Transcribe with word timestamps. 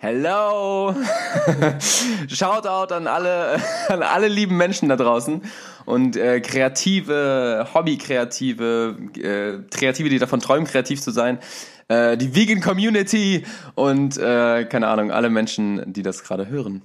Hello! 0.00 0.94
Shoutout 2.28 2.94
an 2.94 3.08
alle, 3.08 3.60
an 3.88 4.04
alle 4.04 4.28
lieben 4.28 4.56
Menschen 4.56 4.88
da 4.88 4.94
draußen 4.94 5.42
und 5.86 6.16
äh, 6.16 6.40
kreative, 6.40 7.66
Hobbykreative, 7.74 8.96
äh, 9.16 9.76
Kreative, 9.76 10.08
die 10.08 10.20
davon 10.20 10.38
träumen, 10.38 10.68
kreativ 10.68 11.02
zu 11.02 11.10
sein. 11.10 11.40
Äh, 11.88 12.16
die 12.16 12.36
Vegan 12.36 12.60
Community 12.60 13.44
und 13.74 14.16
äh, 14.18 14.66
keine 14.66 14.86
Ahnung, 14.86 15.10
alle 15.10 15.30
Menschen, 15.30 15.92
die 15.92 16.02
das 16.02 16.22
gerade 16.22 16.46
hören. 16.46 16.82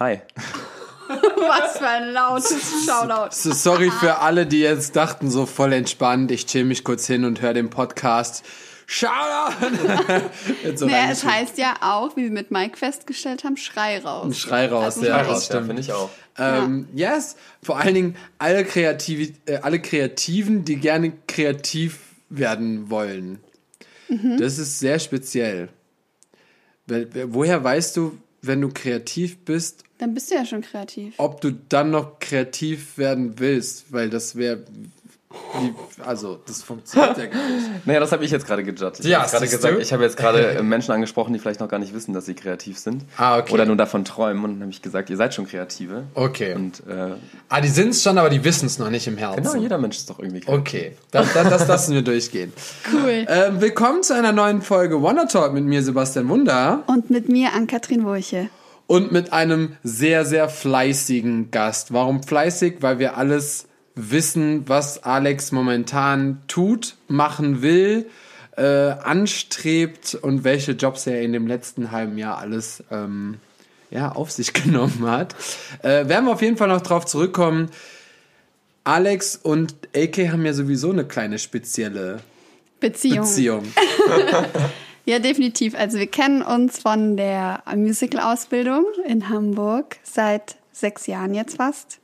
Hi. 0.00 0.22
Was 1.08 1.76
für 1.76 1.86
ein 1.86 2.12
lautes 2.14 2.86
Shoutout. 2.86 3.32
So, 3.32 3.52
sorry 3.52 3.90
für 3.90 4.20
alle, 4.20 4.46
die 4.46 4.60
jetzt 4.60 4.96
dachten, 4.96 5.30
so 5.30 5.44
voll 5.44 5.74
entspannt, 5.74 6.30
ich 6.30 6.46
chill 6.46 6.64
mich 6.64 6.84
kurz 6.84 7.06
hin 7.06 7.26
und 7.26 7.42
höre 7.42 7.52
den 7.52 7.68
Podcast. 7.68 8.44
Shoutout! 8.86 9.66
So 10.76 10.86
Naja, 10.86 11.08
es 11.10 11.24
heißt 11.24 11.58
ja 11.58 11.74
auch, 11.80 12.16
wie 12.16 12.22
wir 12.24 12.30
mit 12.30 12.50
Mike 12.50 12.76
festgestellt 12.76 13.42
haben, 13.44 13.56
Schrei 13.56 13.98
raus. 13.98 14.26
Ein 14.26 14.34
Schrei 14.34 14.66
raus, 14.66 14.84
Das 14.84 14.96
muss 14.96 15.06
ja, 15.08 15.32
echt- 15.32 15.42
stimmt. 15.44 15.66
finde 15.66 15.82
ich 15.82 15.92
auch. 15.92 16.10
Ähm, 16.38 16.86
yes, 16.94 17.36
vor 17.62 17.78
allen 17.80 17.94
Dingen 17.94 18.16
alle, 18.38 18.64
Kreativ 18.64 19.32
äh, 19.46 19.56
alle 19.58 19.80
Kreativen, 19.80 20.64
die 20.64 20.76
gerne 20.76 21.12
kreativ 21.26 21.98
werden 22.28 22.90
wollen. 22.90 23.40
Mhm. 24.08 24.36
Das 24.38 24.58
ist 24.58 24.78
sehr 24.78 24.98
speziell. 24.98 25.68
Woher 26.86 27.62
weißt 27.64 27.96
du, 27.96 28.16
wenn 28.42 28.60
du 28.60 28.68
kreativ 28.68 29.38
bist, 29.38 29.82
Dann 29.98 30.14
bist 30.14 30.30
du 30.30 30.36
ja 30.36 30.44
schon 30.44 30.60
kreativ. 30.62 31.14
ob 31.16 31.40
du 31.40 31.50
dann 31.50 31.90
noch 31.90 32.18
kreativ 32.20 32.98
werden 32.98 33.38
willst? 33.38 33.92
Weil 33.92 34.10
das 34.10 34.36
wäre. 34.36 34.62
Also, 36.04 36.38
das 36.46 36.62
funktioniert 36.62 37.16
ja 37.16 37.26
gar 37.26 37.48
nicht. 37.48 37.66
Naja, 37.86 38.00
das 38.00 38.12
habe 38.12 38.24
ich 38.24 38.30
jetzt 38.30 38.46
gerade 38.46 38.62
gejudged. 38.62 39.00
Ich 39.00 39.06
Ja, 39.06 39.20
habe 39.22 39.30
gerade 39.30 39.46
gesagt, 39.48 39.74
du? 39.74 39.78
ich 39.80 39.92
habe 39.92 40.02
jetzt 40.02 40.16
gerade 40.16 40.50
äh, 40.56 40.62
Menschen 40.62 40.92
angesprochen, 40.92 41.32
die 41.32 41.38
vielleicht 41.38 41.60
noch 41.60 41.68
gar 41.68 41.78
nicht 41.78 41.94
wissen, 41.94 42.12
dass 42.12 42.26
sie 42.26 42.34
kreativ 42.34 42.78
sind. 42.78 43.04
Ah, 43.16 43.38
okay. 43.38 43.52
Oder 43.54 43.64
nur 43.64 43.76
davon 43.76 44.04
träumen. 44.04 44.44
Und 44.44 44.52
dann 44.54 44.60
habe 44.62 44.70
ich 44.70 44.82
gesagt, 44.82 45.08
ihr 45.10 45.16
seid 45.16 45.34
schon 45.34 45.46
Kreative. 45.46 46.04
Okay. 46.14 46.54
Und 46.54 46.80
äh, 46.86 47.12
Ah, 47.48 47.60
die 47.60 47.68
sind 47.68 47.90
es 47.90 48.02
schon, 48.02 48.18
aber 48.18 48.28
die 48.28 48.44
wissen 48.44 48.66
es 48.66 48.78
noch 48.78 48.90
nicht 48.90 49.06
im 49.06 49.16
Herzen. 49.16 49.42
genau, 49.42 49.56
jeder 49.56 49.78
Mensch 49.78 49.96
ist 49.96 50.10
doch 50.10 50.18
irgendwie 50.18 50.40
kreativ. 50.40 50.60
Okay, 50.60 50.92
das, 51.10 51.32
das, 51.32 51.48
das 51.48 51.68
lassen 51.68 51.94
wir 51.94 52.02
durchgehen. 52.02 52.52
Cool. 52.92 53.26
Ähm, 53.28 53.60
willkommen 53.60 54.02
zu 54.02 54.14
einer 54.14 54.32
neuen 54.32 54.62
Folge 54.62 55.00
Wonder 55.02 55.26
Talk 55.28 55.52
mit 55.52 55.64
mir, 55.64 55.82
Sebastian 55.82 56.28
Wunder. 56.28 56.82
Und 56.86 57.10
mit 57.10 57.28
mir 57.28 57.52
an 57.52 57.66
Katrin 57.66 58.04
Wurche. 58.04 58.48
Und 58.86 59.10
mit 59.12 59.32
einem 59.32 59.76
sehr, 59.82 60.24
sehr 60.24 60.48
fleißigen 60.48 61.50
Gast. 61.50 61.92
Warum 61.92 62.22
fleißig? 62.22 62.76
Weil 62.80 62.98
wir 62.98 63.16
alles 63.16 63.65
wissen, 63.96 64.68
was 64.68 65.02
Alex 65.02 65.50
momentan 65.52 66.42
tut, 66.46 66.96
machen 67.08 67.62
will, 67.62 68.08
äh, 68.56 68.62
anstrebt 68.62 70.14
und 70.14 70.44
welche 70.44 70.72
Jobs 70.72 71.06
er 71.06 71.22
in 71.22 71.32
dem 71.32 71.46
letzten 71.46 71.90
halben 71.90 72.18
Jahr 72.18 72.38
alles 72.38 72.84
ähm, 72.90 73.38
ja, 73.90 74.12
auf 74.12 74.30
sich 74.30 74.52
genommen 74.52 75.06
hat. 75.06 75.34
Äh, 75.82 76.08
werden 76.08 76.26
wir 76.26 76.32
auf 76.32 76.42
jeden 76.42 76.56
Fall 76.56 76.68
noch 76.68 76.82
drauf 76.82 77.06
zurückkommen. 77.06 77.70
Alex 78.84 79.36
und 79.36 79.74
AK 79.96 80.30
haben 80.30 80.46
ja 80.46 80.52
sowieso 80.52 80.92
eine 80.92 81.04
kleine 81.04 81.38
spezielle 81.38 82.20
Beziehung. 82.78 83.26
Beziehung. 83.26 83.64
Ja, 85.08 85.20
definitiv. 85.20 85.76
Also 85.76 85.98
wir 85.98 86.08
kennen 86.08 86.42
uns 86.42 86.80
von 86.80 87.16
der 87.16 87.62
Musical-Ausbildung 87.76 88.84
in 89.06 89.28
Hamburg 89.28 89.98
seit 90.02 90.56
sechs 90.72 91.06
Jahren 91.06 91.32
jetzt 91.32 91.58
fast. 91.58 92.00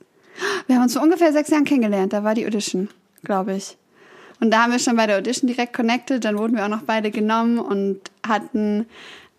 Wir 0.67 0.75
haben 0.75 0.83
uns 0.83 0.93
vor 0.93 1.03
ungefähr 1.03 1.31
sechs 1.31 1.49
Jahren 1.49 1.65
kennengelernt. 1.65 2.13
Da 2.13 2.23
war 2.23 2.35
die 2.35 2.45
Audition, 2.45 2.89
glaube 3.23 3.55
ich. 3.55 3.77
Und 4.39 4.51
da 4.51 4.63
haben 4.63 4.71
wir 4.71 4.79
schon 4.79 4.95
bei 4.95 5.07
der 5.07 5.17
Audition 5.19 5.47
direkt 5.47 5.73
connected. 5.73 6.23
Dann 6.25 6.37
wurden 6.37 6.55
wir 6.55 6.65
auch 6.65 6.69
noch 6.69 6.83
beide 6.83 7.11
genommen 7.11 7.59
und 7.59 7.99
hatten 8.27 8.87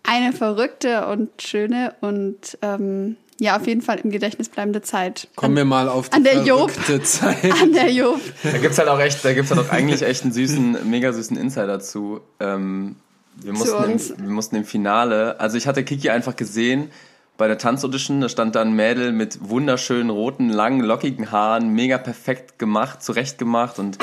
eine 0.03 0.33
verrückte 0.33 1.07
und 1.07 1.29
schöne 1.41 1.95
und 2.01 2.57
ähm, 2.61 3.17
ja, 3.39 3.57
auf 3.57 3.67
jeden 3.67 3.81
Fall 3.81 3.99
im 3.99 4.11
Gedächtnis 4.11 4.47
bleibende 4.47 4.81
Zeit. 4.81 5.27
Kommen 5.35 5.57
wir 5.57 5.65
mal 5.65 5.89
auf 5.89 6.09
die 6.09 6.15
An 6.15 6.23
der 6.23 6.43
Job. 6.43 6.71
verrückte 6.71 7.03
Zeit. 7.03 7.51
An 7.61 7.73
der 7.73 7.91
Job. 7.91 8.21
Da 8.43 8.57
gibt's 8.57 8.77
halt 8.77 8.87
auch 8.87 8.99
echt, 8.99 9.25
da 9.25 9.33
gibt's 9.33 9.51
halt 9.51 9.59
auch 9.59 9.71
eigentlich 9.71 10.01
echt 10.03 10.23
einen 10.23 10.31
süßen, 10.31 10.89
mega 10.89 11.11
süßen 11.11 11.35
Insider 11.35 11.79
zu. 11.79 12.21
Ähm, 12.39 12.95
wir, 13.35 13.51
mussten 13.51 13.75
uns. 13.75 14.11
im, 14.11 14.23
wir 14.23 14.29
mussten 14.29 14.55
im 14.55 14.63
Finale, 14.63 15.39
also 15.39 15.57
ich 15.57 15.67
hatte 15.67 15.83
Kiki 15.83 16.09
einfach 16.09 16.35
gesehen 16.37 16.91
bei 17.37 17.47
der 17.47 17.57
Tanzaudition, 17.57 18.21
da 18.21 18.29
stand 18.29 18.55
da 18.55 18.61
ein 18.61 18.73
Mädel 18.73 19.11
mit 19.11 19.49
wunderschönen 19.49 20.09
roten, 20.09 20.49
langen, 20.49 20.81
lockigen 20.81 21.31
Haaren, 21.31 21.69
mega 21.69 21.97
perfekt 21.97 22.59
gemacht, 22.59 23.03
zurecht 23.03 23.37
gemacht 23.37 23.77
und 23.79 23.97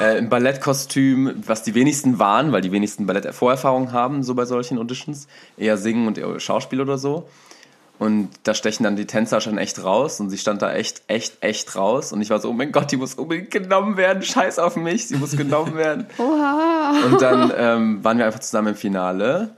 äh, 0.00 0.18
im 0.18 0.28
Ballettkostüm, 0.28 1.42
was 1.46 1.62
die 1.62 1.74
wenigsten 1.74 2.18
waren, 2.18 2.52
weil 2.52 2.60
die 2.60 2.72
wenigsten 2.72 3.06
Ballett-Vorerfahrung 3.06 3.92
haben, 3.92 4.22
so 4.22 4.34
bei 4.34 4.44
solchen 4.44 4.78
Auditions, 4.78 5.28
eher 5.56 5.76
singen 5.76 6.06
und 6.06 6.18
eher 6.18 6.40
Schauspiel 6.40 6.80
oder 6.80 6.98
so. 6.98 7.28
Und 7.98 8.30
da 8.42 8.54
stechen 8.54 8.82
dann 8.82 8.96
die 8.96 9.06
Tänzer 9.06 9.40
schon 9.40 9.58
echt 9.58 9.84
raus 9.84 10.18
und 10.18 10.28
sie 10.28 10.38
stand 10.38 10.60
da 10.60 10.72
echt, 10.72 11.02
echt, 11.06 11.36
echt 11.40 11.76
raus. 11.76 12.12
Und 12.12 12.20
ich 12.20 12.30
war 12.30 12.40
so, 12.40 12.50
oh 12.50 12.52
mein 12.52 12.72
Gott, 12.72 12.90
die 12.90 12.96
muss 12.96 13.14
unbedingt 13.14 13.52
genommen 13.52 13.96
werden. 13.96 14.24
Scheiß 14.24 14.58
auf 14.58 14.74
mich, 14.74 15.06
sie 15.06 15.16
muss 15.16 15.36
genommen 15.36 15.76
werden. 15.76 16.06
Oha. 16.18 16.94
Und 17.06 17.22
dann 17.22 17.52
ähm, 17.56 18.02
waren 18.02 18.18
wir 18.18 18.26
einfach 18.26 18.40
zusammen 18.40 18.68
im 18.68 18.74
Finale 18.74 19.50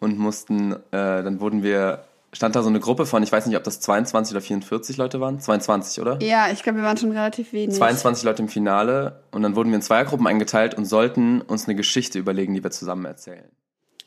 und 0.00 0.18
mussten, 0.18 0.72
äh, 0.72 0.76
dann 0.90 1.40
wurden 1.40 1.62
wir, 1.62 2.04
stand 2.32 2.56
da 2.56 2.62
so 2.62 2.68
eine 2.68 2.80
Gruppe 2.80 3.06
von, 3.06 3.22
ich 3.22 3.30
weiß 3.30 3.46
nicht, 3.46 3.56
ob 3.56 3.64
das 3.64 3.80
22 3.80 4.34
oder 4.34 4.40
44 4.40 4.96
Leute 4.96 5.20
waren. 5.20 5.38
22, 5.38 6.00
oder? 6.00 6.18
Ja, 6.22 6.50
ich 6.50 6.62
glaube, 6.62 6.78
wir 6.78 6.84
waren 6.84 6.96
schon 6.96 7.12
relativ 7.12 7.52
wenig. 7.52 7.76
22 7.76 8.24
Leute 8.24 8.42
im 8.42 8.48
Finale 8.48 9.22
und 9.30 9.42
dann 9.42 9.54
wurden 9.54 9.70
wir 9.70 9.76
in 9.76 9.82
Zweiergruppen 9.82 10.26
eingeteilt 10.26 10.74
und 10.74 10.86
sollten 10.86 11.42
uns 11.42 11.66
eine 11.66 11.74
Geschichte 11.74 12.18
überlegen, 12.18 12.54
die 12.54 12.62
wir 12.62 12.70
zusammen 12.70 13.04
erzählen. 13.04 13.48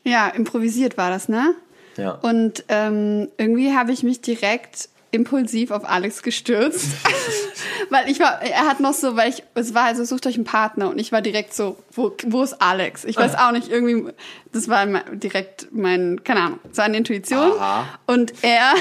Ja, 0.04 0.28
improvisiert 0.28 0.98
war 0.98 1.10
das, 1.10 1.30
ne? 1.30 1.54
Ja. 1.98 2.12
Und 2.12 2.66
ähm, 2.68 3.30
irgendwie 3.38 3.74
habe 3.74 3.92
ich 3.92 4.04
mich 4.04 4.22
direkt 4.22 4.90
impulsiv 5.12 5.72
auf 5.72 5.88
Alex 5.88 6.24
gestürzt. 6.24 6.88
weil 7.90 8.10
ich 8.10 8.20
war, 8.20 8.42
er 8.42 8.68
hat 8.68 8.80
noch 8.80 8.94
so, 8.94 9.16
weil 9.16 9.30
ich, 9.30 9.44
es 9.54 9.74
war 9.74 9.84
also, 9.84 10.04
sucht 10.04 10.28
euch 10.28 10.36
einen 10.36 10.46
Partner 10.46 10.90
und 10.90 11.00
ich 11.00 11.12
war 11.12 11.22
direkt 11.22 11.54
so, 11.54 11.78
wo, 11.92 12.16
wo 12.26 12.44
ist 12.44 12.62
Alex? 12.62 13.06
Ich 13.06 13.18
weiß 13.18 13.36
auch 13.36 13.52
nicht, 13.52 13.70
irgendwie, 13.70 14.12
das 14.52 14.68
war 14.68 14.86
direkt 15.14 15.68
mein, 15.72 16.24
keine 16.24 16.42
Ahnung, 16.42 16.60
es 16.72 16.78
war 16.78 16.86
eine 16.86 16.98
Intuition. 16.98 17.52
Aha. 17.54 17.86
Und 18.06 18.34
er, 18.42 18.74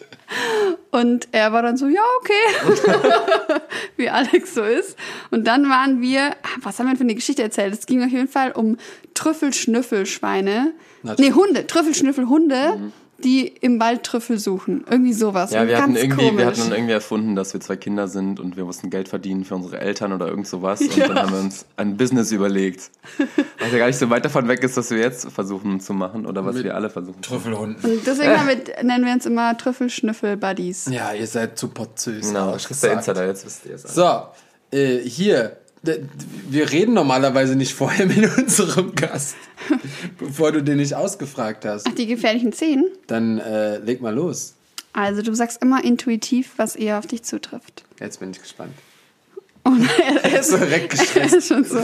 und 0.90 1.28
er 1.32 1.52
war 1.52 1.62
dann 1.62 1.76
so, 1.76 1.86
ja, 1.86 2.02
okay, 2.20 3.60
wie 3.96 4.08
Alex 4.10 4.54
so 4.54 4.62
ist. 4.62 4.96
Und 5.30 5.46
dann 5.46 5.68
waren 5.68 6.00
wir, 6.00 6.36
was 6.62 6.78
haben 6.78 6.88
wir 6.88 6.96
für 6.96 7.04
eine 7.04 7.14
Geschichte 7.14 7.42
erzählt? 7.42 7.74
Es 7.74 7.86
ging 7.86 8.02
auf 8.04 8.10
jeden 8.10 8.28
Fall 8.28 8.52
um 8.52 8.76
Trüffelschnüffelschweine. 9.14 10.72
Nee, 11.02 11.32
Hunde, 11.32 11.66
Trüffelschnüffelhunde, 11.66 12.92
die 13.24 13.48
im 13.48 13.80
Wald 13.80 14.04
Trüffel 14.04 14.38
suchen. 14.38 14.84
Irgendwie 14.88 15.12
sowas. 15.12 15.50
Ja, 15.50 15.66
wir 15.66 15.72
Ganz 15.74 15.82
hatten, 15.82 15.96
irgendwie, 15.96 16.26
komisch. 16.26 16.38
wir 16.38 16.46
hatten 16.46 16.60
dann 16.60 16.72
irgendwie 16.72 16.92
erfunden, 16.92 17.34
dass 17.34 17.52
wir 17.52 17.60
zwei 17.60 17.76
Kinder 17.76 18.06
sind 18.06 18.38
und 18.38 18.56
wir 18.56 18.64
mussten 18.64 18.90
Geld 18.90 19.08
verdienen 19.08 19.44
für 19.44 19.56
unsere 19.56 19.78
Eltern 19.80 20.12
oder 20.12 20.28
irgend 20.28 20.46
sowas. 20.46 20.80
Und 20.80 20.96
dann 20.98 21.18
haben 21.18 21.32
wir 21.32 21.40
uns 21.40 21.66
ein 21.76 21.96
Business 21.96 22.30
überlegt. 22.30 22.90
Was 23.58 23.72
ja 23.72 23.78
gar 23.78 23.86
nicht 23.88 23.98
so 23.98 24.08
weit 24.10 24.24
davon 24.24 24.46
weg 24.46 24.62
ist, 24.62 24.76
was 24.76 24.90
wir 24.90 24.98
jetzt 24.98 25.30
versuchen 25.32 25.80
zu 25.80 25.92
machen 25.94 26.26
oder 26.26 26.44
was 26.44 26.54
Mit 26.56 26.64
wir 26.64 26.74
alle 26.76 26.90
versuchen. 26.90 27.22
zu 27.22 27.34
machen. 27.34 27.42
Trüffelhunden. 27.42 27.90
Und 27.92 28.06
deswegen 28.06 28.30
wir, 28.46 28.84
nennen 28.84 29.04
wir 29.04 29.12
uns 29.12 29.26
immer 29.26 29.56
Trüffelschnüffel-Buddies. 29.56 30.86
Ja, 30.90 31.12
ihr 31.12 31.26
seid 31.26 31.58
super 31.58 31.88
süß. 31.94 32.28
Genau, 32.28 32.54
ich 32.54 32.62
das 32.62 32.70
ist 32.70 32.82
der. 32.84 32.92
Insider, 32.94 33.26
jetzt 33.26 33.44
wisst 33.46 33.66
ihr 33.66 33.74
es. 33.74 33.82
So, 33.82 34.22
äh, 34.70 34.98
hier. 34.98 35.56
Wir 35.82 36.70
reden 36.70 36.94
normalerweise 36.94 37.56
nicht 37.56 37.74
vorher 37.74 38.06
mit 38.06 38.36
unserem 38.38 38.94
Gast, 38.94 39.36
bevor 40.18 40.52
du 40.52 40.62
den 40.62 40.78
nicht 40.78 40.94
ausgefragt 40.94 41.64
hast. 41.64 41.86
Ach, 41.88 41.94
die 41.94 42.06
gefährlichen 42.06 42.52
Zehen? 42.52 42.84
Dann 43.06 43.38
äh, 43.38 43.78
leg 43.78 44.00
mal 44.00 44.14
los. 44.14 44.54
Also 44.92 45.22
du 45.22 45.34
sagst 45.34 45.62
immer 45.62 45.84
intuitiv, 45.84 46.54
was 46.56 46.74
eher 46.74 46.98
auf 46.98 47.06
dich 47.06 47.22
zutrifft. 47.22 47.84
Jetzt 48.00 48.20
bin 48.20 48.30
ich 48.30 48.40
gespannt. 48.40 48.72
Und 49.62 49.88
er 50.22 50.40
ist, 50.40 50.50
Direkt 50.52 50.94
er 50.94 50.98
gestresst. 50.98 51.34
ist 51.34 51.48
schon 51.48 51.64
so. 51.64 51.78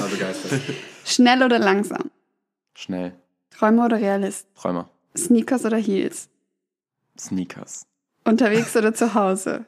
Schnell 1.05 1.43
oder 1.43 1.59
langsam? 1.59 2.11
Schnell. 2.75 3.12
Träumer 3.56 3.84
oder 3.87 3.99
Realist? 4.00 4.47
Träumer. 4.56 4.88
Sneakers 5.16 5.65
oder 5.65 5.76
Heels? 5.76 6.28
Sneakers. 7.19 7.87
Unterwegs 8.25 8.75
oder 8.75 8.94
zu 8.94 9.14
Hause? 9.14 9.64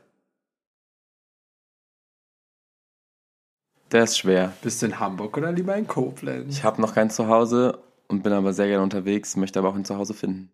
Der 3.93 4.05
ist 4.05 4.19
schwer. 4.19 4.53
Bist 4.63 4.83
du 4.83 4.87
in 4.87 4.99
Hamburg 4.99 5.37
oder 5.37 5.53
lieber 5.53 5.77
in 5.77 5.87
Koblenz? 5.87 6.57
Ich 6.57 6.65
habe 6.65 6.81
noch 6.81 6.95
kein 6.95 7.11
Zuhause 7.11 7.79
und 8.09 8.23
bin 8.23 8.33
aber 8.33 8.53
sehr 8.53 8.67
gerne 8.67 8.83
unterwegs, 8.83 9.37
möchte 9.37 9.61
aber 9.61 9.69
auch 9.69 9.77
ein 9.77 9.85
Zuhause 9.85 10.15
finden. 10.15 10.51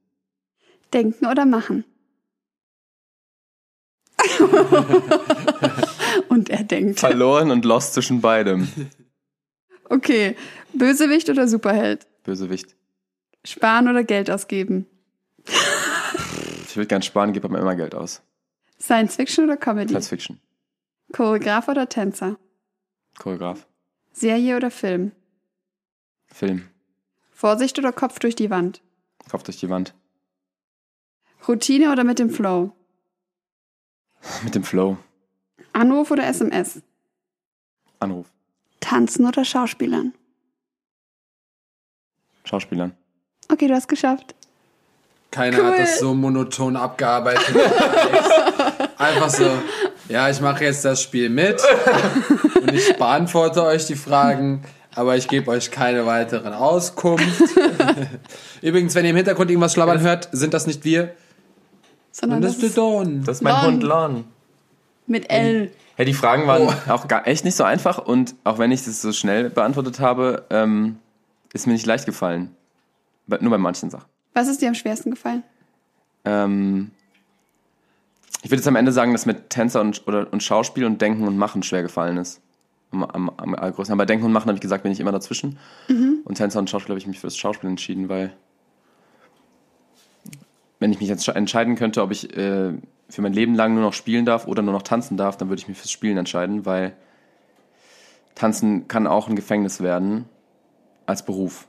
Denken 0.93 1.27
oder 1.27 1.47
machen? 1.47 1.85
Und 6.29 6.51
er 6.51 6.65
denkt. 6.65 7.01
Verloren 7.01 7.51
und 7.51 7.65
lost 7.65 7.95
zwischen 7.95 8.21
beidem. 8.21 8.69
Okay, 9.89 10.37
Bösewicht 10.73 11.29
oder 11.29 11.49
Superheld? 11.49 12.07
Bösewicht. 12.23 12.77
Sparen 13.45 13.89
oder 13.89 14.05
Geld 14.05 14.31
ausgeben? 14.31 14.87
Ich 16.67 16.77
will 16.77 16.87
gern 16.87 17.03
sparen, 17.03 17.33
gebe 17.33 17.49
aber 17.49 17.59
immer 17.59 17.77
Geld 17.77 17.95
aus. 17.95 18.23
Science 18.81 19.17
Fiction 19.17 19.45
oder 19.45 19.57
Comedy? 19.57 19.91
Science 19.91 20.09
Fiction. 20.09 20.41
Choreograf 21.13 21.69
oder 21.69 21.89
Tänzer? 21.89 22.39
Choreograf. 23.19 23.67
Serie 24.13 24.57
oder 24.57 24.71
Film? 24.71 25.13
Film. 26.27 26.69
Vorsicht 27.31 27.79
oder 27.79 27.93
Kopf 27.93 28.19
durch 28.19 28.35
die 28.37 28.51
Wand? 28.51 28.81
Kopf 29.31 29.43
durch 29.43 29.59
die 29.59 29.69
Wand. 29.69 29.95
Routine 31.49 31.91
oder 31.93 32.05
mit 32.05 32.19
dem 32.19 32.31
Flow? 32.31 32.73
Mit 34.45 34.55
dem 34.55 34.63
Flow. 34.63 34.97
Anruf 35.73 36.11
oder 36.13 36.25
SMS? 36.29 36.81
Anruf. 37.99 38.27
Tanzen 38.79 39.27
oder 39.27 39.45
Schauspielern? 39.45 40.15
Schauspielern. 42.45 42.95
Okay, 43.51 43.67
du 43.67 43.75
hast 43.75 43.89
geschafft. 43.89 44.35
Keiner 45.33 45.59
Cool. 45.59 45.67
hat 45.73 45.79
das 45.81 45.99
so 45.99 46.15
monoton 46.15 46.77
abgearbeitet. 46.77 47.57
Einfach 48.99 49.31
so, 49.31 49.51
ja, 50.09 50.29
ich 50.31 50.41
mache 50.41 50.65
jetzt 50.65 50.85
das 50.85 51.03
Spiel 51.03 51.29
mit 51.31 51.61
und 52.63 52.73
ich 52.75 52.97
beantworte 52.97 53.63
euch 53.65 53.87
die 53.87 53.95
Fragen, 53.97 54.63
aber 54.95 55.17
ich 55.17 55.29
gebe 55.29 55.51
euch 55.51 55.71
keine 55.71 56.07
weiteren 56.07 56.53
Auskunft. 56.53 57.43
Übrigens, 58.63 58.95
wenn 58.95 59.05
ihr 59.05 59.11
im 59.11 59.17
Hintergrund 59.17 59.51
irgendwas 59.51 59.73
schlabbern 59.73 60.01
hört, 60.01 60.29
sind 60.33 60.55
das 60.55 60.67
nicht 60.67 60.85
wir, 60.85 61.15
Sondern 62.11 62.41
das 62.43 62.55
das 62.57 62.63
ist 62.63 62.77
der 62.77 62.83
Don. 62.85 63.25
Das 63.25 63.39
ist 63.39 63.43
mein 63.43 63.55
Lon. 63.55 63.65
Hund 63.65 63.83
Lon. 63.83 64.25
mit 65.07 65.31
L. 65.31 65.71
Hey, 65.97 66.07
die 66.07 66.15
Fragen 66.15 66.47
waren 66.47 66.63
Oh. 66.69 66.93
auch 66.93 67.07
gar, 67.09 67.27
echt 67.27 67.45
nicht 67.45 67.55
so 67.55 67.65
einfach 67.65 67.99
und 67.99 68.35
auch 68.45 68.59
wenn 68.59 68.73
ich 68.73 68.85
das 68.85 69.03
so 69.03 69.13
schnell 69.13 69.51
beantwortet 69.51 70.01
habe, 70.01 70.45
ähm, 70.51 70.99
ist 71.53 71.67
mir 71.67 71.75
nicht 71.75 71.87
leicht 71.87 72.07
gefallen. 72.07 72.55
Nur 73.27 73.51
bei 73.51 73.59
manchen 73.59 73.91
Sachen. 73.91 74.07
Was 74.35 74.49
ist 74.49 74.63
dir 74.63 74.69
am 74.69 74.75
schwersten 74.75 75.11
gefallen? 75.11 75.43
Ähm, 76.25 76.91
ich 78.43 78.51
würde 78.51 78.57
jetzt 78.57 78.69
am 78.69 78.77
Ende 78.77 78.91
sagen, 78.93 79.13
dass 79.13 79.27
mir 79.27 79.49
Tänzer 79.49 79.81
und, 79.81 80.07
oder, 80.07 80.33
und 80.33 80.43
Schauspiel 80.43 80.85
und 80.85 81.01
Denken 81.01 81.27
und 81.27 81.37
Machen 81.39 81.63
schwer 81.63 81.83
gefallen 81.83 82.17
ist. 82.17 82.41
Am, 82.93 83.05
am, 83.05 83.31
am 83.37 83.55
allergrößten. 83.55 83.93
Aber 83.93 84.03
bei 84.03 84.07
Denken 84.07 84.27
und 84.27 84.33
Machen 84.33 84.49
habe 84.49 84.57
ich 84.57 84.61
gesagt, 84.61 84.83
bin 84.83 84.93
ich 84.93 85.01
immer 85.01 85.13
dazwischen. 85.13 85.59
Und 86.25 86.35
Tänzer 86.37 86.59
und 86.59 86.71
Schauspiel 86.71 86.91
habe 86.91 86.99
ich 86.99 87.07
mich 87.07 87.21
fürs 87.21 87.37
Schauspiel 87.37 87.71
entschieden, 87.71 88.09
weil 88.09 88.35
wenn 90.79 90.93
ich 90.93 91.01
mich 91.01 91.09
jetzt 91.09 91.27
entscheiden 91.29 91.77
könnte, 91.77 92.03
ob 92.03 92.11
ich 92.11 92.37
äh, 92.37 92.73
für 93.09 93.23
mein 93.23 93.33
Leben 93.33 93.55
lang 93.55 93.75
nur 93.75 93.83
noch 93.83 93.93
spielen 93.93 94.25
darf 94.25 94.47
oder 94.47 94.63
nur 94.63 94.73
noch 94.73 94.83
tanzen 94.83 95.17
darf, 95.17 95.37
dann 95.37 95.49
würde 95.49 95.61
ich 95.61 95.69
mich 95.69 95.79
fürs 95.79 95.91
Spielen 95.91 96.19
entscheiden, 96.19 96.67
weil 96.67 96.95
Tanzen 98.35 98.89
kann 98.89 99.07
auch 99.07 99.29
ein 99.29 99.37
Gefängnis 99.37 99.81
werden 99.81 100.25
als 101.07 101.25
Beruf. 101.25 101.69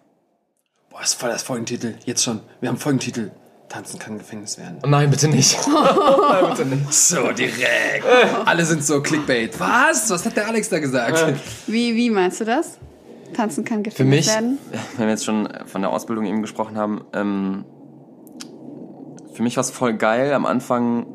Boah, 0.89 1.01
ist 1.01 1.13
voll 1.13 1.29
das 1.29 1.43
Folgentitel. 1.43 1.95
Jetzt 2.05 2.23
schon. 2.23 2.41
Wir 2.59 2.69
haben 2.69 2.77
Folgentitel. 2.77 3.31
Tanzen 3.73 3.97
kann 3.97 4.19
Gefängnis 4.19 4.59
werden. 4.59 4.77
Oh 4.83 4.87
nein, 4.87 5.09
bitte 5.09 5.27
nicht. 5.27 5.57
nein, 5.67 6.45
bitte 6.51 6.63
nicht. 6.63 6.93
So 6.93 7.31
direkt. 7.31 8.05
Alle 8.45 8.65
sind 8.65 8.83
so 8.83 9.01
Clickbait. 9.01 9.59
Was? 9.59 10.11
Was 10.11 10.23
hat 10.27 10.37
der 10.37 10.47
Alex 10.47 10.69
da 10.69 10.77
gesagt? 10.77 11.17
Wie, 11.65 11.95
wie 11.95 12.11
meinst 12.11 12.39
du 12.39 12.45
das? 12.45 12.77
Tanzen 13.33 13.63
kann 13.63 13.79
Für 13.79 13.89
Gefängnis 13.89 14.27
mich, 14.27 14.27
werden? 14.27 14.59
wenn 14.97 15.07
wir 15.07 15.09
jetzt 15.09 15.25
schon 15.25 15.49
von 15.65 15.81
der 15.81 15.89
Ausbildung 15.89 16.25
eben 16.25 16.43
gesprochen 16.43 16.77
haben, 16.77 17.01
ähm, 17.13 17.65
für 19.33 19.41
mich 19.41 19.57
war 19.57 19.61
es 19.61 19.71
voll 19.71 19.95
geil, 19.95 20.33
am 20.33 20.45
Anfang 20.45 21.07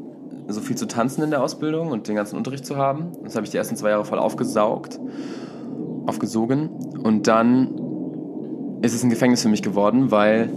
so 0.49 0.61
viel 0.61 0.75
zu 0.75 0.89
tanzen 0.89 1.23
in 1.23 1.31
der 1.31 1.45
Ausbildung 1.45 1.93
und 1.93 2.09
den 2.09 2.17
ganzen 2.17 2.37
Unterricht 2.37 2.67
zu 2.67 2.77
haben. 2.77 3.13
Das 3.23 3.37
habe 3.37 3.45
ich 3.47 3.53
die 3.53 3.57
ersten 3.57 3.77
zwei 3.77 3.91
Jahre 3.91 4.05
voll 4.05 4.19
aufgesaugt, 4.19 4.99
aufgesogen. 6.07 6.71
Und 7.05 7.29
dann 7.29 8.81
ist 8.83 8.95
es 8.95 9.05
ein 9.05 9.11
Gefängnis 9.11 9.43
für 9.43 9.49
mich 9.49 9.63
geworden, 9.63 10.11
weil 10.11 10.51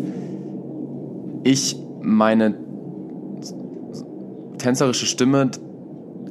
ich 1.43 1.80
meine 2.01 2.55
tänzerische 4.57 5.05
Stimme 5.05 5.51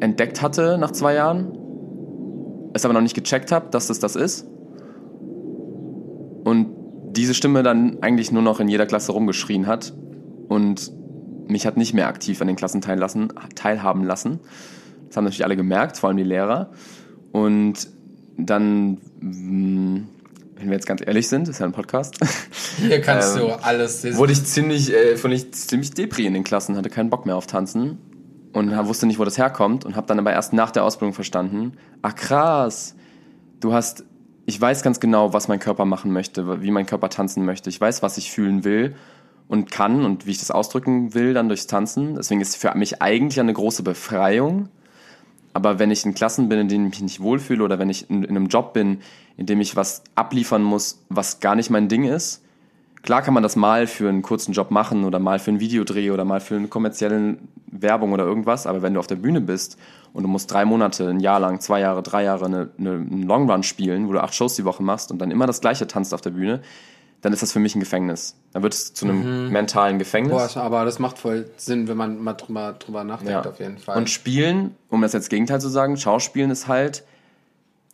entdeckt 0.01 0.43
hatte 0.43 0.79
nach 0.79 0.93
zwei 0.93 1.15
Jahren, 1.15 1.57
es 2.73 2.85
aber 2.85 2.95
noch 2.95 3.01
nicht 3.01 3.15
gecheckt 3.15 3.53
habe, 3.53 3.69
dass 3.71 3.91
es 3.91 3.99
das 3.99 4.17
ist 4.17 4.47
und 6.45 6.69
diese 7.13 7.35
Stimme 7.35 7.63
dann 7.63 7.99
eigentlich 8.03 8.33
nur 8.33 8.43
noch 8.43 8.61
in 8.61 8.69
jeder 8.69 8.87
Klasse 8.87 9.13
rumgeschrien 9.13 9.67
hat 9.67 9.93
und 10.49 10.93
mich 11.49 11.67
hat 11.67 11.77
nicht 11.77 11.95
mehr 11.95 12.09
aktiv 12.09 12.41
an 12.41 12.47
den 12.47 12.57
Klassen 12.57 12.81
teillassen, 12.81 13.33
teilhaben 13.55 14.05
lassen. 14.05 14.41
Das 15.09 15.17
haben 15.17 15.25
natürlich 15.25 15.45
alle 15.45 15.57
gemerkt, 15.57 15.97
vor 15.97 16.09
allem 16.09 16.17
die 16.17 16.23
Lehrer. 16.23 16.71
Und 17.33 17.91
dann, 18.37 18.99
mh, 19.21 20.03
wenn 20.61 20.69
wir 20.69 20.75
jetzt 20.75 20.87
ganz 20.87 21.03
ehrlich 21.05 21.29
sind, 21.29 21.49
ist 21.49 21.59
ja 21.61 21.67
ein 21.67 21.73
Podcast, 21.73 22.17
Hier 22.79 23.01
kannst 23.01 23.37
Ähm, 23.37 23.43
du 23.49 23.53
alles 23.65 24.03
sehen. 24.03 24.17
wurde 24.17 24.33
ich 24.33 24.45
ziemlich, 24.45 24.93
äh, 24.93 25.23
wurde 25.23 25.35
ich 25.35 25.53
ziemlich 25.53 25.93
depri 25.93 26.27
in 26.27 26.35
den 26.35 26.45
Klassen, 26.45 26.77
hatte 26.77 26.91
keinen 26.91 27.11
Bock 27.11 27.27
mehr 27.27 27.37
auf 27.37 27.47
Tanzen 27.47 27.99
und 28.53 28.75
hab- 28.77 28.87
wusste 28.87 29.07
nicht, 29.07 29.19
wo 29.19 29.25
das 29.25 29.39
herkommt 29.39 29.85
und 29.85 29.97
habe 29.97 30.07
dann 30.07 30.19
aber 30.19 30.33
erst 30.33 30.53
nach 30.53 30.71
der 30.71 30.85
Ausbildung 30.85 31.15
verstanden, 31.15 31.73
ach 32.03 32.15
krass, 32.15 32.95
du 33.61 33.73
hast, 33.73 34.05
ich 34.47 34.61
weiß 34.61 34.83
ganz 34.83 35.01
genau, 35.01 35.33
was 35.33 35.49
mein 35.49 35.61
Körper 35.61 35.85
machen 35.85 36.13
möchte, 36.13 36.61
wie 36.63 36.71
mein 36.71 36.87
Körper 36.87 37.09
tanzen 37.09 37.45
möchte. 37.45 37.69
Ich 37.71 37.81
weiß, 37.81 38.03
was 38.03 38.17
ich 38.19 38.31
fühlen 38.31 38.65
will 38.65 38.95
und 39.49 39.71
kann 39.71 40.05
und 40.05 40.27
wie 40.27 40.31
ich 40.33 40.39
das 40.39 40.51
ausdrücken 40.51 41.15
will 41.15 41.35
dann 41.35 41.49
durchs 41.49 41.67
Tanzen. 41.67 42.15
Deswegen 42.17 42.41
ist 42.41 42.51
es 42.51 42.57
für 42.57 42.75
mich 42.75 43.01
eigentlich 43.03 43.39
eine 43.41 43.53
große 43.53 43.83
Befreiung. 43.83 44.69
Aber 45.53 45.79
wenn 45.79 45.91
ich 45.91 46.05
in 46.05 46.15
Klassen 46.15 46.49
bin, 46.49 46.61
in 46.61 46.69
denen 46.69 46.87
ich 46.87 46.91
mich 46.91 47.03
nicht 47.03 47.21
wohlfühle 47.21 47.65
oder 47.65 47.79
wenn 47.79 47.91
ich 47.91 48.09
in, 48.09 48.23
in 48.23 48.31
einem 48.31 48.47
Job 48.47 48.73
bin, 48.73 49.01
in 49.37 49.47
dem 49.47 49.61
ich 49.61 49.77
was 49.77 50.03
abliefern 50.15 50.63
muss, 50.63 51.03
was 51.09 51.41
gar 51.41 51.55
nicht 51.55 51.71
mein 51.71 51.89
Ding 51.89 52.05
ist, 52.05 52.43
klar 53.03 53.23
kann 53.23 53.35
man 53.35 53.43
das 53.43 53.57
mal 53.57 53.87
für 53.87 54.09
einen 54.09 54.23
kurzen 54.23 54.53
Job 54.53 54.71
machen 54.71 55.05
oder 55.05 55.19
mal 55.19 55.39
für 55.39 55.51
einen 55.51 55.61
Videodreh 55.61 56.11
oder 56.11 56.25
mal 56.25 56.41
für 56.41 56.57
eine 56.57 56.69
kommerzielle 56.69 57.39
Werbung 57.67 58.13
oder 58.13 58.25
irgendwas, 58.25 58.67
aber 58.67 58.83
wenn 58.83 58.95
du 58.95 59.01
auf 59.01 59.07
der 59.07 59.17
Bühne 59.17 59.41
bist 59.41 59.79
und 60.13 60.23
du 60.23 60.29
musst 60.29 60.51
drei 60.51 60.65
Monate, 60.65 61.09
ein 61.09 61.21
Jahr 61.21 61.41
lang, 61.41 61.61
zwei 61.61 61.81
Jahre, 61.81 62.03
drei 62.03 62.25
Jahre 62.25 62.47
eine, 62.47 62.71
eine, 62.79 62.93
einen 62.93 63.23
Longrun 63.23 63.63
spielen, 63.63 64.09
wo 64.09 64.13
du 64.13 64.23
acht 64.23 64.35
Shows 64.35 64.57
die 64.57 64.65
Woche 64.65 64.83
machst 64.83 65.11
und 65.11 65.19
dann 65.19 65.31
immer 65.31 65.47
das 65.47 65.61
Gleiche 65.61 65.87
tanzt 65.87 66.13
auf 66.15 66.21
der 66.21 66.31
Bühne, 66.31 66.61
dann 67.23 67.33
ist 67.33 67.43
das 67.43 67.53
für 67.53 67.59
mich 67.59 67.75
ein 67.75 67.81
Gefängnis. 67.81 68.37
Dann 68.53 68.63
wird 68.63 68.73
es 68.73 68.95
zu 68.95 69.07
einem 69.07 69.51
mentalen 69.51 69.99
Gefängnis. 69.99 70.55
Boah, 70.55 70.63
aber 70.63 70.85
das 70.85 70.99
macht 70.99 71.19
voll 71.19 71.51
Sinn, 71.57 71.87
wenn 71.89 71.97
man 71.97 72.23
mal 72.23 72.33
drüber, 72.35 72.75
drüber 72.79 73.05
nachdenkt, 73.05 73.47
auf 73.47 73.59
jeden 73.59 73.79
Fall. 73.79 73.99
Und 73.99 74.09
Spielen, 74.09 74.75
um 74.89 75.03
das 75.03 75.13
jetzt 75.13 75.29
Gegenteil 75.29 75.61
zu 75.61 75.69
sagen, 75.69 75.97
Schauspielen 75.97 76.51
ist 76.51 76.67
halt 76.67 77.05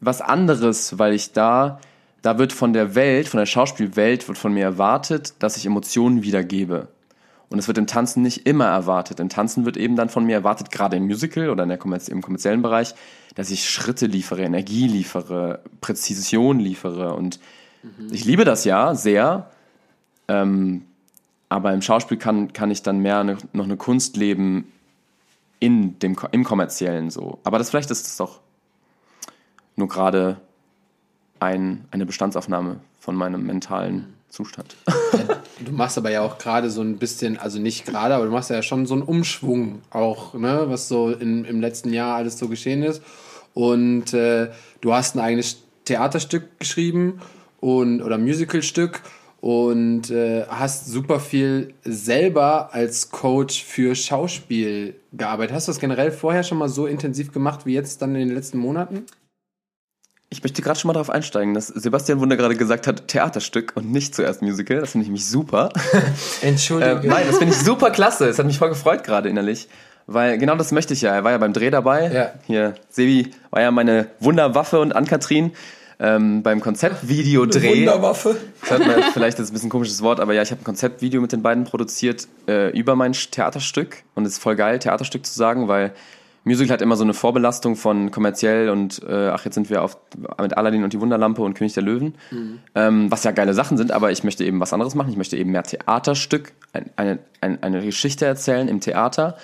was 0.01 0.21
anderes, 0.21 0.99
weil 0.99 1.13
ich 1.13 1.33
da, 1.33 1.81
da 2.23 2.39
wird 2.39 2.53
von 2.53 2.73
der 2.73 2.95
Welt, 2.95 3.29
von 3.29 3.39
der 3.39 3.47
Schauspielwelt, 3.47 4.29
wird 4.29 4.39
von 4.39 4.53
mir 4.53 4.65
erwartet, 4.65 5.35
dass 5.41 5.57
ich 5.57 5.67
Emotionen 5.67 6.23
wiedergebe. 6.23 6.89
Und 7.49 7.59
es 7.59 7.69
wird 7.69 7.79
im 7.79 7.87
Tanzen 7.87 8.23
nicht 8.23 8.47
immer 8.47 8.67
erwartet. 8.67 9.21
Im 9.21 9.29
Tanzen 9.29 9.65
wird 9.65 9.77
eben 9.77 9.97
dann 9.97 10.09
von 10.09 10.25
mir 10.25 10.35
erwartet, 10.35 10.71
gerade 10.71 10.97
im 10.97 11.07
Musical 11.07 11.51
oder 11.51 11.63
in 11.63 11.69
der 11.69 11.79
kommerz 11.79 12.09
im 12.09 12.23
kommerziellen 12.23 12.63
Bereich, 12.63 12.95
dass 13.37 13.51
ich 13.51 13.69
Schritte 13.69 14.07
liefere, 14.07 14.43
Energie 14.43 14.89
liefere, 14.89 15.61
Präzision 15.81 16.59
liefere. 16.59 17.15
Und 17.15 17.39
ich 18.11 18.25
liebe 18.25 18.45
das 18.45 18.65
ja 18.65 18.95
sehr. 18.95 19.51
Ähm, 20.29 20.83
aber 21.49 21.73
im 21.73 21.83
Schauspiel 21.83 22.17
kann, 22.17 22.53
kann 22.53 22.71
ich 22.71 22.83
dann 22.83 22.99
mehr 22.99 23.23
noch 23.25 23.65
eine 23.65 23.77
Kunst 23.77 24.17
leben 24.17 24.73
in 25.61 25.99
dem, 26.01 26.17
im 26.33 26.45
kommerziellen 26.45 27.11
so. 27.11 27.39
Aber 27.45 27.59
das 27.59 27.71
vielleicht 27.71 27.91
ist 27.91 28.07
es 28.07 28.17
doch 28.17 28.41
nur 29.77 29.89
gerade 29.89 30.39
ein, 31.39 31.85
eine 31.91 32.07
Bestandsaufnahme 32.07 32.81
von 32.99 33.15
meinem 33.15 33.47
mentalen 33.47 34.15
Zustand. 34.29 34.77
Du 35.61 35.73
machst 35.73 35.97
aber 35.97 36.11
ja 36.11 36.21
auch 36.21 36.37
gerade 36.37 36.69
so 36.69 36.83
ein 36.83 36.99
bisschen, 36.99 37.39
also 37.39 37.59
nicht 37.59 37.87
gerade, 37.87 38.15
aber 38.15 38.27
du 38.27 38.31
machst 38.31 38.51
ja 38.51 38.61
schon 38.63 38.85
so 38.87 38.95
einen 38.95 39.03
Umschwung 39.03 39.81
auch, 39.91 40.35
ne, 40.35 40.65
was 40.67 40.89
so 40.89 41.11
in, 41.11 41.47
im 41.47 41.61
letzten 41.61 41.93
Jahr 41.93 42.17
alles 42.17 42.39
so 42.39 42.49
geschehen 42.49 42.83
ist. 42.83 43.03
Und 43.55 44.13
äh, 44.13 44.51
du 44.83 44.93
hast 44.93 45.17
ein 45.17 45.21
eigenes 45.21 45.63
Theaterstück 45.87 46.59
geschrieben 46.59 47.21
und 47.67 48.01
oder 48.01 48.17
Musicalstück 48.17 49.03
und 49.41 50.09
äh, 50.11 50.45
hast 50.49 50.87
super 50.87 51.19
viel 51.19 51.75
selber 51.85 52.73
als 52.73 53.11
Coach 53.11 53.65
für 53.65 53.97
Schauspiel 53.97 54.95
gearbeitet. 55.13 55.57
Hast 55.57 55.67
du 55.67 55.73
das 55.73 55.81
generell 55.81 56.13
vorher 56.13 56.45
schon 56.45 56.59
mal 56.59 56.69
so 56.69 56.87
intensiv 56.87 57.33
gemacht 57.33 57.67
wie 57.67 57.75
jetzt 57.75 58.03
dann 58.03 58.15
in 58.15 58.29
den 58.29 58.37
letzten 58.37 58.59
Monaten? 58.59 59.05
Ich 60.29 60.45
möchte 60.45 60.63
gerade 60.63 60.79
schon 60.79 60.89
mal 60.89 60.93
darauf 60.93 61.11
einsteigen, 61.11 61.55
dass 61.55 61.67
Sebastian 61.67 62.21
Wunder 62.21 62.37
gerade 62.37 62.55
gesagt 62.55 62.87
hat, 62.87 63.09
Theaterstück 63.09 63.73
und 63.75 63.91
nicht 63.91 64.15
zuerst 64.15 64.43
Musical. 64.43 64.79
Das 64.79 64.93
finde 64.93 65.03
ich 65.03 65.09
nämlich 65.09 65.27
super. 65.27 65.71
Entschuldige. 66.43 67.01
Äh, 67.03 67.07
nein, 67.09 67.25
das 67.27 67.39
finde 67.39 67.53
ich 67.53 67.61
super 67.61 67.91
klasse. 67.91 68.29
Es 68.29 68.39
hat 68.39 68.47
mich 68.47 68.59
voll 68.59 68.69
gefreut 68.69 69.03
gerade 69.03 69.29
innerlich. 69.29 69.69
Weil 70.07 70.39
genau 70.39 70.55
das 70.55 70.71
möchte 70.71 70.95
ich 70.95 71.03
ja. 71.03 71.13
Er 71.13 71.25
war 71.25 71.33
ja 71.33 71.39
beim 71.39 71.53
Dreh 71.53 71.71
dabei. 71.71 72.13
Ja. 72.13 72.33
Hier, 72.47 72.75
Sebi 72.91 73.33
war 73.51 73.61
ja 73.61 73.73
meine 73.73 74.07
Wunderwaffe 74.21 74.79
und 74.79 74.95
Ann-Kathrin 74.95 75.51
ähm, 75.99 76.43
beim 76.43 76.61
Konzeptvideodreh. 76.61 77.81
Wunderwaffe. 77.81 78.37
Das 78.61 78.71
hört 78.71 78.87
man 78.87 79.03
vielleicht 79.13 79.39
das 79.39 79.47
ist 79.47 79.51
ein 79.51 79.55
bisschen 79.55 79.71
komisches 79.71 80.03
Wort, 80.03 80.21
aber 80.21 80.35
ja, 80.35 80.43
ich 80.43 80.51
habe 80.51 80.61
ein 80.61 80.65
Konzeptvideo 80.65 81.21
mit 81.21 81.33
den 81.33 81.43
beiden 81.43 81.65
produziert 81.65 82.29
äh, 82.49 82.71
über 82.79 82.97
mein 82.97 83.13
Theaterstück 83.13 84.03
und 84.15 84.27
es 84.27 84.35
ist 84.35 84.39
voll 84.39 84.57
geil, 84.57 84.79
Theaterstück 84.79 85.25
zu 85.25 85.33
sagen, 85.33 85.69
weil 85.69 85.93
Musical 86.45 86.75
hat 86.75 86.83
immer 86.83 86.97
so 86.97 87.03
eine 87.03 87.13
Vorbelastung 87.13 87.75
von 87.75 88.13
kommerziell 88.13 88.69
und 88.69 89.03
äh, 89.03 89.31
ach, 89.31 89.45
jetzt 89.45 89.55
sind 89.55 89.69
wir 89.69 89.83
auf, 89.83 89.99
mit 90.41 90.57
Aladdin 90.57 90.85
und 90.85 90.93
die 90.93 91.01
Wunderlampe 91.01 91.43
und 91.43 91.55
König 91.55 91.75
der 91.75 91.83
Löwen, 91.83 92.15
ähm, 92.77 93.11
was 93.11 93.25
ja 93.25 93.33
geile 93.33 93.53
Sachen 93.53 93.77
sind, 93.77 93.91
aber 93.91 94.13
ich 94.13 94.23
möchte 94.23 94.45
eben 94.45 94.61
was 94.61 94.73
anderes 94.73 94.95
machen. 94.95 95.11
Ich 95.11 95.17
möchte 95.17 95.37
eben 95.37 95.51
mehr 95.51 95.65
Theaterstück, 95.65 96.53
ein, 96.73 96.91
eine, 96.95 97.19
ein, 97.41 97.61
eine 97.65 97.85
Geschichte 97.85 98.27
erzählen 98.27 98.69
im 98.69 98.81
Theater. 98.81 99.37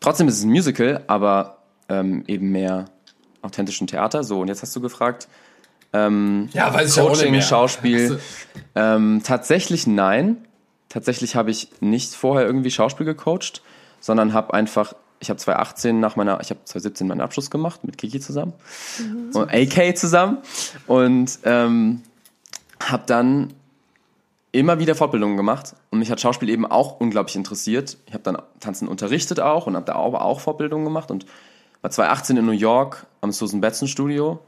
Trotzdem 0.00 0.26
ist 0.26 0.38
es 0.38 0.42
ein 0.42 0.50
Musical, 0.50 1.04
aber 1.06 1.58
ähm, 1.88 2.24
eben 2.26 2.50
mehr 2.50 2.86
authentischen 3.40 3.86
Theater. 3.86 4.24
So, 4.24 4.40
und 4.40 4.48
jetzt 4.48 4.62
hast 4.62 4.74
du 4.74 4.80
gefragt, 4.80 5.28
ähm, 5.92 6.48
Ja, 6.52 6.72
weiß 6.72 6.90
ich 6.90 6.96
ja 6.96 7.02
auch 7.02 7.10
nicht 7.10 7.18
Coaching, 7.18 7.32
mehr. 7.32 7.42
Schauspiel. 7.42 8.20
Ähm, 8.74 9.22
tatsächlich 9.24 9.86
nein. 9.86 10.36
tatsächlich 10.88 11.36
habe 11.36 11.50
ich 11.50 11.68
nicht 11.80 12.14
vorher 12.14 12.46
irgendwie 12.46 12.70
Schauspiel 12.70 13.06
gecoacht, 13.06 13.62
sondern 14.00 14.32
habe 14.34 14.52
einfach, 14.54 14.94
ich 15.20 15.30
habe 15.30 15.38
2018 15.38 16.00
nach 16.00 16.16
meiner, 16.16 16.40
ich 16.40 16.50
habe 16.50 16.60
2017 16.64 17.06
meinen 17.06 17.20
Abschluss 17.20 17.50
gemacht 17.50 17.84
mit 17.84 17.96
Kiki 17.98 18.20
zusammen 18.20 18.52
und 19.32 19.50
AK 19.52 19.96
zusammen 19.96 20.38
und 20.86 21.38
ähm, 21.44 22.02
habe 22.82 23.04
dann 23.06 23.54
immer 24.52 24.78
wieder 24.78 24.94
Fortbildungen 24.94 25.36
gemacht 25.38 25.74
und 25.90 25.98
mich 25.98 26.10
hat 26.10 26.20
Schauspiel 26.20 26.50
eben 26.50 26.66
auch 26.66 27.00
unglaublich 27.00 27.36
interessiert. 27.36 27.96
Ich 28.06 28.12
habe 28.12 28.22
dann 28.22 28.36
Tanzen 28.60 28.86
unterrichtet 28.86 29.40
auch 29.40 29.66
und 29.66 29.76
habe 29.76 29.86
da 29.86 29.94
auch, 29.94 30.12
auch 30.14 30.40
Fortbildungen 30.40 30.84
gemacht 30.84 31.10
und 31.10 31.24
war 31.82 31.90
2018 31.90 32.36
in 32.38 32.46
New 32.46 32.52
York 32.52 33.06
am 33.20 33.32
Susan 33.32 33.60
Betson 33.60 33.88
Studio. 33.88 34.40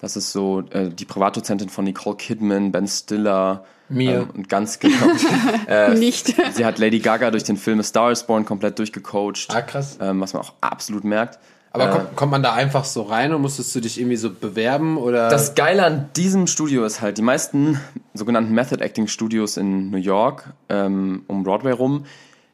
Das 0.00 0.16
ist 0.16 0.32
so 0.32 0.64
äh, 0.70 0.88
die 0.88 1.04
Privatdozentin 1.04 1.68
von 1.68 1.84
Nicole 1.84 2.16
Kidman, 2.16 2.72
Ben 2.72 2.88
Stiller. 2.88 3.64
Mir. 3.90 4.20
Ähm, 4.20 4.30
und 4.34 4.48
ganz 4.48 4.78
genau. 4.78 5.92
Nicht. 5.94 6.34
Sie 6.52 6.64
hat 6.64 6.78
Lady 6.78 7.00
Gaga 7.00 7.30
durch 7.30 7.44
den 7.44 7.58
Film 7.58 7.80
A 7.80 7.82
Star 7.82 8.10
is 8.10 8.22
Born 8.22 8.46
komplett 8.46 8.78
durchgecoacht. 8.78 9.48
Ah, 9.50 9.60
krass. 9.60 9.98
Ähm, 10.00 10.20
was 10.20 10.32
man 10.32 10.42
auch 10.42 10.54
absolut 10.62 11.04
merkt. 11.04 11.38
Aber 11.74 11.88
kommt, 11.88 12.16
kommt 12.16 12.32
man 12.32 12.42
da 12.42 12.52
einfach 12.52 12.84
so 12.84 13.02
rein 13.02 13.34
und 13.34 13.42
musstest 13.42 13.74
du 13.74 13.80
dich 13.80 13.98
irgendwie 13.98 14.16
so 14.16 14.30
bewerben 14.30 14.96
oder? 14.96 15.28
Das 15.28 15.56
Geile 15.56 15.84
an 15.84 16.08
diesem 16.14 16.46
Studio 16.46 16.84
ist 16.84 17.00
halt, 17.00 17.18
die 17.18 17.22
meisten 17.22 17.80
sogenannten 18.14 18.54
Method 18.54 18.82
Acting 18.82 19.08
Studios 19.08 19.56
in 19.56 19.90
New 19.90 19.98
York 19.98 20.54
ähm, 20.68 21.24
um 21.26 21.42
Broadway 21.42 21.72
rum, 21.72 22.04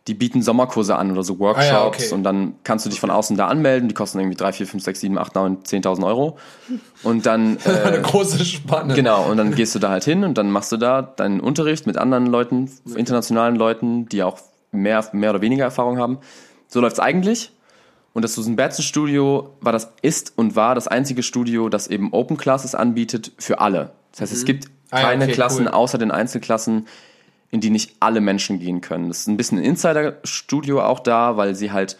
die 0.07 0.15
bieten 0.15 0.43
Sommerkurse 0.43 0.97
an 0.97 1.13
oder 1.13 1.23
so 1.23 1.39
Workshops 1.39 1.69
Ah 1.69 1.73
ja, 1.73 1.87
okay. 1.87 2.13
und 2.13 2.23
dann 2.23 2.55
kannst 2.65 2.87
du 2.87 2.91
dich 2.91 3.01
von 3.01 3.11
außen 3.11 3.37
da 3.37 3.49
anmelden. 3.49 3.89
Die 3.89 3.95
kosten 3.95 4.19
irgendwie 4.19 4.37
3, 4.37 4.53
4, 4.53 4.67
5, 4.67 4.83
6, 4.83 5.01
7, 5.01 5.19
8, 5.19 5.35
9, 5.35 5.59
10.000 5.63 6.07
Euro. 6.07 6.39
Und 7.03 7.27
dann, 7.27 7.59
äh, 7.65 7.87
eine 7.87 8.01
große 8.01 8.45
Spanne. 8.45 8.95
genau, 8.95 9.31
und 9.31 9.37
dann 9.37 9.55
gehst 9.55 9.75
du 9.75 9.79
da 9.79 9.91
halt 9.91 10.05
hin 10.05 10.25
und 10.25 10.39
dann 10.39 10.51
machst 10.51 10.73
du 10.73 10.79
da 10.79 11.03
deinen 11.03 11.41
Unterricht 11.41 11.87
mit 11.87 11.99
anderen 11.99 12.27
Leuten, 12.27 12.71
internationalen 12.97 13.57
Leuten, 13.57 14.09
die 14.09 14.23
auch 14.23 14.39
mehr, 14.73 15.05
mehr 15.13 15.31
oder 15.31 15.43
weniger 15.43 15.65
Erfahrung 15.65 15.99
haben. 15.99 16.19
So 16.67 16.81
läuft's 16.81 17.01
eigentlich. 17.01 17.53
Und 18.13 18.23
das 18.23 18.35
Susan 18.35 18.57
Batson 18.57 18.85
Studio 18.85 19.51
war 19.61 19.73
das, 19.73 19.93
ist 20.03 20.33
und 20.37 20.57
war 20.57 20.75
das 20.75 20.89
einzige 20.89 21.23
Studio, 21.23 21.69
das 21.69 21.87
eben 21.87 22.13
Open 22.13 22.37
Classes 22.37 22.75
anbietet 22.75 23.33
für 23.39 23.61
alle. 23.61 23.93
Das 24.13 24.23
heißt, 24.23 24.33
es 24.33 24.45
gibt 24.45 24.67
Ah 24.91 25.03
keine 25.03 25.25
okay, 25.25 25.35
Klassen 25.35 25.67
cool. 25.67 25.73
außer 25.73 25.99
den 25.99 26.11
Einzelklassen, 26.11 26.89
in 27.51 27.61
die 27.61 27.71
nicht 27.71 27.97
alle 28.01 28.21
Menschen 28.21 28.59
gehen 28.59 28.81
können. 28.81 29.09
Das 29.09 29.21
ist 29.21 29.27
ein 29.29 29.37
bisschen 29.37 29.59
ein 29.59 29.65
Insider-Studio 29.65 30.83
auch 30.83 31.01
da, 31.01 31.37
weil 31.37 31.55
sie 31.55 31.73
halt 31.73 31.97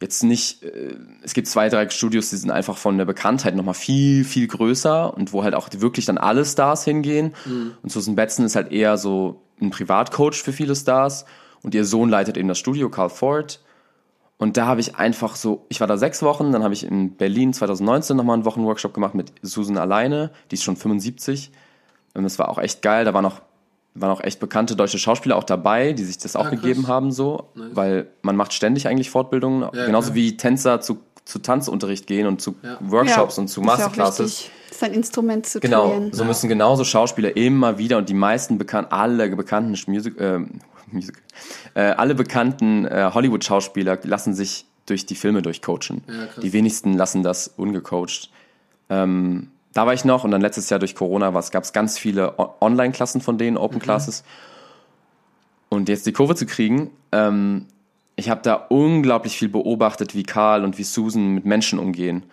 jetzt 0.00 0.22
nicht, 0.22 0.62
äh, 0.62 0.96
es 1.22 1.34
gibt 1.34 1.46
zwei, 1.46 1.68
drei 1.68 1.88
Studios, 1.90 2.30
die 2.30 2.36
sind 2.36 2.50
einfach 2.50 2.76
von 2.76 2.96
der 2.96 3.04
Bekanntheit 3.04 3.54
nochmal 3.54 3.74
viel, 3.74 4.24
viel 4.24 4.46
größer 4.46 5.14
und 5.14 5.32
wo 5.32 5.44
halt 5.44 5.54
auch 5.54 5.68
wirklich 5.76 6.06
dann 6.06 6.18
alle 6.18 6.44
Stars 6.44 6.84
hingehen. 6.84 7.34
Und 7.82 7.92
Susan 7.92 8.14
Betson 8.14 8.46
ist 8.46 8.56
halt 8.56 8.72
eher 8.72 8.96
so 8.96 9.42
ein 9.60 9.70
Privatcoach 9.70 10.42
für 10.42 10.52
viele 10.52 10.74
Stars 10.74 11.26
und 11.62 11.74
ihr 11.74 11.84
Sohn 11.84 12.08
leitet 12.08 12.36
eben 12.36 12.48
das 12.48 12.58
Studio, 12.58 12.88
Carl 12.88 13.10
Ford. 13.10 13.60
Und 14.38 14.56
da 14.56 14.64
habe 14.64 14.80
ich 14.80 14.96
einfach 14.96 15.36
so, 15.36 15.66
ich 15.68 15.80
war 15.80 15.86
da 15.86 15.98
sechs 15.98 16.22
Wochen, 16.22 16.50
dann 16.52 16.64
habe 16.64 16.72
ich 16.72 16.84
in 16.84 17.16
Berlin 17.16 17.52
2019 17.52 18.16
nochmal 18.16 18.34
einen 18.34 18.46
Wochenworkshop 18.46 18.94
gemacht 18.94 19.14
mit 19.14 19.32
Susan 19.42 19.76
alleine, 19.76 20.30
die 20.50 20.54
ist 20.54 20.62
schon 20.62 20.76
75. 20.76 21.50
Und 22.14 22.22
das 22.22 22.38
war 22.38 22.48
auch 22.48 22.56
echt 22.56 22.80
geil, 22.80 23.04
da 23.04 23.12
waren 23.12 23.26
auch, 23.26 23.42
waren 23.94 24.10
auch 24.10 24.22
echt 24.22 24.38
bekannte 24.40 24.76
deutsche 24.76 24.98
Schauspieler 24.98 25.36
auch 25.36 25.44
dabei, 25.44 25.92
die 25.92 26.04
sich 26.04 26.18
das 26.18 26.36
auch 26.36 26.46
Ah, 26.46 26.50
krass. 26.50 26.60
gegeben 26.60 26.86
haben, 26.88 27.10
so, 27.12 27.48
weil 27.54 28.06
man 28.22 28.36
macht 28.36 28.52
ständig 28.52 28.86
eigentlich 28.86 29.10
Fortbildungen, 29.10 29.68
genauso 29.72 30.08
klar. 30.08 30.14
wie 30.14 30.36
Tänzer 30.36 30.80
zu, 30.80 30.98
zu 31.24 31.40
Tanzunterricht 31.40 32.06
gehen 32.06 32.26
und 32.26 32.40
zu 32.40 32.54
Ja. 32.62 32.78
Workshops 32.80 33.38
und 33.38 33.48
zu 33.48 33.60
ja 33.60 33.66
Masterclasses. 33.66 34.44
wichtig, 34.44 34.50
Sein 34.78 34.92
Instrument 34.94 35.44
zu 35.46 35.60
Genau, 35.60 35.88
trainieren. 35.90 36.12
so 36.12 36.24
müssen 36.24 36.48
genauso 36.48 36.84
Schauspieler 36.84 37.36
immer 37.36 37.78
wieder 37.78 37.98
und 37.98 38.08
die 38.08 38.14
meisten 38.14 38.56
bekannten, 38.58 38.92
alle 38.92 39.28
bekannten 39.36 39.76
Music, 39.90 40.18
äh, 40.20 40.38
Music, 40.92 41.22
äh, 41.74 41.80
alle 41.82 42.14
bekannten 42.14 42.84
äh, 42.86 43.10
Hollywood-Schauspieler 43.12 43.98
lassen 44.04 44.34
sich 44.34 44.66
durch 44.86 45.04
die 45.06 45.14
Filme 45.16 45.42
durchcoachen. 45.42 46.02
Ja, 46.08 46.40
die 46.40 46.52
wenigsten 46.52 46.94
lassen 46.94 47.22
das 47.22 47.48
ungecoacht. 47.56 48.30
Ähm, 48.88 49.50
da 49.72 49.86
war 49.86 49.94
ich 49.94 50.04
noch 50.04 50.24
und 50.24 50.30
dann 50.30 50.40
letztes 50.40 50.68
Jahr 50.70 50.80
durch 50.80 50.94
Corona 50.94 51.30
gab 51.30 51.64
es 51.64 51.72
ganz 51.72 51.98
viele 51.98 52.34
Online-Klassen 52.60 53.20
von 53.20 53.38
denen, 53.38 53.56
Open 53.56 53.80
Classes. 53.80 54.24
Und 55.68 55.88
jetzt 55.88 56.06
die 56.06 56.12
Kurve 56.12 56.34
zu 56.34 56.46
kriegen, 56.46 56.90
ähm, 57.12 57.66
ich 58.16 58.28
habe 58.28 58.42
da 58.42 58.54
unglaublich 58.54 59.38
viel 59.38 59.48
beobachtet, 59.48 60.14
wie 60.14 60.24
Karl 60.24 60.64
und 60.64 60.78
wie 60.78 60.82
Susan 60.82 61.28
mit 61.28 61.44
Menschen 61.44 61.78
umgehen 61.78 62.24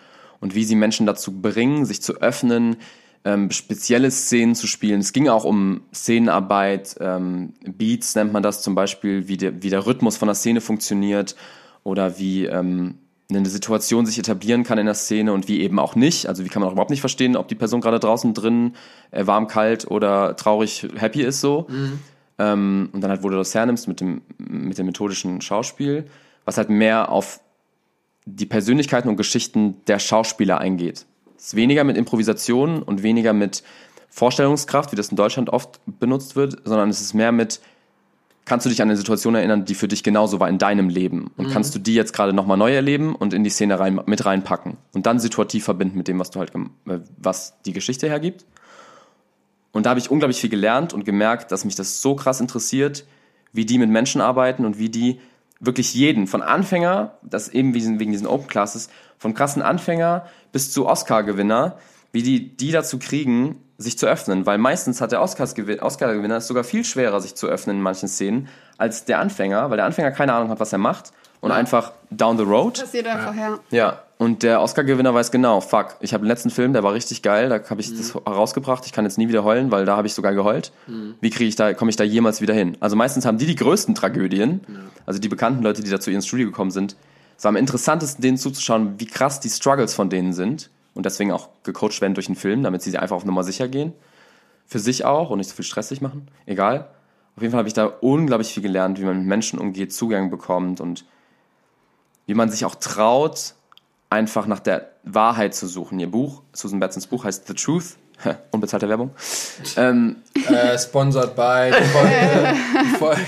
und 0.41 0.56
wie 0.56 0.63
sie 0.63 0.75
Menschen 0.75 1.06
dazu 1.06 1.41
bringen, 1.41 1.86
sich 1.86 2.01
zu 2.01 2.15
öffnen, 2.15 2.77
ähm, 3.24 3.51
spezielle 3.51 4.10
Szenen 4.10 4.56
zu 4.56 4.67
spielen. 4.67 5.00
Es 5.00 5.13
ging 5.13 5.29
auch 5.29 5.44
um 5.44 5.82
Szenenarbeit, 5.94 6.96
ähm, 7.00 7.53
Beats 7.65 8.15
nennt 8.15 8.34
man 8.34 8.44
das 8.44 8.62
zum 8.62 8.74
Beispiel, 8.74 9.27
wie 9.27 9.38
der, 9.38 9.62
wie 9.62 9.70
der 9.70 9.86
Rhythmus 9.86 10.17
von 10.17 10.27
der 10.27 10.36
Szene 10.36 10.62
funktioniert 10.62 11.36
oder 11.84 12.17
wie 12.17 12.46
ähm, 12.46 12.96
eine 13.29 13.50
Situation 13.50 14.05
sich 14.05 14.17
etablieren 14.17 14.63
kann 14.63 14.77
in 14.77 14.86
der 14.86 14.96
Szene 14.96 15.34
und 15.34 15.48
wie 15.48 15.60
eben 15.62 15.79
auch 15.79 15.96
nicht. 15.96 16.27
Also 16.27 16.46
wie 16.46 16.50
kann 16.50 16.62
man 16.62 16.69
auch 16.69 16.74
überhaupt 16.74 16.91
nicht 16.91 17.01
verstehen, 17.01 17.36
ob 17.36 17.48
die 17.48 17.55
Person 17.55 17.81
gerade 17.81 18.00
draußen 18.00 18.34
drin 18.34 18.74
äh, 19.12 19.27
warm, 19.27 19.48
kalt 19.48 19.89
oder 19.89 20.36
traurig, 20.36 20.88
happy 20.96 21.24
ist 21.24 21.41
so. 21.41 21.67
Ähm, 22.39 22.89
und 22.93 23.01
dann 23.01 23.12
halt, 23.12 23.24
wo 23.24 23.29
du 23.29 23.36
das 23.36 23.53
hernimmst 23.53 23.88
mit 23.88 24.00
dem, 24.00 24.22
mit 24.38 24.77
dem 24.77 24.86
methodischen 24.86 25.41
Schauspiel, 25.41 26.05
was 26.46 26.57
halt 26.57 26.69
mehr 26.69 27.12
auf 27.12 27.41
die 28.25 28.46
Persönlichkeiten 28.46 29.10
und 29.10 29.17
Geschichten 29.17 29.75
der 29.88 30.00
Schauspieler 30.00 30.60
eingeht. 30.60 31.05
Es 31.38 31.48
ist 31.48 31.55
weniger 31.55 31.84
mit 31.84 31.98
Improvisation 31.98 32.81
und 32.81 33.03
weniger 33.03 33.34
mit 33.34 33.63
Vorstellungskraft, 34.10 34.91
wie 34.91 34.96
das 34.96 35.10
in 35.10 35.17
Deutschland 35.17 35.50
oft 35.50 35.79
benutzt 35.86 36.36
wird, 36.36 36.57
sondern 36.63 36.89
es 36.89 37.01
ist 37.01 37.13
mehr 37.13 37.31
mit, 37.31 37.60
kannst 38.47 38.65
du 38.65 38.69
dich 38.69 38.81
an 38.81 38.87
eine 38.87 38.97
Situation 38.97 39.35
erinnern, 39.35 39.65
die 39.65 39.75
für 39.75 39.87
dich 39.87 40.03
genauso 40.03 40.39
war 40.39 40.47
in 40.47 40.57
deinem 40.57 40.89
Leben? 40.89 41.31
Und 41.35 41.51
kannst 41.51 41.75
du 41.75 41.79
die 41.79 41.93
jetzt 41.93 42.13
gerade 42.13 42.31
nochmal 42.33 42.57
neu 42.57 42.73
erleben 42.73 43.13
und 43.13 43.33
in 43.33 43.43
die 43.43 43.49
Szene 43.49 43.77
rein, 43.77 43.99
mit 44.05 44.25
reinpacken? 44.25 44.77
Und 44.93 45.05
dann 45.05 45.19
situativ 45.19 45.65
verbinden 45.65 45.97
mit 45.97 46.07
dem, 46.07 46.17
was 46.17 46.31
du 46.31 46.39
halt, 46.39 46.55
äh, 46.55 46.99
was 47.17 47.61
die 47.65 47.73
Geschichte 47.73 48.07
hergibt. 48.07 48.45
Und 49.73 49.85
da 49.85 49.91
habe 49.91 49.99
ich 49.99 50.09
unglaublich 50.09 50.39
viel 50.39 50.49
gelernt 50.49 50.93
und 50.93 51.03
gemerkt, 51.03 51.51
dass 51.51 51.65
mich 51.65 51.75
das 51.75 52.01
so 52.01 52.15
krass 52.15 52.39
interessiert, 52.39 53.05
wie 53.51 53.65
die 53.65 53.77
mit 53.77 53.89
Menschen 53.89 54.21
arbeiten 54.21 54.65
und 54.65 54.79
wie 54.79 54.89
die 54.89 55.19
wirklich 55.59 55.93
jeden, 55.93 56.25
von 56.25 56.41
Anfänger, 56.41 57.17
das 57.23 57.49
eben 57.49 57.73
wegen 57.73 57.99
wegen 57.99 58.11
diesen 58.11 58.27
Open 58.27 58.47
Classes, 58.47 58.89
von 59.17 59.33
krassen 59.33 59.61
Anfänger 59.61 60.25
bis 60.51 60.71
zu 60.71 60.87
Oscar-Gewinner, 60.87 61.77
wie 62.11 62.23
die 62.23 62.55
die 62.55 62.71
dazu 62.71 62.97
kriegen, 62.97 63.57
sich 63.77 63.98
zu 63.98 64.07
öffnen. 64.07 64.46
Weil 64.46 64.57
meistens 64.57 65.01
hat 65.01 65.12
der 65.12 65.22
Oscar-Gewinner 65.22 66.38
es 66.38 66.48
sogar 66.48 66.63
viel 66.63 66.84
schwerer, 66.84 67.22
sich 67.22 67.36
zu 67.36 67.48
öffnen 67.48 67.77
in 67.77 67.81
manchen 67.81 68.07
Szenen, 68.07 68.48
als 68.77 69.05
der 69.05 69.19
Anfänger, 69.19 69.69
weil 69.69 69.77
der 69.77 69.86
Anfänger 69.86 70.12
keine 70.12 70.34
Ahnung 70.34 70.50
hat, 70.50 70.60
was 70.60 70.72
er 70.72 70.79
macht 70.79 71.12
und 71.39 71.51
einfach 71.51 71.93
down 72.10 72.38
the 72.38 72.43
road 72.43 72.79
Passiert 72.79 73.07
einfach, 73.07 73.36
ja. 73.36 73.60
ja, 73.69 74.03
und 74.17 74.41
der 74.43 74.62
Oscar-Gewinner 74.62 75.13
weiß 75.13 75.31
genau, 75.31 75.62
fuck, 75.62 75.96
ich 76.00 76.13
habe 76.13 76.24
den 76.24 76.27
letzten 76.27 76.50
Film, 76.50 76.74
der 76.74 76.84
war 76.84 76.93
richtig 76.93 77.22
geil, 77.22 77.50
da 77.50 77.69
habe 77.69 77.81
ich 77.81 77.96
das 77.96 78.15
herausgebracht, 78.15 78.86
ich 78.86 78.91
kann 78.91 79.05
jetzt 79.05 79.17
nie 79.17 79.27
wieder 79.27 79.43
heulen, 79.43 79.69
weil 79.72 79.86
da 79.86 79.96
habe 79.96 80.07
ich 80.07 80.13
sogar 80.13 80.34
geheult. 80.34 80.72
Wie 81.22 81.29
kriege 81.29 81.48
ich 81.48 81.55
da, 81.55 81.74
komme 81.74 81.89
ich 81.89 81.96
da 81.96 82.03
jemals 82.03 82.41
wieder 82.41 82.53
hin? 82.53 82.75
Also 82.79 82.96
meistens 82.96 83.25
haben 83.25 83.38
die 83.38 83.46
die 83.46 83.55
größten 83.55 83.93
Tragödien, 83.93 84.62
also 85.05 85.19
die 85.19 85.29
bekannten 85.29 85.62
Leute, 85.62 85.84
die 85.84 85.91
da 85.91 86.00
zu 86.00 86.10
ihrem 86.10 86.22
Studio 86.22 86.48
gekommen 86.48 86.72
sind. 86.72 86.96
Es 87.38 87.43
war 87.43 87.50
am 87.50 87.55
interessantesten, 87.55 88.24
denen 88.24 88.38
zuzuschauen, 88.38 88.96
wie 88.98 89.05
krass 89.05 89.39
die 89.39 89.50
Struggles 89.50 89.93
von 89.93 90.10
denen 90.10 90.34
sind 90.34 90.72
und 90.97 91.05
deswegen 91.05 91.31
auch 91.31 91.49
gecoacht 91.63 92.01
werden 92.01 92.15
durch 92.15 92.25
den 92.25 92.35
Film, 92.35 92.63
damit 92.63 92.81
sie 92.81 92.97
einfach 92.97 93.15
auf 93.15 93.23
Nummer 93.23 93.43
sicher 93.43 93.67
gehen. 93.67 93.93
Für 94.65 94.79
sich 94.79 95.05
auch 95.05 95.29
und 95.29 95.37
nicht 95.37 95.49
so 95.49 95.55
viel 95.55 95.63
Stress 95.63 95.89
sich 95.89 96.01
machen. 96.01 96.27
Egal. 96.45 96.89
Auf 97.35 97.43
jeden 97.43 97.51
Fall 97.51 97.59
habe 97.59 97.67
ich 97.67 97.75
da 97.75 97.85
unglaublich 97.85 98.51
viel 98.51 98.63
gelernt, 98.63 98.99
wie 98.99 99.05
man 99.05 99.19
mit 99.19 99.27
Menschen 99.27 99.59
umgeht, 99.59 99.93
Zugang 99.93 100.31
bekommt 100.31 100.81
und 100.81 101.05
wie 102.25 102.33
man 102.33 102.49
sich 102.49 102.65
auch 102.65 102.75
traut, 102.75 103.53
einfach 104.09 104.47
nach 104.47 104.59
der 104.59 104.89
Wahrheit 105.03 105.53
zu 105.53 105.67
suchen. 105.67 105.99
Ihr 105.99 106.09
Buch, 106.09 106.41
Susan 106.51 106.79
Batsons 106.79 107.05
Buch 107.07 107.23
heißt 107.23 107.47
The 107.47 107.53
Truth, 107.53 107.95
unbezahlte 108.51 108.89
Werbung. 108.89 109.11
Ähm, 109.77 110.17
Äh, 110.49 110.77
sponsored 110.79 111.35
by. 111.35 111.71
Die 111.77 111.85
Folge, 111.85 112.55
die 112.83 112.95
Folge. 112.97 113.25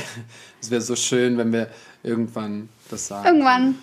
Es 0.61 0.71
wäre 0.71 0.81
so 0.81 0.95
schön, 0.95 1.38
wenn 1.38 1.53
wir 1.53 1.67
irgendwann 2.01 2.69
das 2.89 3.07
sagen. 3.07 3.27
Irgendwann. 3.27 3.75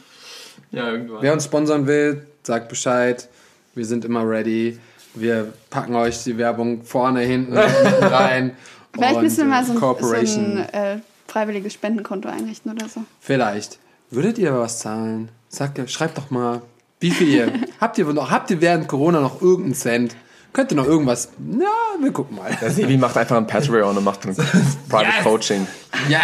ja, 0.72 0.90
irgendwann. 0.90 1.22
Wer 1.22 1.32
uns 1.32 1.44
sponsern 1.44 1.86
will, 1.86 2.26
sagt 2.42 2.68
Bescheid. 2.68 3.28
Wir 3.76 3.84
sind 3.84 4.04
immer 4.04 4.28
ready. 4.28 4.78
Wir 5.14 5.52
packen 5.70 5.94
euch 5.94 6.24
die 6.24 6.36
Werbung 6.36 6.82
vorne, 6.82 7.20
hinten, 7.20 7.56
rein. 8.00 8.56
Vielleicht 8.92 9.20
müssen 9.22 9.36
wir 9.38 9.44
mal 9.44 9.64
so, 9.64 9.72
ein- 9.72 10.26
so 10.26 10.40
ein 10.40 10.58
äh, 10.72 10.98
freiwilliges 11.28 11.74
Spendenkonto 11.74 12.28
einrichten 12.28 12.72
oder 12.72 12.88
so. 12.88 13.02
Vielleicht. 13.20 13.78
Würdet 14.10 14.38
ihr 14.38 14.52
was 14.58 14.78
zahlen? 14.80 15.28
Sagt, 15.48 15.78
schreibt 15.90 16.16
doch 16.18 16.30
mal, 16.30 16.62
wie 17.00 17.10
viel 17.10 17.28
ihr. 17.28 17.52
habt 17.80 17.98
ihr 17.98 18.06
noch, 18.06 18.30
habt 18.30 18.50
ihr 18.50 18.60
während 18.60 18.88
Corona 18.88 19.20
noch 19.20 19.40
irgendeinen 19.42 19.74
Cent? 19.74 20.16
Könnt 20.52 20.72
ihr 20.72 20.76
noch 20.76 20.86
irgendwas? 20.86 21.28
Na, 21.38 21.66
wir 22.00 22.12
gucken 22.12 22.36
mal. 22.36 22.56
Der 22.60 22.70
Sebi 22.70 22.96
macht 22.96 23.16
einfach 23.18 23.36
ein 23.36 23.46
Patreon 23.46 23.96
und 23.98 24.04
macht 24.04 24.26
ein 24.26 24.34
Private 24.88 25.06
Yes! 25.16 25.22
Coaching 25.24 25.66
Yes! 26.08 26.22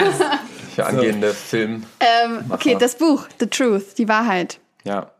für 0.75 0.87
angehende 0.87 1.35
Film. 1.35 1.83
Ähm, 2.01 2.45
okay, 2.49 2.77
das 2.81 2.97
Buch, 2.97 3.27
The 3.41 3.47
Truth, 3.47 3.99
die 3.99 4.09
Wahrheit. 4.09 4.59
Ja. 4.85 5.11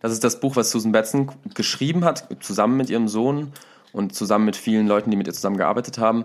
Das 0.00 0.12
ist 0.12 0.22
das 0.24 0.40
Buch, 0.40 0.56
was 0.56 0.70
Susan 0.70 0.92
Batson 0.92 1.30
geschrieben 1.54 2.04
hat, 2.04 2.28
zusammen 2.40 2.76
mit 2.76 2.90
ihrem 2.90 3.08
Sohn 3.08 3.52
und 3.92 4.14
zusammen 4.14 4.44
mit 4.44 4.56
vielen 4.56 4.86
Leuten, 4.86 5.10
die 5.10 5.16
mit 5.16 5.26
ihr 5.26 5.32
zusammengearbeitet 5.32 5.98
haben. 5.98 6.24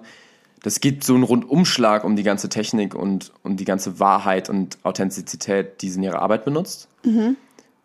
das 0.61 0.79
gibt 0.79 1.03
so 1.03 1.13
einen 1.13 1.23
Rundumschlag 1.23 2.05
um 2.05 2.15
die 2.15 2.23
ganze 2.23 2.47
Technik 2.47 2.95
und, 2.95 3.33
und 3.43 3.57
die 3.57 3.65
ganze 3.65 3.99
Wahrheit 3.99 4.49
und 4.49 4.77
Authentizität, 4.83 5.81
die 5.81 5.89
sie 5.89 5.97
in 5.97 6.03
ihrer 6.03 6.21
Arbeit 6.21 6.45
benutzt. 6.45 6.87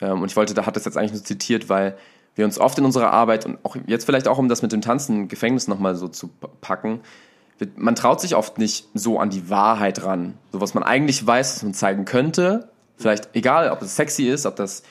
Ähm, 0.00 0.22
und 0.22 0.30
ich 0.30 0.36
wollte, 0.36 0.54
da 0.54 0.64
hat 0.64 0.76
das 0.76 0.84
jetzt 0.84 0.96
eigentlich 0.96 1.12
nur 1.12 1.24
zitiert, 1.24 1.68
weil 1.68 1.96
wir 2.36 2.44
uns 2.44 2.58
oft 2.58 2.78
in 2.78 2.84
unserer 2.84 3.10
Arbeit 3.10 3.46
und 3.46 3.58
auch 3.64 3.76
jetzt 3.86 4.04
vielleicht 4.04 4.28
auch, 4.28 4.38
um 4.38 4.48
das 4.48 4.62
mit 4.62 4.70
dem 4.70 4.80
Tanzen 4.80 5.22
im 5.22 5.28
Gefängnis 5.28 5.66
nochmal 5.66 5.96
so 5.96 6.06
zu 6.06 6.30
packen, 6.60 7.00
man 7.74 7.96
traut 7.96 8.20
sich 8.20 8.36
oft 8.36 8.58
nicht 8.58 8.86
so 8.94 9.18
an 9.18 9.30
die 9.30 9.50
Wahrheit 9.50 10.04
ran. 10.04 10.34
So 10.52 10.60
was 10.60 10.74
man 10.74 10.84
eigentlich 10.84 11.26
weiß, 11.26 11.56
was 11.56 11.62
man 11.64 11.74
zeigen 11.74 12.04
könnte. 12.04 12.68
Vielleicht 12.96 13.30
egal, 13.34 13.70
ob 13.70 13.82
es 13.82 13.96
sexy 13.96 14.28
ist, 14.28 14.46
ob 14.46 14.54
das 14.54 14.84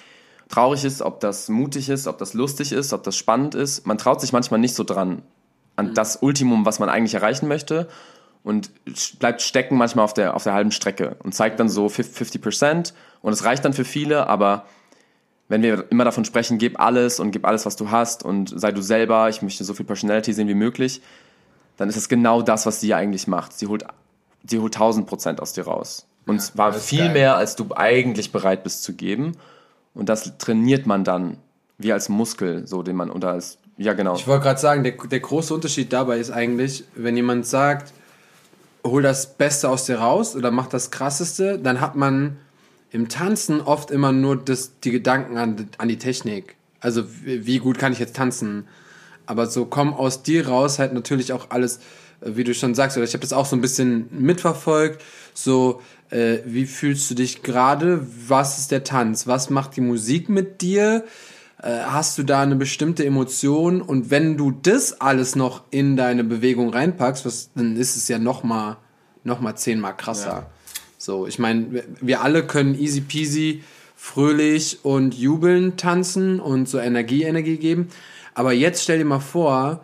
traurig 0.49 0.85
ist, 0.85 1.01
ob 1.01 1.19
das 1.19 1.49
mutig 1.49 1.89
ist, 1.89 2.07
ob 2.07 2.17
das 2.17 2.33
lustig 2.33 2.71
ist, 2.71 2.93
ob 2.93 3.03
das 3.03 3.15
spannend 3.15 3.55
ist. 3.55 3.85
Man 3.85 3.97
traut 3.97 4.21
sich 4.21 4.33
manchmal 4.33 4.59
nicht 4.59 4.75
so 4.75 4.83
dran 4.83 5.21
an 5.75 5.93
das 5.93 6.17
Ultimum, 6.21 6.65
was 6.65 6.79
man 6.79 6.89
eigentlich 6.89 7.13
erreichen 7.13 7.47
möchte 7.47 7.87
und 8.43 8.71
bleibt 9.19 9.41
stecken 9.41 9.75
manchmal 9.75 10.05
auf 10.05 10.13
der, 10.13 10.35
auf 10.35 10.43
der 10.43 10.53
halben 10.53 10.71
Strecke 10.71 11.17
und 11.23 11.33
zeigt 11.33 11.59
dann 11.59 11.69
so 11.69 11.89
50 11.89 12.41
Prozent 12.41 12.93
und 13.21 13.33
es 13.33 13.43
reicht 13.43 13.65
dann 13.65 13.73
für 13.73 13.85
viele, 13.85 14.27
aber 14.27 14.65
wenn 15.49 15.61
wir 15.61 15.85
immer 15.89 16.03
davon 16.03 16.25
sprechen, 16.25 16.57
gib 16.57 16.79
alles 16.79 17.19
und 17.19 17.31
gib 17.31 17.45
alles, 17.45 17.65
was 17.65 17.75
du 17.75 17.91
hast 17.91 18.23
und 18.23 18.53
sei 18.59 18.71
du 18.71 18.81
selber, 18.81 19.29
ich 19.29 19.41
möchte 19.41 19.63
so 19.63 19.73
viel 19.73 19.85
Personality 19.85 20.33
sehen 20.33 20.47
wie 20.47 20.53
möglich, 20.53 21.01
dann 21.77 21.89
ist 21.89 21.95
es 21.95 22.09
genau 22.09 22.41
das, 22.41 22.65
was 22.65 22.81
sie 22.81 22.93
eigentlich 22.93 23.27
macht. 23.27 23.53
Sie 23.53 23.67
holt, 23.67 23.85
sie 24.45 24.59
holt 24.59 24.75
1000 24.75 25.07
Prozent 25.07 25.41
aus 25.41 25.53
dir 25.53 25.65
raus. 25.65 26.05
Und 26.25 26.37
ja, 26.37 26.41
zwar 26.41 26.73
viel 26.73 26.99
geil. 26.99 27.13
mehr, 27.13 27.37
als 27.37 27.55
du 27.55 27.67
eigentlich 27.75 28.31
bereit 28.31 28.63
bist 28.63 28.83
zu 28.83 28.93
geben. 28.93 29.37
Und 29.97 30.09
das 30.09 30.37
trainiert 30.37 30.85
man 30.85 31.03
dann 31.03 31.37
wie 31.79 31.91
als 31.91 32.07
Muskel, 32.07 32.67
so 32.67 32.83
den 32.83 32.95
man 32.95 33.09
oder 33.09 33.31
als 33.31 33.57
ja 33.77 33.93
genau. 33.93 34.15
Ich 34.15 34.27
wollte 34.27 34.43
gerade 34.43 34.59
sagen, 34.59 34.83
der, 34.83 34.93
der 34.93 35.19
große 35.19 35.53
Unterschied 35.53 35.91
dabei 35.91 36.19
ist 36.19 36.31
eigentlich, 36.31 36.83
wenn 36.95 37.15
jemand 37.15 37.47
sagt, 37.47 37.93
hol 38.83 39.01
das 39.01 39.37
Beste 39.37 39.69
aus 39.69 39.85
dir 39.85 39.99
raus 39.99 40.35
oder 40.35 40.51
mach 40.51 40.67
das 40.67 40.91
Krasseste, 40.91 41.59
dann 41.59 41.81
hat 41.81 41.95
man 41.95 42.37
im 42.91 43.09
Tanzen 43.09 43.59
oft 43.59 43.91
immer 43.91 44.11
nur 44.11 44.37
das, 44.37 44.79
die 44.83 44.91
Gedanken 44.91 45.37
an, 45.37 45.69
an 45.77 45.87
die 45.87 45.97
Technik. 45.97 46.55
Also 46.79 47.03
wie 47.23 47.57
gut 47.57 47.79
kann 47.79 47.91
ich 47.91 47.99
jetzt 47.99 48.15
tanzen? 48.15 48.67
Aber 49.25 49.47
so 49.47 49.65
komm 49.65 49.93
aus 49.93 50.21
dir 50.21 50.47
raus 50.47 50.77
halt 50.79 50.93
natürlich 50.93 51.33
auch 51.33 51.49
alles, 51.49 51.77
äh, 52.21 52.35
wie 52.35 52.43
du 52.43 52.53
schon 52.53 52.75
sagst, 52.75 52.97
oder 52.97 53.03
ich 53.03 53.13
habe 53.13 53.21
das 53.21 53.33
auch 53.33 53.45
so 53.45 53.55
ein 53.55 53.61
bisschen 53.61 54.07
mitverfolgt. 54.11 55.03
So, 55.33 55.81
äh, 56.09 56.39
wie 56.45 56.65
fühlst 56.65 57.09
du 57.09 57.15
dich 57.15 57.43
gerade? 57.43 58.05
Was 58.27 58.57
ist 58.59 58.71
der 58.71 58.83
Tanz? 58.83 59.27
Was 59.27 59.49
macht 59.49 59.75
die 59.75 59.81
Musik 59.81 60.29
mit 60.29 60.61
dir? 60.61 61.03
Äh, 61.61 61.79
hast 61.85 62.17
du 62.17 62.23
da 62.23 62.41
eine 62.41 62.55
bestimmte 62.55 63.05
Emotion? 63.05 63.81
Und 63.81 64.09
wenn 64.09 64.37
du 64.37 64.51
das 64.51 65.01
alles 65.01 65.35
noch 65.35 65.63
in 65.71 65.97
deine 65.97 66.23
Bewegung 66.23 66.69
reinpackst, 66.69 67.25
was, 67.25 67.51
dann 67.55 67.75
ist 67.75 67.95
es 67.95 68.07
ja 68.07 68.19
noch 68.19 68.43
mal, 68.43 68.77
noch 69.23 69.41
mal 69.41 69.55
zehnmal 69.55 69.95
krasser. 69.97 70.29
Ja. 70.29 70.49
So, 70.97 71.27
ich 71.27 71.39
meine, 71.39 71.83
wir 72.01 72.21
alle 72.21 72.45
können 72.45 72.79
easy 72.79 73.01
peasy 73.01 73.63
fröhlich 73.95 74.79
und 74.83 75.15
jubeln 75.15 75.75
tanzen 75.75 76.39
und 76.39 76.69
so 76.69 76.79
Energie, 76.79 77.23
Energie 77.23 77.57
geben. 77.57 77.89
Aber 78.33 78.53
jetzt 78.53 78.83
stell 78.83 78.99
dir 78.99 79.05
mal 79.05 79.19
vor, 79.19 79.83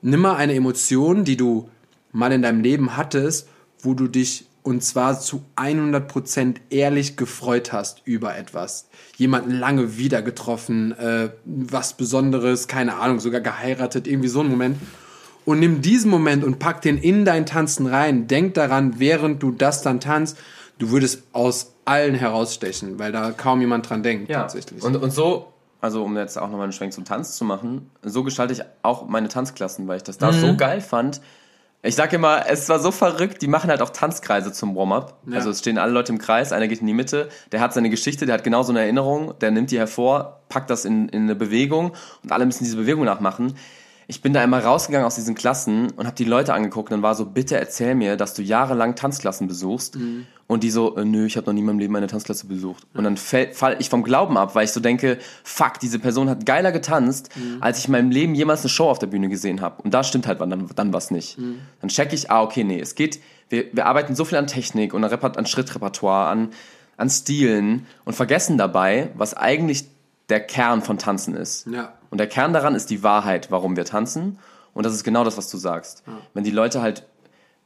nimm 0.00 0.20
mal 0.20 0.36
eine 0.36 0.54
Emotion, 0.54 1.24
die 1.24 1.36
du 1.36 1.68
mal 2.12 2.32
in 2.32 2.42
deinem 2.42 2.62
Leben 2.62 2.96
hattest, 2.96 3.48
wo 3.80 3.94
du 3.94 4.08
dich 4.08 4.46
und 4.64 4.82
zwar 4.82 5.20
zu 5.20 5.44
100% 5.56 6.56
ehrlich 6.70 7.16
gefreut 7.16 7.72
hast 7.72 8.02
über 8.04 8.36
etwas. 8.36 8.88
Jemanden 9.16 9.52
lange 9.52 9.96
wieder 9.98 10.22
getroffen, 10.22 10.92
äh, 10.98 11.28
was 11.44 11.92
Besonderes, 11.92 12.66
keine 12.66 12.96
Ahnung, 12.96 13.20
sogar 13.20 13.42
geheiratet, 13.42 14.08
irgendwie 14.08 14.28
so 14.28 14.40
ein 14.40 14.48
Moment 14.48 14.78
und 15.44 15.60
nimm 15.60 15.82
diesen 15.82 16.10
Moment 16.10 16.42
und 16.44 16.58
pack 16.58 16.82
den 16.82 16.98
in 16.98 17.24
dein 17.24 17.46
Tanzen 17.46 17.86
rein. 17.86 18.26
Denk 18.26 18.54
daran, 18.54 18.98
während 18.98 19.42
du 19.42 19.50
das 19.50 19.82
dann 19.82 20.00
tanzt, 20.00 20.38
du 20.78 20.90
würdest 20.90 21.22
aus 21.32 21.74
allen 21.84 22.14
herausstechen, 22.14 22.98
weil 22.98 23.12
da 23.12 23.32
kaum 23.32 23.60
jemand 23.60 23.88
dran 23.88 24.02
denkt 24.02 24.30
ja. 24.30 24.40
tatsächlich. 24.40 24.82
Und, 24.82 24.96
und 24.96 25.12
so, 25.12 25.52
also 25.82 26.02
um 26.02 26.16
jetzt 26.16 26.38
auch 26.38 26.48
nochmal 26.48 26.64
einen 26.64 26.72
Schwenk 26.72 26.94
zum 26.94 27.04
Tanz 27.04 27.36
zu 27.36 27.44
machen, 27.44 27.90
so 28.02 28.24
gestalte 28.24 28.54
ich 28.54 28.62
auch 28.82 29.06
meine 29.06 29.28
Tanzklassen, 29.28 29.86
weil 29.86 29.98
ich 29.98 30.02
das 30.02 30.16
da 30.16 30.32
mhm. 30.32 30.40
so 30.40 30.56
geil 30.56 30.80
fand. 30.80 31.20
Ich 31.86 31.96
sag 31.96 32.14
immer, 32.14 32.46
es 32.48 32.66
war 32.70 32.78
so 32.78 32.90
verrückt, 32.90 33.42
die 33.42 33.46
machen 33.46 33.68
halt 33.68 33.82
auch 33.82 33.90
Tanzkreise 33.90 34.52
zum 34.52 34.74
Warm-up. 34.74 35.18
Ja. 35.26 35.36
Also 35.36 35.50
es 35.50 35.58
stehen 35.58 35.76
alle 35.76 35.92
Leute 35.92 36.12
im 36.12 36.18
Kreis, 36.18 36.50
einer 36.50 36.66
geht 36.66 36.80
in 36.80 36.86
die 36.86 36.94
Mitte, 36.94 37.28
der 37.52 37.60
hat 37.60 37.74
seine 37.74 37.90
Geschichte, 37.90 38.24
der 38.24 38.36
hat 38.36 38.42
genau 38.42 38.62
so 38.62 38.72
eine 38.72 38.80
Erinnerung, 38.80 39.38
der 39.40 39.50
nimmt 39.50 39.70
die 39.70 39.76
hervor, 39.76 40.40
packt 40.48 40.70
das 40.70 40.86
in, 40.86 41.10
in 41.10 41.24
eine 41.24 41.34
Bewegung 41.34 41.92
und 42.22 42.32
alle 42.32 42.46
müssen 42.46 42.64
diese 42.64 42.78
Bewegung 42.78 43.04
nachmachen 43.04 43.54
ich 44.06 44.22
bin 44.22 44.32
da 44.32 44.40
einmal 44.40 44.60
rausgegangen 44.60 45.06
aus 45.06 45.14
diesen 45.14 45.34
Klassen 45.34 45.90
und 45.92 46.06
habe 46.06 46.16
die 46.16 46.24
Leute 46.24 46.52
angeguckt 46.52 46.92
und 46.92 47.02
war 47.02 47.14
so, 47.14 47.26
bitte 47.26 47.56
erzähl 47.58 47.94
mir, 47.94 48.16
dass 48.16 48.34
du 48.34 48.42
jahrelang 48.42 48.94
Tanzklassen 48.94 49.48
besuchst. 49.48 49.96
Mhm. 49.96 50.26
Und 50.46 50.62
die 50.62 50.70
so, 50.70 50.94
äh, 50.96 51.06
nö, 51.06 51.24
ich 51.24 51.38
habe 51.38 51.46
noch 51.46 51.54
nie 51.54 51.60
in 51.60 51.66
meinem 51.66 51.78
Leben 51.78 51.96
eine 51.96 52.06
Tanzklasse 52.06 52.46
besucht. 52.46 52.86
Und 52.92 53.04
dann 53.04 53.16
fall, 53.16 53.54
fall 53.54 53.76
ich 53.78 53.88
vom 53.88 54.02
Glauben 54.02 54.36
ab, 54.36 54.54
weil 54.54 54.66
ich 54.66 54.72
so 54.72 54.80
denke, 54.80 55.18
fuck, 55.42 55.80
diese 55.80 55.98
Person 55.98 56.28
hat 56.28 56.44
geiler 56.44 56.70
getanzt, 56.70 57.30
mhm. 57.34 57.58
als 57.60 57.78
ich 57.78 57.86
in 57.86 57.92
meinem 57.92 58.10
Leben 58.10 58.34
jemals 58.34 58.60
eine 58.60 58.68
Show 58.68 58.90
auf 58.90 58.98
der 58.98 59.06
Bühne 59.06 59.30
gesehen 59.30 59.62
habe. 59.62 59.82
Und 59.82 59.94
da 59.94 60.04
stimmt 60.04 60.26
halt 60.26 60.42
dann, 60.42 60.68
dann 60.74 60.92
was 60.92 61.10
nicht. 61.10 61.38
Mhm. 61.38 61.60
Dann 61.80 61.88
check 61.88 62.12
ich, 62.12 62.30
ah, 62.30 62.42
okay, 62.42 62.62
nee, 62.62 62.78
es 62.78 62.94
geht, 62.94 63.20
wir, 63.48 63.64
wir 63.72 63.86
arbeiten 63.86 64.14
so 64.14 64.26
viel 64.26 64.36
an 64.36 64.46
Technik 64.46 64.92
und 64.92 65.02
an, 65.02 65.12
an 65.12 65.46
Schrittrepertoire, 65.46 66.28
an, 66.28 66.50
an 66.98 67.08
Stilen 67.08 67.86
und 68.04 68.12
vergessen 68.12 68.58
dabei, 68.58 69.10
was 69.14 69.32
eigentlich 69.32 69.86
der 70.28 70.40
Kern 70.40 70.82
von 70.82 70.98
Tanzen 70.98 71.34
ist. 71.34 71.66
Ja. 71.66 71.94
Und 72.14 72.18
der 72.18 72.28
Kern 72.28 72.52
daran 72.52 72.76
ist 72.76 72.90
die 72.90 73.02
Wahrheit, 73.02 73.50
warum 73.50 73.74
wir 73.74 73.84
tanzen. 73.84 74.38
Und 74.72 74.86
das 74.86 74.94
ist 74.94 75.02
genau 75.02 75.24
das, 75.24 75.36
was 75.36 75.50
du 75.50 75.56
sagst. 75.56 76.04
Ja. 76.06 76.12
Wenn 76.32 76.44
die 76.44 76.52
Leute 76.52 76.80
halt, 76.80 77.04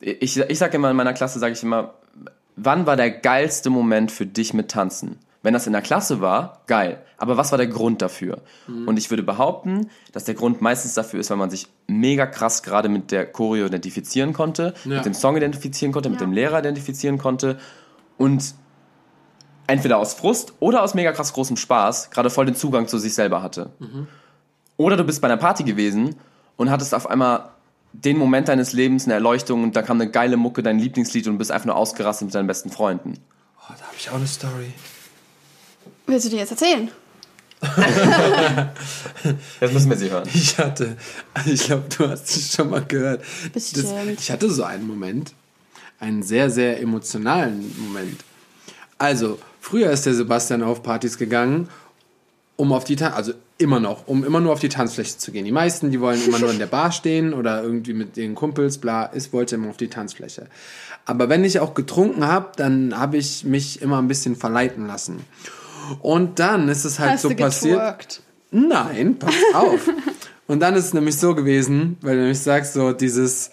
ich, 0.00 0.38
ich 0.38 0.58
sage 0.58 0.74
immer 0.74 0.90
in 0.90 0.96
meiner 0.96 1.12
Klasse, 1.12 1.38
sage 1.38 1.52
ich 1.52 1.62
immer, 1.62 1.92
wann 2.56 2.86
war 2.86 2.96
der 2.96 3.10
geilste 3.10 3.68
Moment 3.68 4.10
für 4.10 4.24
dich 4.24 4.54
mit 4.54 4.70
Tanzen? 4.70 5.18
Wenn 5.42 5.52
das 5.52 5.66
in 5.66 5.74
der 5.74 5.82
Klasse 5.82 6.22
war, 6.22 6.62
geil. 6.66 7.02
Aber 7.18 7.36
was 7.36 7.50
war 7.50 7.58
der 7.58 7.66
Grund 7.66 8.00
dafür? 8.00 8.38
Mhm. 8.66 8.88
Und 8.88 8.96
ich 8.96 9.10
würde 9.10 9.22
behaupten, 9.22 9.90
dass 10.12 10.24
der 10.24 10.34
Grund 10.34 10.62
meistens 10.62 10.94
dafür 10.94 11.20
ist, 11.20 11.28
weil 11.28 11.36
man 11.36 11.50
sich 11.50 11.66
mega 11.86 12.24
krass 12.24 12.62
gerade 12.62 12.88
mit 12.88 13.10
der 13.10 13.30
Choreo 13.30 13.66
identifizieren 13.66 14.32
konnte, 14.32 14.72
ja. 14.86 14.96
mit 14.96 15.04
dem 15.04 15.12
Song 15.12 15.36
identifizieren 15.36 15.92
konnte, 15.92 16.08
ja. 16.08 16.12
mit 16.12 16.22
dem 16.22 16.32
Lehrer 16.32 16.60
identifizieren 16.60 17.18
konnte 17.18 17.58
und 18.16 18.54
entweder 19.66 19.98
aus 19.98 20.14
Frust 20.14 20.54
oder 20.58 20.82
aus 20.82 20.94
mega 20.94 21.12
krass 21.12 21.34
großem 21.34 21.58
Spaß 21.58 22.10
gerade 22.10 22.30
voll 22.30 22.46
den 22.46 22.54
Zugang 22.54 22.88
zu 22.88 22.96
sich 22.96 23.12
selber 23.12 23.42
hatte. 23.42 23.72
Mhm. 23.78 24.06
Oder 24.78 24.96
du 24.96 25.04
bist 25.04 25.20
bei 25.20 25.28
einer 25.28 25.36
Party 25.36 25.64
gewesen 25.64 26.16
und 26.56 26.70
hattest 26.70 26.94
auf 26.94 27.10
einmal 27.10 27.50
den 27.92 28.16
Moment 28.16 28.48
deines 28.48 28.72
Lebens, 28.72 29.04
eine 29.04 29.14
Erleuchtung 29.14 29.62
und 29.62 29.76
da 29.76 29.82
kam 29.82 30.00
eine 30.00 30.10
geile 30.10 30.38
Mucke, 30.38 30.62
dein 30.62 30.78
Lieblingslied 30.78 31.26
und 31.26 31.34
du 31.34 31.38
bist 31.38 31.52
einfach 31.52 31.66
nur 31.66 31.76
ausgerastet 31.76 32.26
mit 32.26 32.34
deinen 32.34 32.46
besten 32.46 32.70
Freunden. 32.70 33.14
Oh, 33.60 33.74
da 33.78 33.84
habe 33.84 33.96
ich 33.98 34.08
auch 34.08 34.14
eine 34.14 34.26
Story. 34.26 34.72
Willst 36.06 36.24
du 36.26 36.30
dir 36.30 36.38
jetzt 36.38 36.52
erzählen? 36.52 36.90
jetzt 39.60 39.74
müssen 39.74 39.90
wir 39.90 39.96
sie 39.96 40.10
hören. 40.10 40.28
Ich 40.32 40.56
hatte, 40.58 40.96
ich 41.44 41.64
glaube, 41.64 41.84
du 41.96 42.08
hast 42.08 42.30
es 42.30 42.54
schon 42.54 42.70
mal 42.70 42.84
gehört. 42.84 43.22
Das, 43.52 43.72
ich 43.72 44.30
hatte 44.30 44.48
so 44.48 44.62
einen 44.62 44.86
Moment, 44.86 45.34
einen 46.00 46.22
sehr, 46.22 46.50
sehr 46.50 46.80
emotionalen 46.80 47.74
Moment. 47.78 48.24
Also, 48.96 49.38
Früher 49.68 49.90
ist 49.90 50.06
der 50.06 50.14
Sebastian 50.14 50.62
auf 50.62 50.82
Partys 50.82 51.18
gegangen, 51.18 51.68
um 52.56 52.72
auf 52.72 52.84
die 52.84 52.96
Tan 52.96 53.12
also 53.12 53.34
immer 53.58 53.80
noch, 53.80 54.06
um 54.06 54.24
immer 54.24 54.40
nur 54.40 54.52
auf 54.52 54.60
die 54.60 54.68
Tanzfläche 54.68 55.18
zu 55.18 55.32
gehen. 55.32 55.44
Die 55.44 55.52
meisten, 55.52 55.90
die 55.90 56.00
wollen 56.00 56.24
immer 56.24 56.38
nur 56.38 56.50
in 56.50 56.58
der 56.58 56.66
Bar 56.66 56.92
stehen 56.92 57.34
oder 57.34 57.62
irgendwie 57.62 57.92
mit 57.92 58.16
den 58.16 58.36
Kumpels, 58.36 58.78
bla, 58.78 59.10
ich 59.14 59.32
wollte 59.32 59.56
immer 59.56 59.68
auf 59.70 59.76
die 59.76 59.88
Tanzfläche. 59.88 60.46
Aber 61.04 61.28
wenn 61.28 61.44
ich 61.44 61.58
auch 61.58 61.74
getrunken 61.74 62.26
habe, 62.26 62.52
dann 62.56 62.96
habe 62.96 63.16
ich 63.16 63.44
mich 63.44 63.82
immer 63.82 63.98
ein 63.98 64.08
bisschen 64.08 64.36
verleiten 64.36 64.86
lassen. 64.86 65.24
Und 66.00 66.38
dann 66.38 66.68
ist 66.68 66.84
es 66.84 66.98
halt 66.98 67.12
Hast 67.12 67.22
so 67.22 67.30
passiert. 67.30 68.22
Nein, 68.50 69.18
pass 69.18 69.34
auf. 69.54 69.90
Und 70.46 70.60
dann 70.60 70.74
ist 70.74 70.86
es 70.86 70.94
nämlich 70.94 71.16
so 71.16 71.34
gewesen, 71.34 71.98
weil 72.00 72.14
du 72.14 72.20
nämlich 72.22 72.40
sagst, 72.40 72.74
so 72.74 72.92
dieses, 72.92 73.50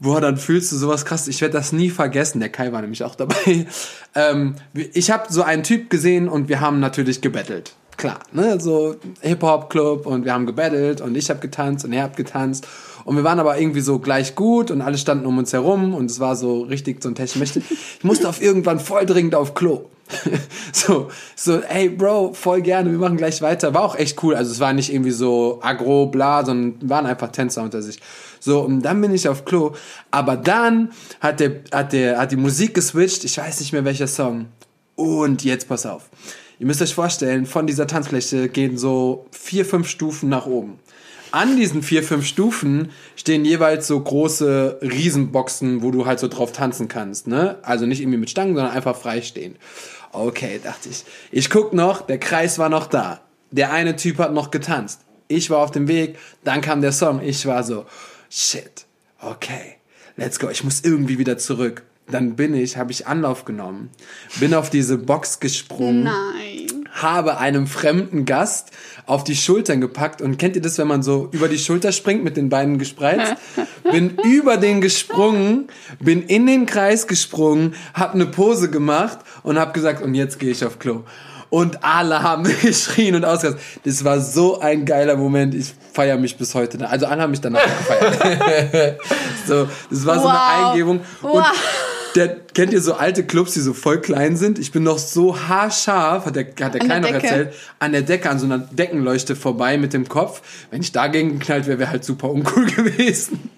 Boah, 0.00 0.20
dann 0.20 0.36
fühlst 0.36 0.70
du 0.70 0.76
sowas 0.76 1.04
krass. 1.04 1.26
Ich 1.26 1.40
werde 1.40 1.54
das 1.54 1.72
nie 1.72 1.90
vergessen. 1.90 2.38
Der 2.38 2.50
Kai 2.50 2.70
war 2.72 2.80
nämlich 2.82 3.02
auch 3.04 3.14
dabei. 3.14 3.66
Ähm, 4.14 4.54
ich 4.72 5.10
habe 5.10 5.30
so 5.30 5.42
einen 5.42 5.62
Typ 5.62 5.90
gesehen 5.90 6.30
und 6.30 6.48
wir 6.48 6.60
haben 6.60 6.80
natürlich 6.80 7.20
gebettelt. 7.20 7.74
Klar, 7.98 8.20
ne? 8.30 8.60
So 8.60 8.94
Hip-Hop-Club 9.22 10.06
und 10.06 10.24
wir 10.24 10.32
haben 10.32 10.46
gebettelt 10.46 11.00
und 11.00 11.16
ich 11.16 11.30
habe 11.30 11.40
getanzt 11.40 11.84
und 11.84 11.92
er 11.92 12.04
hat 12.04 12.16
getanzt. 12.16 12.64
Und 13.04 13.16
wir 13.16 13.24
waren 13.24 13.40
aber 13.40 13.58
irgendwie 13.58 13.80
so 13.80 13.98
gleich 13.98 14.36
gut 14.36 14.70
und 14.70 14.82
alle 14.82 14.96
standen 14.96 15.26
um 15.26 15.36
uns 15.36 15.52
herum 15.52 15.94
und 15.94 16.08
es 16.08 16.20
war 16.20 16.36
so 16.36 16.62
richtig 16.62 17.02
so 17.02 17.08
ein 17.08 17.16
Technik. 17.16 17.56
Ich 17.56 18.04
musste 18.04 18.28
auf 18.28 18.40
irgendwann 18.40 18.78
voll 18.78 19.04
dringend 19.04 19.34
auf 19.34 19.54
Klo. 19.54 19.86
so, 20.72 21.08
so, 21.34 21.58
ey, 21.60 21.88
Bro, 21.88 22.34
voll 22.34 22.62
gerne, 22.62 22.92
wir 22.92 22.98
machen 22.98 23.16
gleich 23.16 23.42
weiter. 23.42 23.74
War 23.74 23.82
auch 23.82 23.96
echt 23.96 24.22
cool. 24.22 24.36
Also 24.36 24.52
es 24.52 24.60
war 24.60 24.72
nicht 24.72 24.92
irgendwie 24.92 25.10
so 25.10 25.58
agro, 25.60 26.06
bla, 26.06 26.44
sondern 26.44 26.88
waren 26.88 27.04
einfach 27.04 27.32
Tänzer 27.32 27.64
unter 27.64 27.82
sich. 27.82 27.98
So, 28.38 28.60
und 28.60 28.82
dann 28.82 29.00
bin 29.00 29.12
ich 29.12 29.28
auf 29.28 29.44
Klo. 29.44 29.72
Aber 30.12 30.36
dann 30.36 30.92
hat, 31.18 31.40
der, 31.40 31.62
hat, 31.72 31.92
der, 31.92 32.18
hat 32.18 32.30
die 32.30 32.36
Musik 32.36 32.74
geswitcht. 32.74 33.24
Ich 33.24 33.38
weiß 33.38 33.58
nicht 33.58 33.72
mehr 33.72 33.84
welcher 33.84 34.06
Song. 34.06 34.46
Und 34.94 35.42
jetzt 35.42 35.68
pass 35.68 35.84
auf. 35.84 36.08
Ihr 36.58 36.66
müsst 36.66 36.82
euch 36.82 36.94
vorstellen, 36.94 37.46
von 37.46 37.66
dieser 37.66 37.86
Tanzfläche 37.86 38.48
gehen 38.48 38.78
so 38.78 39.26
vier, 39.30 39.64
fünf 39.64 39.88
Stufen 39.88 40.28
nach 40.28 40.46
oben. 40.46 40.80
an 41.30 41.56
diesen 41.56 41.82
vier, 41.82 42.02
fünf 42.02 42.26
Stufen 42.26 42.90
stehen 43.16 43.44
jeweils 43.44 43.86
so 43.86 44.00
große 44.00 44.78
Riesenboxen, 44.82 45.82
wo 45.82 45.90
du 45.90 46.06
halt 46.06 46.18
so 46.18 46.28
drauf 46.28 46.52
tanzen 46.52 46.88
kannst, 46.88 47.26
ne? 47.26 47.58
Also 47.62 47.86
nicht 47.86 48.00
irgendwie 48.00 48.18
mit 48.18 48.30
Stangen, 48.30 48.54
sondern 48.54 48.72
einfach 48.72 48.96
frei 48.96 49.22
stehen. 49.22 49.56
Okay, 50.12 50.60
dachte 50.62 50.88
ich. 50.88 51.04
Ich 51.30 51.50
guck 51.50 51.72
noch, 51.72 52.02
der 52.02 52.18
Kreis 52.18 52.58
war 52.58 52.68
noch 52.68 52.86
da. 52.86 53.20
Der 53.50 53.72
eine 53.72 53.96
Typ 53.96 54.18
hat 54.18 54.32
noch 54.32 54.50
getanzt. 54.50 55.02
Ich 55.28 55.50
war 55.50 55.58
auf 55.58 55.70
dem 55.70 55.86
Weg, 55.88 56.16
dann 56.44 56.62
kam 56.62 56.80
der 56.80 56.92
Song. 56.92 57.20
Ich 57.22 57.44
war 57.44 57.62
so, 57.62 57.84
shit, 58.30 58.86
okay, 59.20 59.76
let's 60.16 60.38
go. 60.38 60.48
Ich 60.48 60.64
muss 60.64 60.80
irgendwie 60.80 61.18
wieder 61.18 61.36
zurück. 61.36 61.82
Dann 62.10 62.36
bin 62.36 62.54
ich, 62.54 62.76
habe 62.76 62.90
ich 62.92 63.06
Anlauf 63.06 63.44
genommen, 63.44 63.90
bin 64.40 64.54
auf 64.54 64.70
diese 64.70 64.96
Box 64.98 65.40
gesprungen. 65.40 66.04
Nein. 66.04 66.88
Habe 66.92 67.38
einem 67.38 67.66
fremden 67.66 68.24
Gast 68.24 68.70
auf 69.06 69.22
die 69.22 69.36
Schultern 69.36 69.80
gepackt 69.80 70.20
und 70.22 70.38
kennt 70.38 70.56
ihr 70.56 70.62
das, 70.62 70.78
wenn 70.78 70.88
man 70.88 71.02
so 71.02 71.28
über 71.32 71.48
die 71.48 71.58
Schulter 71.58 71.92
springt 71.92 72.24
mit 72.24 72.36
den 72.36 72.48
Beinen 72.48 72.78
gespreizt? 72.78 73.34
Bin 73.92 74.16
über 74.24 74.56
den 74.56 74.80
gesprungen, 74.80 75.68
bin 76.00 76.22
in 76.22 76.46
den 76.46 76.66
Kreis 76.66 77.06
gesprungen, 77.06 77.74
hab 77.94 78.14
eine 78.14 78.26
Pose 78.26 78.68
gemacht 78.70 79.18
und 79.42 79.58
hab 79.58 79.72
gesagt, 79.74 80.02
und 80.02 80.14
jetzt 80.14 80.38
gehe 80.38 80.50
ich 80.50 80.64
auf 80.64 80.78
Klo. 80.78 81.04
Und 81.50 81.82
alle 81.82 82.22
haben 82.22 82.42
geschrien 82.62 83.14
und 83.14 83.24
ausgerastet. 83.24 83.62
Das 83.84 84.04
war 84.04 84.20
so 84.20 84.60
ein 84.60 84.84
geiler 84.84 85.16
Moment. 85.16 85.54
Ich 85.54 85.72
feiere 85.94 86.18
mich 86.18 86.36
bis 86.36 86.54
heute. 86.54 86.86
Also 86.86 87.06
alle 87.06 87.22
haben 87.22 87.30
mich 87.30 87.40
danach 87.40 87.62
gefeiert. 87.64 88.98
so, 89.46 89.66
das 89.90 90.04
war 90.04 90.20
so 90.20 90.28
eine 90.28 90.38
Wow. 90.38 90.70
Eingebung. 90.72 91.00
Und 91.22 91.32
Wow. 91.32 91.46
Der, 92.14 92.36
kennt 92.54 92.72
ihr 92.72 92.80
so 92.80 92.94
alte 92.94 93.24
Clubs, 93.24 93.54
die 93.54 93.60
so 93.60 93.72
voll 93.72 94.00
klein 94.00 94.36
sind? 94.36 94.58
Ich 94.58 94.72
bin 94.72 94.82
noch 94.82 94.98
so 94.98 95.38
haarscharf, 95.38 96.26
hat 96.26 96.36
der, 96.36 96.46
hat 96.60 96.74
der 96.74 96.80
Kleine 96.80 97.06
noch 97.06 97.14
erzählt, 97.14 97.54
an 97.78 97.92
der 97.92 98.02
Decke, 98.02 98.30
an 98.30 98.38
so 98.38 98.46
einer 98.46 98.58
Deckenleuchte 98.58 99.36
vorbei 99.36 99.78
mit 99.78 99.92
dem 99.92 100.08
Kopf. 100.08 100.42
Wenn 100.70 100.80
ich 100.80 100.92
dagegen 100.92 101.38
geknallt 101.38 101.66
wäre, 101.66 101.78
wäre 101.78 101.90
halt 101.90 102.04
super 102.04 102.30
uncool 102.30 102.66
gewesen. 102.76 103.50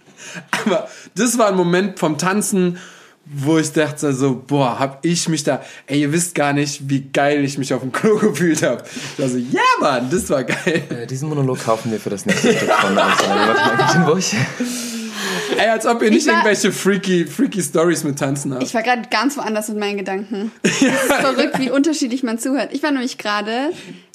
Aber 0.64 0.88
das 1.14 1.38
war 1.38 1.48
ein 1.48 1.56
Moment 1.56 1.98
vom 1.98 2.18
Tanzen, 2.18 2.78
wo 3.32 3.58
ich 3.58 3.72
dachte 3.72 4.12
so, 4.12 4.42
boah, 4.46 4.78
hab 4.78 5.04
ich 5.04 5.28
mich 5.28 5.44
da, 5.44 5.62
ey, 5.86 6.00
ihr 6.00 6.12
wisst 6.12 6.34
gar 6.34 6.52
nicht, 6.52 6.88
wie 6.88 7.02
geil 7.12 7.44
ich 7.44 7.58
mich 7.58 7.72
auf 7.72 7.80
dem 7.80 7.92
Klo 7.92 8.16
gefühlt 8.20 8.62
habe. 8.62 8.82
Ich 9.14 9.22
war 9.22 9.28
so, 9.28 9.38
ja 9.38 9.60
Mann, 9.80 10.10
das 10.10 10.28
war 10.30 10.44
geil. 10.44 10.82
Äh, 10.90 11.06
diesen 11.06 11.28
Monolog 11.28 11.62
kaufen 11.62 11.92
wir 11.92 12.00
für 12.00 12.10
das 12.10 12.26
nächste 12.26 12.54
Stück 12.54 12.70
von 12.70 12.98
Alexander 12.98 13.76
Mecklenburg. 13.76 14.22
Ey, 15.58 15.68
als 15.68 15.86
ob 15.86 16.02
ihr 16.02 16.10
nicht 16.10 16.26
war- 16.26 16.34
irgendwelche 16.34 16.72
freaky, 16.72 17.26
freaky 17.26 17.62
Stories 17.62 18.04
mit 18.04 18.18
Tanzen 18.18 18.52
habt. 18.54 18.62
Ich 18.62 18.74
war 18.74 18.82
gerade 18.82 19.02
ganz 19.10 19.36
woanders 19.36 19.68
mit 19.68 19.78
meinen 19.78 19.98
Gedanken. 19.98 20.52
Es 20.62 20.80
ist 20.82 21.12
verrückt, 21.12 21.58
wie 21.58 21.70
unterschiedlich 21.70 22.22
man 22.22 22.38
zuhört. 22.38 22.70
Ich 22.72 22.82
war 22.82 22.90
nämlich 22.90 23.18
gerade 23.18 23.70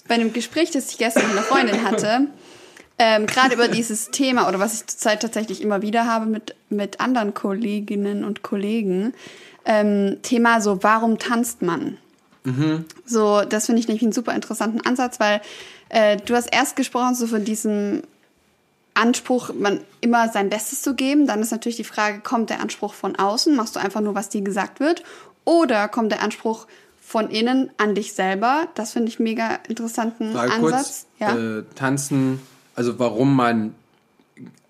bei 0.08 0.16
einem 0.16 0.34
Gespräch, 0.34 0.72
das 0.72 0.92
ich 0.92 0.98
gestern 0.98 1.24
mit 1.28 1.32
einer 1.34 1.42
Freundin 1.44 1.84
hatte, 1.84 2.28
ähm, 2.98 3.26
gerade 3.26 3.56
über 3.56 3.68
dieses 3.68 4.12
Thema 4.12 4.48
oder 4.48 4.60
was 4.60 4.74
ich 4.76 4.88
zurzeit 4.88 5.22
tatsächlich 5.22 5.62
immer 5.62 5.82
wieder 5.82 6.06
habe 6.06 6.26
mit, 6.28 6.56
mit 6.70 7.00
anderen 7.00 7.34
Kolleginnen 7.34 8.24
und 8.24 8.42
Kollegen. 8.42 9.14
Ähm, 9.66 10.18
Thema 10.22 10.62
so, 10.62 10.84
warum 10.84 11.18
tanzt 11.18 11.62
man? 11.62 11.98
So, 13.08 13.42
das 13.42 13.66
finde 13.66 13.80
ich 13.80 13.88
nämlich 13.88 14.04
einen 14.04 14.12
super 14.12 14.36
interessanten 14.36 14.80
Ansatz, 14.86 15.20
weil 15.20 15.42
äh, 15.90 16.18
du 16.18 16.36
hast 16.36 16.48
erst 16.54 16.76
gesprochen 16.76 17.16
so 17.16 17.26
von 17.26 17.44
diesem 17.44 18.04
Anspruch, 18.96 19.52
man 19.54 19.82
immer 20.02 20.30
sein 20.30 20.50
Bestes 20.50 20.82
zu 20.82 20.96
geben. 20.96 21.28
Dann 21.28 21.42
ist 21.42 21.52
natürlich 21.52 21.76
die 21.76 21.84
Frage, 21.84 22.22
kommt 22.22 22.50
der 22.50 22.62
Anspruch 22.62 22.94
von 22.94 23.16
außen? 23.16 23.56
Machst 23.56 23.76
du 23.76 23.80
einfach 23.80 24.02
nur, 24.02 24.16
was 24.16 24.30
dir 24.30 24.42
gesagt 24.42 24.80
wird? 24.80 25.04
Oder 25.44 25.88
kommt 25.88 26.12
der 26.12 26.24
Anspruch 26.24 26.66
von 27.02 27.30
innen 27.30 27.70
an 27.78 27.94
dich 27.94 28.14
selber? 28.14 28.68
Das 28.74 28.94
finde 28.94 29.10
ich 29.10 29.20
mega 29.20 29.60
interessanten 29.68 30.34
Frage 30.34 30.54
Ansatz. 30.54 31.08
kurz, 31.20 31.38
äh, 31.38 31.64
tanzen, 31.76 32.42
also 32.74 32.98
warum 32.98 33.36
man 33.36 33.76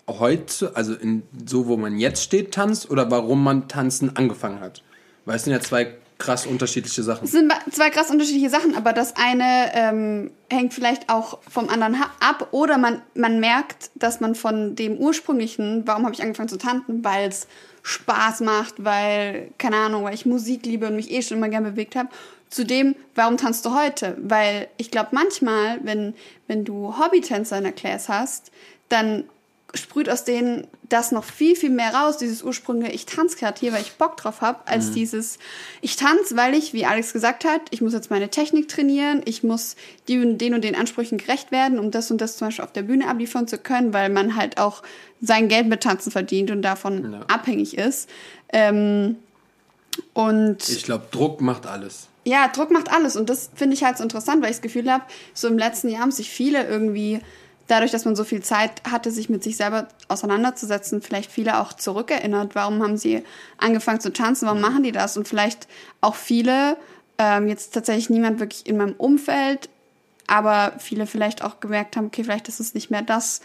heute, 0.06 0.74
also 0.76 0.94
in, 0.94 1.22
so 1.46 1.66
wo 1.66 1.76
man 1.76 1.98
jetzt 1.98 2.22
steht, 2.22 2.52
tanzt 2.52 2.90
oder 2.90 3.10
warum 3.10 3.42
man 3.42 3.68
tanzen 3.68 4.16
angefangen 4.16 4.60
hat? 4.60 4.82
Weil 5.24 5.36
es 5.36 5.44
sind 5.44 5.52
ja 5.52 5.60
zwei 5.60 5.94
krass 6.18 6.46
unterschiedliche 6.46 7.02
Sachen. 7.02 7.24
Es 7.24 7.32
sind 7.32 7.52
zwei 7.70 7.90
krass 7.90 8.10
unterschiedliche 8.10 8.50
Sachen, 8.50 8.74
aber 8.74 8.92
das 8.92 9.14
eine 9.16 9.70
ähm, 9.74 10.30
hängt 10.50 10.72
vielleicht 10.72 11.08
auch 11.10 11.38
vom 11.48 11.68
anderen 11.68 11.96
ab 12.20 12.48
oder 12.52 12.78
man, 12.78 13.02
man 13.14 13.40
merkt, 13.40 13.90
dass 13.94 14.20
man 14.20 14.34
von 14.34 14.76
dem 14.76 14.96
ursprünglichen, 14.96 15.86
warum 15.86 16.04
habe 16.04 16.14
ich 16.14 16.22
angefangen 16.22 16.48
zu 16.48 16.58
tanzen, 16.58 17.04
weil 17.04 17.28
es 17.28 17.46
Spaß 17.82 18.40
macht, 18.40 18.82
weil, 18.82 19.50
keine 19.58 19.76
Ahnung, 19.76 20.04
weil 20.04 20.14
ich 20.14 20.26
Musik 20.26 20.64
liebe 20.66 20.86
und 20.86 20.96
mich 20.96 21.10
eh 21.10 21.22
schon 21.22 21.36
immer 21.36 21.48
gerne 21.48 21.70
bewegt 21.70 21.96
habe, 21.96 22.08
zu 22.48 22.64
dem, 22.64 22.96
warum 23.14 23.36
tanzt 23.36 23.64
du 23.66 23.74
heute? 23.74 24.16
Weil 24.20 24.68
ich 24.76 24.90
glaube 24.90 25.10
manchmal, 25.12 25.80
wenn, 25.82 26.14
wenn 26.46 26.64
du 26.64 26.98
Hobbytänzer 26.98 27.58
in 27.58 27.64
der 27.64 27.72
Class 27.72 28.08
hast, 28.08 28.50
dann 28.88 29.24
sprüht 29.74 30.08
aus 30.08 30.24
denen 30.24 30.66
das 30.88 31.10
noch 31.12 31.24
viel, 31.24 31.56
viel 31.56 31.70
mehr 31.70 31.92
raus, 31.92 32.16
dieses 32.16 32.42
Ursprünge, 32.42 32.92
ich 32.92 33.04
tanze 33.04 33.36
gerade 33.36 33.58
hier, 33.58 33.72
weil 33.72 33.82
ich 33.82 33.92
Bock 33.94 34.16
drauf 34.16 34.40
habe, 34.40 34.60
als 34.66 34.92
dieses, 34.92 35.38
ich 35.80 35.96
tanze, 35.96 36.36
weil 36.36 36.54
ich, 36.54 36.72
wie 36.72 36.86
Alex 36.86 37.12
gesagt 37.12 37.44
hat, 37.44 37.60
ich 37.70 37.82
muss 37.82 37.92
jetzt 37.92 38.08
meine 38.10 38.30
Technik 38.30 38.68
trainieren, 38.68 39.22
ich 39.24 39.42
muss 39.42 39.74
die 40.06 40.18
und 40.20 40.38
den 40.38 40.54
und 40.54 40.62
den 40.62 40.76
Ansprüchen 40.76 41.18
gerecht 41.18 41.50
werden, 41.50 41.78
um 41.80 41.90
das 41.90 42.10
und 42.12 42.20
das 42.20 42.36
zum 42.36 42.46
Beispiel 42.48 42.64
auf 42.64 42.72
der 42.72 42.82
Bühne 42.82 43.08
abliefern 43.08 43.48
zu 43.48 43.58
können, 43.58 43.92
weil 43.92 44.08
man 44.08 44.36
halt 44.36 44.58
auch 44.58 44.82
sein 45.20 45.48
Geld 45.48 45.66
mit 45.66 45.82
Tanzen 45.82 46.12
verdient 46.12 46.50
und 46.52 46.62
davon 46.62 47.12
Ja. 47.12 47.20
abhängig 47.26 47.76
ist. 47.76 48.08
Ähm, 48.52 49.16
und 50.14 50.68
Ich 50.68 50.84
glaube, 50.84 51.06
Druck 51.10 51.40
macht 51.40 51.66
alles. 51.66 52.06
ja, 52.24 52.48
Druck 52.48 52.70
macht 52.70 52.90
alles. 52.92 53.16
Und 53.16 53.28
das 53.30 53.50
finde 53.54 53.74
ich 53.74 53.82
halt 53.84 53.96
so 53.98 54.02
interessant, 54.04 54.42
weil 54.42 54.50
ich 54.50 54.56
das 54.56 54.62
Gefühl 54.62 54.90
habe, 54.90 55.04
so 55.34 55.48
im 55.48 55.58
letzten 55.58 55.88
Jahr 55.88 56.02
haben 56.02 56.10
sich 56.10 56.30
viele 56.30 56.66
irgendwie, 56.66 57.20
dadurch, 57.66 57.90
dass 57.90 58.04
man 58.04 58.16
so 58.16 58.24
viel 58.24 58.42
Zeit 58.42 58.82
hatte, 58.90 59.10
sich 59.10 59.28
mit 59.28 59.42
sich 59.42 59.56
selber 59.56 59.88
auseinanderzusetzen, 60.08 61.02
vielleicht 61.02 61.30
viele 61.30 61.60
auch 61.60 61.72
zurückerinnert. 61.72 62.54
Warum 62.54 62.82
haben 62.82 62.96
sie 62.96 63.22
angefangen 63.58 64.00
zu 64.00 64.12
tanzen? 64.12 64.46
Warum 64.46 64.60
machen 64.60 64.82
die 64.82 64.92
das? 64.92 65.16
Und 65.16 65.28
vielleicht 65.28 65.66
auch 66.00 66.14
viele, 66.14 66.76
ähm, 67.18 67.48
jetzt 67.48 67.74
tatsächlich 67.74 68.10
niemand 68.10 68.40
wirklich 68.40 68.66
in 68.66 68.76
meinem 68.76 68.94
Umfeld, 68.94 69.68
aber 70.26 70.74
viele 70.78 71.06
vielleicht 71.06 71.42
auch 71.42 71.60
gemerkt 71.60 71.96
haben, 71.96 72.06
okay, 72.06 72.24
vielleicht 72.24 72.48
ist 72.48 72.60
es 72.60 72.74
nicht 72.74 72.90
mehr 72.90 73.02
das, 73.02 73.40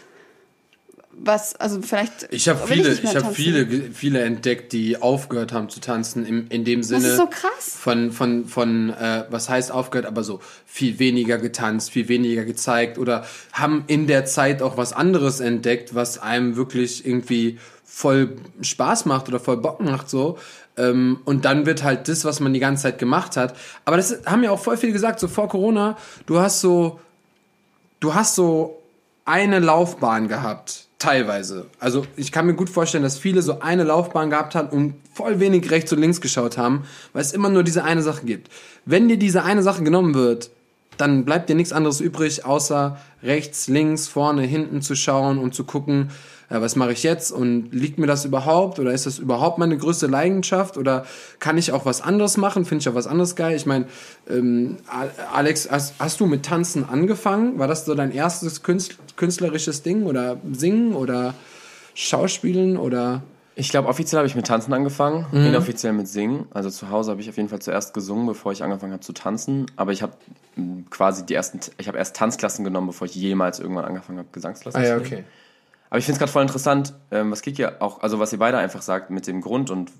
was, 1.14 1.54
also 1.56 1.80
vielleicht. 1.82 2.28
Ich 2.30 2.48
habe 2.48 2.66
viele, 2.66 2.90
mehr 2.90 3.04
ich 3.04 3.16
habe 3.16 3.34
viele, 3.34 3.66
viele 3.92 4.22
entdeckt, 4.22 4.72
die 4.72 5.00
aufgehört 5.00 5.52
haben 5.52 5.68
zu 5.68 5.80
tanzen 5.80 6.26
im, 6.26 6.46
in 6.48 6.64
dem 6.64 6.82
Sinne. 6.82 7.06
ist 7.06 7.16
so 7.16 7.26
krass. 7.26 7.76
Von 7.78 8.12
von 8.12 8.46
von 8.46 8.90
äh, 8.90 9.24
was 9.30 9.48
heißt 9.48 9.70
aufgehört, 9.72 10.06
aber 10.06 10.24
so 10.24 10.40
viel 10.66 10.98
weniger 10.98 11.38
getanzt, 11.38 11.90
viel 11.90 12.08
weniger 12.08 12.44
gezeigt 12.44 12.98
oder 12.98 13.24
haben 13.52 13.84
in 13.86 14.06
der 14.06 14.24
Zeit 14.24 14.62
auch 14.62 14.76
was 14.76 14.92
anderes 14.92 15.40
entdeckt, 15.40 15.94
was 15.94 16.18
einem 16.18 16.56
wirklich 16.56 17.06
irgendwie 17.06 17.58
voll 17.84 18.36
Spaß 18.62 19.04
macht 19.04 19.28
oder 19.28 19.38
voll 19.38 19.58
Bock 19.58 19.80
macht 19.80 20.08
so. 20.08 20.38
Ähm, 20.76 21.20
und 21.24 21.44
dann 21.44 21.66
wird 21.66 21.82
halt 21.82 22.08
das, 22.08 22.24
was 22.24 22.40
man 22.40 22.54
die 22.54 22.60
ganze 22.60 22.84
Zeit 22.84 22.98
gemacht 22.98 23.36
hat. 23.36 23.54
Aber 23.84 23.98
das 23.98 24.22
haben 24.24 24.42
ja 24.42 24.50
auch 24.50 24.58
voll 24.58 24.78
viele 24.78 24.92
gesagt, 24.92 25.20
so 25.20 25.28
vor 25.28 25.48
Corona, 25.48 25.98
du 26.26 26.38
hast 26.38 26.60
so 26.62 27.00
du 28.00 28.14
hast 28.14 28.34
so 28.34 28.82
eine 29.24 29.60
Laufbahn 29.60 30.28
gehabt, 30.28 30.86
teilweise. 31.02 31.66
Also 31.80 32.06
ich 32.16 32.30
kann 32.30 32.46
mir 32.46 32.54
gut 32.54 32.70
vorstellen, 32.70 33.02
dass 33.02 33.18
viele 33.18 33.42
so 33.42 33.60
eine 33.60 33.82
Laufbahn 33.82 34.30
gehabt 34.30 34.54
haben 34.54 34.68
und 34.68 34.94
voll 35.12 35.40
wenig 35.40 35.68
rechts 35.70 35.92
und 35.92 35.98
links 35.98 36.20
geschaut 36.20 36.56
haben, 36.56 36.84
weil 37.12 37.22
es 37.22 37.32
immer 37.32 37.48
nur 37.48 37.64
diese 37.64 37.82
eine 37.82 38.02
Sache 38.02 38.24
gibt. 38.24 38.50
Wenn 38.84 39.08
dir 39.08 39.18
diese 39.18 39.42
eine 39.42 39.62
Sache 39.62 39.82
genommen 39.82 40.14
wird, 40.14 40.50
dann 40.98 41.24
bleibt 41.24 41.48
dir 41.48 41.56
nichts 41.56 41.72
anderes 41.72 42.00
übrig, 42.00 42.44
außer 42.44 42.98
rechts, 43.22 43.66
links, 43.66 44.06
vorne, 44.06 44.42
hinten 44.42 44.80
zu 44.80 44.94
schauen 44.94 45.38
und 45.38 45.54
zu 45.54 45.64
gucken, 45.64 46.10
was 46.60 46.76
mache 46.76 46.92
ich 46.92 47.02
jetzt 47.02 47.32
und 47.32 47.70
liegt 47.72 47.98
mir 47.98 48.06
das 48.06 48.24
überhaupt 48.24 48.78
oder 48.78 48.92
ist 48.92 49.06
das 49.06 49.18
überhaupt 49.18 49.58
meine 49.58 49.76
größte 49.76 50.06
Leidenschaft 50.06 50.76
oder 50.76 51.06
kann 51.38 51.56
ich 51.56 51.72
auch 51.72 51.86
was 51.86 52.02
anderes 52.02 52.36
machen, 52.36 52.64
finde 52.64 52.82
ich 52.82 52.88
auch 52.88 52.94
was 52.94 53.06
anderes 53.06 53.36
geil. 53.36 53.56
Ich 53.56 53.66
meine, 53.66 53.86
ähm, 54.28 54.76
Alex, 55.32 55.70
hast, 55.70 55.94
hast 55.98 56.20
du 56.20 56.26
mit 56.26 56.44
Tanzen 56.44 56.88
angefangen? 56.88 57.58
War 57.58 57.68
das 57.68 57.84
so 57.84 57.94
dein 57.94 58.12
erstes 58.12 58.62
Künstl 58.62 58.96
künstlerisches 59.16 59.82
Ding 59.82 60.04
oder 60.04 60.38
Singen 60.52 60.94
oder 60.94 61.34
Schauspielen 61.94 62.76
oder? 62.76 63.22
Ich 63.54 63.68
glaube, 63.68 63.88
offiziell 63.88 64.18
habe 64.18 64.26
ich 64.26 64.34
mit 64.34 64.46
Tanzen 64.46 64.72
angefangen, 64.72 65.26
inoffiziell 65.32 65.92
mit 65.92 66.08
Singen. 66.08 66.46
Also 66.52 66.70
zu 66.70 66.88
Hause 66.88 67.10
habe 67.10 67.20
ich 67.20 67.28
auf 67.28 67.36
jeden 67.36 67.50
Fall 67.50 67.60
zuerst 67.60 67.92
gesungen, 67.92 68.26
bevor 68.26 68.52
ich 68.52 68.62
angefangen 68.62 68.92
habe 68.92 69.02
zu 69.02 69.12
tanzen. 69.12 69.66
Aber 69.76 69.92
ich 69.92 70.02
habe 70.02 70.14
quasi 70.88 71.26
die 71.26 71.34
ersten, 71.34 71.60
ich 71.76 71.86
habe 71.86 71.98
erst 71.98 72.16
Tanzklassen 72.16 72.64
genommen, 72.64 72.86
bevor 72.86 73.06
ich 73.06 73.14
jemals 73.14 73.60
irgendwann 73.60 73.84
angefangen 73.84 74.18
habe, 74.18 74.28
Gesangsklassen 74.32 74.82
zu 74.82 74.88
nehmen. 75.10 75.24
Aber 75.92 75.98
ich 75.98 76.06
finde 76.06 76.14
es 76.14 76.18
gerade 76.20 76.32
voll 76.32 76.40
interessant, 76.40 76.94
ähm, 77.10 77.30
was 77.30 77.42
Kiki 77.42 77.66
auch, 77.66 78.00
also 78.00 78.18
was 78.18 78.32
ihr 78.32 78.38
beide 78.38 78.56
einfach 78.56 78.80
sagt 78.80 79.10
mit 79.10 79.26
dem 79.26 79.42
Grund 79.42 79.68
und 79.70 79.92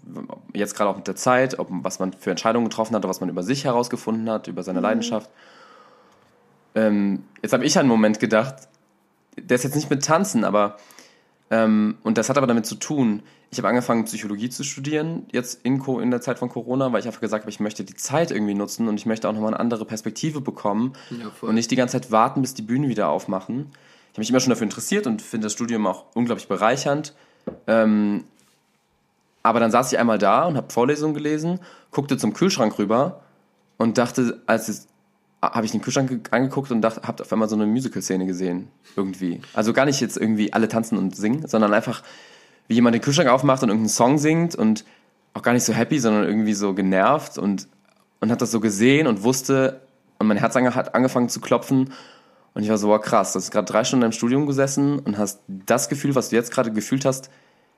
jetzt 0.54 0.74
gerade 0.74 0.88
auch 0.88 0.96
mit 0.96 1.06
der 1.06 1.16
Zeit, 1.16 1.58
ob, 1.58 1.68
was 1.70 1.98
man 1.98 2.14
für 2.14 2.30
Entscheidungen 2.30 2.70
getroffen 2.70 2.94
hat 2.96 3.02
oder 3.02 3.10
was 3.10 3.20
man 3.20 3.28
über 3.28 3.42
sich 3.42 3.66
herausgefunden 3.66 4.30
hat, 4.30 4.48
über 4.48 4.62
seine 4.62 4.80
Leidenschaft. 4.80 5.28
Ähm, 6.74 7.24
jetzt 7.42 7.52
habe 7.52 7.66
ich 7.66 7.78
einen 7.78 7.90
Moment 7.90 8.20
gedacht, 8.20 8.54
der 9.36 9.54
ist 9.54 9.64
jetzt 9.64 9.74
nicht 9.74 9.90
mit 9.90 10.02
Tanzen, 10.02 10.44
aber 10.44 10.78
ähm, 11.50 11.98
und 12.04 12.16
das 12.16 12.30
hat 12.30 12.38
aber 12.38 12.46
damit 12.46 12.64
zu 12.64 12.76
tun, 12.76 13.22
ich 13.50 13.58
habe 13.58 13.68
angefangen 13.68 14.06
Psychologie 14.06 14.48
zu 14.48 14.64
studieren, 14.64 15.26
jetzt 15.30 15.60
in, 15.62 15.78
in 15.78 16.10
der 16.10 16.22
Zeit 16.22 16.38
von 16.38 16.48
Corona, 16.48 16.90
weil 16.94 17.00
ich 17.00 17.06
einfach 17.06 17.20
gesagt 17.20 17.44
habe, 17.44 17.50
ich 17.50 17.60
möchte 17.60 17.84
die 17.84 17.96
Zeit 17.96 18.30
irgendwie 18.30 18.54
nutzen 18.54 18.88
und 18.88 18.94
ich 18.94 19.04
möchte 19.04 19.28
auch 19.28 19.34
nochmal 19.34 19.52
eine 19.52 19.60
andere 19.60 19.84
Perspektive 19.84 20.40
bekommen 20.40 20.94
Ja, 21.10 21.30
und 21.42 21.54
nicht 21.54 21.70
die 21.70 21.76
ganze 21.76 22.00
Zeit 22.00 22.10
warten, 22.10 22.40
bis 22.40 22.54
die 22.54 22.62
Bühnen 22.62 22.88
wieder 22.88 23.10
aufmachen. 23.10 23.72
Habe 24.12 24.20
mich 24.20 24.30
immer 24.30 24.40
schon 24.40 24.50
dafür 24.50 24.64
interessiert 24.64 25.06
und 25.06 25.22
finde 25.22 25.46
das 25.46 25.52
Studium 25.52 25.86
auch 25.86 26.04
unglaublich 26.14 26.48
bereichernd. 26.48 27.14
Ähm, 27.66 28.24
aber 29.42 29.58
dann 29.58 29.70
saß 29.70 29.92
ich 29.92 29.98
einmal 29.98 30.18
da 30.18 30.44
und 30.44 30.56
habe 30.56 30.72
Vorlesungen 30.72 31.14
gelesen, 31.14 31.60
guckte 31.90 32.16
zum 32.16 32.32
Kühlschrank 32.32 32.78
rüber 32.78 33.22
und 33.78 33.98
dachte, 33.98 34.40
als 34.46 34.68
es 34.68 34.88
habe 35.42 35.66
ich 35.66 35.72
den 35.72 35.82
Kühlschrank 35.82 36.28
angeguckt 36.30 36.70
und 36.70 36.82
dachte, 36.82 37.02
habe 37.02 37.22
auf 37.22 37.32
einmal 37.32 37.48
so 37.48 37.56
eine 37.56 37.66
Musical-Szene 37.66 38.26
gesehen. 38.26 38.68
Irgendwie. 38.94 39.40
Also 39.54 39.72
gar 39.72 39.86
nicht 39.86 40.00
jetzt 40.00 40.16
irgendwie 40.16 40.52
alle 40.52 40.68
tanzen 40.68 40.96
und 40.96 41.16
singen, 41.16 41.48
sondern 41.48 41.74
einfach, 41.74 42.04
wie 42.68 42.74
jemand 42.74 42.94
den 42.94 43.02
Kühlschrank 43.02 43.28
aufmacht 43.28 43.62
und 43.64 43.70
irgendeinen 43.70 43.88
Song 43.88 44.18
singt 44.18 44.54
und 44.54 44.84
auch 45.34 45.42
gar 45.42 45.52
nicht 45.52 45.64
so 45.64 45.72
happy, 45.72 45.98
sondern 45.98 46.24
irgendwie 46.24 46.54
so 46.54 46.74
genervt 46.74 47.38
und, 47.38 47.66
und 48.20 48.30
hat 48.30 48.40
das 48.40 48.52
so 48.52 48.60
gesehen 48.60 49.08
und 49.08 49.24
wusste, 49.24 49.80
und 50.18 50.28
mein 50.28 50.36
Herz 50.36 50.54
hat 50.54 50.94
angefangen 50.94 51.28
zu 51.28 51.40
klopfen. 51.40 51.92
Und 52.54 52.62
ich 52.62 52.68
war 52.68 52.78
so, 52.78 52.88
wow, 52.88 53.00
krass, 53.00 53.32
du 53.32 53.38
hast 53.38 53.50
gerade 53.50 53.70
drei 53.70 53.84
Stunden 53.84 54.04
im 54.04 54.12
Studium 54.12 54.46
gesessen 54.46 54.98
und 54.98 55.18
hast 55.18 55.40
das 55.48 55.88
Gefühl, 55.88 56.14
was 56.14 56.28
du 56.28 56.36
jetzt 56.36 56.52
gerade 56.52 56.70
gefühlt 56.70 57.04
hast, 57.04 57.30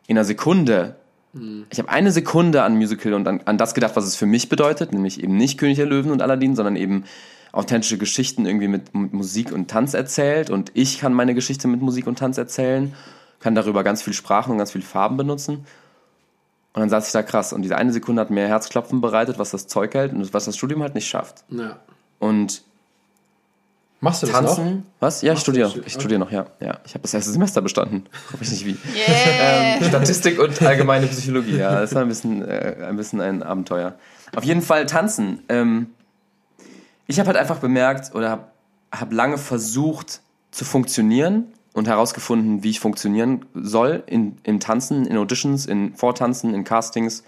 in 0.06 0.16
einer 0.16 0.24
Sekunde. 0.24 0.96
Mhm. 1.32 1.66
Ich 1.70 1.78
habe 1.78 1.88
eine 1.88 2.10
Sekunde 2.10 2.62
an 2.62 2.76
Musical 2.76 3.14
und 3.14 3.28
an, 3.28 3.40
an 3.44 3.58
das 3.58 3.74
gedacht, 3.74 3.96
was 3.96 4.04
es 4.04 4.16
für 4.16 4.26
mich 4.26 4.48
bedeutet, 4.48 4.92
nämlich 4.92 5.22
eben 5.22 5.37
nicht 5.37 5.58
König 5.58 5.76
der 5.76 5.87
Löwen 5.87 6.10
und 6.10 6.22
Aladdin, 6.22 6.56
sondern 6.56 6.76
eben 6.76 7.04
authentische 7.52 7.98
Geschichten 7.98 8.46
irgendwie 8.46 8.68
mit, 8.68 8.94
mit 8.94 9.12
Musik 9.12 9.52
und 9.52 9.70
Tanz 9.70 9.94
erzählt 9.94 10.50
und 10.50 10.72
ich 10.74 10.98
kann 10.98 11.14
meine 11.14 11.34
Geschichte 11.34 11.68
mit 11.68 11.80
Musik 11.80 12.08
und 12.08 12.18
Tanz 12.18 12.37
erzählen, 12.37 12.94
kann 13.38 13.54
darüber 13.54 13.84
ganz 13.84 14.02
viel 14.02 14.12
Sprachen 14.12 14.52
und 14.52 14.58
ganz 14.58 14.72
viel 14.72 14.82
Farben 14.82 15.16
benutzen. 15.16 15.66
Und 16.72 16.80
dann 16.80 16.88
saß 16.88 17.06
ich 17.06 17.12
da 17.12 17.22
krass. 17.22 17.52
Und 17.52 17.62
diese 17.62 17.76
eine 17.76 17.92
Sekunde 17.92 18.20
hat 18.20 18.30
mir 18.30 18.48
Herzklopfen 18.48 19.00
bereitet, 19.00 19.38
was 19.38 19.52
das 19.52 19.68
Zeug 19.68 19.94
hält 19.94 20.12
und 20.12 20.34
was 20.34 20.46
das 20.46 20.56
Studium 20.56 20.82
halt 20.82 20.96
nicht 20.96 21.06
schafft. 21.06 21.44
Ja. 21.48 21.78
Und 22.18 22.64
Machst 24.00 24.22
du 24.22 24.26
das 24.26 24.35
Tanzen? 24.35 24.76
noch? 24.76 24.83
Was? 25.00 25.22
Ja, 25.22 25.33
ich 25.33 25.40
studiere. 25.40 25.72
Ich 25.87 25.94
studiere 25.94 26.20
noch, 26.20 26.30
ja. 26.30 26.46
ja. 26.61 26.78
Ich 26.85 26.92
habe 26.92 27.02
das 27.02 27.14
erste 27.14 27.30
Semester 27.30 27.62
bestanden. 27.62 28.04
Hoffe 28.33 28.44
ich 28.44 28.50
nicht 28.50 28.66
wie. 28.66 28.76
Yeah. 28.94 29.76
Ähm, 29.78 29.85
Statistik 29.85 30.38
und 30.38 30.61
allgemeine 30.61 31.07
Psychologie, 31.07 31.57
ja. 31.57 31.80
Das 31.80 31.94
war 31.94 32.02
ein 32.02 32.09
bisschen, 32.09 32.42
äh, 32.42 32.76
ein 32.87 32.96
bisschen 32.96 33.20
ein 33.20 33.42
Abenteuer. 33.42 33.94
Auf 34.37 34.44
jeden 34.44 34.62
Fall 34.62 34.87
tanzen. 34.87 35.42
Ähm, 35.48 35.88
ich 37.07 37.18
habe 37.18 37.28
halt 37.28 37.38
einfach 37.38 37.59
bemerkt 37.59 38.14
oder 38.14 38.30
habe 38.30 38.44
hab 38.92 39.12
lange 39.12 39.38
versucht 39.38 40.20
zu 40.50 40.64
funktionieren 40.64 41.52
und 41.72 41.88
herausgefunden, 41.88 42.62
wie 42.62 42.70
ich 42.70 42.80
funktionieren 42.80 43.44
soll 43.54 44.02
in, 44.07 44.38
in 44.44 44.61
Tanzen, 44.61 45.07
in 45.07 45.16
Auditions, 45.16 45.66
in 45.66 45.94
Vortanzen, 45.94 46.54
in 46.54 46.64
Castings. 46.64 47.24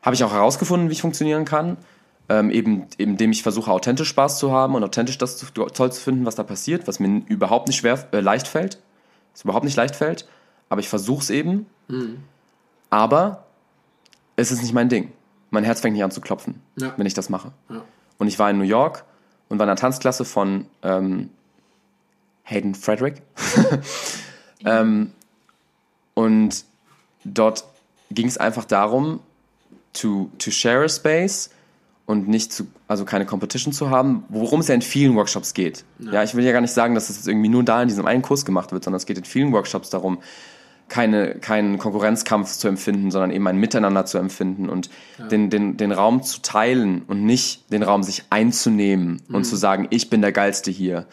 Habe 0.00 0.14
ich 0.14 0.22
auch 0.22 0.32
herausgefunden, 0.32 0.88
wie 0.88 0.92
ich 0.92 1.00
funktionieren 1.00 1.44
kann. 1.44 1.76
Ähm, 2.30 2.50
eben, 2.50 2.86
indem 2.98 3.30
ich 3.30 3.42
versuche, 3.42 3.70
authentisch 3.70 4.08
Spaß 4.08 4.38
zu 4.38 4.52
haben 4.52 4.74
und 4.74 4.84
authentisch 4.84 5.16
das 5.16 5.38
zu, 5.38 5.46
toll 5.46 5.92
zu 5.92 6.00
finden, 6.00 6.26
was 6.26 6.34
da 6.34 6.42
passiert, 6.42 6.86
was 6.86 7.00
mir 7.00 7.22
überhaupt 7.26 7.68
nicht 7.68 7.78
schwer, 7.78 8.06
äh, 8.12 8.20
leicht 8.20 8.46
fällt. 8.46 8.78
Was 9.32 9.44
überhaupt 9.44 9.64
nicht 9.64 9.76
leicht 9.76 9.96
fällt. 9.96 10.28
Aber 10.68 10.80
ich 10.80 10.88
versuche 10.88 11.22
es 11.22 11.30
eben. 11.30 11.66
Mhm. 11.88 12.18
Aber 12.90 13.44
es 14.36 14.52
ist 14.52 14.62
nicht 14.62 14.74
mein 14.74 14.88
Ding. 14.88 15.12
Mein 15.50 15.64
Herz 15.64 15.80
fängt 15.80 15.94
nicht 15.94 16.04
an 16.04 16.10
zu 16.10 16.20
klopfen, 16.20 16.60
ja. 16.76 16.92
wenn 16.96 17.06
ich 17.06 17.14
das 17.14 17.30
mache. 17.30 17.52
Ja. 17.70 17.82
Und 18.18 18.28
ich 18.28 18.38
war 18.38 18.50
in 18.50 18.58
New 18.58 18.64
York 18.64 19.04
und 19.48 19.58
war 19.58 19.64
in 19.64 19.70
einer 19.70 19.76
Tanzklasse 19.76 20.24
von 20.26 20.66
ähm, 20.82 21.30
Hayden 22.44 22.74
Frederick. 22.74 23.22
ähm, 24.64 25.12
und 26.14 26.64
dort 27.24 27.64
ging 28.10 28.26
es 28.26 28.38
einfach 28.38 28.64
darum, 28.64 29.20
to, 29.92 30.30
to 30.38 30.50
share 30.50 30.84
a 30.84 30.88
space 30.88 31.50
und 32.08 32.26
nicht 32.26 32.54
zu, 32.54 32.66
also 32.86 33.04
keine 33.04 33.26
Competition 33.26 33.74
zu 33.74 33.90
haben, 33.90 34.24
worum 34.30 34.60
es 34.60 34.68
ja 34.68 34.74
in 34.74 34.80
vielen 34.80 35.14
Workshops 35.14 35.52
geht. 35.52 35.84
Ja. 35.98 36.14
ja 36.14 36.22
ich 36.22 36.34
will 36.34 36.42
ja 36.42 36.52
gar 36.52 36.62
nicht 36.62 36.72
sagen, 36.72 36.94
dass 36.94 37.10
es 37.10 37.26
irgendwie 37.26 37.50
nur 37.50 37.62
da 37.64 37.82
in 37.82 37.88
diesem 37.88 38.06
einen 38.06 38.22
Kurs 38.22 38.46
gemacht 38.46 38.72
wird, 38.72 38.82
sondern 38.82 38.96
es 38.96 39.04
geht 39.04 39.18
in 39.18 39.24
vielen 39.24 39.52
Workshops 39.52 39.90
darum, 39.90 40.16
keine, 40.88 41.34
keinen 41.34 41.76
Konkurrenzkampf 41.76 42.50
zu 42.52 42.66
empfinden, 42.66 43.10
sondern 43.10 43.30
eben 43.30 43.46
ein 43.46 43.58
Miteinander 43.58 44.06
zu 44.06 44.16
empfinden 44.16 44.70
und 44.70 44.88
ja. 45.18 45.26
den, 45.26 45.50
den, 45.50 45.76
den 45.76 45.92
Raum 45.92 46.22
zu 46.22 46.40
teilen 46.40 47.02
und 47.02 47.26
nicht 47.26 47.70
den 47.70 47.82
Raum 47.82 48.02
sich 48.02 48.24
einzunehmen 48.30 49.20
mhm. 49.28 49.34
und 49.34 49.44
zu 49.44 49.56
sagen, 49.56 49.86
ich 49.90 50.08
bin 50.08 50.22
der 50.22 50.32
Geilste 50.32 50.70
hier. 50.70 51.04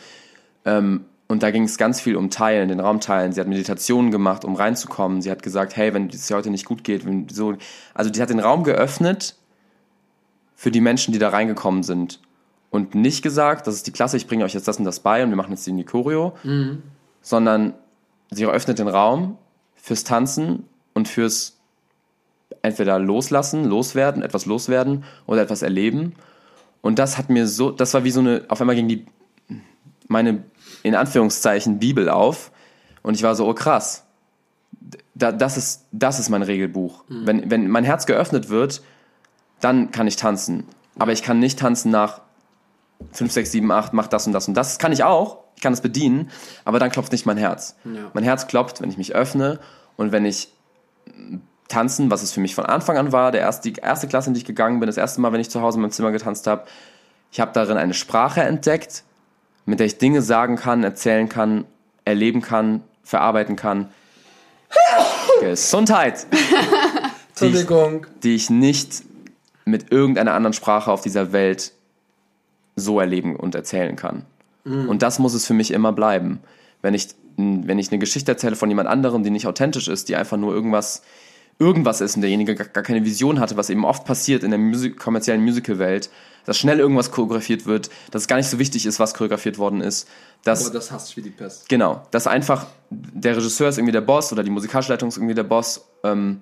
Ähm, 0.63 1.03
und 1.27 1.43
da 1.43 1.51
ging 1.51 1.63
es 1.63 1.77
ganz 1.77 1.99
viel 1.99 2.15
um 2.15 2.29
Teilen, 2.29 2.69
den 2.69 2.79
Raum 2.79 3.01
teilen. 3.01 3.33
Sie 3.33 3.41
hat 3.41 3.49
Meditationen 3.49 4.11
gemacht, 4.11 4.45
um 4.45 4.55
reinzukommen. 4.55 5.21
Sie 5.21 5.29
hat 5.29 5.43
gesagt, 5.43 5.75
hey, 5.75 5.93
wenn 5.93 6.07
es 6.07 6.27
dir 6.27 6.37
heute 6.37 6.51
nicht 6.51 6.65
gut 6.65 6.85
geht, 6.85 7.05
wenn 7.05 7.27
so, 7.27 7.55
also 7.93 8.09
die 8.09 8.21
hat 8.21 8.29
den 8.29 8.39
Raum 8.39 8.63
geöffnet 8.63 9.35
für 10.55 10.71
die 10.71 10.81
Menschen, 10.81 11.11
die 11.11 11.19
da 11.19 11.29
reingekommen 11.29 11.83
sind. 11.83 12.19
Und 12.69 12.95
nicht 12.95 13.21
gesagt, 13.21 13.67
das 13.67 13.75
ist 13.75 13.87
die 13.87 13.91
Klasse, 13.91 14.17
ich 14.17 14.27
bringe 14.27 14.43
euch 14.43 14.53
jetzt 14.53 14.67
das 14.67 14.77
und 14.77 14.85
das 14.85 14.99
bei 14.99 15.23
und 15.23 15.29
wir 15.29 15.37
machen 15.37 15.51
jetzt 15.51 15.65
die 15.65 15.83
Choreo, 15.83 16.35
mhm. 16.43 16.83
sondern 17.21 17.73
sie 18.31 18.45
öffnet 18.45 18.79
den 18.79 18.87
Raum 18.87 19.37
fürs 19.75 20.03
Tanzen 20.03 20.63
und 20.93 21.07
fürs 21.07 21.57
entweder 22.61 22.99
loslassen, 22.99 23.65
loswerden, 23.65 24.23
etwas 24.23 24.45
loswerden 24.45 25.03
oder 25.25 25.41
etwas 25.41 25.61
erleben. 25.61 26.15
Und 26.81 26.99
das 26.99 27.17
hat 27.17 27.29
mir 27.29 27.47
so, 27.47 27.71
das 27.71 27.93
war 27.93 28.03
wie 28.03 28.11
so 28.11 28.19
eine, 28.19 28.43
auf 28.47 28.61
einmal 28.61 28.75
ging 28.75 28.87
die, 28.87 29.05
meine, 30.07 30.43
in 30.83 30.95
Anführungszeichen, 30.95 31.79
Bibel 31.79 32.09
auf. 32.09 32.51
Und 33.03 33.15
ich 33.15 33.23
war 33.23 33.35
so, 33.35 33.47
oh 33.47 33.53
krass, 33.53 34.05
da, 35.13 35.31
das, 35.31 35.57
ist, 35.57 35.85
das 35.91 36.19
ist 36.19 36.29
mein 36.29 36.43
Regelbuch. 36.43 37.03
Mhm. 37.07 37.27
Wenn, 37.27 37.51
wenn 37.51 37.67
mein 37.69 37.83
Herz 37.83 38.05
geöffnet 38.05 38.49
wird, 38.49 38.81
dann 39.65 39.89
kann 39.89 40.05
ich 40.05 40.15
tanzen. 40.15 40.63
Aber 40.99 41.11
ich 41.11 41.23
kann 41.23 41.39
nicht 41.39 41.59
tanzen 41.59 41.89
nach 41.89 42.21
5, 43.11 43.31
6, 43.31 43.51
7, 43.51 43.71
8, 43.71 43.93
mach 43.93 44.07
das 44.07 44.27
und 44.27 44.33
das 44.33 44.47
und 44.47 44.53
das. 44.53 44.69
Das 44.69 44.79
kann 44.79 44.91
ich 44.91 45.03
auch, 45.03 45.39
ich 45.55 45.61
kann 45.63 45.73
es 45.73 45.81
bedienen, 45.81 46.29
aber 46.65 46.77
dann 46.77 46.91
klopft 46.91 47.11
nicht 47.11 47.25
mein 47.25 47.37
Herz. 47.37 47.75
Ja. 47.83 48.11
Mein 48.13 48.23
Herz 48.23 48.45
klopft, 48.45 48.79
wenn 48.81 48.89
ich 48.89 48.97
mich 48.97 49.15
öffne 49.15 49.59
und 49.97 50.11
wenn 50.11 50.23
ich 50.23 50.49
tanzen, 51.67 52.11
was 52.11 52.21
es 52.21 52.31
für 52.31 52.41
mich 52.41 52.53
von 52.53 52.65
Anfang 52.65 52.97
an 52.97 53.11
war, 53.11 53.31
der 53.31 53.41
erste, 53.41 53.71
die 53.71 53.79
erste 53.81 54.07
Klasse, 54.07 54.29
in 54.29 54.35
die 54.35 54.41
ich 54.41 54.45
gegangen 54.45 54.79
bin, 54.79 54.85
das 54.87 54.97
erste 54.97 55.19
Mal, 55.19 55.33
wenn 55.33 55.41
ich 55.41 55.49
zu 55.49 55.61
Hause 55.61 55.77
in 55.77 55.81
meinem 55.81 55.91
Zimmer 55.91 56.11
getanzt 56.11 56.45
habe, 56.45 56.65
ich 57.31 57.39
habe 57.39 57.51
darin 57.53 57.77
eine 57.77 57.95
Sprache 57.95 58.41
entdeckt, 58.41 59.03
mit 59.65 59.79
der 59.79 59.87
ich 59.87 59.97
Dinge 59.97 60.21
sagen 60.21 60.57
kann, 60.57 60.83
erzählen 60.83 61.27
kann, 61.27 61.65
erleben 62.05 62.41
kann, 62.41 62.83
verarbeiten 63.03 63.55
kann. 63.55 63.89
Gesundheit! 65.41 66.27
Entschuldigung. 67.29 68.05
Die, 68.17 68.29
die 68.29 68.35
ich 68.35 68.49
nicht 68.49 69.03
mit 69.65 69.91
irgendeiner 69.91 70.33
anderen 70.33 70.53
Sprache 70.53 70.91
auf 70.91 71.01
dieser 71.01 71.31
Welt 71.31 71.73
so 72.75 72.99
erleben 72.99 73.35
und 73.35 73.55
erzählen 73.55 73.95
kann. 73.95 74.23
Mhm. 74.63 74.89
Und 74.89 75.01
das 75.01 75.19
muss 75.19 75.33
es 75.33 75.45
für 75.45 75.53
mich 75.53 75.71
immer 75.71 75.91
bleiben. 75.91 76.39
Wenn 76.81 76.93
ich, 76.93 77.09
wenn 77.37 77.79
ich 77.79 77.89
eine 77.89 77.99
Geschichte 77.99 78.31
erzähle 78.31 78.55
von 78.55 78.69
jemand 78.69 78.87
anderem, 78.87 79.23
die 79.23 79.29
nicht 79.29 79.47
authentisch 79.47 79.87
ist, 79.87 80.07
die 80.09 80.15
einfach 80.15 80.37
nur 80.37 80.53
irgendwas, 80.53 81.01
irgendwas 81.57 82.01
ist 82.01 82.15
und 82.15 82.21
derjenige 82.21 82.55
gar, 82.55 82.83
keine 82.83 83.05
Vision 83.05 83.39
hatte, 83.39 83.57
was 83.57 83.69
eben 83.69 83.85
oft 83.85 84.05
passiert 84.05 84.43
in 84.43 84.51
der 84.51 84.59
Musik, 84.59 84.99
kommerziellen 84.99 85.41
Musical-Welt, 85.41 86.09
dass 86.45 86.57
schnell 86.57 86.79
irgendwas 86.79 87.11
choreografiert 87.11 87.65
wird, 87.65 87.89
dass 88.11 88.23
es 88.23 88.27
gar 88.27 88.35
nicht 88.37 88.49
so 88.49 88.59
wichtig 88.59 88.85
ist, 88.85 88.99
was 88.99 89.13
choreografiert 89.13 89.57
worden 89.57 89.81
ist. 89.81 90.07
Dass, 90.43 90.65
Aber 90.65 90.73
das 90.75 90.91
hasst 90.91 91.13
du 91.13 91.17
wie 91.17 91.21
die 91.23 91.31
Pest. 91.31 91.69
Genau, 91.69 92.03
dass 92.11 92.27
einfach 92.27 92.67
der 92.91 93.35
Regisseur 93.35 93.69
ist 93.69 93.77
irgendwie 93.77 93.93
der 93.93 94.01
Boss 94.01 94.31
oder 94.31 94.43
die 94.43 94.51
musikalische 94.51 94.91
Leitung 94.91 95.09
ist 95.09 95.17
irgendwie 95.17 95.33
der 95.33 95.43
Boss. 95.43 95.85
Ähm, 96.03 96.41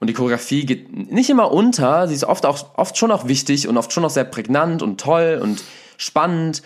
und 0.00 0.08
die 0.08 0.12
Choreografie 0.12 0.64
geht 0.64 1.12
nicht 1.12 1.28
immer 1.28 1.50
unter, 1.50 2.06
sie 2.06 2.14
ist 2.14 2.24
oft 2.24 2.46
auch 2.46 2.76
oft 2.76 2.96
schon 2.96 3.10
auch 3.10 3.26
wichtig 3.26 3.66
und 3.66 3.76
oft 3.76 3.92
schon 3.92 4.04
auch 4.04 4.10
sehr 4.10 4.24
prägnant 4.24 4.82
und 4.82 5.00
toll 5.00 5.40
und 5.42 5.64
spannend, 5.96 6.62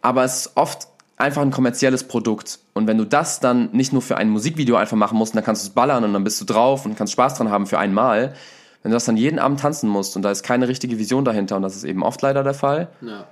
aber 0.00 0.24
es 0.24 0.46
ist 0.46 0.56
oft 0.56 0.88
einfach 1.16 1.42
ein 1.42 1.52
kommerzielles 1.52 2.04
Produkt. 2.04 2.58
Und 2.74 2.88
wenn 2.88 2.98
du 2.98 3.04
das 3.04 3.38
dann 3.38 3.70
nicht 3.72 3.92
nur 3.92 4.02
für 4.02 4.16
ein 4.16 4.28
Musikvideo 4.28 4.74
einfach 4.76 4.96
machen 4.96 5.16
musst, 5.16 5.36
dann 5.36 5.44
kannst 5.44 5.62
du 5.62 5.68
es 5.68 5.74
ballern 5.74 6.02
und 6.02 6.12
dann 6.12 6.24
bist 6.24 6.40
du 6.40 6.44
drauf 6.44 6.84
und 6.84 6.96
kannst 6.96 7.12
Spaß 7.12 7.36
dran 7.36 7.50
haben 7.50 7.66
für 7.66 7.78
einmal. 7.78 8.34
Wenn 8.82 8.90
du 8.90 8.96
das 8.96 9.04
dann 9.04 9.16
jeden 9.16 9.38
Abend 9.38 9.60
tanzen 9.60 9.88
musst 9.88 10.16
und 10.16 10.22
da 10.22 10.32
ist 10.32 10.42
keine 10.42 10.66
richtige 10.66 10.98
Vision 10.98 11.24
dahinter 11.24 11.54
und 11.56 11.62
das 11.62 11.76
ist 11.76 11.84
eben 11.84 12.02
oft 12.02 12.20
leider 12.22 12.42
der 12.42 12.54
Fall, 12.54 12.88
ja. 13.00 13.28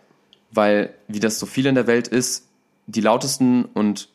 weil 0.52 0.94
wie 1.08 1.18
das 1.18 1.40
so 1.40 1.46
viel 1.46 1.66
in 1.66 1.74
der 1.74 1.88
Welt 1.88 2.06
ist, 2.06 2.46
die 2.86 3.00
lautesten 3.00 3.64
und 3.64 4.08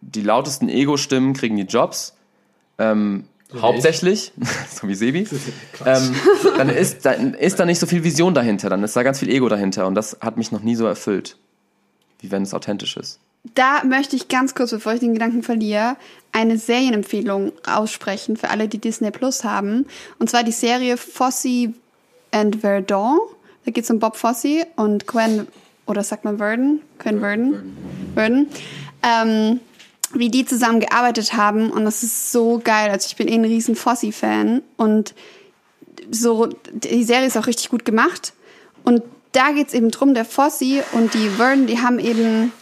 die 0.00 0.22
lautesten 0.22 0.70
Ego-Stimmen 0.70 1.34
kriegen 1.34 1.56
die 1.56 1.64
Jobs. 1.64 2.16
Ähm, 2.78 3.24
so 3.50 3.62
hauptsächlich, 3.62 4.32
so 4.74 4.88
wie 4.88 4.94
Sebi, 4.94 5.26
ähm, 5.86 6.14
dann 6.56 6.68
ist, 6.68 7.06
dann 7.06 7.34
ist 7.34 7.58
da 7.58 7.64
nicht 7.64 7.78
so 7.78 7.86
viel 7.86 8.04
Vision 8.04 8.34
dahinter, 8.34 8.68
dann 8.68 8.82
ist 8.82 8.94
da 8.94 9.02
ganz 9.02 9.18
viel 9.18 9.30
Ego 9.30 9.48
dahinter 9.48 9.86
und 9.86 9.94
das 9.94 10.18
hat 10.20 10.36
mich 10.36 10.52
noch 10.52 10.60
nie 10.60 10.74
so 10.74 10.86
erfüllt, 10.86 11.36
wie 12.20 12.30
wenn 12.30 12.42
es 12.42 12.52
authentisch 12.52 12.96
ist. 12.96 13.20
Da 13.54 13.82
möchte 13.84 14.16
ich 14.16 14.28
ganz 14.28 14.54
kurz, 14.54 14.70
bevor 14.70 14.94
ich 14.94 15.00
den 15.00 15.14
Gedanken 15.14 15.42
verliere, 15.42 15.96
eine 16.32 16.58
Serienempfehlung 16.58 17.52
aussprechen 17.66 18.36
für 18.36 18.50
alle, 18.50 18.68
die 18.68 18.78
Disney 18.78 19.10
Plus 19.10 19.44
haben. 19.44 19.86
Und 20.18 20.28
zwar 20.28 20.44
die 20.44 20.52
Serie 20.52 20.96
Fosse 20.96 21.72
and 22.30 22.56
Verdon. 22.56 23.18
Da 23.64 23.70
geht 23.70 23.84
es 23.84 23.90
um 23.90 23.98
Bob 24.00 24.16
Fosse 24.16 24.66
und 24.76 25.06
Gwen, 25.06 25.46
oder 25.86 26.02
sagt 26.02 26.24
man 26.24 26.38
Verdon? 26.38 26.80
Gwen 26.98 27.20
Verdon? 27.20 27.76
Verdon. 28.14 28.46
Ähm, 29.02 29.60
wie 30.14 30.30
die 30.30 30.44
zusammen 30.44 30.80
gearbeitet 30.80 31.34
haben 31.34 31.70
und 31.70 31.84
das 31.84 32.02
ist 32.02 32.32
so 32.32 32.60
geil. 32.62 32.90
Also 32.90 33.06
ich 33.08 33.16
bin 33.16 33.28
eh 33.28 33.34
ein 33.34 33.44
riesen 33.44 33.76
Fossi-Fan 33.76 34.62
und 34.76 35.14
so, 36.10 36.48
die 36.72 37.04
Serie 37.04 37.26
ist 37.26 37.36
auch 37.36 37.46
richtig 37.46 37.68
gut 37.68 37.84
gemacht 37.84 38.32
und 38.84 39.02
da 39.32 39.50
geht's 39.52 39.74
eben 39.74 39.90
drum, 39.90 40.14
der 40.14 40.24
Fossi 40.24 40.82
und 40.92 41.12
die 41.14 41.28
Vernon, 41.28 41.66
die 41.66 41.80
haben 41.80 41.98
eben 41.98 42.52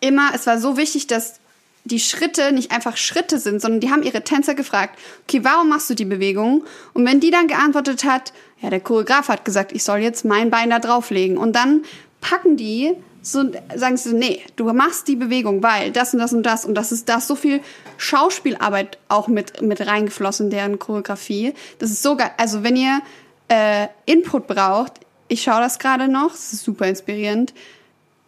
immer, 0.00 0.30
es 0.34 0.46
war 0.46 0.58
so 0.58 0.76
wichtig, 0.76 1.06
dass 1.06 1.40
die 1.84 2.00
Schritte 2.00 2.52
nicht 2.52 2.72
einfach 2.72 2.96
Schritte 2.96 3.38
sind, 3.38 3.60
sondern 3.60 3.80
die 3.80 3.90
haben 3.90 4.02
ihre 4.02 4.22
Tänzer 4.22 4.54
gefragt, 4.54 4.98
okay, 5.22 5.40
warum 5.42 5.70
machst 5.70 5.88
du 5.88 5.94
die 5.94 6.04
Bewegung? 6.04 6.64
Und 6.92 7.06
wenn 7.06 7.20
die 7.20 7.30
dann 7.30 7.46
geantwortet 7.46 8.04
hat, 8.04 8.32
ja, 8.60 8.68
der 8.68 8.80
Choreograf 8.80 9.28
hat 9.28 9.44
gesagt, 9.44 9.72
ich 9.72 9.82
soll 9.82 10.00
jetzt 10.00 10.24
mein 10.24 10.50
Bein 10.50 10.70
da 10.70 10.78
drauflegen. 10.78 11.38
Und 11.38 11.56
dann 11.56 11.82
packen 12.20 12.56
die 12.56 12.92
so, 13.22 13.44
sagen 13.74 13.96
sie, 13.96 14.14
nee, 14.14 14.40
du 14.56 14.72
machst 14.72 15.08
die 15.08 15.16
Bewegung, 15.16 15.62
weil 15.62 15.92
das 15.92 16.14
und 16.14 16.20
das 16.20 16.32
und 16.32 16.42
das 16.42 16.64
und 16.64 16.74
das 16.74 16.92
ist 16.92 17.08
das 17.08 17.26
so 17.26 17.34
viel 17.34 17.60
Schauspielarbeit 17.98 18.98
auch 19.08 19.28
mit, 19.28 19.60
mit 19.62 19.86
reingeflossen 19.86 20.46
in 20.46 20.50
deren 20.50 20.78
Choreografie. 20.78 21.54
Das 21.78 21.90
ist 21.90 22.02
so 22.02 22.16
geil. 22.16 22.30
Also 22.38 22.62
wenn 22.62 22.76
ihr 22.76 23.00
äh, 23.48 23.88
Input 24.06 24.46
braucht, 24.46 24.94
ich 25.28 25.42
schaue 25.42 25.60
das 25.60 25.78
gerade 25.78 26.08
noch, 26.08 26.34
es 26.34 26.52
ist 26.52 26.64
super 26.64 26.86
inspirierend. 26.86 27.52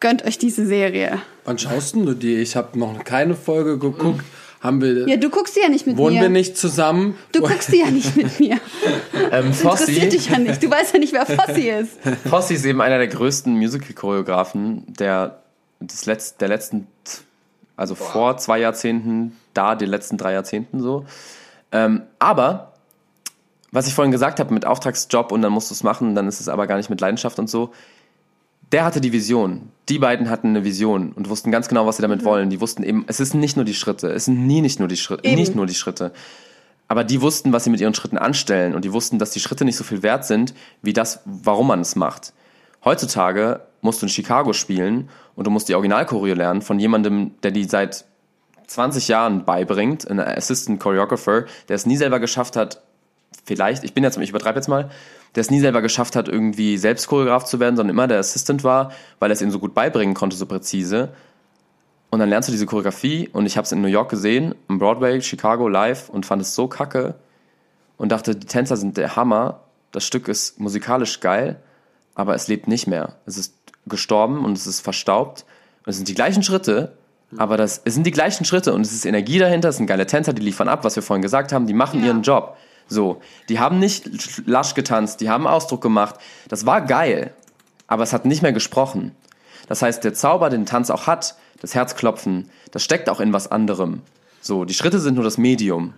Gönnt 0.01 0.25
euch 0.25 0.39
diese 0.39 0.67
Serie. 0.67 1.21
Wann 1.45 1.59
schaust 1.59 1.95
du 1.95 2.13
die? 2.15 2.37
Ich 2.37 2.57
habe 2.57 2.79
noch 2.79 3.05
keine 3.05 3.35
Folge 3.35 3.79
geguckt. 3.79 4.25
Haben 4.63 4.81
wir, 4.81 5.09
Ja, 5.09 5.17
du 5.17 5.29
guckst 5.29 5.57
ja 5.61 5.69
nicht 5.69 5.87
mit 5.89 5.97
wohnen 5.97 6.15
mir. 6.15 6.23
wir 6.23 6.29
nicht 6.29 6.57
zusammen? 6.57 7.19
Du 7.33 7.41
guckst 7.41 7.69
ja 7.71 7.91
nicht 7.91 8.17
mit 8.17 8.39
mir. 8.41 8.61
Ähm, 9.33 9.49
Das 9.51 9.61
interessiert 9.61 9.61
Fossi, 9.61 10.09
dich 10.09 10.31
ja 10.31 10.39
nicht. 10.39 10.63
Du 10.63 10.71
weißt 10.71 10.95
ja 10.95 11.01
nicht, 11.01 11.13
wer 11.13 11.27
Fossi 11.27 11.69
ist. 11.69 11.99
Fossi 12.31 12.55
ist 12.55 12.65
eben 12.65 12.81
einer 12.81 12.99
der 12.99 13.09
größten 13.09 13.53
Musical-Choreografen 13.55 14.85
der, 14.95 15.43
des 15.81 16.07
Letz-, 16.07 16.37
der 16.39 16.47
letzten, 16.49 16.87
also 17.77 17.95
vor 17.97 18.37
zwei 18.37 18.61
Jahrzehnten, 18.61 19.37
da 19.53 19.75
die 19.75 19.87
letzten 19.87 20.17
drei 20.17 20.33
Jahrzehnten 20.33 20.81
so. 20.81 21.07
Ähm, 21.73 22.03
aber, 22.21 22.75
was 23.73 23.89
ich 23.89 23.95
vorhin 23.95 24.13
gesagt 24.13 24.39
habe 24.39 24.55
mit 24.55 24.65
Auftragsjob 24.65 25.33
und 25.33 25.43
dann 25.43 25.51
musst 25.53 25.71
du 25.71 25.75
es 25.75 25.83
machen, 25.83 26.15
dann 26.15 26.29
ist 26.29 26.41
es 26.41 26.49
aber 26.49 26.69
gar 26.69 26.77
nicht 26.77 26.89
mit 26.91 27.01
Leidenschaft 27.01 27.39
und 27.41 27.51
so. 27.51 27.73
Der 28.73 28.85
hatte 28.85 29.03
die 29.03 29.13
Vision. 29.13 29.69
Die 29.91 29.99
beiden 29.99 30.31
hatten 30.31 30.49
eine 30.49 30.65
Vision 30.65 31.13
und 31.13 31.29
wussten 31.29 31.51
ganz 31.51 31.69
genau, 31.69 31.87
was 31.87 31.97
sie 31.97 32.03
damit 32.03 32.25
wollen. 32.25 32.49
Die 32.49 32.61
wussten 32.61 32.83
eben, 32.83 33.05
es 33.07 33.21
ist 33.21 33.35
nicht 33.35 33.57
nur 33.57 33.67
die 33.67 33.75
Schritte, 33.75 34.11
es 34.11 34.25
sind 34.25 34.47
nie 34.47 34.63
nicht 34.63 34.79
nur 34.79 34.89
die 34.89 34.97
Schritte, 34.97 35.25
Eben. 35.25 35.37
nicht 35.37 35.55
nur 35.55 35.67
die 35.67 35.75
Schritte. 35.75 36.13
Aber 36.89 37.05
die 37.05 37.21
wussten, 37.21 37.53
was 37.53 37.65
sie 37.65 37.71
mit 37.71 37.81
ihren 37.81 37.95
Schritten 37.95 38.17
anstellen 38.17 38.75
und 38.75 38.85
die 38.85 38.93
wussten, 38.93 39.19
dass 39.19 39.31
die 39.31 39.41
Schritte 39.41 39.65
nicht 39.65 39.77
so 39.77 39.85
viel 39.85 40.03
wert 40.03 40.25
sind, 40.25 40.55
wie 40.83 40.93
das, 40.95 41.21
warum 41.27 41.67
man 41.67 41.81
es 41.81 41.97
macht. 41.97 42.33
Heutzutage 42.85 43.61
musst 43.83 44.01
du 44.01 44.07
in 44.07 44.11
Chicago 44.11 44.53
spielen 44.53 45.09
und 45.35 45.47
du 45.47 45.51
musst 45.51 45.69
die 45.69 45.75
Originalchoreo 45.75 46.35
lernen 46.35 46.63
von 46.63 46.79
jemandem, 46.79 47.33
der 47.43 47.51
die 47.51 47.65
seit 47.65 48.07
20 48.67 49.09
Jahren 49.09 49.45
beibringt, 49.45 50.11
ein 50.11 50.19
Assistant 50.19 50.81
Choreographer, 50.81 51.45
der 51.69 51.77
es 51.77 51.85
nie 51.85 51.97
selber 51.97 52.21
geschafft 52.21 52.57
hat, 52.57 52.83
vielleicht, 53.45 53.85
ich 53.85 53.95
bin 53.95 54.05
jetzt, 54.05 54.19
ich 54.19 54.31
übertreibe 54.31 54.59
jetzt 54.59 54.69
mal, 54.69 54.91
der 55.35 55.41
es 55.41 55.51
nie 55.51 55.61
selber 55.61 55.83
geschafft 55.83 56.17
hat, 56.17 56.29
irgendwie 56.29 56.77
selbst 56.77 57.07
Choreograf 57.09 57.45
zu 57.45 57.59
werden, 57.61 57.77
sondern 57.77 57.95
immer 57.95 58.07
der 58.07 58.19
Assistant 58.19 58.65
war, 58.65 58.93
weil 59.19 59.31
er 59.31 59.35
es 59.35 59.43
ihm 59.43 59.51
so 59.51 59.59
gut 59.59 59.75
beibringen 59.75 60.15
konnte, 60.15 60.37
so 60.37 60.47
präzise. 60.47 61.11
Und 62.11 62.19
dann 62.19 62.29
lernst 62.29 62.49
du 62.49 62.53
diese 62.53 62.67
Choreografie 62.67 63.29
und 63.33 63.47
ich 63.47 63.57
habe 63.57 63.65
es 63.65 63.73
in 63.73 63.81
New 63.81 63.89
York 63.89 64.11
gesehen, 64.11 64.55
im 64.69 64.79
Broadway, 64.79 65.21
Chicago 65.23 65.69
live 65.69 66.11
und 66.11 66.27
fand 66.27 66.43
es 66.43 66.55
so 66.55 66.69
kacke 66.69 67.15
und 67.97 68.13
dachte, 68.13 68.37
die 68.37 68.47
Tänzer 68.47 68.77
sind 68.77 68.99
der 68.99 69.17
Hammer, 69.17 69.61
das 69.93 70.05
Stück 70.05 70.29
ist 70.29 70.61
musikalisch 70.61 71.21
geil, 71.21 71.57
aber 72.15 72.35
es 72.35 72.49
lebt 72.49 72.69
nicht 72.69 72.87
mehr. 72.87 73.15
Es 73.25 73.39
ist 73.39 73.55
gestorben 73.87 74.45
und 74.45 74.59
es 74.59 74.67
ist 74.67 74.81
verstaubt 74.81 75.47
und 75.87 75.91
es 75.91 75.97
sind 75.97 76.09
die 76.09 76.15
gleichen 76.15 76.43
Schritte, 76.43 76.93
aber 77.39 77.57
das, 77.57 77.81
es 77.87 77.95
sind 77.95 78.05
die 78.07 78.11
gleichen 78.11 78.45
Schritte 78.45 78.75
und 78.75 78.83
es 78.83 78.93
ist 78.93 79.07
Energie 79.07 79.39
dahinter, 79.39 79.71
es 79.71 79.79
sind 79.79 79.87
geile 79.87 80.07
Tänzer, 80.07 80.35
die 80.35 80.43
liefern 80.43 80.69
ab, 80.69 80.85
was 80.85 80.97
wir 80.97 81.03
vorhin 81.03 81.23
gesagt 81.23 81.53
haben, 81.53 81.67
die 81.67 81.73
machen 81.73 82.01
Ja. 82.01 82.09
ihren 82.09 82.23
Job. 82.23 82.57
So, 82.93 83.23
die 83.49 83.59
haben 83.59 83.79
nicht 83.79 84.47
lasch 84.47 84.75
getanzt, 84.75 85.21
die 85.23 85.31
haben 85.31 85.47
Ausdruck 85.47 85.81
gemacht. 85.81 86.17
Das 86.49 86.67
war 86.67 86.83
geil, 86.83 87.33
aber 87.87 88.03
es 88.03 88.13
hat 88.13 88.27
nicht 88.27 88.43
mehr 88.43 88.53
gesprochen. 88.53 89.17
Das 89.67 89.81
heißt, 89.81 90.05
der 90.05 90.13
Zauber, 90.13 90.51
den 90.51 90.67
Tanz 90.67 90.91
auch 90.91 91.07
hat, 91.07 91.37
das 91.61 91.75
Herzklopfen, 91.75 92.51
das 92.71 92.83
steckt 92.85 93.09
auch 93.09 93.21
in 93.21 93.33
was 93.33 93.51
anderem. 93.51 94.03
So, 94.43 94.67
die 94.67 94.75
Schritte 94.75 94.99
sind 94.99 95.15
nur 95.15 95.25
das 95.25 95.39
Medium. 95.39 95.95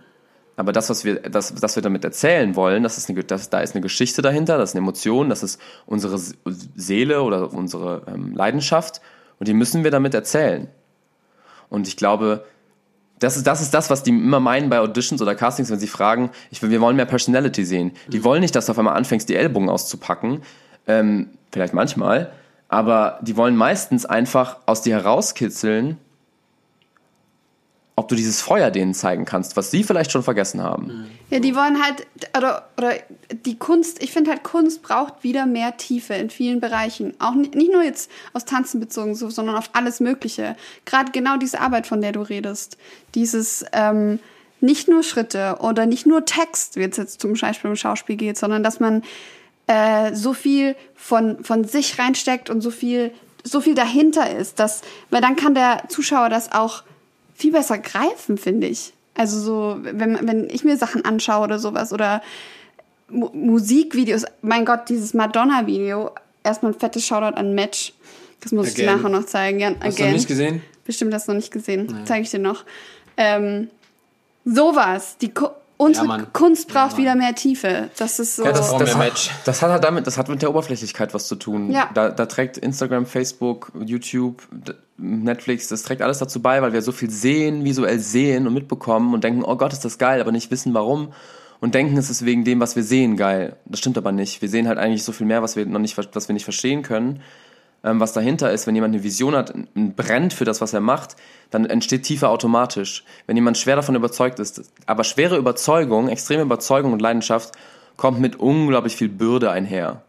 Aber 0.55 0.71
das, 0.71 0.89
was 0.89 1.03
wir, 1.03 1.15
das, 1.15 1.53
das 1.53 1.75
wir 1.75 1.83
damit 1.83 2.05
erzählen 2.05 2.55
wollen, 2.55 2.83
das 2.83 2.97
ist 2.97 3.09
eine, 3.09 3.21
das, 3.25 3.49
da 3.49 3.59
ist 3.59 3.75
eine 3.75 3.81
Geschichte 3.81 4.21
dahinter, 4.21 4.57
das 4.57 4.69
ist 4.69 4.75
eine 4.75 4.85
Emotion, 4.85 5.27
das 5.27 5.43
ist 5.43 5.59
unsere 5.85 6.17
Se- 6.17 6.35
Seele 6.45 7.23
oder 7.23 7.51
unsere 7.51 8.03
ähm, 8.07 8.33
Leidenschaft 8.33 9.01
und 9.37 9.49
die 9.49 9.53
müssen 9.53 9.83
wir 9.83 9.91
damit 9.91 10.13
erzählen. 10.13 10.69
Und 11.69 11.89
ich 11.89 11.97
glaube, 11.97 12.45
das 13.19 13.37
ist, 13.37 13.47
das 13.47 13.61
ist 13.61 13.73
das, 13.73 13.89
was 13.89 14.03
die 14.03 14.11
immer 14.11 14.39
meinen 14.39 14.69
bei 14.69 14.79
Auditions 14.79 15.21
oder 15.21 15.35
Castings, 15.35 15.69
wenn 15.71 15.79
sie 15.79 15.87
fragen, 15.87 16.31
ich 16.51 16.61
wir 16.61 16.81
wollen 16.81 16.95
mehr 16.95 17.05
Personality 17.05 17.63
sehen. 17.63 17.91
Die 18.07 18.23
wollen 18.23 18.41
nicht, 18.41 18.55
dass 18.55 18.65
du 18.65 18.71
auf 18.71 18.77
einmal 18.77 18.95
anfängst, 18.95 19.29
die 19.29 19.35
Ellbogen 19.35 19.69
auszupacken. 19.69 20.41
Ähm, 20.87 21.29
vielleicht 21.51 21.73
manchmal. 21.73 22.31
Aber 22.67 23.19
die 23.21 23.37
wollen 23.37 23.55
meistens 23.55 24.05
einfach 24.05 24.57
aus 24.65 24.81
dir 24.81 24.95
herauskitzeln, 24.95 25.97
ob 27.97 28.09
du 28.09 28.15
dieses 28.15 28.41
Feuer 28.41 28.71
denen 28.71 28.93
zeigen 28.93 29.23
kannst, 29.23 29.55
was 29.55 29.71
sie 29.71 29.83
vielleicht 29.83 30.11
schon 30.11 30.23
vergessen 30.23 30.61
haben. 30.61 31.09
Ja, 31.29 31.39
die 31.39 31.55
wollen 31.55 31.81
halt, 31.81 32.05
oder, 32.35 32.67
oder 32.77 32.93
die 33.45 33.57
Kunst, 33.57 34.03
ich 34.03 34.11
finde 34.11 34.31
halt, 34.31 34.43
Kunst 34.43 34.81
braucht 34.81 35.23
wieder 35.23 35.45
mehr 35.45 35.77
Tiefe 35.77 36.13
in 36.15 36.29
vielen 36.29 36.59
Bereichen. 36.59 37.13
Auch 37.19 37.35
nicht, 37.35 37.55
nicht 37.55 37.71
nur 37.71 37.83
jetzt 37.83 38.11
aus 38.33 38.43
Tanzen 38.43 38.81
bezogen, 38.81 39.15
so, 39.15 39.29
sondern 39.29 39.55
auf 39.55 39.69
alles 39.73 40.01
Mögliche. 40.01 40.57
Gerade 40.83 41.13
genau 41.13 41.37
diese 41.37 41.61
Arbeit, 41.61 41.87
von 41.87 42.01
der 42.01 42.11
du 42.11 42.21
redest. 42.21 42.77
Dieses, 43.13 43.63
ähm, 43.71 44.19
nicht 44.59 44.87
nur 44.87 45.03
Schritte 45.03 45.57
oder 45.61 45.85
nicht 45.85 46.05
nur 46.05 46.25
Text, 46.25 46.75
wie 46.75 46.83
es 46.83 46.97
jetzt 46.97 47.21
zum 47.21 47.33
Beispiel 47.33 47.69
im 47.69 47.75
Schauspiel 47.75 48.17
geht, 48.17 48.37
sondern 48.37 48.63
dass 48.63 48.79
man 48.79 49.03
äh, 49.67 50.13
so 50.13 50.33
viel 50.33 50.75
von, 50.95 51.43
von 51.43 51.63
sich 51.63 51.97
reinsteckt 51.97 52.49
und 52.49 52.61
so 52.61 52.71
viel, 52.71 53.11
so 53.43 53.61
viel 53.61 53.75
dahinter 53.75 54.35
ist, 54.35 54.59
dass, 54.59 54.81
weil 55.09 55.21
dann 55.21 55.35
kann 55.35 55.55
der 55.55 55.83
Zuschauer 55.87 56.29
das 56.29 56.51
auch 56.51 56.83
viel 57.35 57.51
besser 57.51 57.77
greifen, 57.77 58.37
finde 58.37 58.67
ich. 58.67 58.93
Also 59.13 59.39
so, 59.39 59.77
wenn, 59.81 60.27
wenn 60.27 60.49
ich 60.49 60.63
mir 60.63 60.77
Sachen 60.77 61.05
anschaue 61.05 61.43
oder 61.43 61.59
sowas 61.59 61.93
oder 61.93 62.21
Mu 63.09 63.29
Musikvideos, 63.33 64.25
mein 64.41 64.65
Gott, 64.65 64.89
dieses 64.89 65.13
Madonna-Video, 65.13 66.11
erstmal 66.43 66.71
ein 66.73 66.79
fettes 66.79 67.05
Shoutout 67.05 67.37
an 67.37 67.53
Match. 67.53 67.93
Das 68.41 68.51
muss 68.51 68.69
ich 68.69 68.73
dir 68.73 68.83
Again. 68.89 69.01
nachher 69.01 69.09
noch 69.09 69.25
zeigen. 69.25 69.59
Ja, 69.59 69.69
Hast 69.79 69.97
du 69.99 70.03
again. 70.03 70.13
nicht 70.13 70.27
gesehen? 70.27 70.61
Bestimmt 70.85 71.13
hast 71.13 71.27
du 71.27 71.31
noch 71.31 71.37
nicht 71.37 71.51
gesehen. 71.51 72.01
Zeige 72.05 72.23
ich 72.23 72.29
dir 72.31 72.39
noch. 72.39 72.63
Ähm, 73.17 73.69
sowas. 74.43 75.17
Die 75.19 75.31
unsere 75.77 76.07
Ja. 76.07 76.25
Kunst 76.33 76.67
braucht 76.67 76.93
Ja, 76.93 76.97
wieder 76.97 77.15
mehr 77.15 77.35
Tiefe. 77.35 77.89
Das 77.97 78.19
ist 78.19 78.35
so. 78.37 78.45
Ja, 78.45 78.51
das, 78.51 78.71
das, 78.71 78.79
wir 78.79 78.87
hat, 78.93 78.97
Match. 78.97 79.31
das 79.45 79.61
hat 79.61 79.71
halt 79.71 79.83
damit, 79.83 80.07
das 80.07 80.17
hat 80.17 80.29
mit 80.29 80.41
der 80.41 80.49
Oberflächlichkeit 80.49 81.13
was 81.13 81.27
zu 81.27 81.35
tun. 81.35 81.71
Ja. 81.71 81.89
Da, 81.93 82.09
da 82.09 82.25
trägt 82.25 82.57
Instagram, 82.57 83.05
Facebook, 83.05 83.71
YouTube, 83.83 84.43
Netflix, 84.97 85.67
das 85.67 85.83
trägt 85.83 86.01
alles 86.01 86.19
dazu 86.19 86.41
bei, 86.41 86.61
weil 86.61 86.73
wir 86.73 86.81
so 86.81 86.91
viel 86.91 87.09
sehen, 87.09 87.65
visuell 87.65 87.99
sehen 87.99 88.47
und 88.47 88.53
mitbekommen 88.53 89.13
und 89.13 89.23
denken, 89.23 89.43
oh 89.43 89.55
Gott, 89.57 89.73
ist 89.73 89.83
das 89.83 89.97
geil, 89.97 90.21
aber 90.21 90.31
nicht 90.31 90.51
wissen 90.51 90.73
warum. 90.73 91.11
Und 91.59 91.73
denken, 91.73 91.97
es 91.97 92.09
ist 92.09 92.25
wegen 92.25 92.43
dem, 92.43 92.59
was 92.59 92.75
wir 92.75 92.83
sehen, 92.83 93.17
geil. 93.17 93.55
Das 93.65 93.79
stimmt 93.79 93.97
aber 93.97 94.11
nicht. 94.11 94.41
Wir 94.41 94.49
sehen 94.49 94.67
halt 94.67 94.77
eigentlich 94.77 95.03
so 95.03 95.11
viel 95.11 95.25
mehr, 95.25 95.41
was 95.41 95.55
wir 95.55 95.65
noch 95.65 95.79
nicht, 95.79 95.97
was 95.97 96.27
wir 96.27 96.33
nicht 96.33 96.43
verstehen 96.43 96.83
können. 96.83 97.21
Ähm, 97.85 97.99
was 97.99 98.13
dahinter 98.13 98.51
ist, 98.51 98.65
wenn 98.65 98.73
jemand 98.73 98.95
eine 98.95 99.03
Vision 99.03 99.35
hat, 99.35 99.53
n- 99.53 99.93
brennt 99.95 100.33
für 100.33 100.43
das, 100.43 100.59
was 100.59 100.73
er 100.73 100.81
macht, 100.81 101.15
dann 101.51 101.65
entsteht 101.65 102.03
Tiefe 102.03 102.27
automatisch. 102.29 103.05
Wenn 103.27 103.37
jemand 103.37 103.59
schwer 103.59 103.75
davon 103.75 103.93
überzeugt 103.95 104.39
ist, 104.39 104.71
aber 104.87 105.03
schwere 105.03 105.37
Überzeugung, 105.37 106.09
extreme 106.09 106.41
Überzeugung 106.41 106.93
und 106.93 107.01
Leidenschaft 107.01 107.53
kommt 107.95 108.19
mit 108.19 108.37
unglaublich 108.37 108.95
viel 108.95 109.07
Bürde 109.09 109.51
einher. 109.51 110.01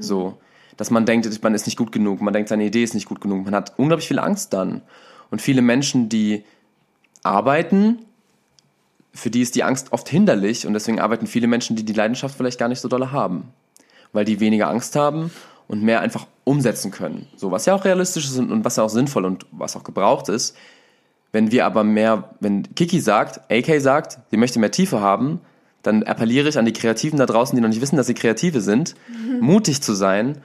So, 0.00 0.38
dass 0.78 0.90
man 0.90 1.04
denkt, 1.04 1.42
man 1.42 1.54
ist 1.54 1.66
nicht 1.66 1.76
gut 1.76 1.92
genug, 1.92 2.22
man 2.22 2.32
denkt, 2.32 2.48
seine 2.48 2.64
Idee 2.64 2.82
ist 2.82 2.94
nicht 2.94 3.06
gut 3.06 3.20
genug, 3.20 3.44
man 3.44 3.54
hat 3.54 3.74
unglaublich 3.76 4.08
viel 4.08 4.18
Angst 4.18 4.52
dann. 4.54 4.80
Und 5.30 5.42
viele 5.42 5.62
Menschen, 5.62 6.08
die 6.08 6.42
arbeiten, 7.22 7.98
für 9.12 9.30
die 9.30 9.42
ist 9.42 9.54
die 9.54 9.62
Angst 9.62 9.92
oft 9.92 10.08
hinderlich 10.08 10.66
und 10.66 10.72
deswegen 10.72 11.00
arbeiten 11.00 11.26
viele 11.26 11.46
Menschen, 11.46 11.76
die 11.76 11.84
die 11.84 11.92
Leidenschaft 11.92 12.34
vielleicht 12.34 12.58
gar 12.58 12.68
nicht 12.68 12.80
so 12.80 12.88
dolle 12.88 13.12
haben, 13.12 13.50
weil 14.12 14.24
die 14.24 14.40
weniger 14.40 14.68
Angst 14.68 14.96
haben 14.96 15.30
und 15.68 15.82
mehr 15.82 16.00
einfach 16.00 16.26
umsetzen 16.50 16.90
können. 16.90 17.28
So, 17.36 17.52
was 17.52 17.66
ja 17.66 17.74
auch 17.74 17.84
realistisch 17.84 18.24
ist 18.24 18.36
und, 18.36 18.50
und 18.50 18.64
was 18.64 18.76
ja 18.76 18.82
auch 18.82 18.90
sinnvoll 18.90 19.24
und 19.24 19.46
was 19.52 19.76
auch 19.76 19.84
gebraucht 19.84 20.28
ist. 20.28 20.56
Wenn 21.32 21.52
wir 21.52 21.64
aber 21.64 21.84
mehr, 21.84 22.30
wenn 22.40 22.74
Kiki 22.74 23.00
sagt, 23.00 23.40
AK 23.50 23.80
sagt, 23.80 24.18
sie 24.30 24.36
möchte 24.36 24.58
mehr 24.58 24.72
Tiefe 24.72 25.00
haben, 25.00 25.40
dann 25.82 26.02
appelliere 26.02 26.48
ich 26.48 26.58
an 26.58 26.64
die 26.64 26.72
Kreativen 26.72 27.18
da 27.18 27.26
draußen, 27.26 27.54
die 27.54 27.62
noch 27.62 27.68
nicht 27.68 27.80
wissen, 27.80 27.96
dass 27.96 28.08
sie 28.08 28.14
Kreative 28.14 28.60
sind, 28.60 28.96
mutig 29.40 29.80
zu 29.80 29.94
sein 29.94 30.38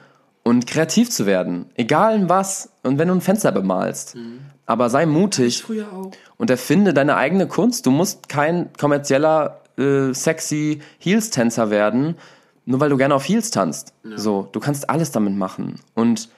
und 0.44 0.68
kreativ 0.68 1.10
zu 1.10 1.26
werden. 1.26 1.66
Egal 1.74 2.14
in 2.14 2.28
was. 2.28 2.70
Und 2.84 2.98
wenn 2.98 3.08
du 3.08 3.14
ein 3.14 3.20
Fenster 3.20 3.50
bemalst. 3.50 4.16
Aber 4.64 4.88
sei 4.90 5.04
mutig 5.04 5.62
Früher 5.62 5.92
auch. 5.92 6.12
und 6.36 6.50
erfinde 6.50 6.94
deine 6.94 7.16
eigene 7.16 7.48
Kunst. 7.48 7.84
Du 7.84 7.90
musst 7.90 8.28
kein 8.28 8.72
kommerzieller, 8.78 9.60
äh, 9.76 10.14
sexy 10.14 10.80
Heels-Tänzer 10.98 11.70
werden, 11.70 12.14
nur 12.66 12.80
weil 12.80 12.90
du 12.90 12.96
gerne 12.96 13.14
auf 13.14 13.26
Heels 13.26 13.50
tanzt. 13.50 13.94
So, 14.16 14.48
du 14.52 14.60
kannst 14.60 14.90
alles 14.90 15.12
damit 15.12 15.34
machen. 15.34 15.80
Und 15.94 16.28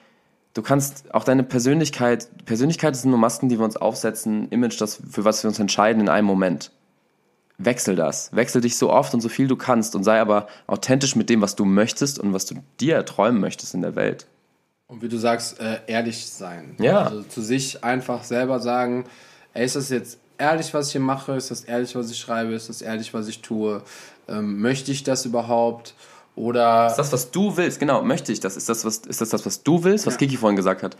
du 0.53 0.61
kannst 0.61 1.13
auch 1.13 1.23
deine 1.23 1.43
Persönlichkeit, 1.43 2.29
Persönlichkeit 2.45 2.95
sind 2.95 3.09
nur 3.09 3.19
Masken, 3.19 3.49
die 3.49 3.57
wir 3.57 3.65
uns 3.65 3.75
aufsetzen, 3.75 4.47
Image, 4.49 4.79
das, 4.79 5.01
für 5.09 5.25
was 5.25 5.43
wir 5.43 5.49
uns 5.49 5.59
entscheiden 5.59 6.01
in 6.03 6.09
einem 6.09 6.27
Moment. 6.27 6.71
Wechsel 7.57 7.95
das. 7.95 8.33
Wechsel 8.33 8.61
dich 8.61 8.77
so 8.77 8.89
oft 8.89 9.13
und 9.13 9.21
so 9.21 9.27
viel 9.27 9.47
du 9.47 9.57
kannst 9.57 9.95
und 9.95 10.03
sei 10.03 10.21
aber 10.21 10.47
authentisch 10.67 11.15
mit 11.15 11.29
dem, 11.29 11.41
was 11.41 11.55
du 11.55 11.65
möchtest 11.65 12.19
und 12.19 12.31
was 12.31 12.45
du 12.45 12.55
dir 12.79 12.95
erträumen 12.95 13.41
möchtest 13.41 13.73
in 13.73 13.81
der 13.81 13.95
Welt. 13.95 14.27
Und 14.87 15.01
wie 15.01 15.09
du 15.09 15.17
sagst, 15.17 15.59
äh, 15.59 15.79
ehrlich 15.87 16.25
sein. 16.27 16.75
Ja. 16.79 17.03
Also 17.03 17.23
zu 17.23 17.41
sich 17.41 17.83
einfach 17.83 18.23
selber 18.23 18.59
sagen, 18.59 19.05
ey, 19.53 19.65
ist 19.65 19.75
das 19.75 19.89
jetzt 19.89 20.19
ehrlich, 20.37 20.73
was 20.73 20.87
ich 20.87 20.93
hier 20.93 21.01
mache? 21.01 21.33
Ist 21.33 21.51
das 21.51 21.63
ehrlich, 21.63 21.95
was 21.95 22.09
ich 22.09 22.17
schreibe? 22.17 22.53
Ist 22.53 22.69
das 22.69 22.81
ehrlich, 22.81 23.13
was 23.13 23.27
ich 23.27 23.41
tue? 23.41 23.83
Ähm, 24.27 24.61
möchte 24.61 24.91
ich 24.91 25.03
das 25.03 25.25
überhaupt? 25.25 25.93
Oder 26.39 26.87
Ist 26.87 26.95
das, 26.95 27.11
was 27.11 27.31
du 27.31 27.57
willst? 27.57 27.81
Genau, 27.81 28.01
möchte 28.01 28.31
ich 28.31 28.39
das? 28.39 28.55
Ist 28.55 28.69
das, 28.69 28.85
was, 28.85 28.99
ist 28.99 29.19
das, 29.19 29.29
das 29.29 29.45
was 29.45 29.61
du 29.61 29.83
willst, 29.83 30.05
was 30.07 30.13
Ja. 30.13 30.19
Kiki 30.19 30.37
vorhin 30.37 30.55
gesagt 30.55 30.83
hat? 30.83 30.95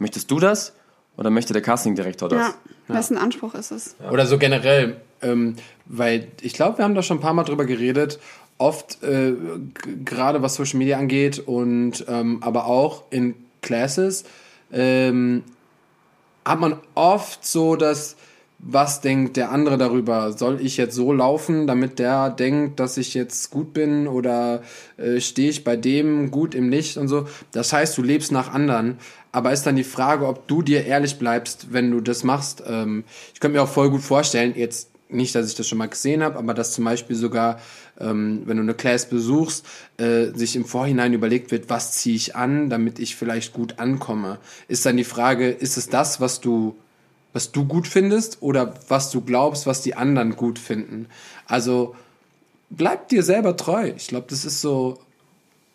Möchtest 0.00 0.28
du 0.30 0.40
das? 0.40 0.72
Oder 1.16 1.30
möchte 1.30 1.52
der 1.52 1.62
Castingdirektor 1.62 2.28
das? 2.28 2.54
Ja. 2.88 2.94
Wessen 2.96 3.16
Anspruch 3.16 3.54
ist 3.54 3.70
es? 3.70 3.94
Oder 4.10 4.26
so 4.26 4.36
generell, 4.36 4.96
ähm, 5.22 5.54
weil 5.86 6.26
ich 6.40 6.54
glaube, 6.54 6.78
wir 6.78 6.84
haben 6.84 6.96
da 6.96 7.02
schon 7.02 7.18
ein 7.18 7.20
paar 7.20 7.34
Mal 7.34 7.44
drüber 7.44 7.66
geredet. 7.66 8.18
Oft, 8.58 9.00
äh, 9.04 9.34
gerade 10.04 10.42
was 10.42 10.56
Social 10.56 10.78
Media 10.78 10.98
angeht 10.98 11.38
und 11.38 12.04
ähm, 12.08 12.42
aber 12.42 12.66
auch 12.66 13.04
in 13.10 13.36
Classes, 13.62 14.24
ähm, 14.72 15.44
hat 16.44 16.58
man 16.58 16.80
oft 16.96 17.46
so 17.46 17.76
das, 17.76 18.16
was 18.62 19.00
denkt 19.00 19.36
der 19.36 19.50
andere 19.50 19.78
darüber? 19.78 20.32
Soll 20.32 20.60
ich 20.60 20.76
jetzt 20.76 20.94
so 20.94 21.12
laufen, 21.12 21.66
damit 21.66 21.98
der 21.98 22.30
denkt, 22.30 22.78
dass 22.78 22.98
ich 22.98 23.14
jetzt 23.14 23.50
gut 23.50 23.72
bin 23.72 24.06
oder 24.06 24.62
äh, 24.98 25.20
stehe 25.20 25.48
ich 25.48 25.64
bei 25.64 25.76
dem 25.76 26.30
gut 26.30 26.54
im 26.54 26.68
Licht 26.68 26.96
und 26.98 27.08
so? 27.08 27.26
Das 27.52 27.72
heißt, 27.72 27.96
du 27.96 28.02
lebst 28.02 28.32
nach 28.32 28.52
anderen. 28.52 28.98
Aber 29.32 29.52
ist 29.52 29.64
dann 29.64 29.76
die 29.76 29.84
Frage, 29.84 30.26
ob 30.26 30.46
du 30.48 30.60
dir 30.60 30.84
ehrlich 30.84 31.18
bleibst, 31.18 31.72
wenn 31.72 31.90
du 31.90 32.00
das 32.00 32.22
machst. 32.22 32.62
Ähm, 32.66 33.04
ich 33.32 33.40
könnte 33.40 33.56
mir 33.56 33.62
auch 33.62 33.68
voll 33.68 33.90
gut 33.90 34.02
vorstellen, 34.02 34.54
jetzt 34.56 34.90
nicht, 35.08 35.34
dass 35.34 35.48
ich 35.48 35.54
das 35.54 35.66
schon 35.66 35.78
mal 35.78 35.88
gesehen 35.88 36.22
habe, 36.22 36.38
aber 36.38 36.54
dass 36.54 36.72
zum 36.72 36.84
Beispiel 36.84 37.16
sogar, 37.16 37.60
ähm, 37.98 38.42
wenn 38.44 38.56
du 38.56 38.62
eine 38.62 38.74
Class 38.74 39.08
besuchst, 39.08 39.64
äh, 39.96 40.26
sich 40.34 40.54
im 40.54 40.64
Vorhinein 40.64 41.12
überlegt 41.12 41.50
wird, 41.50 41.70
was 41.70 41.92
ziehe 41.92 42.14
ich 42.16 42.36
an, 42.36 42.70
damit 42.70 42.98
ich 42.98 43.16
vielleicht 43.16 43.52
gut 43.52 43.78
ankomme. 43.78 44.38
Ist 44.68 44.86
dann 44.86 44.96
die 44.96 45.04
Frage, 45.04 45.48
ist 45.48 45.76
es 45.76 45.88
das, 45.88 46.20
was 46.20 46.40
du 46.40 46.76
was 47.32 47.52
du 47.52 47.64
gut 47.64 47.86
findest 47.86 48.38
oder 48.40 48.74
was 48.88 49.10
du 49.10 49.20
glaubst, 49.20 49.66
was 49.66 49.82
die 49.82 49.94
anderen 49.94 50.36
gut 50.36 50.58
finden. 50.58 51.06
Also 51.46 51.94
bleib 52.70 53.08
dir 53.08 53.22
selber 53.22 53.56
treu. 53.56 53.92
Ich 53.96 54.08
glaube, 54.08 54.26
das 54.30 54.44
ist 54.44 54.60
so, 54.60 54.98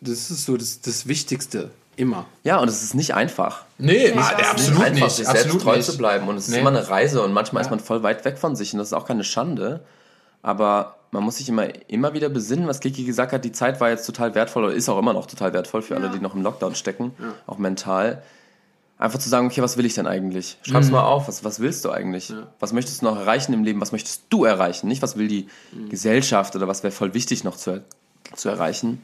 das 0.00 0.30
ist 0.30 0.44
so 0.44 0.56
das, 0.56 0.80
das 0.80 1.06
Wichtigste 1.06 1.70
immer. 1.96 2.26
Ja, 2.44 2.58
und 2.58 2.68
es 2.68 2.82
ist 2.82 2.94
nicht 2.94 3.14
einfach. 3.14 3.64
Nee, 3.78 4.12
ah, 4.16 4.34
der 4.34 4.54
Es 4.54 4.62
ist 4.62 4.70
nicht 4.70 4.82
einfach, 4.82 5.10
sich 5.10 5.26
selbst 5.26 5.60
treu 5.60 5.80
zu 5.80 5.96
bleiben. 5.96 6.28
Und 6.28 6.36
es 6.36 6.48
ist 6.48 6.54
Nee. 6.54 6.60
immer 6.60 6.68
eine 6.70 6.88
Reise 6.90 7.22
und 7.22 7.32
manchmal 7.32 7.62
ist 7.62 7.68
Ja. 7.68 7.70
man 7.70 7.80
voll 7.80 8.02
weit 8.02 8.24
weg 8.26 8.36
von 8.38 8.54
sich 8.54 8.72
und 8.74 8.78
das 8.78 8.88
ist 8.88 8.92
auch 8.92 9.06
keine 9.06 9.24
Schande. 9.24 9.80
Aber 10.42 10.96
man 11.10 11.22
muss 11.24 11.38
sich 11.38 11.48
immer, 11.48 11.68
immer 11.88 12.12
wieder 12.12 12.28
besinnen, 12.28 12.66
was 12.68 12.80
Kiki 12.80 13.04
gesagt 13.04 13.32
hat. 13.32 13.44
Die 13.44 13.52
Zeit 13.52 13.80
war 13.80 13.88
jetzt 13.88 14.04
total 14.04 14.34
wertvoll 14.34 14.64
oder 14.64 14.74
ist 14.74 14.88
auch 14.90 14.98
immer 14.98 15.14
noch 15.14 15.24
total 15.26 15.54
wertvoll 15.54 15.80
für 15.80 15.96
alle, 15.96 16.06
Ja. 16.06 16.12
die 16.12 16.18
noch 16.20 16.34
im 16.34 16.42
Lockdown 16.42 16.74
stecken, 16.74 17.12
auch 17.46 17.56
mental. 17.58 18.22
Einfach 18.98 19.18
zu 19.18 19.28
sagen, 19.28 19.46
okay, 19.46 19.60
was 19.60 19.76
will 19.76 19.84
ich 19.84 19.94
denn 19.94 20.06
eigentlich? 20.06 20.56
Schreib's 20.62 20.90
mal 20.90 21.02
auf, 21.02 21.28
was, 21.28 21.44
was 21.44 21.60
willst 21.60 21.84
du 21.84 21.90
eigentlich? 21.90 22.32
Was 22.58 22.72
möchtest 22.72 23.02
du 23.02 23.06
noch 23.06 23.18
erreichen 23.18 23.52
im 23.52 23.62
Leben? 23.62 23.80
Was 23.80 23.92
möchtest 23.92 24.24
du 24.30 24.44
erreichen? 24.44 24.88
Nicht, 24.88 25.02
was 25.02 25.18
will 25.18 25.28
die 25.28 25.48
Gesellschaft 25.90 26.56
oder 26.56 26.66
was 26.66 26.82
wäre 26.82 26.92
voll 26.92 27.12
wichtig 27.12 27.44
noch 27.44 27.56
zu, 27.56 27.84
zu 28.34 28.48
erreichen? 28.48 29.02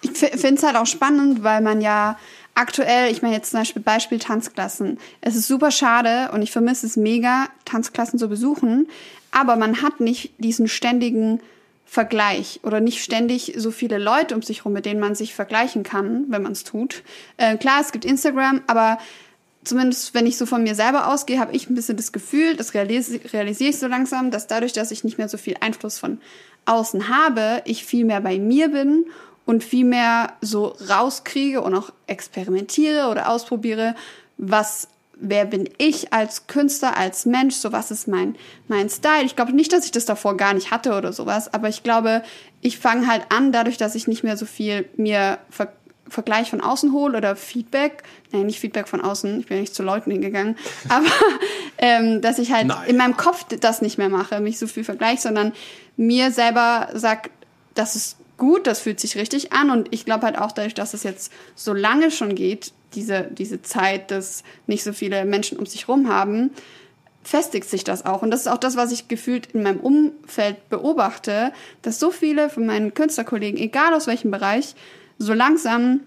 Ich 0.00 0.10
finde 0.18 0.54
es 0.54 0.62
halt 0.62 0.76
auch 0.76 0.86
spannend, 0.86 1.44
weil 1.44 1.60
man 1.60 1.80
ja 1.80 2.18
aktuell, 2.54 3.12
ich 3.12 3.22
meine 3.22 3.34
jetzt 3.34 3.50
zum 3.50 3.60
Beispiel 3.60 3.82
Beispiel 3.82 4.18
Tanzklassen. 4.18 4.98
Es 5.20 5.36
ist 5.36 5.46
super 5.46 5.70
schade 5.70 6.30
und 6.32 6.42
ich 6.42 6.50
vermisse 6.50 6.86
es 6.86 6.96
mega, 6.96 7.48
Tanzklassen 7.64 8.18
zu 8.18 8.28
besuchen, 8.28 8.88
aber 9.30 9.56
man 9.56 9.82
hat 9.82 10.00
nicht 10.00 10.32
diesen 10.38 10.66
ständigen 10.66 11.40
Vergleich 11.84 12.60
oder 12.62 12.80
nicht 12.80 13.02
ständig 13.02 13.54
so 13.56 13.70
viele 13.70 13.98
Leute 13.98 14.34
um 14.34 14.42
sich 14.42 14.58
herum, 14.58 14.72
mit 14.72 14.86
denen 14.86 15.00
man 15.00 15.14
sich 15.14 15.34
vergleichen 15.34 15.82
kann, 15.82 16.24
wenn 16.28 16.42
man 16.42 16.52
es 16.52 16.64
tut. 16.64 17.02
Äh, 17.36 17.56
klar, 17.58 17.80
es 17.80 17.92
gibt 17.92 18.04
Instagram, 18.04 18.62
aber 18.66 18.98
zumindest 19.64 20.14
wenn 20.14 20.26
ich 20.26 20.36
so 20.36 20.46
von 20.46 20.62
mir 20.62 20.74
selber 20.74 21.08
ausgehe, 21.08 21.38
habe 21.38 21.54
ich 21.54 21.68
ein 21.68 21.74
bisschen 21.74 21.96
das 21.96 22.12
Gefühl, 22.12 22.56
das 22.56 22.74
realisi 22.74 23.20
realisiere 23.32 23.70
ich 23.70 23.78
so 23.78 23.86
langsam, 23.86 24.30
dass 24.30 24.46
dadurch, 24.46 24.72
dass 24.72 24.90
ich 24.90 25.04
nicht 25.04 25.18
mehr 25.18 25.28
so 25.28 25.36
viel 25.36 25.56
Einfluss 25.60 25.98
von 25.98 26.18
außen 26.64 27.08
habe, 27.08 27.62
ich 27.64 27.84
viel 27.84 28.04
mehr 28.04 28.20
bei 28.20 28.38
mir 28.38 28.68
bin 28.68 29.06
und 29.44 29.64
viel 29.64 29.84
mehr 29.84 30.34
so 30.40 30.76
rauskriege 30.88 31.60
und 31.60 31.74
auch 31.74 31.90
experimentiere 32.06 33.08
oder 33.08 33.28
ausprobiere, 33.28 33.94
was 34.38 34.88
wer 35.22 35.44
bin 35.44 35.68
ich 35.78 36.12
als 36.12 36.48
Künstler, 36.48 36.96
als 36.96 37.24
Mensch, 37.24 37.54
so 37.54 37.72
was 37.72 37.90
ist 37.90 38.08
mein 38.08 38.34
mein 38.68 38.90
Style. 38.90 39.24
Ich 39.24 39.36
glaube 39.36 39.52
nicht, 39.52 39.72
dass 39.72 39.84
ich 39.84 39.92
das 39.92 40.04
davor 40.04 40.36
gar 40.36 40.52
nicht 40.52 40.70
hatte 40.70 40.94
oder 40.94 41.12
sowas, 41.12 41.52
aber 41.54 41.68
ich 41.68 41.82
glaube, 41.82 42.22
ich 42.60 42.78
fange 42.78 43.06
halt 43.06 43.22
an, 43.30 43.52
dadurch, 43.52 43.76
dass 43.76 43.94
ich 43.94 44.08
nicht 44.08 44.24
mehr 44.24 44.36
so 44.36 44.44
viel 44.46 44.88
mir 44.96 45.38
ver 45.48 45.72
Vergleich 46.08 46.50
von 46.50 46.60
außen 46.60 46.92
hole 46.92 47.16
oder 47.16 47.36
Feedback, 47.36 48.02
nein, 48.32 48.44
nicht 48.44 48.60
Feedback 48.60 48.86
von 48.86 49.00
außen, 49.00 49.40
ich 49.40 49.46
bin 49.46 49.56
ja 49.56 49.60
nicht 49.62 49.74
zu 49.74 49.82
Leuten 49.82 50.10
hingegangen, 50.10 50.58
aber 50.90 51.06
ähm, 51.78 52.20
dass 52.20 52.38
ich 52.38 52.52
halt 52.52 52.66
Naja. 52.66 52.82
in 52.82 52.98
meinem 52.98 53.16
Kopf 53.16 53.46
das 53.60 53.80
nicht 53.80 53.96
mehr 53.96 54.10
mache, 54.10 54.40
mich 54.40 54.58
so 54.58 54.66
viel 54.66 54.84
vergleich, 54.84 55.20
sondern 55.20 55.52
mir 55.96 56.30
selber 56.30 56.90
sag, 56.92 57.30
das 57.74 57.96
ist 57.96 58.18
gut, 58.36 58.66
das 58.66 58.80
fühlt 58.80 59.00
sich 59.00 59.16
richtig 59.16 59.52
an 59.54 59.70
und 59.70 59.88
ich 59.90 60.04
glaube 60.04 60.26
halt 60.26 60.36
auch 60.36 60.52
dadurch, 60.52 60.74
dass 60.74 60.92
es 60.92 61.02
jetzt 61.02 61.32
so 61.54 61.72
lange 61.72 62.10
schon 62.10 62.34
geht, 62.34 62.72
diese, 62.94 63.28
diese 63.30 63.62
Zeit, 63.62 64.10
dass 64.10 64.42
nicht 64.66 64.84
so 64.84 64.92
viele 64.92 65.24
Menschen 65.24 65.58
um 65.58 65.66
sich 65.66 65.88
rum 65.88 66.08
haben, 66.08 66.50
festigt 67.24 67.68
sich 67.68 67.84
das 67.84 68.04
auch. 68.04 68.22
Und 68.22 68.30
das 68.30 68.40
ist 68.40 68.48
auch 68.48 68.58
das, 68.58 68.76
was 68.76 68.92
ich 68.92 69.08
gefühlt 69.08 69.48
in 69.52 69.62
meinem 69.62 69.80
Umfeld 69.80 70.68
beobachte, 70.68 71.52
dass 71.82 72.00
so 72.00 72.10
viele 72.10 72.50
von 72.50 72.66
meinen 72.66 72.94
Künstlerkollegen, 72.94 73.58
egal 73.60 73.94
aus 73.94 74.06
welchem 74.06 74.30
Bereich, 74.30 74.74
so 75.18 75.32
langsam 75.32 76.00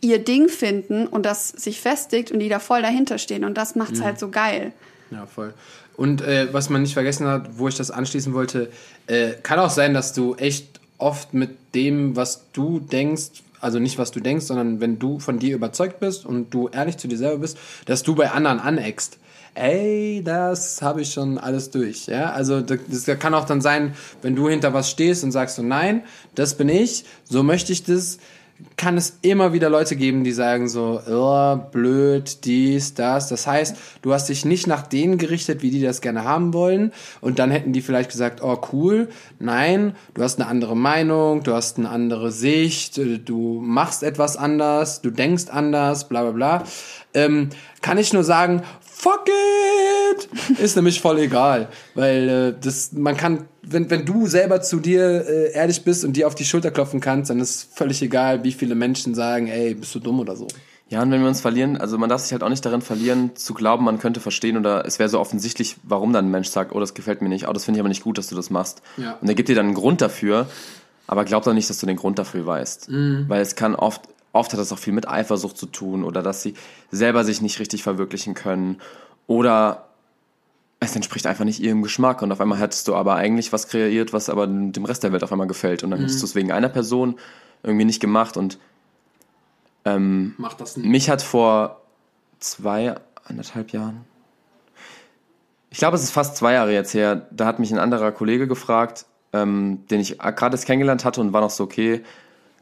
ihr 0.00 0.18
Ding 0.18 0.48
finden 0.48 1.06
und 1.06 1.24
das 1.24 1.48
sich 1.48 1.80
festigt 1.80 2.30
und 2.30 2.40
die 2.40 2.48
da 2.48 2.58
voll 2.58 2.82
dahinter 2.82 3.18
stehen. 3.18 3.44
Und 3.44 3.54
das 3.54 3.76
macht's 3.76 4.00
halt 4.00 4.18
so 4.18 4.28
geil. 4.28 4.72
Ja, 5.10 5.26
voll. 5.26 5.54
Und 5.96 6.20
äh, 6.20 6.52
was 6.52 6.68
man 6.68 6.82
nicht 6.82 6.94
vergessen 6.94 7.26
hat, 7.26 7.58
wo 7.58 7.68
ich 7.68 7.76
das 7.76 7.90
anschließen 7.90 8.34
wollte, 8.34 8.70
äh, 9.06 9.32
kann 9.42 9.58
auch 9.58 9.70
sein, 9.70 9.94
dass 9.94 10.12
du 10.12 10.34
echt 10.34 10.80
oft 10.98 11.34
mit 11.34 11.74
dem, 11.74 12.16
was 12.16 12.44
du 12.52 12.80
denkst, 12.80 13.42
also 13.66 13.80
nicht 13.80 13.98
was 13.98 14.12
du 14.12 14.20
denkst, 14.20 14.46
sondern 14.46 14.80
wenn 14.80 15.00
du 15.00 15.18
von 15.18 15.40
dir 15.40 15.56
überzeugt 15.56 15.98
bist 15.98 16.24
und 16.24 16.54
du 16.54 16.68
ehrlich 16.68 16.98
zu 16.98 17.08
dir 17.08 17.18
selber 17.18 17.38
bist, 17.38 17.58
dass 17.84 18.04
du 18.04 18.14
bei 18.14 18.30
anderen 18.30 18.60
aneckst. 18.60 19.18
Ey, 19.54 20.22
das 20.24 20.82
habe 20.82 21.00
ich 21.00 21.12
schon 21.12 21.36
alles 21.36 21.70
durch. 21.70 22.06
Ja, 22.06 22.30
also 22.30 22.60
das, 22.60 23.06
kann 23.18 23.34
auch 23.34 23.44
dann 23.44 23.60
sein, 23.60 23.96
wenn 24.22 24.36
du 24.36 24.48
hinter 24.48 24.72
was 24.72 24.88
stehst 24.88 25.24
und 25.24 25.32
sagst 25.32 25.56
so, 25.56 25.62
nein, 25.62 26.04
das 26.36 26.56
bin 26.56 26.68
ich, 26.68 27.06
so 27.24 27.42
möchte 27.42 27.72
ich 27.72 27.82
das, 27.82 28.18
kann 28.76 28.96
es 28.96 29.18
immer 29.22 29.52
wieder 29.52 29.70
Leute 29.70 29.96
geben, 29.96 30.24
die 30.24 30.32
sagen 30.32 30.68
so, 30.68 31.00
oh, 31.08 31.56
blöd, 31.56 32.44
dies, 32.44 32.94
das. 32.94 33.28
Das 33.28 33.46
heißt, 33.46 33.76
du 34.02 34.12
hast 34.12 34.28
dich 34.28 34.44
nicht 34.44 34.66
nach 34.66 34.86
denen 34.86 35.18
gerichtet, 35.18 35.62
wie 35.62 35.70
die 35.70 35.82
das 35.82 36.00
gerne 36.00 36.24
haben 36.24 36.52
wollen. 36.52 36.92
Und 37.20 37.38
dann 37.38 37.50
hätten 37.50 37.72
die 37.72 37.80
vielleicht 37.80 38.10
gesagt, 38.10 38.42
oh, 38.42 38.60
cool. 38.72 39.08
Nein, 39.38 39.94
du 40.14 40.22
hast 40.22 40.40
eine 40.40 40.48
andere 40.48 40.76
Meinung, 40.76 41.42
du 41.42 41.54
hast 41.54 41.78
eine 41.78 41.88
andere 41.88 42.30
Sicht, 42.30 42.98
äh, 42.98 43.18
du 43.18 43.60
machst 43.60 44.02
etwas 44.02 44.36
anders, 44.36 45.00
du 45.00 45.10
denkst 45.10 45.46
anders, 45.50 46.08
bla 46.08 46.22
bla 46.22 46.32
bla. 46.32 46.64
Ähm, 47.14 47.50
kann 47.80 47.98
ich 47.98 48.12
nur 48.12 48.24
sagen, 48.24 48.62
fuck 48.80 49.28
it! 49.28 50.28
Ist 50.58 50.76
nämlich 50.76 51.00
voll 51.00 51.18
egal. 51.18 51.68
Weil 51.94 52.28
äh, 52.28 52.54
das, 52.60 52.92
man 52.92 53.16
kann, 53.16 53.46
wenn, 53.68 53.90
wenn 53.90 54.06
du 54.06 54.26
selber 54.26 54.62
zu 54.62 54.80
dir 54.80 55.26
äh, 55.26 55.52
ehrlich 55.52 55.82
bist 55.82 56.04
und 56.04 56.14
dir 56.16 56.26
auf 56.26 56.34
die 56.34 56.44
Schulter 56.44 56.70
klopfen 56.70 57.00
kannst, 57.00 57.30
dann 57.30 57.40
ist 57.40 57.76
völlig 57.76 58.00
egal, 58.00 58.44
wie 58.44 58.52
viele 58.52 58.74
Menschen 58.74 59.14
sagen, 59.14 59.48
ey, 59.48 59.74
bist 59.74 59.94
du 59.94 59.98
dumm 59.98 60.20
oder 60.20 60.36
so. 60.36 60.46
Ja, 60.88 61.02
und 61.02 61.10
wenn 61.10 61.20
wir 61.20 61.28
uns 61.28 61.40
verlieren, 61.40 61.76
also 61.76 61.98
man 61.98 62.08
darf 62.08 62.20
sich 62.20 62.30
halt 62.30 62.44
auch 62.44 62.48
nicht 62.48 62.64
darin 62.64 62.80
verlieren, 62.80 63.34
zu 63.34 63.54
glauben, 63.54 63.84
man 63.84 63.98
könnte 63.98 64.20
verstehen 64.20 64.56
oder 64.56 64.86
es 64.86 65.00
wäre 65.00 65.08
so 65.08 65.18
offensichtlich, 65.18 65.76
warum 65.82 66.12
dann 66.12 66.26
ein 66.26 66.30
Mensch 66.30 66.48
sagt, 66.48 66.72
oh, 66.72 66.78
das 66.78 66.94
gefällt 66.94 67.22
mir 67.22 67.28
nicht, 67.28 67.48
oh, 67.48 67.52
das 67.52 67.64
finde 67.64 67.78
ich 67.78 67.80
aber 67.80 67.88
nicht 67.88 68.04
gut, 68.04 68.18
dass 68.18 68.28
du 68.28 68.36
das 68.36 68.50
machst. 68.50 68.82
Ja. 68.96 69.18
Und 69.20 69.28
er 69.28 69.34
gibt 69.34 69.48
dir 69.48 69.56
dann 69.56 69.66
einen 69.66 69.74
Grund 69.74 70.00
dafür, 70.00 70.46
aber 71.08 71.24
glaub 71.24 71.42
doch 71.42 71.54
nicht, 71.54 71.68
dass 71.68 71.78
du 71.78 71.86
den 71.86 71.96
Grund 71.96 72.20
dafür 72.20 72.46
weißt. 72.46 72.88
Weil 73.28 73.40
es 73.40 73.56
kann 73.56 73.74
oft, 73.74 74.02
oft 74.32 74.52
hat 74.52 74.60
das 74.60 74.72
auch 74.72 74.78
viel 74.78 74.92
mit 74.92 75.08
Eifersucht 75.08 75.58
zu 75.58 75.66
tun 75.66 76.04
oder 76.04 76.22
dass 76.22 76.42
sie 76.42 76.54
selber 76.92 77.24
sich 77.24 77.42
nicht 77.42 77.58
richtig 77.58 77.82
verwirklichen 77.82 78.34
können 78.34 78.78
oder 79.26 79.88
es 80.90 80.96
entspricht 80.96 81.26
einfach 81.26 81.44
nicht 81.44 81.60
ihrem 81.60 81.82
Geschmack 81.82 82.22
und 82.22 82.32
auf 82.32 82.40
einmal 82.40 82.58
hättest 82.58 82.88
du 82.88 82.94
aber 82.94 83.16
eigentlich 83.16 83.52
was 83.52 83.68
kreiert, 83.68 84.12
was 84.12 84.28
aber 84.28 84.46
dem 84.46 84.84
Rest 84.84 85.02
der 85.02 85.12
Welt 85.12 85.22
auf 85.22 85.32
einmal 85.32 85.46
gefällt 85.46 85.84
und 85.84 85.90
dann 85.90 86.00
hättest 86.00 86.22
du 86.22 86.26
es 86.26 86.34
wegen 86.34 86.52
einer 86.52 86.68
Person 86.68 87.16
irgendwie 87.62 87.84
nicht 87.84 88.00
gemacht 88.00 88.36
und 88.36 88.58
ähm, 89.84 90.34
Mach 90.38 90.54
das 90.54 90.76
nicht. 90.76 90.88
mich 90.88 91.10
hat 91.10 91.22
vor 91.22 91.82
zwei, 92.40 92.94
anderthalb 93.24 93.72
Jahren, 93.72 94.04
ich 95.70 95.78
glaube, 95.78 95.96
es 95.96 96.02
ist 96.02 96.10
fast 96.10 96.36
zwei 96.36 96.54
Jahre 96.54 96.72
jetzt 96.72 96.94
her, 96.94 97.26
da 97.30 97.46
hat 97.46 97.58
mich 97.58 97.70
ein 97.70 97.78
anderer 97.78 98.12
Kollege 98.12 98.48
gefragt, 98.48 99.06
ähm, 99.32 99.84
den 99.90 100.00
ich 100.00 100.18
gerade 100.18 100.54
erst 100.54 100.66
kennengelernt 100.66 101.04
hatte 101.04 101.20
und 101.20 101.32
war 101.32 101.40
noch 101.40 101.50
so, 101.50 101.64
okay, 101.64 102.02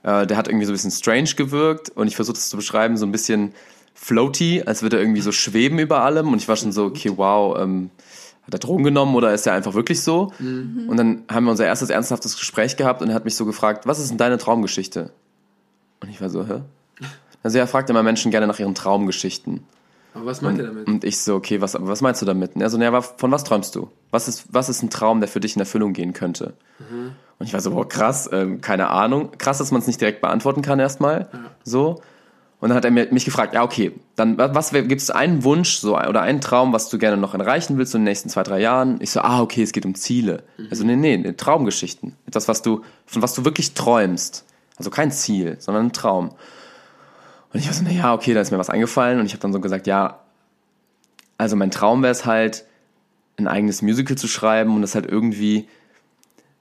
äh, 0.03 0.27
der 0.27 0.37
hat 0.37 0.49
irgendwie 0.49 0.67
so 0.67 0.73
ein 0.73 0.75
bisschen 0.75 0.91
strange 0.91 1.35
gewirkt 1.37 1.91
und 1.91 2.09
ich 2.09 2.17
versuche 2.17 2.37
es 2.37 2.49
zu 2.49 2.57
beschreiben, 2.57 2.97
so 2.97 3.07
ein 3.07 3.13
bisschen 3.13 3.55
floaty, 3.95 4.63
als 4.67 4.83
würde 4.83 4.97
er 4.97 5.03
irgendwie 5.03 5.21
so 5.21 5.33
schweben 5.33 5.79
über 5.79 6.03
allem 6.03 6.33
und 6.33 6.39
ich 6.39 6.49
war 6.49 6.57
schon 6.57 6.73
so, 6.73 6.85
okay, 6.85 7.13
wow, 7.17 7.59
ähm, 7.59 7.91
hat 8.47 8.55
er 8.55 8.59
Drogen 8.59 8.85
genommen 8.85 9.15
oder 9.15 9.33
ist 9.33 9.47
er 9.47 9.55
einfach 9.55 9.75
wirklich 9.75 10.03
so? 10.03 10.33
Und 10.89 10.97
dann 10.97 11.23
haben 11.31 11.45
wir 11.45 11.51
unser 11.51 11.67
erstes 11.67 11.91
ernsthaftes 11.91 12.39
Gespräch 12.39 12.77
gehabt 12.77 13.03
und 13.03 13.09
er 13.09 13.15
hat 13.15 13.25
mich 13.25 13.37
so 13.37 13.47
gefragt, 13.47 13.87
was 13.87 13.99
ist 13.99 14.11
denn 14.11 14.19
deine 14.19 14.39
Traumgeschichte? 14.39 15.11
Und 16.01 16.11
ich 16.11 16.21
war 16.21 16.29
so, 16.29 16.47
hä? 16.47 16.61
Also 17.43 17.59
er 17.59 17.67
fragt 17.67 17.91
immer 17.91 18.03
Menschen 18.03 18.31
gerne 18.31 18.47
nach 18.47 18.59
ihren 18.59 18.75
Traumgeschichten. 18.75 19.65
Aber 20.15 20.27
was 20.27 20.43
meint 20.43 20.59
ihr 20.59 20.67
damit? 20.67 20.87
Und 20.87 21.05
ich 21.05 21.19
so, 21.19 21.35
okay, 21.35 21.61
was, 21.61 21.77
was 21.79 22.01
meinst 22.01 22.23
du 22.23 22.27
damit? 22.27 22.55
Und 22.55 22.63
er 22.63 22.71
so, 22.71 22.79
naja, 22.79 23.01
von 23.01 23.31
was 23.33 23.45
träumst 23.45 23.75
du? 23.75 23.91
Was 24.11 24.29
ist, 24.29 24.47
was 24.51 24.69
ist 24.69 24.83
ein 24.83 24.91
Traum, 24.91 25.21
der 25.21 25.29
für 25.29 25.41
dich 25.41 25.57
in 25.57 25.61
Erfüllung 25.61 25.93
gehen 25.93 26.13
könnte? 26.13 26.55
Und 27.39 27.47
ich 27.47 27.53
war 27.53 27.61
so, 27.61 27.73
boah, 27.73 27.89
krass, 27.89 28.31
ähm, 28.33 28.61
keine 28.61 28.89
Ahnung. 28.91 29.33
Krass, 29.39 29.59
dass 29.59 29.73
man 29.73 29.81
es 29.81 29.87
nicht 29.87 30.01
direkt 30.01 30.21
beantworten 30.21 30.63
kann 30.63 30.79
erstmal. 30.79 31.29
So. 31.65 32.01
Und 32.65 32.71
dann 32.71 32.79
hat 32.79 32.87
er 32.87 32.91
mich 32.93 33.27
gefragt, 33.27 33.53
ja, 33.53 33.63
okay, 33.63 33.93
dann 34.17 34.39
was 34.39 34.71
gibt 34.71 35.03
es 35.03 35.11
einen 35.11 35.45
Wunsch 35.45 35.77
so 35.77 35.99
oder 35.99 36.23
einen 36.23 36.41
Traum, 36.41 36.73
was 36.73 36.89
du 36.89 36.97
gerne 36.97 37.19
noch 37.19 37.35
erreichen 37.35 37.77
willst 37.77 37.95
in 37.95 38.01
den 38.01 38.05
nächsten 38.05 38.31
zwei, 38.31 38.43
drei 38.43 38.59
Jahren? 38.59 39.03
Ich 39.03 39.11
so, 39.11 39.21
ah, 39.21 39.43
okay, 39.43 39.63
es 39.63 39.73
geht 39.73 39.85
um 39.85 39.95
Ziele. 39.95 40.45
Also 40.71 40.83
nee, 40.83 40.97
nee, 40.97 41.33
Traumgeschichten. 41.33 42.17
Etwas, 42.25 42.49
was 42.49 42.63
du, 42.63 42.81
von 43.05 43.21
was 43.21 43.35
du 43.35 43.45
wirklich 43.45 43.75
träumst. 43.75 44.47
Also 44.79 44.89
kein 44.89 45.13
Ziel, 45.13 45.57
sondern 45.59 45.89
ein 45.89 45.93
Traum. 45.93 46.31
Und 47.53 47.61
ich 47.61 47.67
war 47.67 47.75
so, 47.75 47.83
na 47.85 47.91
ja, 47.91 48.15
okay, 48.15 48.33
da 48.33 48.41
ist 48.41 48.51
mir 48.51 48.57
was 48.57 48.71
eingefallen 48.71 49.21
und 49.21 49.27
ich 49.27 49.33
habe 49.33 49.43
dann 49.43 49.53
so 49.53 49.61
gesagt, 49.61 49.87
ja, 49.87 50.21
also 51.37 51.57
mein 51.57 51.71
Traum 51.71 52.01
wäre 52.03 52.13
es 52.13 52.25
halt, 52.25 52.65
ein 53.37 53.47
eigenes 53.47 53.83
Musical 53.83 54.17
zu 54.17 54.27
schreiben 54.27 54.75
und 54.75 54.81
das 54.81 54.95
halt 54.95 55.05
irgendwie 55.05 55.69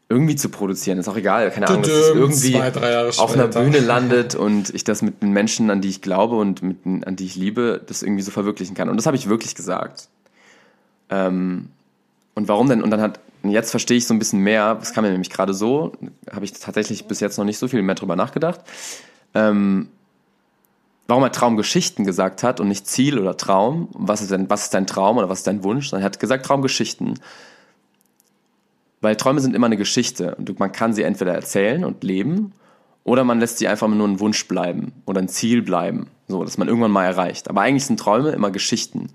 irgendwie 0.09 0.35
zu 0.35 0.49
produzieren. 0.49 0.97
Ist 0.99 1.07
auch 1.07 1.17
egal, 1.17 1.49
keine 1.51 1.67
Ahnung, 1.67 1.83
dass 1.83 1.91
es 1.91 2.09
irgendwie 2.09 2.53
zwei, 2.53 2.71
drei 2.71 2.91
Jahre 2.91 3.09
auf 3.09 3.33
einer. 3.33 3.47
Bühne 3.47 3.79
landet 3.79 4.35
und 4.35 4.73
ich 4.73 4.83
das 4.83 5.01
mit 5.01 5.21
den 5.21 5.31
Menschen, 5.31 5.69
an 5.69 5.81
die 5.81 5.89
ich 5.89 6.01
glaube 6.01 6.35
und 6.35 6.61
mit, 6.61 6.77
an 6.85 7.15
die 7.15 7.25
ich 7.25 7.35
liebe, 7.35 7.81
das 7.85 8.03
irgendwie 8.03 8.23
so 8.23 8.31
verwirklichen 8.31 8.75
kann. 8.75 8.89
Und 8.89 8.97
das 8.97 9.05
habe 9.05 9.17
ich 9.17 9.29
wirklich 9.29 9.55
gesagt. 9.55 10.09
Ähm, 11.09 11.69
und 12.35 12.47
warum 12.47 12.69
denn? 12.69 12.83
Und 12.83 12.91
dann 12.91 13.01
hat, 13.01 13.19
jetzt 13.43 13.71
verstehe 13.71 13.97
ich 13.97 14.07
so 14.07 14.13
ein 14.13 14.19
bisschen 14.19 14.39
mehr, 14.39 14.75
das 14.75 14.93
kam 14.93 15.03
mir 15.03 15.11
nämlich 15.11 15.29
gerade 15.29 15.53
so, 15.53 15.93
habe 16.31 16.45
ich 16.45 16.53
tatsächlich 16.53 17.05
bis 17.05 17.19
jetzt 17.19 17.37
noch 17.37 17.45
nicht 17.45 17.57
so 17.57 17.67
viel 17.67 17.81
mehr 17.81 17.95
drüber 17.95 18.15
nachgedacht. 18.15 18.61
Ähm, 19.33 19.89
warum 21.07 21.23
er 21.23 21.31
Traumgeschichten 21.31 22.05
gesagt 22.05 22.43
hat 22.43 22.59
und 22.59 22.67
nicht 22.67 22.87
Ziel 22.87 23.19
oder 23.19 23.37
Traum. 23.37 23.89
Was 23.93 24.21
ist 24.21 24.31
denn, 24.31 24.49
was 24.49 24.63
ist 24.63 24.73
dein 24.73 24.87
Traum 24.87 25.17
oder 25.17 25.29
was 25.29 25.39
ist 25.39 25.47
dein 25.47 25.63
Wunsch? 25.63 25.89
Sondern 25.89 26.03
er 26.03 26.05
hat 26.05 26.19
gesagt 26.19 26.45
Traumgeschichten. 26.45 27.19
Weil 29.03 29.17
Träume 29.17 29.41
sind 29.41 29.53
immer 29.53 29.65
eine 29.65 29.75
Geschichte 29.75 30.33
und 30.35 30.57
man 30.59 30.71
kann 30.71 30.93
sie 30.93 31.03
entweder 31.03 31.33
erzählen 31.33 31.83
und 31.83 32.05
leben 32.05 32.53
oder 33.03 33.25
man 33.25 33.41
lässt 33.41 33.57
sie 33.57 33.67
einfach 33.67 33.89
nur 33.89 34.07
ein 34.07 34.21
Wunsch 34.21 34.47
bleiben 34.47 34.93
oder 35.05 35.19
ein 35.19 35.27
Ziel 35.27 35.61
bleiben, 35.61 36.07
so 36.29 36.41
dass 36.45 36.57
man 36.57 36.69
irgendwann 36.69 36.91
mal 36.91 37.03
erreicht. 37.03 37.49
Aber 37.49 37.59
eigentlich 37.59 37.85
sind 37.85 37.99
Träume 37.99 38.29
immer 38.29 38.49
Geschichten. 38.49 39.09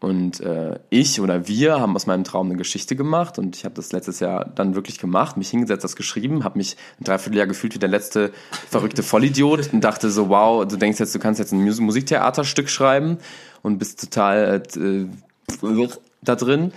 Und 0.00 0.40
äh, 0.40 0.80
ich 0.90 1.20
oder 1.20 1.46
wir 1.46 1.80
haben 1.80 1.94
aus 1.94 2.06
meinem 2.06 2.24
Traum 2.24 2.48
eine 2.48 2.56
Geschichte 2.56 2.96
gemacht 2.96 3.38
und 3.38 3.54
ich 3.54 3.64
habe 3.64 3.76
das 3.76 3.92
letztes 3.92 4.18
Jahr 4.18 4.44
dann 4.44 4.74
wirklich 4.74 4.98
gemacht, 4.98 5.36
mich 5.36 5.50
hingesetzt, 5.50 5.84
das 5.84 5.94
geschrieben, 5.94 6.42
habe 6.42 6.58
mich 6.58 6.76
ein 7.00 7.04
Dreivierteljahr 7.04 7.46
gefühlt 7.46 7.76
wie 7.76 7.78
der 7.78 7.88
letzte 7.88 8.32
verrückte 8.68 9.04
Vollidiot 9.04 9.72
und 9.72 9.82
dachte 9.82 10.10
so, 10.10 10.28
wow, 10.30 10.66
du 10.66 10.76
denkst 10.76 10.98
jetzt, 10.98 11.14
du 11.14 11.20
kannst 11.20 11.38
jetzt 11.38 11.52
ein 11.52 11.62
Mus 11.62 11.78
Musiktheaterstück 11.78 12.68
schreiben 12.68 13.18
und 13.62 13.78
bist 13.78 14.00
total 14.00 14.62
äh, 14.76 15.06
da 16.22 16.34
drin. 16.34 16.72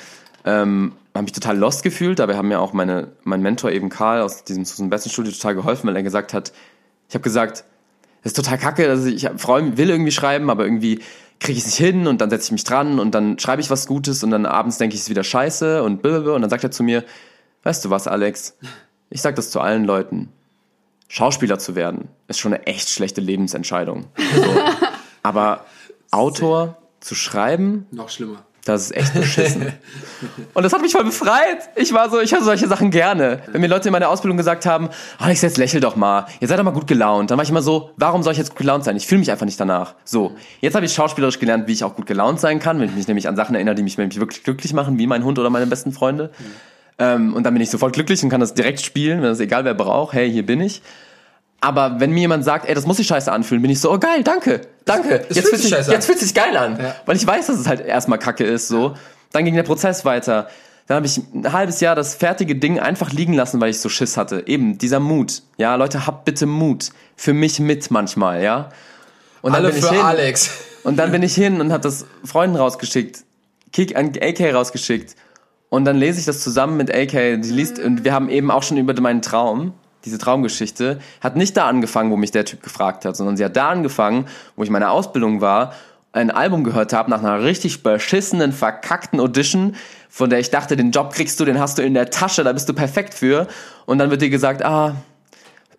Ähm, 0.45 0.93
habe 1.13 1.23
mich 1.23 1.31
total 1.33 1.57
lost 1.57 1.83
gefühlt, 1.83 2.19
dabei 2.19 2.37
haben 2.37 2.47
mir 2.47 2.59
auch 2.59 2.73
meine, 2.73 3.09
mein 3.23 3.41
Mentor 3.41 3.71
eben 3.71 3.89
Karl 3.89 4.21
aus 4.21 4.43
diesem 4.43 4.65
Susan 4.65 4.89
Besten 4.89 5.09
Studio 5.09 5.31
total 5.31 5.55
geholfen, 5.55 5.87
weil 5.87 5.95
er 5.95 6.03
gesagt 6.03 6.33
hat, 6.33 6.53
ich 7.09 7.15
habe 7.15 7.23
gesagt, 7.23 7.65
das 8.23 8.31
ist 8.31 8.35
total 8.35 8.57
kacke, 8.57 8.89
also 8.89 9.07
ich 9.07 9.27
freu, 9.37 9.63
will 9.75 9.89
irgendwie 9.89 10.11
schreiben, 10.11 10.49
aber 10.49 10.63
irgendwie 10.63 10.99
kriege 11.39 11.57
ich 11.57 11.65
es 11.65 11.65
nicht 11.65 11.77
hin 11.77 12.07
und 12.07 12.21
dann 12.21 12.29
setze 12.29 12.45
ich 12.45 12.51
mich 12.51 12.63
dran 12.63 12.99
und 12.99 13.15
dann 13.15 13.39
schreibe 13.39 13.61
ich 13.61 13.69
was 13.69 13.87
Gutes 13.87 14.23
und 14.23 14.31
dann 14.31 14.45
abends 14.45 14.77
denke 14.77 14.95
ich 14.95 15.01
es 15.01 15.09
wieder 15.09 15.23
scheiße 15.23 15.83
und 15.83 16.01
blablabla. 16.01 16.33
und 16.33 16.41
dann 16.41 16.49
sagt 16.49 16.63
er 16.63 16.71
zu 16.71 16.83
mir, 16.83 17.03
weißt 17.63 17.83
du 17.85 17.89
was, 17.89 18.07
Alex, 18.07 18.57
ich 19.09 19.21
sag 19.21 19.35
das 19.35 19.49
zu 19.49 19.59
allen 19.59 19.85
Leuten, 19.85 20.29
Schauspieler 21.07 21.57
zu 21.57 21.75
werden 21.75 22.09
ist 22.27 22.39
schon 22.39 22.53
eine 22.53 22.67
echt 22.67 22.89
schlechte 22.89 23.19
Lebensentscheidung. 23.19 24.05
So. 24.35 24.43
aber 25.23 25.65
Autor 26.11 26.77
zu 26.99 27.15
schreiben, 27.15 27.87
Noch 27.91 28.09
schlimmer. 28.09 28.45
Das 28.73 28.83
ist 28.83 28.95
echt 28.95 29.13
beschissen. 29.13 29.73
Und 30.53 30.63
das 30.63 30.73
hat 30.73 30.81
mich 30.81 30.91
voll 30.91 31.03
befreit. 31.03 31.69
Ich 31.75 31.93
war 31.93 32.09
so, 32.09 32.19
ich 32.19 32.33
hatte 32.33 32.43
solche 32.43 32.67
Sachen 32.67 32.91
gerne. 32.91 33.41
Wenn 33.51 33.61
mir 33.61 33.67
Leute 33.67 33.89
in 33.89 33.91
meiner 33.91 34.09
Ausbildung 34.09 34.37
gesagt 34.37 34.65
haben, 34.65 34.89
Alex, 35.17 35.41
jetzt 35.41 35.57
lächel 35.57 35.79
doch 35.81 35.95
mal, 35.95 36.27
jetzt 36.39 36.49
sei 36.49 36.57
doch 36.57 36.63
mal 36.63 36.71
gut 36.71 36.87
gelaunt, 36.87 37.31
dann 37.31 37.37
war 37.37 37.43
ich 37.43 37.49
immer 37.49 37.61
so, 37.61 37.91
warum 37.97 38.23
soll 38.23 38.33
ich 38.33 38.37
jetzt 38.37 38.49
gut 38.49 38.59
gelaunt 38.59 38.83
sein? 38.83 38.95
Ich 38.95 39.07
fühle 39.07 39.19
mich 39.19 39.31
einfach 39.31 39.45
nicht 39.45 39.59
danach. 39.59 39.95
So, 40.03 40.35
jetzt 40.61 40.75
habe 40.75 40.85
ich 40.85 40.93
schauspielerisch 40.93 41.39
gelernt, 41.39 41.67
wie 41.67 41.73
ich 41.73 41.83
auch 41.83 41.95
gut 41.95 42.05
gelaunt 42.05 42.39
sein 42.39 42.59
kann, 42.59 42.79
wenn 42.79 42.89
ich 42.89 42.95
mich 42.95 43.07
nämlich 43.07 43.27
an 43.27 43.35
Sachen 43.35 43.55
erinnere, 43.55 43.75
die 43.75 43.83
mich 43.83 43.97
nämlich 43.97 44.19
wirklich 44.19 44.43
glücklich 44.43 44.73
machen, 44.73 44.97
wie 44.97 45.07
mein 45.07 45.23
Hund 45.23 45.39
oder 45.39 45.49
meine 45.49 45.67
besten 45.67 45.91
Freunde. 45.91 46.31
Ähm, 46.97 47.33
und 47.33 47.43
dann 47.43 47.53
bin 47.53 47.63
ich 47.63 47.69
sofort 47.69 47.93
glücklich 47.93 48.21
und 48.23 48.29
kann 48.29 48.41
das 48.41 48.53
direkt 48.53 48.81
spielen, 48.81 49.21
wenn 49.21 49.31
es 49.31 49.39
egal 49.39 49.65
wer 49.65 49.73
braucht, 49.73 50.13
hey, 50.13 50.29
hier 50.29 50.45
bin 50.45 50.61
ich. 50.61 50.81
Aber 51.61 51.99
wenn 51.99 52.11
mir 52.11 52.21
jemand 52.21 52.45
sagt, 52.45 52.67
ey, 52.67 52.75
das 52.75 52.85
muss 52.85 52.97
sich 52.97 53.07
scheiße 53.07 53.31
anfühlen, 53.31 53.61
bin 53.61 53.71
ich 53.71 53.81
so, 53.81 53.91
oh 53.91 53.97
geil, 53.97 54.23
danke, 54.23 54.61
danke. 54.85 55.25
Es 55.29 55.35
jetzt 55.35 55.49
fühlt 55.49 55.61
sich 55.61 55.71
jetzt 55.71 56.05
fühlt 56.05 56.19
sich 56.19 56.33
geil 56.33 56.55
an. 56.55 56.79
Ja. 56.79 56.95
Weil 57.05 57.17
ich 57.17 57.27
weiß, 57.27 57.47
dass 57.47 57.59
es 57.59 57.67
halt 57.67 57.81
erstmal 57.81 58.19
kacke 58.19 58.45
ist, 58.45 58.67
so. 58.67 58.95
Dann 59.31 59.45
ging 59.45 59.55
der 59.55 59.63
Prozess 59.63 60.05
weiter. 60.05 60.47
Dann 60.87 60.95
habe 60.95 61.05
ich 61.05 61.17
ein 61.17 61.53
halbes 61.53 61.81
Jahr 61.81 61.95
das 61.95 62.15
fertige 62.15 62.55
Ding 62.55 62.79
einfach 62.79 63.11
liegen 63.11 63.33
lassen, 63.33 63.61
weil 63.61 63.69
ich 63.69 63.79
so 63.79 63.89
Schiss 63.89 64.17
hatte. 64.17 64.47
Eben, 64.47 64.79
dieser 64.79 64.99
Mut. 64.99 65.43
Ja, 65.57 65.75
Leute, 65.75 66.07
habt 66.07 66.25
bitte 66.25 66.47
Mut. 66.47 66.89
Für 67.15 67.33
mich 67.33 67.59
mit 67.59 67.91
manchmal, 67.91 68.41
ja. 68.41 68.69
Und 69.41 69.53
Alle 69.53 69.69
bin 69.69 69.81
für 69.81 69.87
ich 69.87 69.91
hin. 69.91 70.01
Alex. 70.01 70.49
Und 70.83 70.97
dann 70.97 71.11
bin 71.11 71.21
ich 71.21 71.35
hin 71.35 71.61
und 71.61 71.71
habe 71.71 71.83
das 71.83 72.07
Freunden 72.23 72.55
rausgeschickt, 72.55 73.23
Kick 73.71 73.95
an 73.95 74.13
AK 74.19 74.53
rausgeschickt. 74.53 75.15
Und 75.69 75.85
dann 75.85 75.97
lese 75.97 76.19
ich 76.19 76.25
das 76.25 76.41
zusammen 76.41 76.77
mit 76.77 76.89
AK. 76.91 77.39
Die 77.41 77.51
liest, 77.51 77.77
und 77.77 78.03
wir 78.03 78.13
haben 78.13 78.29
eben 78.29 78.49
auch 78.49 78.63
schon 78.63 78.77
über 78.77 78.99
meinen 78.99 79.21
Traum, 79.21 79.73
diese 80.05 80.17
Traumgeschichte, 80.17 80.99
hat 81.21 81.35
nicht 81.35 81.57
da 81.57 81.67
angefangen, 81.67 82.11
wo 82.11 82.17
mich 82.17 82.31
der 82.31 82.45
Typ 82.45 82.63
gefragt 82.63 83.05
hat, 83.05 83.15
sondern 83.15 83.37
sie 83.37 83.45
hat 83.45 83.55
da 83.55 83.69
angefangen, 83.69 84.25
wo 84.55 84.63
ich 84.63 84.69
in 84.69 84.73
meiner 84.73 84.91
Ausbildung 84.91 85.41
war, 85.41 85.73
ein 86.11 86.31
Album 86.31 86.63
gehört 86.63 86.91
habe 86.93 87.09
nach 87.09 87.19
einer 87.19 87.43
richtig 87.43 87.83
beschissenen, 87.83 88.51
verkackten 88.51 89.19
Audition, 89.19 89.75
von 90.09 90.29
der 90.29 90.39
ich 90.39 90.49
dachte, 90.49 90.75
den 90.75 90.91
Job 90.91 91.13
kriegst 91.13 91.39
du, 91.39 91.45
den 91.45 91.59
hast 91.59 91.77
du 91.77 91.83
in 91.83 91.93
der 91.93 92.09
Tasche, 92.09 92.43
da 92.43 92.51
bist 92.51 92.67
du 92.67 92.73
perfekt 92.73 93.13
für. 93.13 93.47
Und 93.85 93.99
dann 93.99 94.09
wird 94.09 94.21
dir 94.21 94.29
gesagt, 94.29 94.63
ah, 94.65 94.95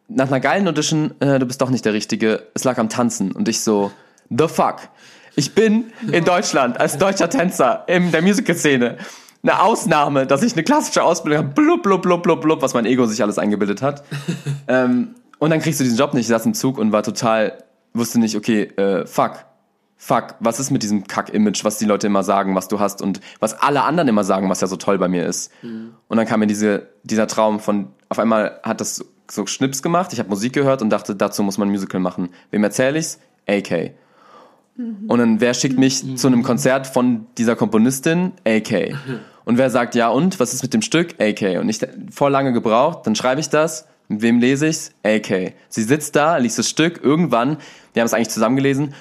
nach 0.08 0.28
einer 0.28 0.40
geilen 0.40 0.66
Audition, 0.68 1.14
äh, 1.20 1.38
du 1.38 1.46
bist 1.46 1.60
doch 1.60 1.70
nicht 1.70 1.84
der 1.84 1.94
Richtige, 1.94 2.46
es 2.54 2.64
lag 2.64 2.78
am 2.78 2.88
Tanzen. 2.88 3.32
Und 3.32 3.48
ich 3.48 3.60
so, 3.60 3.90
the 4.28 4.46
fuck. 4.46 4.88
Ich 5.34 5.54
bin 5.54 5.92
in 6.10 6.24
Deutschland 6.24 6.78
als 6.78 6.98
deutscher 6.98 7.30
Tänzer 7.30 7.84
in 7.86 8.12
der 8.12 8.22
Musical-Szene. 8.22 8.98
Eine 9.42 9.62
Ausnahme, 9.62 10.26
dass 10.26 10.42
ich 10.42 10.52
eine 10.52 10.62
klassische 10.62 11.02
Ausbildung 11.02 11.38
habe, 11.44 11.54
blub, 11.54 11.82
blub, 11.82 12.02
blub, 12.02 12.22
blub, 12.22 12.40
blub, 12.42 12.62
was 12.62 12.74
mein 12.74 12.84
Ego 12.84 13.06
sich 13.06 13.22
alles 13.22 13.38
eingebildet 13.38 13.80
hat. 13.80 14.04
ähm, 14.68 15.14
und 15.38 15.50
dann 15.50 15.60
kriegst 15.60 15.80
du 15.80 15.84
diesen 15.84 15.98
Job 15.98 16.12
nicht. 16.12 16.24
Ich 16.24 16.28
saß 16.28 16.44
im 16.46 16.54
Zug 16.54 16.76
und 16.78 16.92
war 16.92 17.02
total, 17.02 17.64
wusste 17.94 18.20
nicht, 18.20 18.36
okay, 18.36 18.64
äh, 18.76 19.06
fuck. 19.06 19.46
Fuck, 20.02 20.36
was 20.40 20.58
ist 20.58 20.70
mit 20.70 20.82
diesem 20.82 21.06
Kack-Image, 21.06 21.62
was 21.62 21.76
die 21.76 21.84
Leute 21.84 22.06
immer 22.06 22.22
sagen, 22.22 22.54
was 22.54 22.68
du 22.68 22.80
hast 22.80 23.02
und 23.02 23.20
was 23.38 23.52
alle 23.52 23.82
anderen 23.82 24.08
immer 24.08 24.24
sagen, 24.24 24.48
was 24.48 24.62
ja 24.62 24.66
so 24.66 24.76
toll 24.76 24.96
bei 24.96 25.08
mir 25.08 25.26
ist. 25.26 25.52
Und 26.08 26.16
dann 26.16 26.26
kam 26.26 26.40
mir 26.40 26.46
diese, 26.46 26.88
dieser 27.02 27.26
Traum 27.26 27.60
von, 27.60 27.88
auf 28.08 28.18
einmal 28.18 28.60
hat 28.62 28.80
das 28.80 28.96
so, 28.96 29.04
so 29.30 29.46
Schnips 29.46 29.82
gemacht, 29.82 30.14
ich 30.14 30.18
habe 30.18 30.30
Musik 30.30 30.54
gehört 30.54 30.80
und 30.80 30.88
dachte, 30.88 31.14
dazu 31.14 31.42
muss 31.42 31.58
man 31.58 31.68
ein 31.68 31.72
Musical 31.72 32.00
machen. 32.00 32.30
Wem 32.50 32.64
erzähle 32.64 32.98
ich's? 32.98 33.18
AK. 33.46 33.92
Und 35.08 35.18
dann, 35.18 35.40
wer 35.40 35.54
schickt 35.54 35.78
mich 35.78 36.16
zu 36.16 36.26
einem 36.26 36.42
Konzert 36.42 36.86
von 36.86 37.26
dieser 37.38 37.56
Komponistin? 37.56 38.32
AK. 38.46 38.94
Und 39.44 39.58
wer 39.58 39.70
sagt, 39.70 39.94
ja 39.94 40.08
und, 40.08 40.38
was 40.40 40.54
ist 40.54 40.62
mit 40.62 40.74
dem 40.74 40.82
Stück? 40.82 41.14
AK. 41.20 41.60
Und 41.60 41.68
ich 41.68 41.80
vor 42.10 42.30
lange 42.30 42.52
gebraucht, 42.52 43.06
dann 43.06 43.14
schreibe 43.14 43.40
ich 43.40 43.48
das, 43.48 43.86
mit 44.08 44.22
wem 44.22 44.38
lese 44.38 44.66
ich's? 44.68 44.92
AK. 45.04 45.54
Sie 45.68 45.82
sitzt 45.82 46.16
da, 46.16 46.36
liest 46.36 46.58
das 46.58 46.68
Stück, 46.68 47.00
irgendwann, 47.02 47.58
wir 47.92 48.00
haben 48.00 48.06
es 48.06 48.14
eigentlich 48.14 48.30
zusammengelesen, 48.30 48.94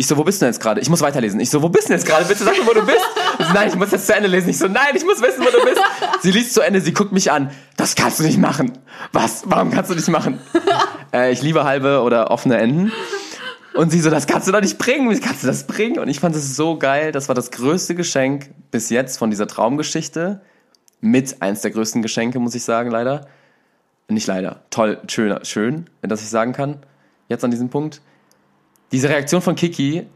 ich 0.00 0.06
so, 0.06 0.16
wo 0.16 0.22
bist 0.22 0.40
du 0.40 0.44
denn 0.44 0.52
jetzt 0.52 0.62
gerade? 0.62 0.80
Ich 0.80 0.88
muss 0.88 1.00
weiterlesen. 1.00 1.40
Ich 1.40 1.50
so, 1.50 1.60
wo 1.60 1.68
bist 1.68 1.86
du 1.86 1.88
denn 1.88 1.98
jetzt 1.98 2.06
gerade? 2.06 2.24
Bitte 2.24 2.44
sag 2.44 2.56
mir, 2.56 2.64
wo 2.64 2.72
du 2.72 2.86
bist. 2.86 3.04
Sie, 3.38 3.52
nein, 3.52 3.68
ich 3.68 3.74
muss 3.74 3.90
jetzt 3.90 4.06
zu 4.06 4.14
Ende 4.14 4.28
lesen. 4.28 4.48
Ich 4.48 4.56
so, 4.56 4.68
nein, 4.68 4.94
ich 4.94 5.04
muss 5.04 5.20
wissen, 5.20 5.40
wo 5.40 5.50
du 5.50 5.64
bist. 5.64 5.80
Sie 6.20 6.30
liest 6.30 6.54
zu 6.54 6.60
Ende, 6.60 6.80
sie 6.80 6.92
guckt 6.92 7.10
mich 7.10 7.32
an. 7.32 7.50
Das 7.76 7.96
kannst 7.96 8.20
du 8.20 8.22
nicht 8.22 8.38
machen. 8.38 8.78
Was? 9.12 9.42
Warum 9.46 9.72
kannst 9.72 9.90
du 9.90 9.96
nicht 9.96 10.06
machen? 10.06 10.38
äh, 11.12 11.32
ich 11.32 11.42
liebe 11.42 11.64
halbe 11.64 12.02
oder 12.02 12.30
offene 12.30 12.58
Enden. 12.58 12.92
Und 13.78 13.90
sie 13.90 14.00
so, 14.00 14.10
das 14.10 14.26
kannst 14.26 14.48
du 14.48 14.52
doch 14.52 14.60
nicht 14.60 14.76
bringen. 14.76 15.08
Wie 15.08 15.20
kannst 15.20 15.44
du 15.44 15.46
das 15.46 15.68
bringen? 15.68 16.00
Und 16.00 16.08
ich 16.08 16.18
fand 16.18 16.34
es 16.34 16.56
so 16.56 16.76
geil. 16.76 17.12
Das 17.12 17.28
war 17.28 17.36
das 17.36 17.52
größte 17.52 17.94
Geschenk 17.94 18.50
bis 18.72 18.90
jetzt 18.90 19.18
von 19.18 19.30
dieser 19.30 19.46
Traumgeschichte. 19.46 20.40
Mit 21.00 21.40
eins 21.42 21.60
der 21.60 21.70
größten 21.70 22.02
Geschenke, 22.02 22.40
muss 22.40 22.56
ich 22.56 22.64
sagen, 22.64 22.90
leider. 22.90 23.28
Nicht 24.08 24.26
leider. 24.26 24.64
Toll, 24.70 25.00
schön, 25.06 25.38
schön, 25.44 25.84
dass 26.02 26.22
ich 26.22 26.28
sagen 26.28 26.52
kann. 26.54 26.78
Jetzt 27.28 27.44
an 27.44 27.52
diesem 27.52 27.68
Punkt 27.68 28.00
diese 28.90 29.08
Reaktion 29.10 29.42
von 29.42 29.54
Kiki, 29.54 30.06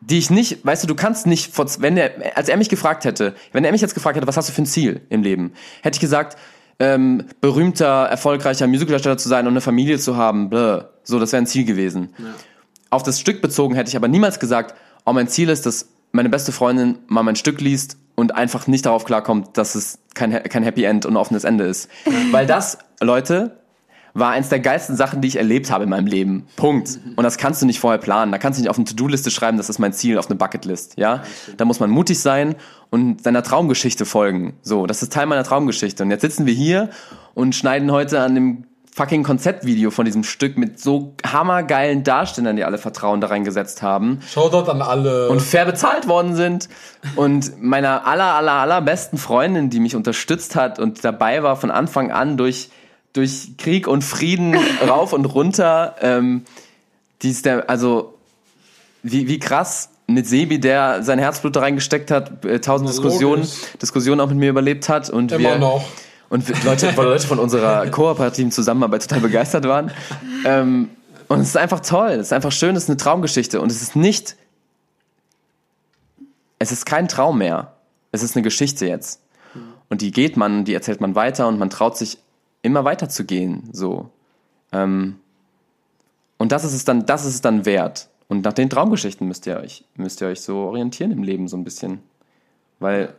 die 0.00 0.18
ich 0.18 0.30
nicht, 0.30 0.64
weißt 0.64 0.84
du, 0.84 0.86
du 0.86 0.94
kannst 0.94 1.26
nicht, 1.26 1.52
wenn 1.80 1.96
er, 1.96 2.36
als 2.36 2.48
er 2.48 2.56
mich 2.56 2.68
gefragt 2.68 3.04
hätte, 3.04 3.34
wenn 3.50 3.64
er 3.64 3.72
mich 3.72 3.80
jetzt 3.80 3.94
gefragt 3.94 4.16
hätte, 4.16 4.28
was 4.28 4.36
hast 4.36 4.48
du 4.48 4.52
für 4.52 4.62
ein 4.62 4.66
Ziel 4.66 5.00
im 5.08 5.24
Leben, 5.24 5.54
hätte 5.82 5.96
ich 5.96 6.00
gesagt, 6.00 6.38
ähm, 6.78 7.24
berühmter, 7.40 8.04
erfolgreicher 8.06 8.66
Musicaldarsteller 8.66 9.18
zu 9.18 9.28
sein 9.28 9.46
und 9.46 9.54
eine 9.54 9.60
Familie 9.60 9.98
zu 9.98 10.16
haben, 10.16 10.50
bläh. 10.50 10.82
so, 11.02 11.18
das 11.18 11.32
wäre 11.32 11.42
ein 11.42 11.46
Ziel 11.46 11.64
gewesen. 11.64 12.14
Auf 12.92 13.02
das 13.02 13.18
Stück 13.18 13.40
bezogen 13.40 13.74
hätte 13.74 13.88
ich 13.88 13.96
aber 13.96 14.06
niemals 14.06 14.38
gesagt, 14.38 14.74
oh, 15.06 15.14
mein 15.14 15.26
Ziel 15.26 15.48
ist, 15.48 15.64
dass 15.64 15.88
meine 16.12 16.28
beste 16.28 16.52
Freundin 16.52 16.98
mal 17.06 17.22
mein 17.22 17.36
Stück 17.36 17.62
liest 17.62 17.96
und 18.16 18.34
einfach 18.34 18.66
nicht 18.66 18.84
darauf 18.84 19.06
klarkommt, 19.06 19.56
dass 19.56 19.74
es 19.74 19.98
kein, 20.12 20.30
kein 20.42 20.62
Happy 20.62 20.84
End 20.84 21.06
und 21.06 21.14
ein 21.14 21.16
offenes 21.16 21.44
Ende 21.44 21.64
ist. 21.64 21.88
Weil 22.32 22.46
das, 22.46 22.76
Leute, 23.00 23.56
war 24.12 24.32
eins 24.32 24.50
der 24.50 24.60
geilsten 24.60 24.94
Sachen, 24.94 25.22
die 25.22 25.28
ich 25.28 25.36
erlebt 25.36 25.70
habe 25.70 25.84
in 25.84 25.88
meinem 25.90 26.06
Leben. 26.06 26.46
Punkt. 26.56 27.00
Und 27.16 27.24
das 27.24 27.38
kannst 27.38 27.62
du 27.62 27.66
nicht 27.66 27.80
vorher 27.80 27.98
planen. 27.98 28.30
Da 28.30 28.36
kannst 28.36 28.58
du 28.58 28.62
nicht 28.62 28.68
auf 28.68 28.76
eine 28.76 28.84
To-Do-Liste 28.84 29.30
schreiben, 29.30 29.56
das 29.56 29.70
ist 29.70 29.78
mein 29.78 29.94
Ziel, 29.94 30.18
auf 30.18 30.26
eine 30.28 30.36
Bucketlist. 30.36 30.98
Ja, 30.98 31.22
da 31.56 31.64
muss 31.64 31.80
man 31.80 31.88
mutig 31.88 32.20
sein 32.20 32.56
und 32.90 33.24
seiner 33.24 33.42
Traumgeschichte 33.42 34.04
folgen. 34.04 34.52
So, 34.60 34.86
das 34.86 35.02
ist 35.02 35.14
Teil 35.14 35.24
meiner 35.24 35.44
Traumgeschichte. 35.44 36.02
Und 36.02 36.10
jetzt 36.10 36.20
sitzen 36.20 36.44
wir 36.44 36.52
hier 36.52 36.90
und 37.32 37.54
schneiden 37.54 37.90
heute 37.90 38.20
an 38.20 38.34
dem 38.34 38.64
fucking 38.94 39.22
Konzeptvideo 39.22 39.90
von 39.90 40.04
diesem 40.04 40.22
Stück 40.22 40.58
mit 40.58 40.78
so 40.78 41.14
hammergeilen 41.26 42.04
Darstellern, 42.04 42.56
die 42.56 42.64
alle 42.64 42.76
Vertrauen 42.76 43.22
da 43.22 43.28
reingesetzt 43.28 43.80
haben. 43.80 44.20
Shoutout 44.28 44.70
an 44.70 44.82
alle. 44.82 45.30
Und 45.30 45.40
fair 45.40 45.64
bezahlt 45.64 46.08
worden 46.08 46.36
sind. 46.36 46.68
Und 47.16 47.62
meiner 47.62 48.06
aller, 48.06 48.34
aller, 48.34 48.52
aller 48.52 48.82
besten 48.82 49.16
Freundin, 49.16 49.70
die 49.70 49.80
mich 49.80 49.96
unterstützt 49.96 50.56
hat 50.56 50.78
und 50.78 51.04
dabei 51.04 51.42
war 51.42 51.56
von 51.56 51.70
Anfang 51.70 52.12
an 52.12 52.36
durch, 52.36 52.68
durch 53.14 53.56
Krieg 53.56 53.88
und 53.88 54.04
Frieden 54.04 54.56
rauf 54.86 55.14
und 55.14 55.24
runter. 55.24 55.96
Ähm, 56.02 56.44
die 57.22 57.30
ist 57.30 57.46
der, 57.46 57.70
also, 57.70 58.14
wie, 59.02 59.26
wie 59.26 59.38
krass 59.38 59.88
mit 60.06 60.26
Sebi, 60.26 60.60
der 60.60 61.02
sein 61.02 61.18
Herzblut 61.18 61.56
da 61.56 61.60
reingesteckt 61.60 62.10
hat, 62.10 62.44
äh, 62.44 62.60
tausend 62.60 62.90
Diskussionen, 62.90 63.48
Diskussionen 63.80 64.20
auch 64.20 64.28
mit 64.28 64.36
mir 64.36 64.50
überlebt 64.50 64.90
hat 64.90 65.08
und 65.08 65.32
Immer 65.32 65.52
wir, 65.52 65.58
noch. 65.58 65.84
Und 66.32 66.64
Leute, 66.64 66.90
Leute 66.92 67.26
von 67.26 67.38
unserer 67.38 67.86
kooperativen 67.90 68.50
Zusammenarbeit 68.50 69.02
total 69.02 69.20
begeistert 69.20 69.68
waren. 69.68 69.92
Ähm, 70.46 70.88
und 71.28 71.40
es 71.40 71.48
ist 71.48 71.58
einfach 71.58 71.80
toll, 71.80 72.12
es 72.12 72.28
ist 72.28 72.32
einfach 72.32 72.52
schön, 72.52 72.74
es 72.74 72.84
ist 72.84 72.88
eine 72.88 72.96
Traumgeschichte 72.96 73.60
und 73.60 73.70
es 73.70 73.82
ist 73.82 73.96
nicht, 73.96 74.36
es 76.58 76.72
ist 76.72 76.86
kein 76.86 77.06
Traum 77.06 77.36
mehr. 77.36 77.74
Es 78.12 78.22
ist 78.22 78.34
eine 78.34 78.42
Geschichte 78.42 78.86
jetzt. 78.86 79.20
Und 79.90 80.00
die 80.00 80.10
geht 80.10 80.38
man, 80.38 80.64
die 80.64 80.72
erzählt 80.72 81.02
man 81.02 81.14
weiter 81.14 81.48
und 81.48 81.58
man 81.58 81.68
traut 81.68 81.98
sich 81.98 82.16
immer 82.62 82.82
weiter 82.84 83.10
zu 83.10 83.24
gehen, 83.24 83.68
so. 83.72 84.08
Ähm, 84.72 85.16
und 86.38 86.50
das 86.50 86.64
ist 86.64 86.72
es 86.72 86.86
dann, 86.86 87.04
das 87.04 87.26
ist 87.26 87.34
es 87.34 87.40
dann 87.42 87.66
wert. 87.66 88.08
Und 88.28 88.42
nach 88.42 88.54
den 88.54 88.70
Traumgeschichten 88.70 89.28
müsst 89.28 89.46
ihr 89.46 89.58
euch, 89.58 89.84
müsst 89.96 90.22
ihr 90.22 90.28
euch 90.28 90.40
so 90.40 90.56
orientieren 90.60 91.10
im 91.10 91.24
Leben 91.24 91.46
so 91.46 91.58
ein 91.58 91.64
bisschen. 91.64 92.00
Weil 92.78 93.12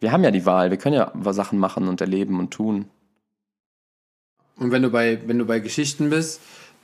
wir 0.00 0.12
haben 0.12 0.24
ja 0.24 0.30
die 0.30 0.46
Wahl, 0.46 0.70
wir 0.70 0.78
können 0.78 0.94
ja 0.94 1.12
Sachen 1.32 1.58
machen 1.58 1.88
und 1.88 2.00
erleben 2.00 2.38
und 2.38 2.50
tun. 2.50 2.86
Und 4.56 4.70
wenn 4.72 4.82
du 4.82 4.90
bei, 4.90 5.20
wenn 5.26 5.38
du 5.38 5.44
bei 5.44 5.60
Geschichten 5.60 6.10
bist, 6.10 6.40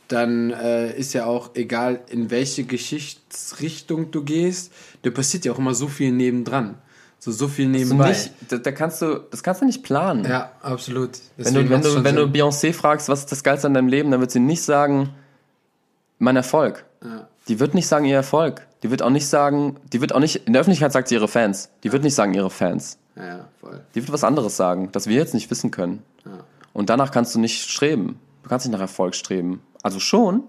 dann 0.08 0.50
äh, 0.50 0.96
ist 0.96 1.12
ja 1.12 1.26
auch 1.26 1.54
egal, 1.54 2.00
in 2.08 2.30
welche 2.30 2.64
Geschichtsrichtung 2.64 4.10
du 4.10 4.22
gehst, 4.22 4.72
da 5.02 5.10
passiert 5.10 5.44
ja 5.44 5.52
auch 5.52 5.58
immer 5.58 5.74
so 5.74 5.88
viel 5.88 6.12
nebendran. 6.12 6.76
So, 7.18 7.32
so 7.32 7.48
viel 7.48 7.68
nebenbei. 7.68 8.10
nicht, 8.10 8.32
da, 8.50 8.58
da 8.58 8.70
kannst 8.70 9.00
du, 9.00 9.18
das 9.30 9.42
kannst 9.42 9.62
du 9.62 9.64
nicht 9.64 9.82
planen. 9.82 10.26
Ja, 10.26 10.52
absolut. 10.60 11.12
wenn 11.38 11.54
du, 11.54 11.70
wenn 11.70 11.80
du, 11.80 12.04
wenn 12.04 12.16
du. 12.16 12.24
Beyoncé 12.24 12.74
fragst, 12.74 13.08
was 13.08 13.20
ist 13.20 13.32
das 13.32 13.42
Geilste 13.42 13.66
an 13.66 13.72
deinem 13.72 13.88
Leben, 13.88 14.10
dann 14.10 14.20
wird 14.20 14.30
sie 14.30 14.40
nicht 14.40 14.62
sagen, 14.62 15.08
mein 16.18 16.36
Erfolg. 16.36 16.84
Ja. 17.02 17.26
Die 17.48 17.60
wird 17.60 17.72
nicht 17.72 17.86
sagen, 17.86 18.04
ihr 18.04 18.16
Erfolg. 18.16 18.66
Die 18.82 18.90
wird 18.90 19.00
auch 19.00 19.10
nicht 19.10 19.26
sagen, 19.26 19.76
die 19.90 20.02
wird 20.02 20.14
auch 20.14 20.20
nicht, 20.20 20.46
in 20.46 20.52
der 20.52 20.60
Öffentlichkeit 20.60 20.92
sagt 20.92 21.08
sie 21.08 21.14
ihre 21.14 21.28
Fans. 21.28 21.70
Die 21.82 21.92
wird 21.92 22.02
nicht 22.02 22.14
sagen, 22.14 22.34
ihre 22.34 22.50
Fans. 22.50 22.98
Ja, 23.16 23.26
ja, 23.26 23.48
voll. 23.60 23.80
Die 23.94 24.00
wird 24.02 24.12
was 24.12 24.24
anderes 24.24 24.56
sagen, 24.56 24.90
das 24.92 25.06
wir 25.06 25.16
jetzt 25.16 25.34
nicht 25.34 25.50
wissen 25.50 25.70
können. 25.70 26.02
Und 26.72 26.90
danach 26.90 27.12
kannst 27.12 27.34
du 27.34 27.38
nicht 27.38 27.70
streben. 27.70 28.18
Du 28.42 28.48
kannst 28.48 28.66
nicht 28.66 28.72
nach 28.72 28.80
Erfolg 28.80 29.14
streben. 29.14 29.62
Also 29.82 30.00
schon, 30.00 30.42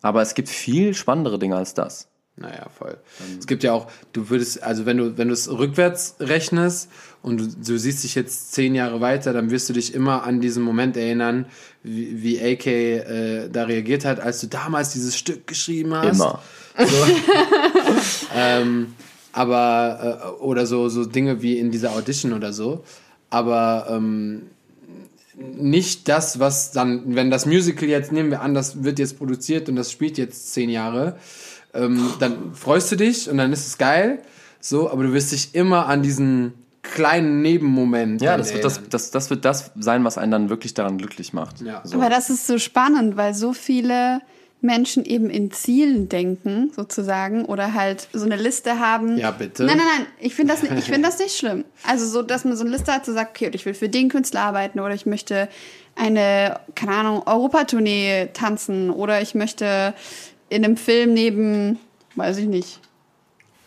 aber 0.00 0.22
es 0.22 0.34
gibt 0.34 0.48
viel 0.48 0.94
spannendere 0.94 1.38
Dinge 1.38 1.56
als 1.56 1.74
das. 1.74 2.08
Naja, 2.36 2.66
voll. 2.76 2.96
Es 3.38 3.46
gibt 3.46 3.62
ja 3.62 3.72
auch, 3.72 3.90
du 4.12 4.30
würdest, 4.30 4.62
also 4.62 4.86
wenn 4.86 4.96
du, 4.96 5.18
wenn 5.18 5.28
du 5.28 5.34
es 5.34 5.50
rückwärts 5.50 6.16
rechnest 6.18 6.88
und 7.20 7.38
du, 7.38 7.46
du 7.46 7.78
siehst 7.78 8.04
dich 8.04 8.14
jetzt 8.14 8.52
zehn 8.52 8.74
Jahre 8.74 9.02
weiter, 9.02 9.34
dann 9.34 9.50
wirst 9.50 9.68
du 9.68 9.74
dich 9.74 9.92
immer 9.92 10.22
an 10.24 10.40
diesen 10.40 10.62
Moment 10.62 10.96
erinnern, 10.96 11.46
wie, 11.82 12.22
wie 12.22 12.40
AK 12.40 12.66
äh, 12.66 13.48
da 13.48 13.64
reagiert 13.64 14.06
hat, 14.06 14.18
als 14.18 14.40
du 14.40 14.46
damals 14.46 14.90
dieses 14.90 15.16
Stück 15.16 15.46
geschrieben 15.46 15.94
hast. 15.94 16.14
Immer. 16.16 16.42
Ähm, 18.34 18.94
aber, 19.32 20.34
äh, 20.40 20.42
oder 20.42 20.66
so, 20.66 20.88
so 20.88 21.04
Dinge 21.04 21.42
wie 21.42 21.58
in 21.58 21.70
dieser 21.70 21.92
Audition 21.92 22.32
oder 22.32 22.52
so. 22.52 22.84
Aber 23.30 23.86
ähm, 23.90 24.42
nicht 25.34 26.08
das, 26.08 26.38
was 26.38 26.72
dann, 26.72 27.14
wenn 27.14 27.30
das 27.30 27.46
Musical 27.46 27.88
jetzt, 27.88 28.12
nehmen 28.12 28.30
wir 28.30 28.42
an, 28.42 28.54
das 28.54 28.84
wird 28.84 28.98
jetzt 28.98 29.18
produziert 29.18 29.68
und 29.68 29.76
das 29.76 29.90
spielt 29.90 30.18
jetzt 30.18 30.52
zehn 30.52 30.68
Jahre, 30.68 31.16
ähm, 31.74 32.10
dann 32.18 32.54
freust 32.54 32.92
du 32.92 32.96
dich 32.96 33.30
und 33.30 33.38
dann 33.38 33.52
ist 33.52 33.66
es 33.66 33.78
geil, 33.78 34.18
so, 34.60 34.90
aber 34.90 35.04
du 35.04 35.12
wirst 35.12 35.32
dich 35.32 35.54
immer 35.54 35.86
an 35.86 36.02
diesen 36.02 36.52
kleinen 36.82 37.42
Nebenmoment 37.42 38.20
Ja, 38.20 38.36
das 38.36 38.52
wird 38.52 38.64
das, 38.64 38.74
erinnern. 38.74 38.90
das, 38.90 39.10
das 39.10 39.30
wird 39.30 39.44
das 39.44 39.70
sein, 39.78 40.04
was 40.04 40.18
einen 40.18 40.32
dann 40.32 40.50
wirklich 40.50 40.74
daran 40.74 40.98
glücklich 40.98 41.32
macht. 41.32 41.60
Ja. 41.62 41.80
So. 41.84 41.96
Aber 41.96 42.10
das 42.10 42.28
ist 42.28 42.46
so 42.46 42.58
spannend, 42.58 43.16
weil 43.16 43.34
so 43.34 43.52
viele 43.52 44.20
Menschen 44.62 45.04
eben 45.04 45.28
in 45.28 45.50
Zielen 45.50 46.08
denken, 46.08 46.70
sozusagen, 46.74 47.44
oder 47.44 47.74
halt 47.74 48.08
so 48.12 48.24
eine 48.24 48.36
Liste 48.36 48.78
haben. 48.78 49.18
Ja, 49.18 49.30
bitte. 49.32 49.64
Nein, 49.64 49.76
nein, 49.76 49.86
nein, 49.98 50.06
ich 50.20 50.34
finde 50.34 50.54
das, 50.54 50.62
nicht- 50.62 50.72
ich 50.78 50.84
finde 50.84 51.08
das 51.08 51.18
nicht 51.18 51.36
schlimm. 51.36 51.64
Also 51.86 52.06
so, 52.06 52.22
dass 52.22 52.44
man 52.44 52.56
so 52.56 52.62
eine 52.64 52.70
Liste 52.72 52.92
hat, 52.92 53.04
so 53.04 53.12
sagt, 53.12 53.30
okay, 53.36 53.50
ich 53.52 53.66
will 53.66 53.74
für 53.74 53.88
den 53.88 54.08
Künstler 54.08 54.40
arbeiten 54.42 54.78
oder 54.80 54.94
ich 54.94 55.04
möchte 55.06 55.48
eine, 55.96 56.60
keine 56.74 56.92
Ahnung, 56.92 57.22
Europatournee 57.26 58.28
tanzen 58.32 58.90
oder 58.90 59.20
ich 59.20 59.34
möchte 59.34 59.94
in 60.48 60.64
einem 60.64 60.76
Film 60.76 61.12
neben, 61.12 61.78
weiß 62.14 62.38
ich 62.38 62.46
nicht, 62.46 62.78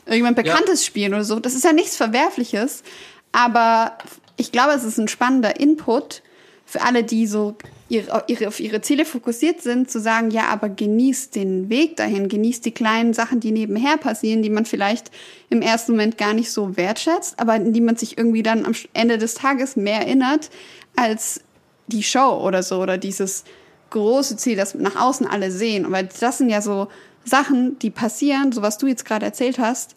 irgendjemand 0.06 0.36
Bekanntes 0.38 0.86
spielen 0.86 1.14
oder 1.14 1.24
so. 1.26 1.40
Das 1.40 1.54
ist 1.56 1.64
ja 1.64 1.74
nichts 1.74 1.96
Verwerfliches, 1.98 2.84
aber 3.32 3.98
ich 4.38 4.52
glaube, 4.52 4.74
es 4.74 4.84
ist 4.84 4.98
ein 4.98 5.08
spannender 5.08 5.60
Input 5.60 6.22
für 6.66 6.82
alle, 6.82 7.04
die 7.04 7.28
so 7.28 7.56
ihre, 7.88 8.24
ihre, 8.28 8.48
auf 8.48 8.60
ihre 8.60 8.82
Ziele 8.82 9.06
fokussiert 9.06 9.62
sind, 9.62 9.90
zu 9.90 10.00
sagen, 10.00 10.32
ja, 10.32 10.48
aber 10.48 10.70
genießt 10.70 11.36
den 11.36 11.70
Weg 11.70 11.96
dahin, 11.98 12.28
genießt 12.28 12.66
die 12.66 12.72
kleinen 12.72 13.14
Sachen, 13.14 13.40
die 13.40 13.52
nebenher 13.52 13.98
passieren, 13.98 14.42
die 14.42 14.50
man 14.50 14.66
vielleicht 14.66 15.12
im 15.50 15.62
ersten 15.62 15.92
Moment 15.92 16.18
gar 16.18 16.34
nicht 16.34 16.52
so 16.52 16.76
wertschätzt, 16.76 17.40
aber 17.40 17.54
an 17.54 17.74
die 17.74 17.82
man 17.82 17.96
sich 17.96 18.18
irgendwie 18.18 18.44
dann 18.44 18.66
am 18.66 18.74
Ende 18.94 19.18
des 19.18 19.36
Tages 19.36 19.76
mehr 19.76 20.00
erinnert 20.00 20.50
als 20.96 21.42
die 21.88 22.04
Show 22.04 22.42
oder 22.44 22.64
so 22.64 22.82
oder 22.82 22.98
dieses 22.98 23.44
große 23.92 24.38
Ziel, 24.38 24.56
das 24.56 24.74
nach 24.74 24.96
außen 24.96 25.28
alle 25.28 25.52
sehen. 25.52 25.92
Weil 25.92 26.10
das 26.20 26.40
sind 26.40 26.50
ja 26.50 26.62
so 26.62 26.88
Sachen, 27.24 27.78
die 27.80 27.92
passieren, 27.92 28.52
so 28.52 28.64
was 28.64 28.80
du 28.80 28.88
jetzt 28.88 29.06
gerade 29.06 29.26
erzählt 29.26 29.60
hast, 29.60 29.96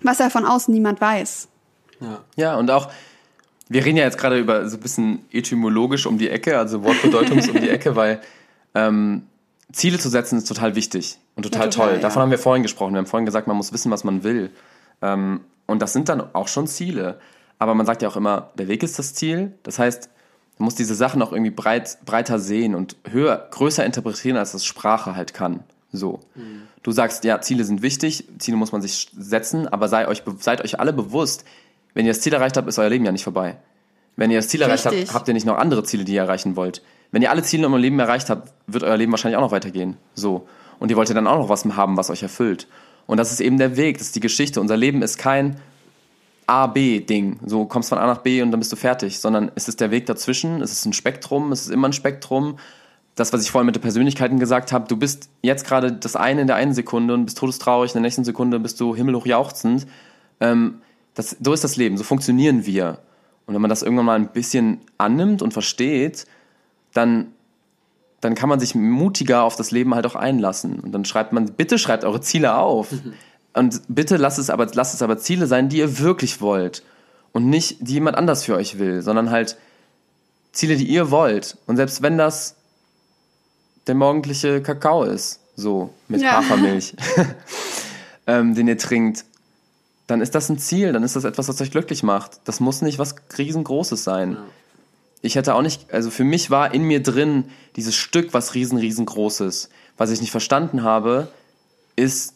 was 0.00 0.18
ja 0.18 0.30
von 0.30 0.46
außen 0.46 0.72
niemand 0.72 1.00
weiß. 1.00 1.48
Ja, 2.36 2.56
und 2.56 2.70
auch, 2.70 2.90
wir 3.72 3.84
reden 3.84 3.96
ja 3.96 4.04
jetzt 4.04 4.18
gerade 4.18 4.38
über 4.38 4.68
so 4.68 4.76
ein 4.76 4.80
bisschen 4.80 5.20
etymologisch 5.32 6.06
um 6.06 6.18
die 6.18 6.28
Ecke, 6.28 6.58
also 6.58 6.82
Wortbedeutungs 6.84 7.48
um 7.48 7.60
die 7.60 7.68
Ecke, 7.68 7.96
weil 7.96 8.20
ähm, 8.74 9.22
Ziele 9.72 9.98
zu 9.98 10.08
setzen 10.08 10.38
ist 10.38 10.48
total 10.48 10.74
wichtig 10.74 11.18
und 11.36 11.44
total, 11.44 11.62
Ja, 11.62 11.70
total, 11.70 11.86
toll. 11.88 11.96
ja. 11.96 12.02
Davon 12.02 12.22
haben 12.22 12.30
wir 12.30 12.38
vorhin 12.38 12.62
gesprochen. 12.62 12.92
Wir 12.94 12.98
haben 12.98 13.06
vorhin 13.06 13.26
gesagt, 13.26 13.46
man 13.46 13.56
muss 13.56 13.72
wissen, 13.72 13.90
was 13.90 14.04
man 14.04 14.22
will. 14.24 14.50
Ähm, 15.00 15.40
und 15.66 15.80
das 15.80 15.92
sind 15.92 16.08
dann 16.08 16.22
auch 16.34 16.48
schon 16.48 16.66
Ziele. 16.66 17.18
Aber 17.58 17.74
man 17.74 17.86
sagt 17.86 18.02
ja 18.02 18.08
auch 18.08 18.16
immer, 18.16 18.50
der 18.58 18.68
Weg 18.68 18.82
ist 18.82 18.98
das 18.98 19.14
Ziel. 19.14 19.52
Das 19.62 19.78
heißt, 19.78 20.10
man 20.58 20.64
muss 20.66 20.74
diese 20.74 20.94
Sachen 20.94 21.22
auch 21.22 21.32
irgendwie 21.32 21.50
breit, 21.50 21.98
breiter 22.04 22.38
sehen 22.38 22.74
und 22.74 22.96
höher, 23.10 23.48
größer 23.50 23.84
interpretieren, 23.86 24.36
als 24.36 24.52
das 24.52 24.64
Sprache 24.64 25.16
halt 25.16 25.32
kann. 25.32 25.60
So. 25.92 26.20
Du 26.82 26.90
sagst, 26.90 27.24
ja, 27.24 27.40
Ziele 27.40 27.64
sind 27.64 27.82
wichtig, 27.82 28.24
Ziele 28.38 28.56
muss 28.56 28.72
man 28.72 28.80
sich 28.82 29.10
setzen, 29.16 29.68
aber 29.68 29.88
sei 29.88 30.08
euch, 30.08 30.22
seid 30.40 30.62
euch 30.62 30.80
alle 30.80 30.92
bewusst, 30.92 31.44
wenn 31.94 32.06
ihr 32.06 32.12
das 32.12 32.20
Ziel 32.20 32.32
erreicht 32.32 32.56
habt, 32.56 32.68
ist 32.68 32.78
euer 32.78 32.88
Leben 32.88 33.04
ja 33.04 33.12
nicht 33.12 33.24
vorbei. 33.24 33.56
Wenn 34.16 34.30
ihr 34.30 34.38
das 34.38 34.48
Ziel 34.48 34.62
erreicht 34.62 34.86
Richtig. 34.86 35.08
habt, 35.08 35.14
habt 35.14 35.28
ihr 35.28 35.34
nicht 35.34 35.46
noch 35.46 35.56
andere 35.56 35.84
Ziele, 35.84 36.04
die 36.04 36.14
ihr 36.14 36.22
erreichen 36.22 36.56
wollt. 36.56 36.82
Wenn 37.10 37.22
ihr 37.22 37.30
alle 37.30 37.42
Ziele 37.42 37.64
in 37.64 37.70
eurem 37.70 37.80
Leben 37.80 37.98
erreicht 37.98 38.30
habt, 38.30 38.52
wird 38.66 38.84
euer 38.84 38.96
Leben 38.96 39.12
wahrscheinlich 39.12 39.36
auch 39.36 39.42
noch 39.42 39.52
weitergehen. 39.52 39.96
So. 40.14 40.46
Und 40.78 40.90
ihr 40.90 40.96
wollt 40.96 41.08
ja 41.08 41.14
dann 41.14 41.26
auch 41.26 41.38
noch 41.38 41.48
was 41.48 41.64
haben, 41.64 41.96
was 41.96 42.10
euch 42.10 42.22
erfüllt. 42.22 42.66
Und 43.06 43.18
das 43.18 43.32
ist 43.32 43.40
eben 43.40 43.58
der 43.58 43.76
Weg, 43.76 43.98
das 43.98 44.08
ist 44.08 44.16
die 44.16 44.20
Geschichte. 44.20 44.60
Unser 44.60 44.76
Leben 44.76 45.02
ist 45.02 45.18
kein 45.18 45.56
A-B-Ding. 46.46 47.40
So 47.46 47.64
kommst 47.66 47.88
von 47.88 47.98
A 47.98 48.06
nach 48.06 48.18
B 48.18 48.42
und 48.42 48.50
dann 48.50 48.60
bist 48.60 48.72
du 48.72 48.76
fertig, 48.76 49.20
sondern 49.20 49.50
es 49.54 49.68
ist 49.68 49.80
der 49.80 49.90
Weg 49.90 50.06
dazwischen, 50.06 50.60
es 50.60 50.72
ist 50.72 50.84
ein 50.84 50.92
Spektrum, 50.92 51.52
es 51.52 51.62
ist 51.62 51.70
immer 51.70 51.88
ein 51.88 51.92
Spektrum. 51.92 52.58
Das, 53.14 53.32
was 53.32 53.42
ich 53.42 53.50
vorhin 53.50 53.66
mit 53.66 53.76
den 53.76 53.82
Persönlichkeiten 53.82 54.38
gesagt 54.38 54.72
habe, 54.72 54.88
du 54.88 54.96
bist 54.96 55.28
jetzt 55.42 55.66
gerade 55.66 55.92
das 55.92 56.16
eine 56.16 56.40
in 56.40 56.46
der 56.46 56.56
einen 56.56 56.72
Sekunde 56.72 57.12
und 57.14 57.26
bist 57.26 57.38
todestraurig, 57.38 57.90
in 57.90 57.94
der 57.94 58.02
nächsten 58.02 58.24
Sekunde 58.24 58.58
bist 58.58 58.80
du 58.80 58.96
himmelhoch 58.96 59.26
jauchzend. 59.26 59.86
Ähm, 60.40 60.80
das, 61.14 61.36
so 61.40 61.52
ist 61.52 61.64
das 61.64 61.76
Leben, 61.76 61.96
so 61.96 62.04
funktionieren 62.04 62.66
wir. 62.66 62.98
Und 63.46 63.54
wenn 63.54 63.60
man 63.62 63.68
das 63.68 63.82
irgendwann 63.82 64.06
mal 64.06 64.18
ein 64.18 64.32
bisschen 64.32 64.80
annimmt 64.98 65.42
und 65.42 65.52
versteht, 65.52 66.26
dann, 66.92 67.32
dann 68.20 68.34
kann 68.34 68.48
man 68.48 68.60
sich 68.60 68.74
mutiger 68.74 69.42
auf 69.42 69.56
das 69.56 69.70
Leben 69.70 69.94
halt 69.94 70.06
auch 70.06 70.14
einlassen. 70.14 70.80
Und 70.80 70.92
dann 70.92 71.04
schreibt 71.04 71.32
man, 71.32 71.52
bitte 71.52 71.78
schreibt 71.78 72.04
eure 72.04 72.20
Ziele 72.20 72.54
auf. 72.56 72.88
Und 73.52 73.82
bitte 73.88 74.16
lasst 74.16 74.38
es 74.38 74.48
aber, 74.48 74.66
lasst 74.72 74.94
es 74.94 75.02
aber 75.02 75.18
Ziele 75.18 75.46
sein, 75.46 75.68
die 75.68 75.78
ihr 75.78 75.98
wirklich 75.98 76.40
wollt. 76.40 76.82
Und 77.32 77.48
nicht, 77.48 77.78
die 77.80 77.94
jemand 77.94 78.16
anders 78.16 78.44
für 78.44 78.54
euch 78.54 78.78
will, 78.78 79.02
sondern 79.02 79.30
halt 79.30 79.56
Ziele, 80.52 80.76
die 80.76 80.86
ihr 80.86 81.10
wollt. 81.10 81.56
Und 81.66 81.76
selbst 81.76 82.02
wenn 82.02 82.18
das 82.18 82.56
der 83.86 83.94
morgendliche 83.94 84.62
Kakao 84.62 85.04
ist, 85.04 85.40
so 85.56 85.92
mit 86.08 86.22
Ja. 86.22 86.36
Hafermilch, 86.36 86.94
ähm, 88.26 88.54
den 88.54 88.68
ihr 88.68 88.78
trinkt, 88.78 89.24
dann 90.12 90.20
ist 90.20 90.34
das 90.34 90.50
ein 90.50 90.58
Ziel, 90.58 90.92
dann 90.92 91.04
ist 91.04 91.16
das 91.16 91.24
etwas, 91.24 91.48
was 91.48 91.58
euch 91.62 91.70
glücklich 91.70 92.02
macht. 92.02 92.42
Das 92.44 92.60
muss 92.60 92.82
nicht 92.82 92.98
was 92.98 93.14
riesengroßes 93.38 94.04
sein. 94.04 94.36
ich 95.22 95.36
hätte 95.36 95.54
auch 95.54 95.62
nicht, 95.62 95.90
also 95.90 96.10
für 96.10 96.24
mich 96.24 96.50
war 96.50 96.74
in 96.74 96.82
mir 96.82 97.02
drin 97.02 97.44
dieses 97.76 97.96
Stück, 97.96 98.34
was 98.34 98.54
riesen, 98.54 98.76
riesengroßes. 98.76 99.70
Was 99.96 100.10
ich 100.10 100.20
nicht 100.20 100.30
verstanden 100.30 100.82
habe, 100.82 101.28
ist, 101.96 102.34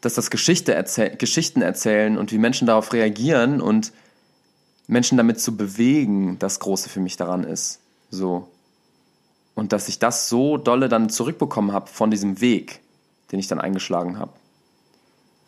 dass 0.00 0.14
das 0.14 0.30
Geschichte 0.30 0.72
erzähl 0.72 1.16
Geschichten 1.16 1.60
erzählen 1.60 2.16
und 2.16 2.32
wie 2.32 2.38
Menschen 2.38 2.66
darauf 2.66 2.94
reagieren 2.94 3.60
und 3.60 3.92
Menschen 4.86 5.18
damit 5.18 5.38
zu 5.38 5.54
bewegen, 5.54 6.38
das 6.38 6.60
Große 6.60 6.88
für 6.88 7.00
mich 7.00 7.18
daran 7.18 7.44
ist. 7.44 7.80
So. 8.10 8.48
Und 9.54 9.74
dass 9.74 9.88
ich 9.88 9.98
das 9.98 10.30
so 10.30 10.56
dolle 10.56 10.88
dann 10.88 11.10
zurückbekommen 11.10 11.72
habe 11.72 11.88
von 11.88 12.10
diesem 12.10 12.40
Weg, 12.40 12.80
den 13.32 13.38
ich 13.38 13.48
dann 13.48 13.60
eingeschlagen 13.60 14.18
habe. 14.18 14.32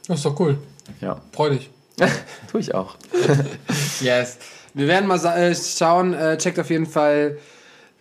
Das 0.06 0.18
ist 0.18 0.26
doch 0.26 0.38
cool. 0.40 0.58
Ja. 1.00 1.20
Freu 1.32 1.50
dich. 1.50 1.70
Tue 2.50 2.60
ich 2.60 2.74
auch. 2.74 2.96
Yes. 4.00 4.38
Wir 4.72 4.86
werden 4.86 5.06
mal 5.06 5.22
äh, 5.24 5.54
schauen, 5.54 6.14
äh, 6.14 6.38
checkt 6.38 6.58
auf 6.58 6.70
jeden 6.70 6.86
Fall. 6.86 7.38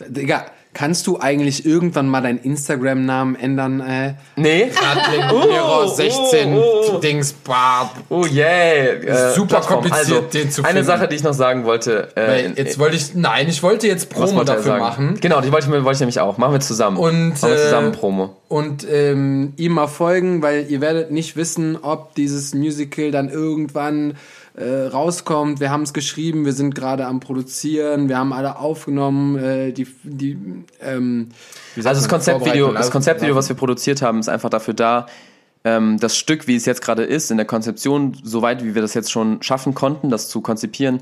Digga, 0.07 0.45
kannst 0.73 1.07
du 1.07 1.19
eigentlich 1.19 1.65
irgendwann 1.65 2.07
mal 2.07 2.21
deinen 2.21 2.39
Instagram-Namen 2.39 3.35
ändern? 3.35 3.79
Äh? 3.81 4.13
Nee? 4.35 4.71
Mirror 5.31 5.87
16 5.87 6.53
oh, 6.53 6.61
oh. 6.61 6.97
Dings 6.99 7.33
Bab. 7.33 7.95
Oh 8.09 8.25
yeah. 8.25 8.93
Äh, 8.93 9.33
Super 9.33 9.47
Plattform. 9.47 9.81
kompliziert, 9.81 10.17
also, 10.17 10.21
den 10.27 10.51
zu 10.51 10.61
Eine 10.63 10.73
finden. 10.73 10.85
Sache, 10.85 11.07
die 11.07 11.15
ich 11.15 11.23
noch 11.23 11.33
sagen 11.33 11.65
wollte. 11.65 12.15
Äh, 12.15 12.27
Weil 12.27 12.53
Jetzt 12.55 12.79
wollte 12.79 12.95
ich, 12.95 13.15
nein, 13.15 13.47
ich 13.49 13.63
wollte 13.63 13.87
jetzt 13.87 14.09
Promo 14.09 14.35
wollte 14.35 14.53
dafür 14.53 14.63
sagen? 14.63 14.79
machen. 14.79 15.17
Genau, 15.19 15.41
die 15.41 15.51
wollte 15.51 15.67
ich, 15.67 15.71
wollte 15.71 15.91
ich 15.91 15.99
nämlich 15.99 16.19
auch. 16.19 16.37
Machen 16.37 16.53
wir 16.53 16.59
zusammen. 16.59 16.97
Und, 16.97 17.29
Machen 17.29 17.49
wir 17.49 17.57
äh, 17.57 17.63
zusammen 17.63 17.91
Promo. 17.91 18.35
und 18.47 18.87
ähm, 18.89 19.53
ihm 19.57 19.73
mal 19.73 19.87
folgen, 19.87 20.41
weil 20.41 20.67
ihr 20.69 20.81
werdet 20.81 21.11
nicht 21.11 21.35
wissen, 21.35 21.77
ob 21.81 22.15
dieses 22.15 22.53
Musical 22.53 23.11
dann 23.11 23.29
irgendwann 23.29 24.15
äh, 24.59 24.87
rauskommt. 24.87 25.59
Wir 25.59 25.71
haben 25.71 25.83
es 25.83 25.93
geschrieben, 25.93 26.45
wir 26.45 26.53
sind 26.53 26.75
gerade 26.75 27.05
am 27.05 27.19
Produzieren, 27.19 28.09
wir 28.09 28.17
haben 28.17 28.33
alle 28.33 28.57
aufgenommen, 28.57 29.37
äh, 29.37 29.71
die, 29.71 29.87
die 30.03 30.37
ähm, 30.81 31.29
Also 31.77 31.89
das 31.89 32.09
Konzeptvideo, 32.09 32.73
das 32.73 32.91
Konzeptvideo, 32.91 33.35
was 33.35 33.45
laufen. 33.45 33.55
wir 33.55 33.59
produziert 33.59 34.01
haben, 34.01 34.19
ist 34.19 34.27
einfach 34.27 34.49
dafür 34.49 34.73
da, 34.73 35.05
ähm, 35.63 35.97
das 35.99 36.17
Stück, 36.17 36.47
wie 36.47 36.55
es 36.55 36.65
jetzt 36.65 36.81
gerade 36.81 37.03
ist, 37.03 37.31
in 37.31 37.37
der 37.37 37.45
Konzeption, 37.45 38.17
soweit 38.21 38.63
wie 38.63 38.75
wir 38.75 38.81
das 38.81 38.93
jetzt 38.93 39.11
schon 39.11 39.41
schaffen 39.41 39.73
konnten, 39.73 40.09
das 40.09 40.27
zu 40.27 40.41
konzipieren, 40.41 41.01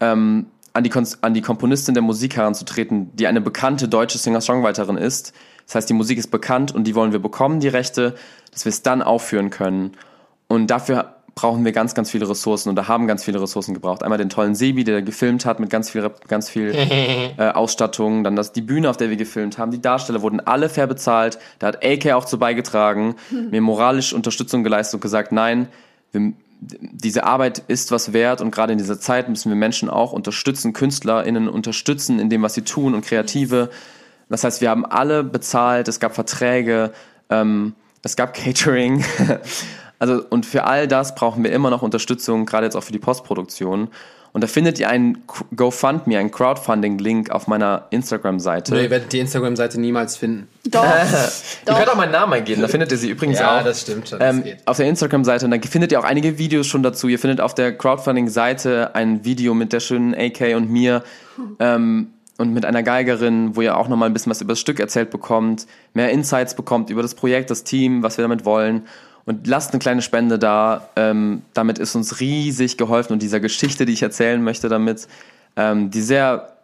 ähm, 0.00 0.46
an, 0.74 0.84
die 0.84 0.90
Kon 0.90 1.06
an 1.22 1.32
die 1.32 1.42
Komponistin 1.42 1.94
der 1.94 2.02
Musik 2.02 2.36
heranzutreten, 2.36 3.16
die 3.16 3.26
eine 3.26 3.40
bekannte 3.40 3.88
deutsche 3.88 4.18
Singer-Songwriterin 4.18 4.98
ist. 4.98 5.32
Das 5.66 5.76
heißt, 5.76 5.88
die 5.88 5.94
Musik 5.94 6.18
ist 6.18 6.30
bekannt 6.30 6.74
und 6.74 6.84
die 6.84 6.94
wollen 6.94 7.12
wir 7.12 7.20
bekommen, 7.20 7.60
die 7.60 7.68
Rechte, 7.68 8.14
dass 8.52 8.66
wir 8.66 8.70
es 8.70 8.82
dann 8.82 9.00
aufführen 9.00 9.48
können. 9.48 9.92
Und 10.48 10.66
dafür 10.66 11.14
brauchen 11.34 11.64
wir 11.64 11.72
ganz, 11.72 11.94
ganz 11.94 12.10
viele 12.10 12.28
Ressourcen 12.28 12.68
und 12.68 12.76
da 12.76 12.86
haben 12.88 13.06
ganz 13.06 13.24
viele 13.24 13.40
Ressourcen 13.40 13.74
gebraucht. 13.74 14.02
Einmal 14.02 14.18
den 14.18 14.28
tollen 14.28 14.54
Sebi, 14.54 14.84
der 14.84 15.02
gefilmt 15.02 15.44
hat 15.44 15.58
mit 15.58 15.70
ganz 15.70 15.90
viel, 15.90 16.10
ganz 16.28 16.48
viel 16.48 16.72
äh, 17.36 17.48
Ausstattung, 17.50 18.24
dann 18.24 18.36
das, 18.36 18.52
die 18.52 18.60
Bühne, 18.60 18.88
auf 18.88 18.96
der 18.96 19.10
wir 19.10 19.16
gefilmt 19.16 19.58
haben, 19.58 19.70
die 19.70 19.82
Darsteller 19.82 20.22
wurden 20.22 20.40
alle 20.40 20.68
fair 20.68 20.86
bezahlt, 20.86 21.38
da 21.58 21.68
hat 21.68 21.84
AK 21.84 22.12
auch 22.12 22.24
zu 22.24 22.38
beigetragen, 22.38 23.16
mir 23.50 23.60
moralisch 23.60 24.12
Unterstützung 24.12 24.62
geleistet 24.62 24.94
und 24.94 25.00
gesagt, 25.00 25.32
nein, 25.32 25.68
wir, 26.12 26.32
diese 26.60 27.24
Arbeit 27.24 27.62
ist 27.66 27.90
was 27.90 28.12
wert 28.12 28.40
und 28.40 28.50
gerade 28.50 28.72
in 28.72 28.78
dieser 28.78 29.00
Zeit 29.00 29.28
müssen 29.28 29.50
wir 29.50 29.56
Menschen 29.56 29.90
auch 29.90 30.12
unterstützen, 30.12 30.72
KünstlerInnen 30.72 31.48
unterstützen 31.48 32.18
in 32.20 32.30
dem, 32.30 32.42
was 32.42 32.54
sie 32.54 32.62
tun 32.62 32.94
und 32.94 33.04
Kreative. 33.04 33.70
Das 34.28 34.44
heißt, 34.44 34.60
wir 34.60 34.70
haben 34.70 34.86
alle 34.86 35.24
bezahlt, 35.24 35.88
es 35.88 36.00
gab 36.00 36.14
Verträge, 36.14 36.92
ähm, 37.28 37.74
es 38.02 38.16
gab 38.16 38.34
Catering. 38.34 39.04
Also, 39.98 40.22
und 40.30 40.44
für 40.46 40.64
all 40.64 40.88
das 40.88 41.14
brauchen 41.14 41.44
wir 41.44 41.52
immer 41.52 41.70
noch 41.70 41.82
Unterstützung, 41.82 42.46
gerade 42.46 42.66
jetzt 42.66 42.76
auch 42.76 42.82
für 42.82 42.92
die 42.92 42.98
Postproduktion. 42.98 43.88
Und 44.32 44.40
da 44.42 44.48
findet 44.48 44.80
ihr 44.80 44.88
einen 44.88 45.22
GoFundMe, 45.54 46.18
einen 46.18 46.32
Crowdfunding-Link 46.32 47.30
auf 47.30 47.46
meiner 47.46 47.86
Instagram-Seite. 47.90 48.74
Nee, 48.74 48.82
ihr 48.82 48.90
werdet 48.90 49.12
die 49.12 49.20
Instagram-Seite 49.20 49.80
niemals 49.80 50.16
finden. 50.16 50.48
Doch. 50.68 50.84
Ihr 51.68 51.74
könnt 51.74 51.88
auch 51.88 51.94
meinen 51.94 52.10
Namen 52.10 52.32
eingeben, 52.32 52.60
da 52.60 52.66
findet 52.66 52.90
ihr 52.90 52.98
sie 52.98 53.10
übrigens 53.10 53.38
Ja, 53.38 53.60
auch. 53.60 53.64
das 53.64 53.82
stimmt 53.82 54.08
schon, 54.08 54.18
das 54.18 54.34
Ähm, 54.34 54.42
geht. 54.42 54.58
auf 54.66 54.76
der 54.76 54.86
Instagram-Seite 54.88 55.44
und 55.44 55.52
da 55.52 55.58
findet 55.68 55.92
ihr 55.92 56.00
auch 56.00 56.04
einige 56.04 56.36
Videos 56.36 56.66
schon 56.66 56.82
dazu. 56.82 57.06
Ihr 57.06 57.20
findet 57.20 57.40
auf 57.40 57.54
der 57.54 57.78
Crowdfunding-Seite 57.78 58.96
ein 58.96 59.24
Video 59.24 59.54
mit 59.54 59.72
der 59.72 59.78
schönen 59.78 60.14
AK 60.16 60.56
und 60.56 60.68
mir 60.68 61.04
ähm, 61.60 62.08
und 62.36 62.52
mit 62.52 62.64
einer 62.64 62.82
Geigerin, 62.82 63.54
wo 63.54 63.60
ihr 63.62 63.76
auch 63.76 63.86
nochmal 63.86 64.08
ein 64.10 64.12
bisschen 64.12 64.30
was 64.30 64.40
über 64.40 64.52
das 64.54 64.60
Stück 64.60 64.80
erzählt 64.80 65.10
bekommt, 65.10 65.66
mehr 65.92 66.10
Insights 66.10 66.56
bekommt 66.56 66.90
über 66.90 67.02
das 67.02 67.14
Projekt, 67.14 67.50
das 67.50 67.62
Team, 67.62 68.02
was 68.02 68.18
wir 68.18 68.22
damit 68.22 68.44
wollen. 68.44 68.82
Und 69.26 69.46
lasst 69.46 69.72
eine 69.72 69.78
kleine 69.78 70.02
Spende 70.02 70.38
da. 70.38 70.88
Ähm, 70.96 71.42
damit 71.54 71.78
ist 71.78 71.94
uns 71.94 72.20
riesig 72.20 72.76
geholfen 72.76 73.14
und 73.14 73.22
dieser 73.22 73.40
Geschichte, 73.40 73.86
die 73.86 73.92
ich 73.92 74.02
erzählen 74.02 74.42
möchte 74.42 74.68
damit, 74.68 75.08
ähm, 75.56 75.90
die 75.90 76.02
sehr 76.02 76.54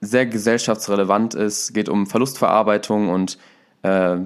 sehr 0.00 0.26
gesellschaftsrelevant 0.26 1.34
ist, 1.34 1.74
geht 1.74 1.88
um 1.88 2.06
Verlustverarbeitung 2.06 3.10
und 3.10 3.38
äh, 3.82 4.16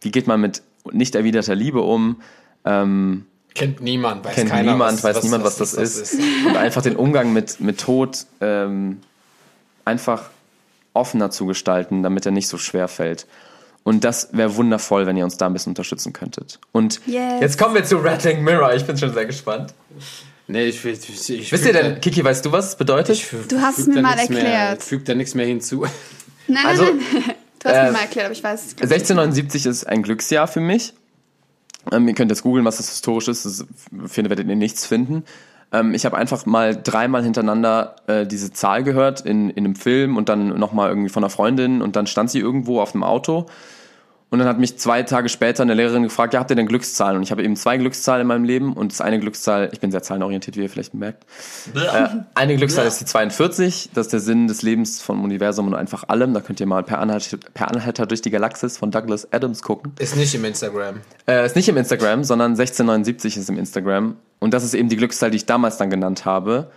wie 0.00 0.10
geht 0.10 0.26
man 0.26 0.40
mit 0.40 0.62
nicht 0.90 1.14
erwiderter 1.14 1.54
Liebe 1.54 1.80
um. 1.80 2.20
Ähm, 2.64 3.26
Kennt 3.54 3.80
niemand, 3.80 4.24
weiß 4.24 4.34
kennt 4.34 4.50
keiner, 4.50 4.72
niemand, 4.72 5.02
was, 5.02 5.16
weiß 5.16 5.24
niemand, 5.24 5.44
was, 5.44 5.56
das, 5.56 5.74
ist. 5.74 6.14
Und 6.46 6.56
einfach 6.56 6.82
den 6.82 6.96
Umgang 6.96 7.32
mit, 7.32 7.60
mit 7.60 7.80
Tod 7.80 8.26
ähm, 8.40 9.00
einfach 9.84 10.30
offener 10.92 11.30
zu 11.30 11.46
gestalten, 11.46 12.02
damit 12.02 12.26
er 12.26 12.32
nicht 12.32 12.46
so 12.48 12.58
schwer 12.58 12.86
fällt. 12.86 13.26
Und 13.82 14.04
das 14.04 14.28
wäre 14.32 14.54
wundervoll, 14.56 15.06
wenn 15.06 15.16
ihr 15.16 15.24
uns 15.24 15.36
da 15.36 15.46
ein 15.46 15.52
bisschen 15.52 15.70
unterstützen 15.70 16.12
könntet. 16.12 16.58
Und 16.72 17.00
Yes. 17.06 17.40
jetzt 17.40 17.58
kommen 17.58 17.74
wir 17.74 17.84
zu 17.84 17.96
Rattling 17.98 18.42
Mirror. 18.44 18.74
Ich 18.74 18.84
bin 18.84 18.96
schon 18.98 19.12
sehr 19.12 19.26
gespannt. 19.26 19.72
Nee, 20.46 20.66
ich, 20.66 20.84
ich, 20.84 21.08
ich, 21.08 21.30
ich 21.30 21.52
Wisst 21.52 21.64
ihr 21.64 21.72
denn, 21.72 22.00
Kiki, 22.00 22.22
weißt 22.24 22.44
du, 22.44 22.52
was 22.52 22.68
es 22.70 22.76
bedeutet? 22.76 23.16
Ich 23.16 23.28
Du 23.48 23.60
hast 23.60 23.78
es 23.78 23.86
mir 23.86 24.02
mal 24.02 24.16
Mehr, 24.16 24.18
erklärt. 24.22 24.82
fügt 24.82 25.08
da 25.08 25.14
nichts 25.14 25.34
mehr 25.34 25.46
hinzu. 25.46 25.82
Nein, 25.82 25.90
nein, 26.48 26.66
Also, 26.66 26.84
nein. 26.84 27.00
Du 27.62 27.68
hast 27.68 27.76
äh, 27.76 27.84
mir 27.84 27.92
mal 27.92 28.00
erklärt, 28.00 28.24
aber 28.26 28.32
ich 28.32 28.42
weiß 28.42 28.66
es. 28.66 28.76
glaub 28.76 28.86
ich, 28.88 28.92
1679 28.94 29.66
ist 29.66 29.84
ein 29.84 30.02
Glücksjahr 30.02 30.48
für 30.48 30.60
mich. 30.60 30.94
Ähm, 31.92 32.08
ihr 32.08 32.14
könnt 32.14 32.30
jetzt 32.30 32.42
googeln, 32.42 32.64
was 32.64 32.78
das 32.78 32.88
historisch 32.88 33.28
ist. 33.28 33.44
Das 33.44 33.64
finde, 34.06 34.30
werdet 34.30 34.48
ihr 34.48 34.56
nichts 34.56 34.86
finden. 34.86 35.24
Ähm, 35.72 35.94
ich 35.94 36.04
habe 36.04 36.16
einfach 36.16 36.46
mal 36.46 36.76
dreimal 36.76 37.22
hintereinander 37.22 37.96
äh, 38.06 38.26
diese 38.26 38.52
Zahl 38.52 38.82
gehört 38.82 39.20
in, 39.22 39.50
in 39.50 39.64
einem 39.64 39.76
Film 39.76 40.16
und 40.16 40.28
dann 40.28 40.58
nochmal 40.58 40.88
irgendwie 40.88 41.08
von 41.08 41.22
einer 41.22 41.30
Freundin 41.30 41.82
und 41.82 41.96
dann 41.96 42.06
stand 42.06 42.30
sie 42.30 42.40
irgendwo 42.40 42.80
auf 42.80 42.92
dem 42.92 43.02
Auto. 43.02 43.46
Und 44.30 44.38
dann 44.38 44.46
hat 44.46 44.60
mich 44.60 44.78
zwei 44.78 45.02
Tage 45.02 45.28
später 45.28 45.64
eine 45.64 45.74
Lehrerin 45.74 46.04
gefragt, 46.04 46.34
ja, 46.34 46.40
habt 46.40 46.50
ihr 46.50 46.56
denn 46.56 46.68
Glückszahlen? 46.68 47.16
Und 47.16 47.24
ich 47.24 47.32
habe 47.32 47.42
eben 47.42 47.56
zwei 47.56 47.76
Glückszahlen 47.78 48.22
in 48.22 48.26
meinem 48.28 48.44
Leben 48.44 48.74
und 48.74 48.92
das 48.92 49.00
eine 49.00 49.18
Glückszahl, 49.18 49.70
ich 49.72 49.80
bin 49.80 49.90
sehr 49.90 50.04
zahlenorientiert, 50.04 50.56
wie 50.56 50.62
ihr 50.62 50.70
vielleicht 50.70 50.94
merkt. 50.94 51.24
Äh, 51.74 52.06
eine 52.36 52.56
Glückszahl 52.56 52.86
ist 52.86 53.00
die 53.00 53.06
42, 53.06 53.90
das 53.92 54.06
ist 54.06 54.12
der 54.12 54.20
Sinn 54.20 54.46
des 54.46 54.62
Lebens 54.62 55.02
vom 55.02 55.24
Universum 55.24 55.66
und 55.66 55.74
einfach 55.74 56.08
allem. 56.08 56.32
Da 56.32 56.40
könnt 56.40 56.60
ihr 56.60 56.66
mal 56.66 56.84
per 56.84 57.00
Anhalter, 57.00 57.38
per 57.54 57.68
Anhalter 57.72 58.06
durch 58.06 58.22
die 58.22 58.30
Galaxis 58.30 58.78
von 58.78 58.92
Douglas 58.92 59.32
Adams 59.32 59.62
gucken. 59.62 59.94
Ist 59.98 60.16
nicht 60.16 60.32
im 60.32 60.44
Instagram. 60.44 61.00
Äh, 61.26 61.44
ist 61.44 61.56
nicht 61.56 61.68
im 61.68 61.76
Instagram, 61.76 62.22
sondern 62.22 62.52
1679 62.52 63.36
ist 63.36 63.50
im 63.50 63.58
Instagram. 63.58 64.16
Und 64.38 64.54
das 64.54 64.62
ist 64.62 64.74
eben 64.74 64.88
die 64.88 64.96
Glückszahl, 64.96 65.32
die 65.32 65.38
ich 65.38 65.46
damals 65.46 65.76
dann 65.76 65.90
genannt 65.90 66.24
habe. 66.24 66.70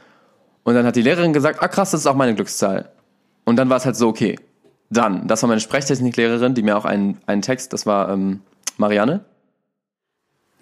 Und 0.63 0.73
dann 0.73 0.87
hat 0.87 0.95
die 0.95 1.03
Lehrerin 1.03 1.33
gesagt, 1.33 1.61
ah 1.61 1.67
krass, 1.67 1.91
das 1.91 2.01
ist 2.01 2.07
auch 2.07 2.15
meine 2.15 2.33
Glückszahl. 2.33 2.89
Und 3.45 3.57
dann 3.57 3.69
war 3.69 3.77
es 3.77 3.85
halt 3.85 3.95
so, 3.95 4.07
okay. 4.07 4.37
Dann, 4.89 5.27
das 5.27 5.41
war 5.41 5.47
meine 5.49 5.61
Sprechtechniklehrerin, 5.61 6.53
die 6.53 6.61
mir 6.61 6.77
auch 6.77 6.85
einen, 6.85 7.17
einen 7.25 7.41
Text, 7.41 7.73
das 7.73 7.85
war 7.85 8.09
ähm, 8.09 8.41
Marianne, 8.77 9.25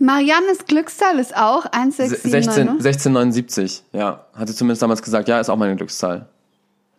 Mariannes 0.01 0.65
Glückszahl 0.65 1.19
ist 1.19 1.37
auch 1.37 1.65
16, 1.71 2.33
1679. 2.33 2.83
1679, 2.83 3.83
ja. 3.93 4.25
Hat 4.33 4.47
sie 4.47 4.55
zumindest 4.55 4.81
damals 4.81 5.03
gesagt, 5.03 5.27
ja, 5.27 5.39
ist 5.39 5.49
auch 5.49 5.57
meine 5.57 5.75
Glückszahl. 5.75 6.27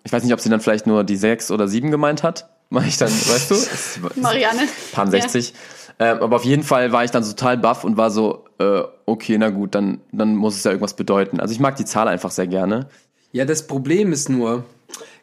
Ich 0.05 0.13
weiß 0.13 0.23
nicht, 0.23 0.33
ob 0.33 0.39
sie 0.39 0.49
dann 0.49 0.61
vielleicht 0.61 0.87
nur 0.87 1.03
die 1.03 1.17
6 1.17 1.51
oder 1.51 1.67
7 1.67 1.91
gemeint 1.91 2.23
hat. 2.23 2.49
War 2.71 2.85
ich 2.85 2.99
dann, 2.99 3.11
weißt 3.11 3.51
du? 3.51 4.21
Marianne. 4.21 4.63
Pan 4.93 5.11
60. 5.11 5.53
Ähm, 5.99 6.19
aber 6.23 6.37
auf 6.37 6.45
jeden 6.45 6.63
Fall 6.63 6.93
war 6.93 7.05
ich 7.05 7.11
dann 7.11 7.25
total 7.25 7.59
baff 7.59 7.83
und 7.83 7.97
war 7.97 8.11
so, 8.11 8.45
äh, 8.59 8.83
okay, 9.05 9.37
na 9.37 9.51
gut, 9.51 9.75
dann, 9.75 10.01
dann 10.13 10.37
muss 10.37 10.57
es 10.57 10.65
ja 10.65 10.71
irgendwas 10.71 10.95
bedeuten. 10.95 11.41
Also 11.41 11.53
ich 11.53 11.61
mag 11.61 11.77
die 11.77 11.85
Zahl 11.85 12.07
einfach 12.07 12.31
sehr 12.31 12.47
gerne. 12.47 12.87
Ja, 13.33 13.45
das 13.45 13.67
Problem 13.67 14.13
ist 14.13 14.29
nur, 14.29 14.65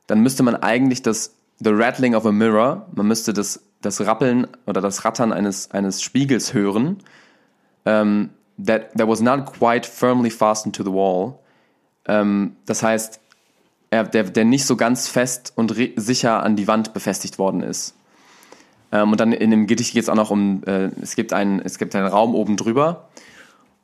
dann 0.06 0.20
müsste 0.20 0.42
man 0.42 0.56
eigentlich 0.56 1.02
das 1.02 1.34
The 1.58 1.70
Rattling 1.72 2.14
of 2.14 2.26
a 2.26 2.32
Mirror, 2.32 2.88
man 2.94 3.06
müsste 3.06 3.32
das, 3.32 3.62
das 3.82 4.00
Rappeln 4.04 4.46
oder 4.66 4.80
das 4.80 5.04
Rattern 5.04 5.32
eines, 5.32 5.70
eines 5.70 6.02
Spiegels 6.02 6.54
hören. 6.54 6.98
Um, 7.84 8.30
that, 8.64 8.96
that 8.96 9.06
was 9.06 9.20
not 9.20 9.46
quite 9.46 9.86
firmly 9.86 10.30
fastened 10.30 10.74
to 10.74 10.82
the 10.82 10.92
wall. 10.92 11.38
Um, 12.08 12.56
das 12.66 12.82
heißt, 12.82 13.20
er, 13.90 14.04
der, 14.04 14.24
der 14.24 14.44
nicht 14.44 14.66
so 14.66 14.76
ganz 14.76 15.08
fest 15.08 15.52
und 15.54 15.74
sicher 15.96 16.42
an 16.42 16.56
die 16.56 16.66
Wand 16.66 16.94
befestigt 16.94 17.38
worden 17.38 17.62
ist. 17.62 17.94
Um, 18.90 19.12
und 19.12 19.20
dann 19.20 19.32
in 19.32 19.50
dem 19.50 19.66
Gedicht 19.66 19.92
geht 19.92 20.02
es 20.02 20.08
auch 20.08 20.14
noch 20.14 20.30
um, 20.30 20.62
äh, 20.64 20.90
es, 21.00 21.16
gibt 21.16 21.32
einen, 21.32 21.60
es 21.60 21.78
gibt 21.78 21.94
einen 21.94 22.06
Raum 22.06 22.34
oben 22.34 22.56
drüber. 22.56 23.08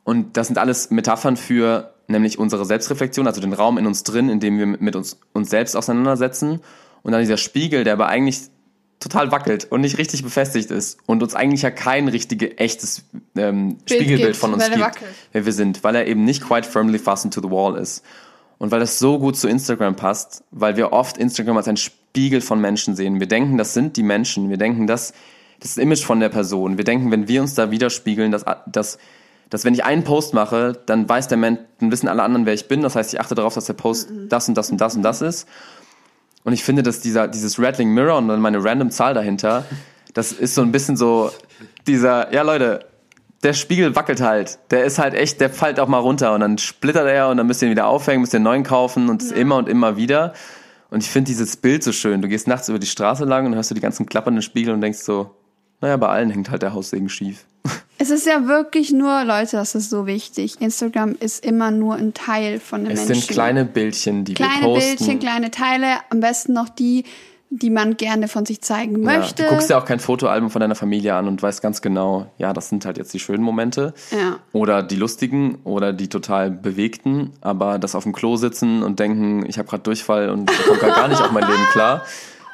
Und 0.03 0.35
das 0.35 0.47
sind 0.47 0.57
alles 0.57 0.91
Metaphern 0.91 1.37
für 1.37 1.93
nämlich 2.07 2.37
unsere 2.37 2.65
Selbstreflexion, 2.65 3.27
also 3.27 3.39
den 3.39 3.53
Raum 3.53 3.77
in 3.77 3.87
uns 3.87 4.03
drin, 4.03 4.29
in 4.29 4.39
dem 4.39 4.57
wir 4.57 4.65
mit 4.65 4.95
uns, 4.95 5.19
uns 5.31 5.49
selbst 5.49 5.75
auseinandersetzen 5.75 6.61
und 7.01 7.11
dann 7.11 7.21
dieser 7.21 7.37
Spiegel, 7.37 7.83
der 7.83 7.93
aber 7.93 8.07
eigentlich 8.07 8.49
total 9.03 9.31
wackelt 9.31 9.65
und 9.69 9.81
nicht 9.81 9.97
richtig 9.97 10.23
befestigt 10.23 10.71
ist 10.71 10.97
und 11.05 11.21
uns 11.21 11.35
eigentlich 11.35 11.61
ja 11.61 11.71
kein 11.71 12.07
richtiges, 12.07 12.51
echtes 12.57 13.03
ähm, 13.35 13.77
Spiegelbild 13.85 14.21
gibt, 14.21 14.35
von 14.37 14.53
uns 14.53 14.65
gibt, 14.65 14.79
wackelt. 14.79 15.11
wer 15.31 15.45
wir 15.45 15.53
sind, 15.53 15.83
weil 15.83 15.95
er 15.95 16.07
eben 16.07 16.23
nicht 16.23 16.43
quite 16.43 16.67
firmly 16.67 16.97
fastened 16.97 17.33
to 17.33 17.41
the 17.41 17.49
wall 17.49 17.77
ist. 17.77 18.03
Und 18.57 18.71
weil 18.71 18.79
das 18.79 18.97
so 18.97 19.19
gut 19.19 19.35
zu 19.35 19.49
Instagram 19.49 19.95
passt, 19.95 20.43
weil 20.51 20.77
wir 20.77 20.93
oft 20.93 21.17
Instagram 21.17 21.57
als 21.57 21.67
ein 21.67 21.75
Spiegel 21.75 22.39
von 22.39 22.61
Menschen 22.61 22.95
sehen. 22.95 23.19
Wir 23.19 23.27
denken, 23.27 23.57
das 23.57 23.73
sind 23.73 23.97
die 23.97 24.03
Menschen. 24.03 24.49
Wir 24.49 24.57
denken, 24.57 24.87
das, 24.87 25.13
das 25.59 25.71
ist 25.71 25.77
das 25.77 25.83
Image 25.83 26.03
von 26.03 26.21
der 26.21 26.29
Person. 26.29 26.77
Wir 26.77 26.85
denken, 26.85 27.11
wenn 27.11 27.27
wir 27.27 27.41
uns 27.41 27.55
da 27.55 27.71
widerspiegeln, 27.71 28.31
dass, 28.31 28.45
dass, 28.67 28.99
dass 29.49 29.65
wenn 29.65 29.73
ich 29.73 29.83
einen 29.83 30.03
Post 30.03 30.33
mache, 30.33 30.79
dann 30.85 31.09
weiß 31.09 31.27
der 31.27 31.37
Mensch, 31.37 31.59
dann 31.79 31.91
wissen 31.91 32.07
alle 32.07 32.23
anderen, 32.23 32.45
wer 32.45 32.53
ich 32.53 32.69
bin. 32.69 32.81
Das 32.81 32.95
heißt, 32.95 33.13
ich 33.13 33.19
achte 33.19 33.35
darauf, 33.35 33.53
dass 33.53 33.65
der 33.65 33.73
Post 33.73 34.09
mhm. 34.09 34.29
das 34.29 34.47
und 34.47 34.55
das 34.55 34.71
und 34.71 34.79
das 34.79 34.95
und 34.95 35.01
das 35.01 35.21
ist. 35.21 35.47
Und 36.43 36.53
ich 36.53 36.63
finde, 36.63 36.83
dass 36.83 36.99
dieser, 36.99 37.27
dieses 37.27 37.59
Rattling 37.59 37.89
Mirror 37.89 38.17
und 38.17 38.27
dann 38.27 38.41
meine 38.41 38.63
random 38.63 38.91
Zahl 38.91 39.13
dahinter, 39.13 39.65
das 40.13 40.31
ist 40.31 40.55
so 40.55 40.61
ein 40.61 40.71
bisschen 40.71 40.97
so 40.97 41.31
dieser, 41.87 42.33
ja 42.33 42.41
Leute, 42.41 42.85
der 43.43 43.53
Spiegel 43.53 43.95
wackelt 43.95 44.21
halt. 44.21 44.59
Der 44.71 44.85
ist 44.85 44.99
halt 44.99 45.13
echt, 45.13 45.41
der 45.41 45.49
fällt 45.49 45.79
auch 45.79 45.87
mal 45.87 45.99
runter 45.99 46.33
und 46.33 46.39
dann 46.39 46.57
splittert 46.57 47.07
er 47.07 47.29
und 47.29 47.37
dann 47.37 47.47
müsst 47.47 47.61
ihr 47.61 47.67
ihn 47.67 47.71
wieder 47.71 47.87
aufhängen, 47.87 48.21
müsst 48.21 48.33
ihr 48.33 48.37
einen 48.37 48.45
neuen 48.45 48.63
kaufen 48.63 49.09
und 49.09 49.23
ja. 49.23 49.35
immer 49.35 49.57
und 49.57 49.67
immer 49.67 49.97
wieder. 49.97 50.33
Und 50.89 51.03
ich 51.03 51.09
finde 51.09 51.29
dieses 51.29 51.57
Bild 51.57 51.83
so 51.83 51.91
schön. 51.91 52.21
Du 52.21 52.27
gehst 52.27 52.47
nachts 52.47 52.69
über 52.69 52.79
die 52.79 52.87
Straße 52.87 53.25
lang 53.25 53.45
und 53.45 53.55
hörst 53.55 53.71
du 53.71 53.75
die 53.75 53.81
ganzen 53.81 54.05
klappernden 54.05 54.41
Spiegel 54.41 54.73
und 54.73 54.81
denkst 54.81 54.99
so, 54.99 55.35
naja, 55.81 55.97
bei 55.97 56.07
allen 56.07 56.29
hängt 56.29 56.49
halt 56.51 56.61
der 56.61 56.73
Haussegen 56.73 57.09
schief. 57.09 57.45
Es 58.03 58.09
ist 58.09 58.27
ja 58.27 58.47
wirklich 58.47 58.91
nur, 58.91 59.23
Leute, 59.23 59.55
das 59.55 59.75
ist 59.75 59.89
so 59.89 60.05
wichtig. 60.05 60.59
Instagram 60.59 61.15
ist 61.21 61.45
immer 61.45 61.71
nur 61.71 61.95
ein 61.95 62.13
Teil 62.13 62.59
von 62.59 62.83
den 62.83 62.91
es 62.91 63.07
Menschen. 63.07 63.11
Es 63.13 63.27
sind 63.27 63.33
kleine 63.33 63.63
Bildchen, 63.63 64.25
die 64.25 64.33
kleine 64.33 64.55
wir 64.55 64.59
posten. 64.63 64.97
Kleine 64.97 64.97
Bildchen, 64.97 65.19
kleine 65.19 65.51
Teile. 65.51 65.85
Am 66.09 66.19
besten 66.19 66.51
noch 66.51 66.67
die, 66.67 67.05
die 67.49 67.69
man 67.69 67.95
gerne 67.95 68.27
von 68.27 68.45
sich 68.45 68.59
zeigen 68.59 69.03
möchte. 69.03 69.43
Ja, 69.43 69.47
du 69.47 69.55
guckst 69.55 69.69
ja 69.69 69.77
auch 69.77 69.85
kein 69.85 70.01
Fotoalbum 70.01 70.49
von 70.49 70.59
deiner 70.59 70.75
Familie 70.75 71.15
an 71.15 71.29
und 71.29 71.41
weißt 71.41 71.61
ganz 71.61 71.81
genau, 71.81 72.29
ja, 72.37 72.51
das 72.51 72.67
sind 72.67 72.85
halt 72.85 72.97
jetzt 72.97 73.13
die 73.13 73.19
schönen 73.19 73.41
Momente. 73.41 73.93
Ja. 74.11 74.39
Oder 74.51 74.83
die 74.83 74.97
lustigen 74.97 75.59
oder 75.63 75.93
die 75.93 76.09
total 76.09 76.51
bewegten. 76.51 77.31
Aber 77.39 77.79
das 77.79 77.95
auf 77.95 78.03
dem 78.03 78.11
Klo 78.11 78.35
sitzen 78.35 78.83
und 78.83 78.99
denken, 78.99 79.45
ich 79.47 79.57
habe 79.57 79.69
gerade 79.69 79.83
Durchfall 79.83 80.29
und 80.29 80.51
ich 80.51 80.65
komme 80.65 80.79
gar 80.79 81.07
nicht 81.07 81.21
auf 81.21 81.31
mein 81.31 81.47
Leben 81.47 81.65
klar. 81.71 82.03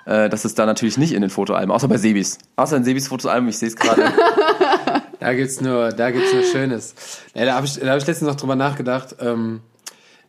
Äh, 0.10 0.28
das 0.28 0.44
ist 0.44 0.58
da 0.58 0.66
natürlich 0.66 0.98
nicht 0.98 1.14
in 1.14 1.22
den 1.22 1.30
Fotoalben, 1.30 1.72
außer 1.72 1.88
bei 1.88 1.98
Sebis. 1.98 2.40
Außer 2.56 2.78
in 2.78 2.84
Sebis 2.84 3.08
Fotoalbum, 3.08 3.50
ich 3.50 3.60
sehe 3.60 3.68
es 3.68 3.76
gerade. 3.76 4.02
Da 5.20 5.34
gibt's 5.34 5.60
nur, 5.60 5.90
da 5.90 6.12
gibt's 6.12 6.34
nur 6.34 6.44
Schönes. 6.44 6.96
Ja, 7.34 7.46
da 7.46 7.56
habe 7.56 7.66
ich, 7.66 7.78
da 7.80 7.88
hab 7.88 7.98
ich 7.98 8.08
letztens 8.08 8.30
noch 8.30 8.38
drüber 8.38 8.56
nachgedacht. 8.56 9.18
Ähm, 9.20 9.62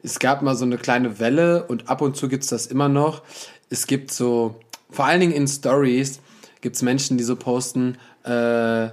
es 0.02 0.18
gab 0.18 0.42
mal 0.42 0.56
so 0.56 0.64
eine 0.64 0.78
kleine 0.78 1.20
Welle 1.20 1.64
und 1.64 1.88
ab 1.88 2.00
und 2.00 2.16
zu 2.16 2.28
gibt's 2.28 2.48
das 2.48 2.66
immer 2.66 2.88
noch. 2.88 3.22
Es 3.68 3.86
gibt 3.86 4.10
so, 4.10 4.56
vor 4.90 5.04
allen 5.04 5.20
Dingen 5.20 5.32
in 5.32 5.46
Stories, 5.46 6.20
gibt's 6.60 6.82
Menschen, 6.82 7.18
die 7.18 7.24
so 7.24 7.36
posten, 7.36 7.98
äh, 8.24 8.88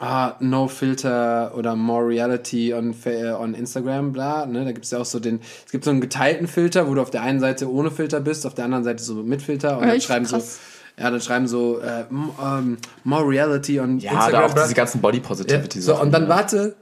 ah, 0.00 0.36
no 0.40 0.68
filter 0.68 1.54
oder 1.56 1.76
more 1.76 2.06
reality 2.06 2.72
on, 2.72 2.94
on 3.38 3.54
Instagram, 3.54 4.12
bla, 4.12 4.46
ne, 4.46 4.64
da 4.64 4.72
gibt's 4.72 4.90
ja 4.90 4.98
auch 4.98 5.04
so 5.04 5.20
den, 5.20 5.40
es 5.66 5.72
gibt 5.72 5.84
so 5.84 5.90
einen 5.90 6.00
geteilten 6.00 6.46
Filter, 6.46 6.88
wo 6.88 6.94
du 6.94 7.02
auf 7.02 7.10
der 7.10 7.22
einen 7.22 7.40
Seite 7.40 7.70
ohne 7.70 7.90
Filter 7.90 8.20
bist, 8.20 8.46
auf 8.46 8.54
der 8.54 8.64
anderen 8.64 8.84
Seite 8.84 9.02
so 9.02 9.14
mit 9.14 9.42
Filter 9.42 9.78
und 9.78 9.86
dann 9.86 10.00
schreiben 10.00 10.26
krass. 10.26 10.58
Ja, 11.00 11.10
dann 11.10 11.20
schreiben 11.22 11.48
so 11.48 11.80
äh, 11.80 12.04
um, 12.10 12.76
more 13.04 13.26
reality 13.26 13.80
on 13.80 13.98
ja, 13.98 14.12
Instagram. 14.12 14.42
Ja, 14.42 14.46
auch 14.46 14.62
diese 14.62 14.74
ganzen 14.74 15.00
Body 15.00 15.20
Positivity. 15.20 15.78
Ja, 15.78 15.84
so, 15.84 16.00
und 16.00 16.12
dann 16.12 16.28
warte, 16.28 16.76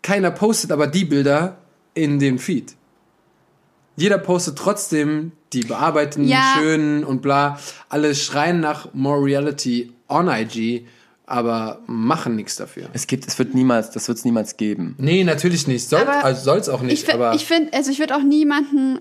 keiner 0.00 0.30
postet 0.30 0.72
aber 0.72 0.86
die 0.86 1.04
Bilder 1.04 1.58
in 1.92 2.18
den 2.18 2.38
Feed. 2.38 2.74
Jeder 3.96 4.16
postet 4.16 4.56
trotzdem 4.56 5.32
die 5.52 5.60
bearbeiteten, 5.60 6.26
ja. 6.26 6.54
schönen 6.56 7.04
und 7.04 7.20
bla. 7.20 7.58
Alle 7.90 8.14
schreien 8.14 8.60
nach 8.60 8.88
more 8.94 9.22
reality 9.22 9.92
on 10.08 10.28
IG, 10.28 10.86
aber 11.26 11.80
machen 11.86 12.36
nichts 12.36 12.56
dafür. 12.56 12.88
Es 12.94 13.06
gibt, 13.06 13.28
es 13.28 13.38
wird 13.38 13.54
niemals, 13.54 13.90
das 13.90 14.08
wird 14.08 14.16
es 14.16 14.24
niemals 14.24 14.56
geben. 14.56 14.94
Nee, 14.96 15.22
natürlich 15.22 15.66
nicht. 15.66 15.86
Soll, 15.86 16.00
also 16.04 16.42
soll 16.42 16.58
es 16.58 16.70
auch 16.70 16.80
nicht. 16.80 17.02
Ich, 17.02 17.12
aber 17.12 17.34
ich 17.34 17.44
finde, 17.44 17.74
also 17.74 17.90
ich 17.90 17.98
würde 17.98 18.16
auch 18.16 18.22
niemanden 18.22 19.00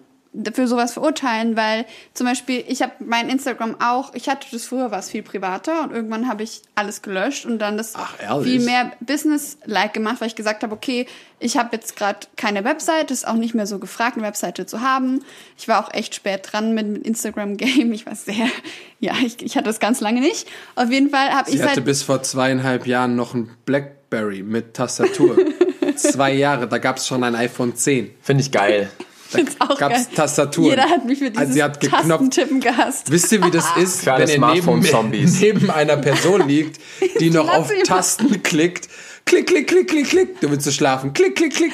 für 0.54 0.68
sowas 0.68 0.94
verurteilen, 0.94 1.58
weil 1.58 1.86
zum 2.14 2.28
Beispiel 2.28 2.64
ich 2.68 2.84
habe 2.84 2.94
mein 3.00 3.30
Instagram 3.30 3.78
auch, 3.82 4.14
ich 4.14 4.30
hatte 4.30 4.48
das 4.52 4.66
früher 4.66 4.92
was 4.92 5.10
viel 5.10 5.24
privater 5.24 5.84
und 5.84 5.92
irgendwann 5.92 6.28
habe 6.28 6.44
ich 6.44 6.62
alles 6.76 7.02
gelöscht 7.02 7.46
und 7.46 7.58
dann 7.58 7.78
das 7.78 7.94
Ach, 7.96 8.16
viel 8.44 8.60
mehr 8.60 8.92
Business-like 9.00 9.94
gemacht, 9.94 10.22
weil 10.22 10.28
ich 10.28 10.36
gesagt 10.36 10.62
habe, 10.62 10.74
okay, 10.74 11.08
ich 11.40 11.58
habe 11.58 11.70
jetzt 11.72 11.96
gerade 11.96 12.20
keine 12.36 12.64
Website, 12.64 13.10
ist 13.10 13.28
auch 13.28 13.34
nicht 13.34 13.56
mehr 13.56 13.66
so 13.66 13.80
gefragt, 13.80 14.18
eine 14.18 14.26
Webseite 14.26 14.68
zu 14.68 14.82
haben. 14.82 15.24
Ich 15.58 15.68
war 15.68 15.84
auch 15.84 15.92
echt 15.94 16.14
spät 16.14 16.48
dran 16.52 16.76
mit, 16.76 16.88
mit 16.88 17.08
Instagram-Game, 17.08 17.92
ich 17.92 18.06
war 18.06 18.16
sehr, 18.16 18.48
ja, 19.00 19.14
ich, 19.26 19.42
ich 19.42 19.56
hatte 19.56 19.66
das 19.66 19.80
ganz 19.80 20.00
lange 20.00 20.22
nicht. 20.22 20.48
Auf 20.76 20.92
jeden 20.92 21.10
Fall 21.10 21.34
habe 21.34 21.50
ich 21.50 21.58
Sie 21.58 21.64
hatte 21.64 21.82
bis 21.82 22.04
vor 22.04 22.22
zweieinhalb 22.22 22.86
Jahren 22.86 23.16
noch 23.16 23.34
ein 23.34 23.50
Blackberry 23.66 24.44
mit 24.44 24.76
Tastatur. 24.76 25.38
Zwei 25.96 26.34
Jahre, 26.34 26.68
da 26.68 26.78
gab 26.78 26.98
es 26.98 27.08
schon 27.08 27.24
ein 27.24 27.36
iPhone 27.36 27.76
10. 27.76 28.12
Finde 28.22 28.44
ich 28.44 28.52
geil. 28.52 28.90
Gab 29.78 29.92
es 29.92 30.10
Tastaturen. 30.10 30.72
Jeder 30.72 30.90
hat 30.90 31.06
mich 31.06 31.20
für 31.20 31.30
dieses 31.30 31.40
also 31.40 31.54
sie 31.54 31.64
hat 31.64 31.82
Tastentippen 31.82 32.60
gehasst. 32.60 33.12
Wisst 33.12 33.32
ihr, 33.32 33.44
wie 33.44 33.52
das 33.52 33.66
ist, 33.78 34.06
wenn 34.06 34.28
ihr 34.28 34.40
neben, 34.40 34.80
neben 35.40 35.70
einer 35.70 35.98
Person 35.98 36.48
liegt, 36.48 36.80
die 37.20 37.30
noch 37.30 37.48
auf 37.48 37.72
Tasten 37.84 38.42
klickt? 38.44 38.90
Klick, 39.26 39.48
klick, 39.48 39.68
klick, 39.68 39.88
klick, 39.88 40.08
klick. 40.10 40.42
Du 40.42 40.50
willst 40.50 40.66
zu 40.66 40.72
schlafen. 40.72 41.14
Klick, 41.14 41.36
klick, 41.36 41.54
klick. 41.54 41.74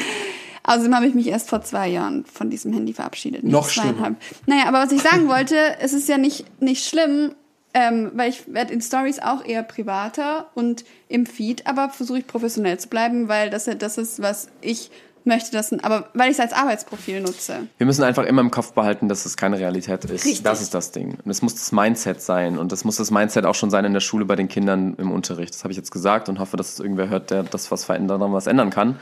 Außerdem 0.63 0.95
habe 0.95 1.07
ich 1.07 1.13
mich 1.13 1.27
erst 1.27 1.49
vor 1.49 1.61
zwei 1.61 1.87
Jahren 1.87 2.25
von 2.25 2.49
diesem 2.49 2.73
Handy 2.73 2.93
verabschiedet. 2.93 3.43
Noch 3.43 3.69
schlimmer. 3.69 4.15
Naja, 4.47 4.63
aber 4.67 4.79
was 4.79 4.91
ich 4.91 5.01
sagen 5.01 5.27
wollte, 5.27 5.55
es 5.79 5.93
ist 5.93 6.09
ja 6.09 6.17
nicht, 6.17 6.45
nicht 6.59 6.85
schlimm, 6.85 7.35
ähm, 7.75 8.11
weil 8.15 8.29
ich 8.29 8.51
werde 8.51 8.73
in 8.73 8.81
Stories 8.81 9.19
auch 9.19 9.45
eher 9.45 9.61
privater 9.61 10.49
und 10.55 10.83
im 11.07 11.25
Feed, 11.25 11.67
aber 11.67 11.89
versuche 11.89 12.19
ich 12.19 12.27
professionell 12.27 12.79
zu 12.79 12.87
bleiben, 12.87 13.27
weil 13.27 13.49
das, 13.49 13.69
das 13.77 13.97
ist, 13.97 14.21
was 14.21 14.47
ich 14.61 14.89
möchte 15.25 15.51
das, 15.51 15.71
aber 15.83 16.09
weil 16.13 16.29
ich 16.29 16.37
es 16.37 16.39
als 16.39 16.53
Arbeitsprofil 16.53 17.21
nutze. 17.21 17.67
Wir 17.77 17.85
müssen 17.85 18.03
einfach 18.03 18.23
immer 18.23 18.41
im 18.41 18.51
Kopf 18.51 18.73
behalten, 18.73 19.09
dass 19.09 19.25
es 19.25 19.37
keine 19.37 19.59
Realität 19.59 20.05
ist. 20.05 20.25
Richtig. 20.25 20.43
Das 20.43 20.61
ist 20.61 20.73
das 20.73 20.91
Ding. 20.91 21.17
Und 21.23 21.31
es 21.31 21.41
muss 21.41 21.55
das 21.55 21.71
Mindset 21.71 22.21
sein. 22.21 22.57
Und 22.57 22.71
das 22.71 22.83
muss 22.83 22.97
das 22.97 23.11
Mindset 23.11 23.45
auch 23.45 23.55
schon 23.55 23.69
sein 23.69 23.85
in 23.85 23.93
der 23.93 23.99
Schule 23.99 24.25
bei 24.25 24.35
den 24.35 24.47
Kindern 24.47 24.95
im 24.97 25.11
Unterricht. 25.11 25.53
Das 25.53 25.63
habe 25.63 25.71
ich 25.71 25.77
jetzt 25.77 25.91
gesagt 25.91 26.29
und 26.29 26.39
hoffe, 26.39 26.57
dass 26.57 26.73
es 26.73 26.79
irgendwer 26.79 27.09
hört, 27.09 27.31
der 27.31 27.43
das 27.43 27.71
was 27.71 27.85
verändern, 27.85 28.21
was 28.33 28.47
ändern 28.47 28.69
kann. 28.69 28.99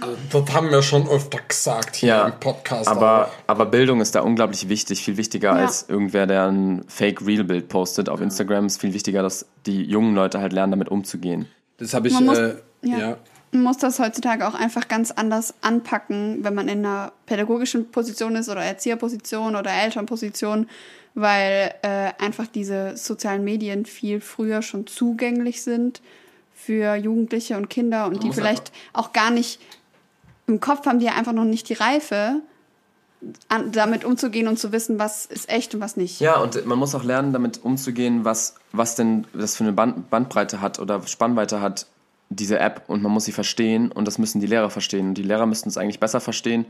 Ja. 0.00 0.06
Also, 0.06 0.16
das 0.44 0.54
haben 0.54 0.70
wir 0.70 0.82
schon 0.82 1.08
öfter 1.08 1.38
gesagt 1.46 1.96
hier 1.96 2.08
ja, 2.08 2.26
im 2.26 2.40
Podcast. 2.40 2.88
Aber, 2.88 3.30
aber 3.46 3.66
Bildung 3.66 4.00
ist 4.00 4.14
da 4.14 4.20
unglaublich 4.20 4.68
wichtig. 4.68 5.04
Viel 5.04 5.16
wichtiger 5.16 5.56
ja. 5.56 5.66
als 5.66 5.88
irgendwer, 5.88 6.26
der 6.26 6.46
ein 6.46 6.84
Fake-Real-Bild 6.88 7.68
postet 7.68 8.08
auf 8.08 8.20
Instagram. 8.20 8.66
Ist 8.66 8.80
viel 8.80 8.94
wichtiger, 8.94 9.22
dass 9.22 9.46
die 9.66 9.82
jungen 9.82 10.14
Leute 10.14 10.40
halt 10.40 10.52
lernen, 10.52 10.72
damit 10.72 10.88
umzugehen. 10.88 11.46
Das 11.78 11.94
habe 11.94 12.08
ich, 12.08 12.20
äh, 12.20 12.54
ja. 12.82 13.16
Muss 13.52 13.78
das 13.78 13.98
heutzutage 13.98 14.46
auch 14.46 14.54
einfach 14.54 14.88
ganz 14.88 15.10
anders 15.10 15.54
anpacken, 15.60 16.44
wenn 16.44 16.54
man 16.54 16.68
in 16.68 16.84
einer 16.84 17.12
pädagogischen 17.26 17.90
Position 17.90 18.36
ist 18.36 18.48
oder 18.48 18.62
Erzieherposition 18.62 19.56
oder 19.56 19.72
Elternposition, 19.72 20.68
weil 21.14 21.74
äh, 21.82 22.12
einfach 22.18 22.46
diese 22.46 22.96
sozialen 22.96 23.42
Medien 23.42 23.86
viel 23.86 24.20
früher 24.20 24.62
schon 24.62 24.86
zugänglich 24.86 25.62
sind 25.62 26.00
für 26.54 26.94
Jugendliche 26.94 27.56
und 27.56 27.68
Kinder 27.68 28.06
und 28.06 28.18
Man 28.18 28.20
die 28.20 28.32
vielleicht 28.32 28.70
auch 28.92 29.12
gar 29.12 29.30
nicht 29.30 29.60
im 30.46 30.60
Kopf 30.60 30.86
haben, 30.86 31.00
die 31.00 31.06
ja 31.06 31.14
einfach 31.14 31.32
noch 31.32 31.44
nicht 31.44 31.68
die 31.68 31.74
Reife, 31.74 32.42
an, 33.48 33.72
damit 33.72 34.04
umzugehen 34.04 34.48
und 34.48 34.58
zu 34.58 34.72
wissen, 34.72 34.98
was 34.98 35.26
ist 35.26 35.48
echt 35.50 35.74
und 35.74 35.80
was 35.80 35.96
nicht. 35.96 36.20
Ja, 36.20 36.38
und 36.40 36.64
man 36.66 36.78
muss 36.78 36.94
auch 36.94 37.04
lernen, 37.04 37.32
damit 37.32 37.62
umzugehen, 37.64 38.24
was, 38.24 38.54
was 38.72 38.94
denn 38.94 39.26
das 39.34 39.56
für 39.56 39.64
eine 39.64 39.72
Band, 39.72 40.10
Bandbreite 40.10 40.60
hat 40.60 40.78
oder 40.78 41.06
Spannweite 41.06 41.60
hat, 41.60 41.86
diese 42.30 42.58
App. 42.58 42.84
Und 42.86 43.02
man 43.02 43.12
muss 43.12 43.24
sie 43.26 43.32
verstehen 43.32 43.92
und 43.92 44.06
das 44.08 44.18
müssen 44.18 44.40
die 44.40 44.46
Lehrer 44.46 44.70
verstehen. 44.70 45.08
Und 45.08 45.14
die 45.14 45.22
Lehrer 45.22 45.46
müssten 45.46 45.68
es 45.68 45.76
eigentlich 45.76 46.00
besser 46.00 46.20
verstehen. 46.20 46.64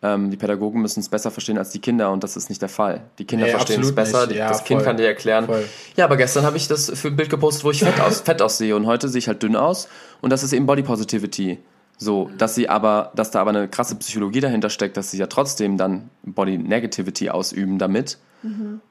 Ähm, 0.00 0.30
die 0.30 0.36
Pädagogen 0.36 0.80
müssen 0.80 1.00
es 1.00 1.08
besser 1.08 1.32
verstehen 1.32 1.58
als 1.58 1.70
die 1.70 1.80
Kinder 1.80 2.12
und 2.12 2.22
das 2.22 2.36
ist 2.36 2.50
nicht 2.50 2.62
der 2.62 2.68
Fall. 2.68 3.00
Die 3.18 3.24
Kinder 3.24 3.46
Nee, 3.46 3.50
verstehen 3.50 3.80
es 3.82 3.92
besser, 3.92 4.30
Ja, 4.32 4.48
das 4.48 4.62
Kind 4.62 4.80
voll. 4.80 4.86
kann 4.86 4.96
dir 4.96 5.06
erklären. 5.08 5.46
Voll. 5.46 5.64
Ja, 5.96 6.04
aber 6.04 6.16
gestern 6.16 6.44
habe 6.44 6.56
ich 6.56 6.68
das 6.68 6.88
für 6.94 7.08
ein 7.08 7.16
Bild 7.16 7.30
gepostet, 7.30 7.64
wo 7.64 7.72
ich 7.72 7.80
fett, 7.80 7.98
aus, 8.00 8.20
fett 8.20 8.40
aussehe 8.40 8.76
und 8.76 8.86
heute 8.86 9.08
sehe 9.08 9.18
ich 9.18 9.26
halt 9.26 9.42
dünn 9.42 9.56
aus 9.56 9.88
und 10.20 10.30
das 10.30 10.44
ist 10.44 10.52
eben 10.52 10.66
Body 10.66 10.82
Positivity. 10.82 11.58
So, 11.98 12.30
dass 12.38 12.54
sie 12.54 12.68
aber, 12.68 13.10
dass 13.16 13.32
da 13.32 13.40
aber 13.40 13.50
eine 13.50 13.68
krasse 13.68 13.96
Psychologie 13.96 14.40
dahinter 14.40 14.70
steckt, 14.70 14.96
dass 14.96 15.10
sie 15.10 15.18
ja 15.18 15.26
trotzdem 15.26 15.76
dann 15.76 16.10
Body 16.22 16.56
Negativity 16.56 17.28
ausüben 17.28 17.78
damit. 17.78 18.18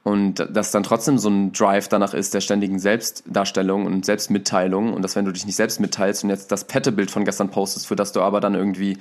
Und 0.04 0.46
dass 0.50 0.72
dann 0.72 0.82
trotzdem 0.82 1.16
so 1.16 1.30
ein 1.30 1.52
Drive 1.52 1.88
danach 1.88 2.12
ist 2.12 2.34
der 2.34 2.42
ständigen 2.42 2.78
Selbstdarstellung 2.78 3.86
und 3.86 4.04
Selbstmitteilung 4.04 4.92
und 4.92 5.00
dass 5.00 5.16
wenn 5.16 5.24
du 5.24 5.32
dich 5.32 5.46
nicht 5.46 5.56
selbst 5.56 5.80
mitteilst 5.80 6.22
und 6.22 6.30
jetzt 6.30 6.52
das 6.52 6.64
Pettebild 6.64 7.10
von 7.10 7.24
gestern 7.24 7.50
postest, 7.50 7.86
für 7.86 7.96
das 7.96 8.12
du 8.12 8.20
aber 8.20 8.40
dann 8.40 8.54
irgendwie 8.54 8.98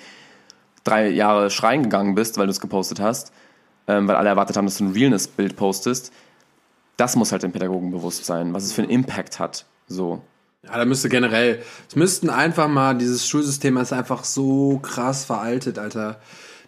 drei 0.85 1.09
Jahre 1.09 1.49
schreien 1.49 1.83
gegangen 1.83 2.15
bist, 2.15 2.37
weil 2.37 2.47
du 2.47 2.51
es 2.51 2.61
gepostet 2.61 3.01
hast, 3.01 3.33
ähm, 3.87 4.07
weil 4.07 4.15
alle 4.15 4.29
erwartet 4.29 4.55
haben, 4.55 4.65
dass 4.65 4.77
du 4.77 4.85
ein 4.85 4.93
Realness-Bild 4.93 5.57
postest, 5.57 6.13
das 6.95 7.17
muss 7.17 7.33
halt 7.33 7.43
dem 7.43 7.51
Pädagogen 7.51 7.91
bewusst 7.91 8.25
sein, 8.25 8.53
was 8.53 8.63
es 8.63 8.71
für 8.71 8.83
einen 8.83 8.91
Impact 8.91 9.39
hat. 9.39 9.65
So. 9.87 10.21
Ja, 10.69 10.77
da 10.77 10.85
müsste 10.85 11.09
generell, 11.09 11.61
es 11.89 11.95
müssten 11.95 12.29
einfach 12.29 12.67
mal, 12.67 12.95
dieses 12.95 13.27
Schulsystem 13.27 13.77
ist 13.77 13.93
einfach 13.93 14.23
so 14.23 14.79
krass 14.81 15.25
veraltet, 15.25 15.79
Alter. 15.79 16.19
Da 16.19 16.19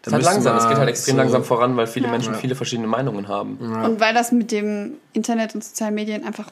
Es 0.02 0.08
ist 0.08 0.14
halt 0.14 0.22
müsste 0.22 0.34
langsam, 0.34 0.58
es 0.58 0.68
geht 0.70 0.78
halt 0.78 0.90
extrem 0.90 1.16
so- 1.16 1.22
langsam 1.22 1.44
voran, 1.44 1.76
weil 1.78 1.88
viele 1.88 2.06
Ja. 2.06 2.12
Menschen 2.12 2.34
viele 2.36 2.56
verschiedene 2.56 2.88
Meinungen 2.88 3.28
haben. 3.28 3.58
Und 3.58 4.00
weil 4.00 4.14
das 4.14 4.32
mit 4.32 4.52
dem 4.52 4.94
Internet 5.14 5.56
und 5.56 5.64
sozialen 5.64 5.94
Medien 5.96 6.24
einfach 6.26 6.48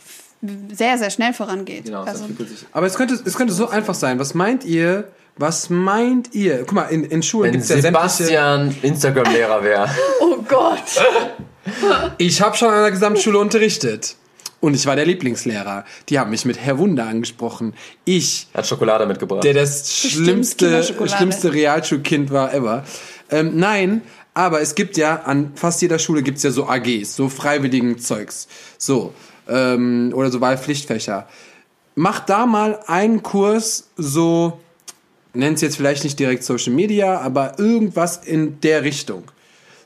sehr, 0.72 0.98
sehr 0.98 1.10
schnell 1.10 1.34
vorangeht. 1.34 1.86
Genau, 1.86 2.04
also, 2.04 2.26
entwickelt 2.26 2.50
sich. 2.50 2.68
Aber 2.74 2.86
es 2.86 2.96
könnte, 2.96 3.18
es 3.26 3.36
könnte 3.36 3.54
so 3.54 3.70
einfach 3.70 3.96
sein. 3.96 4.20
Was 4.20 4.34
meint 4.34 4.66
ihr? 4.66 5.08
Was 5.38 5.70
meint 5.70 6.34
ihr? 6.36 6.60
Guck 6.60 6.74
mal, 6.74 6.84
in, 6.86 7.04
in 7.06 7.24
Schulen 7.24 7.52
gibt 7.54 7.64
es 7.64 7.70
ja. 7.70 7.80
Sebastian 7.82 8.76
Instagram-Lehrer 8.82 9.64
wäre. 9.64 9.88
oh 10.22 10.38
Gott! 10.48 10.84
Ich 12.18 12.42
habe 12.42 12.56
schon 12.56 12.70
an 12.74 12.82
der 12.82 12.92
Gesamtschule 12.92 13.38
unterrichtet. 13.40 14.16
Und 14.60 14.74
ich 14.74 14.86
war 14.88 14.96
der 14.96 15.06
Lieblingslehrer. 15.06 15.86
Die 16.10 16.18
haben 16.18 16.32
mich 16.32 16.46
mit 16.46 16.58
Herr 16.58 16.80
Wunder 16.80 17.06
angesprochen. 17.06 17.74
Ich, 18.06 18.48
hat 18.54 18.66
Schokolade 18.66 19.06
mitgebracht. 19.06 19.44
der 19.44 19.54
das 19.54 19.94
schlimmste, 19.94 20.84
schlimmste 20.84 21.54
Realschulkind 21.54 22.32
war 22.32 22.54
ever. 22.54 22.84
Ähm, 23.30 23.58
nein, 23.58 24.02
aber 24.34 24.62
es 24.62 24.76
gibt 24.76 24.98
ja, 24.98 25.24
an 25.24 25.52
fast 25.56 25.82
jeder 25.82 26.00
Schule 26.00 26.24
gibt's 26.24 26.44
ja 26.44 26.52
so 26.52 26.68
AGs, 26.68 27.16
so 27.16 27.30
freiwilligen 27.30 28.00
Zeugs. 28.00 28.48
So. 28.78 29.14
Ähm, 29.48 30.12
oder 30.16 30.32
so 30.32 30.42
Wahlpflichtfächer. 30.42 31.28
Mach 31.96 32.20
da 32.20 32.46
mal 32.46 32.80
einen 32.86 33.24
Kurs 33.24 33.90
so, 33.96 34.60
nennt 35.34 35.56
es 35.56 35.62
jetzt 35.62 35.78
vielleicht 35.78 36.04
nicht 36.04 36.20
direkt 36.20 36.44
Social 36.44 36.74
Media, 36.74 37.20
aber 37.20 37.58
irgendwas 37.58 38.18
in 38.18 38.60
der 38.62 38.84
Richtung. 38.84 39.24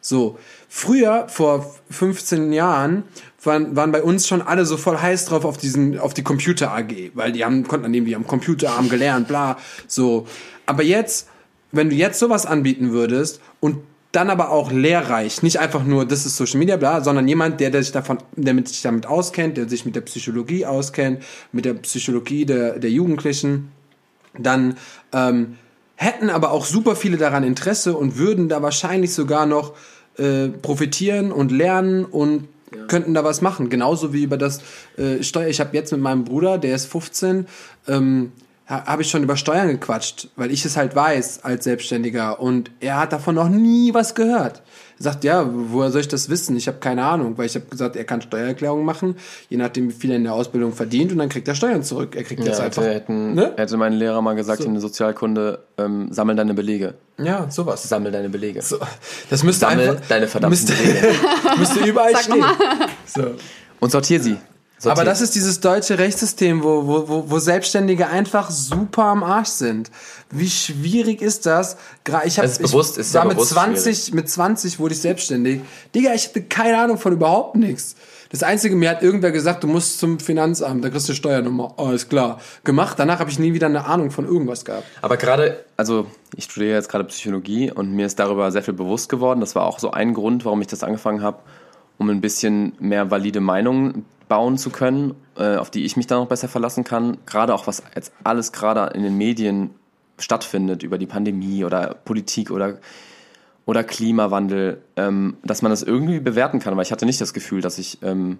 So, 0.01 0.37
früher, 0.67 1.27
vor 1.29 1.73
15 1.89 2.51
Jahren, 2.51 3.03
waren, 3.43 3.75
waren 3.75 3.91
bei 3.91 4.03
uns 4.03 4.27
schon 4.27 4.41
alle 4.41 4.65
so 4.65 4.77
voll 4.77 4.97
heiß 4.97 5.25
drauf 5.25 5.45
auf 5.45 5.57
diesen, 5.57 5.99
auf 5.99 6.13
die 6.13 6.23
Computer 6.23 6.71
AG, 6.71 7.11
weil 7.13 7.31
die 7.31 7.43
haben, 7.43 7.67
konnten 7.67 7.85
an 7.85 7.93
dem, 7.93 8.05
die 8.05 8.15
am 8.15 8.27
Computer 8.27 8.77
haben 8.77 8.89
gelernt, 8.89 9.27
bla, 9.27 9.57
so. 9.87 10.27
Aber 10.65 10.83
jetzt, 10.83 11.27
wenn 11.71 11.89
du 11.89 11.95
jetzt 11.95 12.19
sowas 12.19 12.45
anbieten 12.45 12.91
würdest 12.91 13.41
und 13.59 13.77
dann 14.11 14.29
aber 14.29 14.49
auch 14.49 14.71
lehrreich, 14.71 15.41
nicht 15.41 15.59
einfach 15.59 15.83
nur, 15.83 16.05
das 16.05 16.25
ist 16.25 16.35
Social 16.35 16.59
Media, 16.59 16.75
bla, 16.75 17.01
sondern 17.01 17.27
jemand, 17.27 17.59
der, 17.59 17.69
der 17.69 17.81
sich 17.81 17.93
davon, 17.93 18.17
der 18.35 18.55
sich 18.65 18.81
damit 18.81 19.05
auskennt, 19.05 19.57
der 19.57 19.69
sich 19.69 19.85
mit 19.85 19.95
der 19.95 20.01
Psychologie 20.01 20.65
auskennt, 20.65 21.23
mit 21.51 21.65
der 21.65 21.75
Psychologie 21.75 22.45
der, 22.45 22.77
der 22.77 22.91
Jugendlichen, 22.91 23.71
dann 24.37 24.75
ähm, 25.13 25.57
hätten 25.95 26.29
aber 26.29 26.51
auch 26.51 26.65
super 26.65 26.95
viele 26.95 27.17
daran 27.17 27.43
Interesse 27.43 27.95
und 27.95 28.17
würden 28.17 28.49
da 28.49 28.61
wahrscheinlich 28.61 29.13
sogar 29.13 29.45
noch 29.45 29.75
äh, 30.17 30.49
profitieren 30.49 31.31
und 31.31 31.51
lernen 31.51 32.03
und 32.03 32.47
könnten 32.87 33.13
da 33.13 33.23
was 33.23 33.41
machen. 33.41 33.69
Genauso 33.69 34.13
wie 34.13 34.23
über 34.23 34.37
das 34.37 34.61
äh, 34.97 35.23
Steuer. 35.23 35.47
Ich 35.47 35.59
habe 35.59 35.75
jetzt 35.75 35.91
mit 35.91 36.01
meinem 36.01 36.23
Bruder, 36.23 36.57
der 36.57 36.75
ist 36.75 36.85
15, 36.85 37.47
ähm, 37.87 38.31
ha, 38.67 38.85
habe 38.85 39.01
ich 39.01 39.09
schon 39.09 39.23
über 39.23 39.37
Steuern 39.37 39.67
gequatscht, 39.67 40.29
weil 40.35 40.51
ich 40.51 40.65
es 40.65 40.77
halt 40.77 40.95
weiß 40.95 41.43
als 41.43 41.63
Selbstständiger 41.63 42.39
und 42.39 42.71
er 42.79 42.99
hat 42.99 43.13
davon 43.13 43.35
noch 43.35 43.49
nie 43.49 43.93
was 43.93 44.15
gehört. 44.15 44.61
Er 45.01 45.13
sagt, 45.13 45.23
ja, 45.23 45.49
woher 45.51 45.89
soll 45.89 46.01
ich 46.01 46.07
das 46.09 46.29
wissen? 46.29 46.55
Ich 46.55 46.67
habe 46.67 46.77
keine 46.77 47.03
Ahnung, 47.03 47.35
weil 47.35 47.47
ich 47.47 47.55
habe 47.55 47.65
gesagt, 47.65 47.95
er 47.95 48.03
kann 48.03 48.21
Steuererklärung 48.21 48.85
machen, 48.85 49.15
je 49.49 49.57
nachdem, 49.57 49.89
wie 49.89 49.93
viel 49.93 50.11
er 50.11 50.17
in 50.17 50.25
der 50.25 50.33
Ausbildung 50.33 50.73
verdient 50.73 51.11
und 51.11 51.17
dann 51.17 51.27
kriegt 51.27 51.47
er 51.47 51.55
Steuern 51.55 51.81
zurück. 51.81 52.15
Er 52.15 52.23
kriegt 52.23 52.41
ja, 52.41 52.49
jetzt 52.49 52.59
einfach. 52.59 52.83
hätte, 52.83 52.93
hätten, 52.93 53.33
ne? 53.33 53.53
hätte 53.57 53.77
mein 53.77 53.93
Lehrer 53.93 54.21
mal 54.21 54.35
gesagt 54.35 54.61
So. 54.61 54.67
in 54.67 54.75
der 54.75 54.81
Sozialkunde, 54.81 55.57
ähm, 55.79 56.09
sammel 56.11 56.35
deine 56.35 56.53
Belege. 56.53 56.93
Ja, 57.17 57.49
sowas. 57.49 57.89
Sammel 57.89 58.11
deine 58.11 58.29
Belege. 58.29 58.61
So, 58.61 58.77
das 59.31 59.43
müsste 59.43 59.61
Sammel 59.61 59.89
einfach, 59.89 60.07
deine 60.07 60.27
verdammten 60.27 60.67
müsste, 60.67 60.73
Belege. 60.73 61.15
müsste 61.57 61.79
überall 61.79 62.11
Sag 62.13 62.23
stehen. 62.25 62.45
So. 63.07 63.23
Und 63.79 63.91
sortier 63.91 64.19
sie. 64.19 64.37
Sortier. 64.81 64.99
Aber 64.99 65.05
das 65.05 65.21
ist 65.21 65.35
dieses 65.35 65.59
deutsche 65.59 65.99
Rechtssystem, 65.99 66.63
wo, 66.63 66.87
wo, 66.87 67.07
wo, 67.07 67.29
wo 67.29 67.39
Selbstständige 67.39 68.07
einfach 68.07 68.49
super 68.49 69.03
am 69.03 69.23
Arsch 69.23 69.49
sind. 69.49 69.91
Wie 70.31 70.49
schwierig 70.49 71.21
ist 71.21 71.45
das? 71.45 71.77
Ich, 72.25 72.39
hab, 72.39 72.45
Es 72.45 72.53
ist 72.57 72.71
bewusst- 72.71 72.95
ich 72.95 73.01
ist 73.01 73.13
ja 73.13 73.19
war 73.21 73.27
mit 73.27 73.37
bewusst 73.37 73.51
20, 73.51 74.13
mit 74.13 74.27
20 74.27 74.79
wurde 74.79 74.95
ich 74.95 75.01
selbstständig. 75.01 75.61
Digga, 75.93 76.15
ich 76.15 76.29
hatte 76.29 76.41
keine 76.41 76.79
Ahnung 76.79 76.97
von 76.97 77.13
überhaupt 77.13 77.57
nichts. 77.57 77.95
Das 78.31 78.41
Einzige, 78.43 78.75
mir 78.75 78.89
hat 78.89 79.03
irgendwer 79.03 79.31
gesagt, 79.31 79.63
du 79.63 79.67
musst 79.67 79.99
zum 79.99 80.17
Finanzamt, 80.19 80.83
da 80.83 80.89
kriegst 80.89 81.07
du 81.09 81.13
Steuernummer. 81.13 81.75
Ist 81.93 82.09
klar. 82.09 82.39
Gemacht, 82.63 82.97
danach 82.97 83.19
habe 83.19 83.29
ich 83.29 83.37
nie 83.37 83.53
wieder 83.53 83.67
eine 83.67 83.85
Ahnung 83.85 84.09
von 84.09 84.25
irgendwas 84.25 84.65
gehabt. 84.65 84.85
Aber 85.01 85.17
gerade, 85.17 85.63
also 85.77 86.07
ich 86.35 86.45
studiere 86.45 86.75
jetzt 86.75 86.89
gerade 86.89 87.03
Psychologie 87.03 87.71
und 87.71 87.91
mir 87.91 88.05
ist 88.05 88.17
darüber 88.17 88.49
sehr 88.51 88.63
viel 88.63 88.73
bewusst 88.73 89.09
geworden. 89.09 89.41
Das 89.41 89.53
war 89.53 89.65
auch 89.65 89.79
so 89.79 89.91
ein 89.91 90.13
Grund, 90.13 90.45
warum 90.45 90.61
ich 90.61 90.67
das 90.67 90.81
angefangen 90.81 91.21
habe, 91.21 91.39
um 92.01 92.09
ein 92.09 92.19
bisschen 92.19 92.73
mehr 92.79 93.11
valide 93.11 93.41
Meinungen 93.41 94.05
bauen 94.27 94.57
zu 94.57 94.71
können, 94.71 95.13
äh, 95.37 95.57
auf 95.57 95.69
die 95.69 95.85
ich 95.85 95.97
mich 95.97 96.07
dann 96.07 96.19
noch 96.19 96.27
besser 96.27 96.47
verlassen 96.47 96.83
kann. 96.83 97.17
Gerade 97.27 97.53
auch, 97.53 97.67
was 97.67 97.83
jetzt 97.95 98.11
alles 98.23 98.51
gerade 98.51 98.91
in 98.95 99.03
den 99.03 99.17
Medien 99.19 99.69
stattfindet, 100.17 100.81
über 100.81 100.97
die 100.97 101.05
Pandemie 101.05 101.63
oder 101.63 101.93
Politik 101.93 102.49
oder, 102.49 102.79
oder 103.65 103.83
Klimawandel, 103.83 104.81
ähm, 104.95 105.37
dass 105.43 105.61
man 105.61 105.69
das 105.69 105.83
irgendwie 105.83 106.19
bewerten 106.19 106.57
kann. 106.57 106.73
Aber 106.73 106.81
ich 106.81 106.91
hatte 106.91 107.05
nicht 107.05 107.21
das 107.21 107.33
Gefühl, 107.33 107.61
dass 107.61 107.77
ich 107.77 107.99
ähm, 108.01 108.39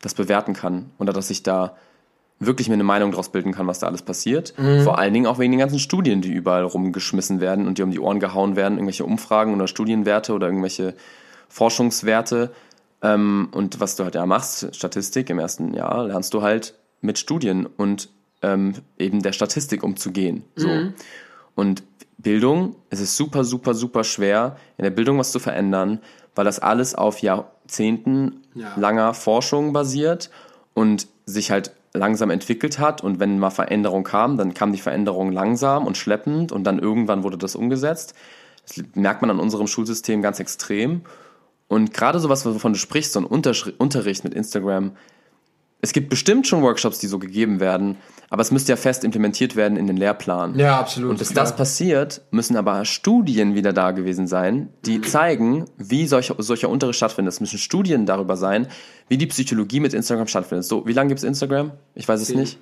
das 0.00 0.14
bewerten 0.14 0.52
kann 0.52 0.90
oder 0.98 1.12
dass 1.12 1.28
ich 1.30 1.42
da 1.42 1.76
wirklich 2.38 2.68
mir 2.68 2.74
eine 2.74 2.84
Meinung 2.84 3.10
daraus 3.10 3.30
bilden 3.30 3.52
kann, 3.52 3.66
was 3.66 3.80
da 3.80 3.88
alles 3.88 4.02
passiert. 4.02 4.54
Vor 4.84 4.98
allen 4.98 5.12
Dingen 5.12 5.26
auch 5.26 5.40
wegen 5.40 5.52
den 5.52 5.60
ganzen 5.60 5.80
Studien, 5.80 6.22
die 6.22 6.32
überall 6.32 6.64
rumgeschmissen 6.64 7.40
werden 7.40 7.66
und 7.66 7.78
die 7.78 7.82
um 7.82 7.90
die 7.90 8.00
Ohren 8.00 8.20
gehauen 8.20 8.54
werden, 8.54 8.74
irgendwelche 8.74 9.04
Umfragen 9.04 9.54
oder 9.54 9.66
Studienwerte 9.66 10.34
oder 10.34 10.46
irgendwelche 10.46 10.94
Forschungswerte. 11.48 12.52
Ähm, 13.02 13.48
und 13.52 13.80
was 13.80 13.96
du 13.96 14.04
halt 14.04 14.14
ja 14.14 14.24
machst, 14.26 14.74
Statistik 14.74 15.28
im 15.30 15.38
ersten 15.38 15.74
Jahr, 15.74 16.06
lernst 16.06 16.32
du 16.34 16.42
halt 16.42 16.74
mit 17.00 17.18
Studien 17.18 17.66
und 17.66 18.10
ähm, 18.42 18.74
eben 18.98 19.22
der 19.22 19.32
Statistik 19.32 19.82
umzugehen. 19.82 20.44
So. 20.56 20.68
Und 21.54 21.82
Bildung, 22.18 22.76
es 22.90 23.00
ist 23.00 23.16
super, 23.16 23.44
super, 23.44 23.74
super 23.74 24.04
schwer, 24.04 24.56
in 24.78 24.84
der 24.84 24.90
Bildung 24.90 25.18
was 25.18 25.32
zu 25.32 25.40
verändern, 25.40 26.00
weil 26.34 26.44
das 26.44 26.60
alles 26.60 26.94
auf 26.94 27.18
Jahrzehnten 27.20 28.42
Ja. 28.54 28.72
langer 28.76 29.14
Forschung 29.14 29.72
basiert 29.72 30.30
und 30.74 31.08
sich 31.26 31.50
halt 31.50 31.72
langsam 31.94 32.30
entwickelt 32.30 32.78
hat. 32.78 33.02
Und 33.02 33.20
wenn 33.20 33.38
mal 33.38 33.50
Veränderung 33.50 34.04
kam, 34.04 34.36
dann 34.36 34.54
kam 34.54 34.72
die 34.72 34.78
Veränderung 34.78 35.32
langsam 35.32 35.86
und 35.86 35.96
schleppend 35.96 36.52
und 36.52 36.64
dann 36.64 36.78
irgendwann 36.78 37.22
wurde 37.22 37.36
das 37.36 37.54
umgesetzt. 37.56 38.14
Das 38.66 38.82
merkt 38.94 39.20
man 39.22 39.30
an 39.30 39.40
unserem 39.40 39.66
Schulsystem 39.66 40.22
ganz 40.22 40.38
extrem. 40.40 41.02
Und 41.72 41.94
gerade 41.94 42.20
sowas, 42.20 42.44
wovon 42.44 42.74
du 42.74 42.78
sprichst, 42.78 43.14
so 43.14 43.20
ein 43.20 43.26
Unterschri- 43.26 43.72
Unterricht 43.78 44.24
mit 44.24 44.34
Instagram, 44.34 44.92
es 45.80 45.94
gibt 45.94 46.10
bestimmt 46.10 46.46
schon 46.46 46.62
Workshops, 46.62 46.98
die 46.98 47.06
so 47.06 47.18
gegeben 47.18 47.60
werden, 47.60 47.96
aber 48.28 48.42
es 48.42 48.50
müsste 48.50 48.72
ja 48.72 48.76
fest 48.76 49.04
implementiert 49.04 49.56
werden 49.56 49.78
in 49.78 49.86
den 49.86 49.96
Lehrplan. 49.96 50.58
Ja, 50.58 50.78
absolut. 50.78 51.10
Und 51.10 51.18
bis 51.18 51.32
das 51.32 51.56
passiert, 51.56 52.20
müssen 52.30 52.56
aber 52.56 52.84
Studien 52.84 53.54
wieder 53.54 53.72
da 53.72 53.90
gewesen 53.92 54.26
sein, 54.26 54.68
die 54.84 55.00
zeigen, 55.00 55.64
wie 55.78 56.06
solcher, 56.06 56.36
solcher 56.38 56.68
Unterricht 56.68 56.98
stattfindet. 56.98 57.32
Es 57.32 57.40
müssen 57.40 57.58
Studien 57.58 58.04
darüber 58.04 58.36
sein, 58.36 58.68
wie 59.08 59.16
die 59.16 59.26
Psychologie 59.26 59.80
mit 59.80 59.94
Instagram 59.94 60.26
stattfindet. 60.26 60.66
So, 60.66 60.86
wie 60.86 60.92
lange 60.92 61.08
gibt 61.08 61.18
es 61.18 61.24
Instagram? 61.24 61.72
Ich 61.94 62.06
weiß 62.06 62.20
es 62.20 62.28
Zehn. 62.28 62.38
nicht. 62.38 62.58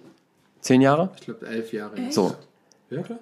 Zehn 0.61 0.81
Jahre? 0.81 1.11
Ich 1.17 1.23
glaube, 1.23 1.47
elf 1.47 1.73
Jahre. 1.73 1.97
So. 2.11 2.37
Ja, 2.91 3.03
klar. 3.03 3.19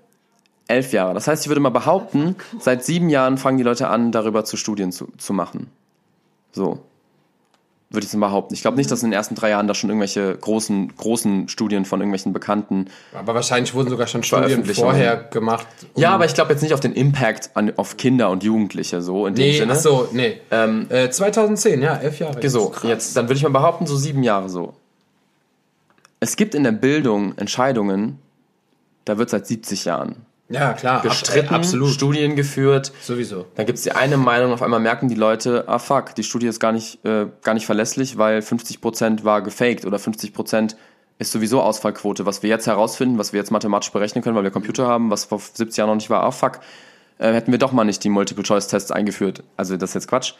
Elf 0.69 0.93
Jahre. 0.93 1.15
Das 1.15 1.27
heißt, 1.27 1.45
ich 1.45 1.49
würde 1.49 1.63
mal 1.63 1.71
behaupten, 1.71 2.37
seit 2.61 2.85
sieben 2.85 3.09
Jahren 3.09 3.39
fangen 3.39 3.57
die 3.57 3.65
Leute 3.65 3.89
an, 3.89 4.13
darüber 4.13 4.45
zu 4.45 4.59
Studien 4.59 4.93
zu, 4.93 5.09
zu 5.17 5.33
machen. 5.33 5.69
So. 6.59 6.81
Würde 7.91 8.05
ich 8.05 8.11
so 8.11 8.19
behaupten. 8.19 8.53
Ich 8.53 8.61
glaube 8.61 8.77
nicht, 8.77 8.91
dass 8.91 9.03
in 9.03 9.09
den 9.11 9.15
ersten 9.17 9.35
drei 9.35 9.49
Jahren 9.49 9.67
da 9.67 9.75
schon 9.75 9.89
irgendwelche 9.89 10.37
großen, 10.37 10.95
großen 10.95 11.49
Studien 11.49 11.87
von 11.87 12.01
irgendwelchen 12.01 12.35
Bekannten. 12.35 12.89
Aber 13.15 13.35
wahrscheinlich 13.35 13.73
wurden 13.73 13.89
sogar 13.89 14.07
schon 14.07 14.23
Studien 14.23 14.63
vorher 14.67 15.17
gemacht. 15.17 15.67
um- 15.95 16.03
Ja, 16.03 16.11
aber 16.11 16.27
ich 16.27 16.35
glaube 16.35 16.53
jetzt 16.53 16.61
nicht 16.61 16.75
auf 16.75 16.81
den 16.81 16.93
Impact 16.93 17.51
an, 17.55 17.73
auf 17.79 17.97
Kinder 17.97 18.29
und 18.29 18.43
Jugendliche, 18.45 19.01
so 19.01 19.27
in 19.27 19.35
dem 19.37 19.47
Nee, 19.53 19.57
Sinne. 19.59 19.73
ach 19.73 19.77
so, 19.79 20.09
nee. 20.13 20.39
Ähm, 20.51 20.87
Äh, 20.91 21.09
2010, 21.09 21.81
ja, 21.81 21.97
elf 21.97 22.19
Jahre. 22.19 22.47
So, 22.51 22.69
Krass. 22.69 22.83
jetzt, 22.91 23.17
dann 23.17 23.25
würde 23.29 23.37
ich 23.39 23.43
mal 23.43 23.49
behaupten, 23.51 23.87
so 23.87 23.97
sieben 23.97 24.23
Jahre 24.23 24.51
so. 24.51 24.75
Es 26.21 26.37
gibt 26.37 26.55
in 26.55 26.65
der 26.65 26.73
Bildung 26.73 27.39
Entscheidungen, 27.39 28.19
da 29.07 29.17
wird 29.17 29.31
seit 29.31 29.47
70 29.47 29.87
Jahren 29.87 30.17
Ja, 30.51 30.73
klar. 30.73 30.97
ab- 30.99 31.03
gestritten, 31.03 31.53
äh, 31.53 31.57
absolut. 31.57 31.91
Studien 31.91 32.35
geführt. 32.37 32.93
Sowieso. 33.03 33.47
Dann 33.57 33.67
gibt 33.67 33.79
es 33.79 33.85
die 33.85 33.93
eine 33.93 34.17
Meinung, 34.17 34.53
auf 34.53 34.63
einmal 34.63 34.81
merken 34.81 35.09
die 35.09 35.15
Leute, 35.15 35.65
ah 35.69 35.79
fuck, 35.79 36.15
die 36.15 36.23
Studie 36.23 36.47
ist 36.47 36.59
gar 36.61 36.73
nicht, 36.73 37.05
äh, 37.05 37.27
gar 37.43 37.55
nicht 37.55 37.67
verlässlich, 37.67 38.17
weil 38.19 38.41
50% 38.41 39.25
war 39.25 39.43
gefaked 39.43 39.85
oder 39.85 39.99
50% 39.99 40.77
ist 41.19 41.33
sowieso 41.33 41.61
Ausfallquote. 41.61 42.25
Was 42.27 42.43
wir 42.43 42.49
jetzt 42.51 42.67
herausfinden, 42.67 43.19
was 43.19 43.33
wir 43.33 43.41
jetzt 43.41 43.51
mathematisch 43.51 43.91
berechnen 43.93 44.23
können, 44.25 44.37
weil 44.37 44.45
wir 44.45 44.51
Computer 44.51 44.87
haben, 44.87 45.11
was 45.11 45.25
vor 45.27 45.39
70 45.41 45.77
Jahren 45.77 45.89
noch 45.89 45.97
nicht 45.97 46.11
war, 46.11 46.23
ah 46.23 46.31
fuck, 46.31 46.61
äh, 47.19 47.33
hätten 47.33 47.51
wir 47.53 47.59
doch 47.59 47.73
mal 47.73 47.85
nicht 47.85 48.03
die 48.05 48.09
Multiple-Choice-Tests 48.09 48.91
eingeführt. 48.93 49.43
Also 49.57 49.77
das 49.77 49.91
ist 49.91 49.95
jetzt 49.95 50.09
Quatsch. 50.09 50.35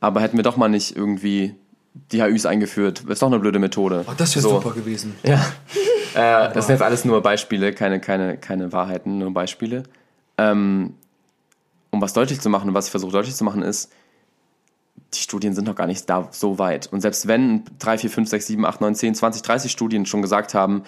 Aber 0.00 0.20
hätten 0.20 0.36
wir 0.36 0.42
doch 0.42 0.56
mal 0.56 0.68
nicht 0.68 0.96
irgendwie 0.96 1.54
die 2.10 2.22
HÜs 2.22 2.44
eingeführt. 2.46 3.04
Ist 3.08 3.22
doch 3.22 3.28
eine 3.28 3.38
blöde 3.38 3.58
Methode. 3.60 4.04
Oh, 4.08 4.12
das 4.16 4.34
wäre 4.34 4.42
So. 4.42 4.48
super 4.60 4.72
gewesen. 4.72 5.14
Ja. 5.22 5.44
äh, 6.14 6.52
das 6.52 6.66
sind 6.66 6.74
jetzt 6.74 6.82
alles 6.82 7.04
nur 7.04 7.22
Beispiele, 7.22 7.72
keine, 7.72 8.00
keine, 8.00 8.36
keine 8.36 8.72
Wahrheiten, 8.72 9.18
nur 9.18 9.32
Beispiele. 9.32 9.84
Ähm, 10.38 10.94
um 11.90 12.00
was 12.00 12.12
deutlich 12.12 12.40
zu 12.40 12.48
machen, 12.48 12.74
was 12.74 12.86
ich 12.86 12.90
versuche 12.90 13.12
deutlich 13.12 13.34
zu 13.34 13.44
machen, 13.44 13.62
ist, 13.62 13.92
die 15.14 15.20
Studien 15.20 15.54
sind 15.54 15.66
noch 15.66 15.76
gar 15.76 15.86
nicht 15.86 16.08
da 16.10 16.28
so 16.30 16.58
weit. 16.58 16.88
Und 16.92 17.00
selbst 17.00 17.26
wenn 17.26 17.64
3, 17.78 17.98
4, 17.98 18.10
5, 18.10 18.28
6, 18.28 18.46
7, 18.46 18.66
8, 18.66 18.80
9, 18.80 18.94
10, 18.94 19.14
20, 19.14 19.42
30 19.42 19.72
Studien 19.72 20.06
schon 20.06 20.22
gesagt 20.22 20.54
haben, 20.54 20.82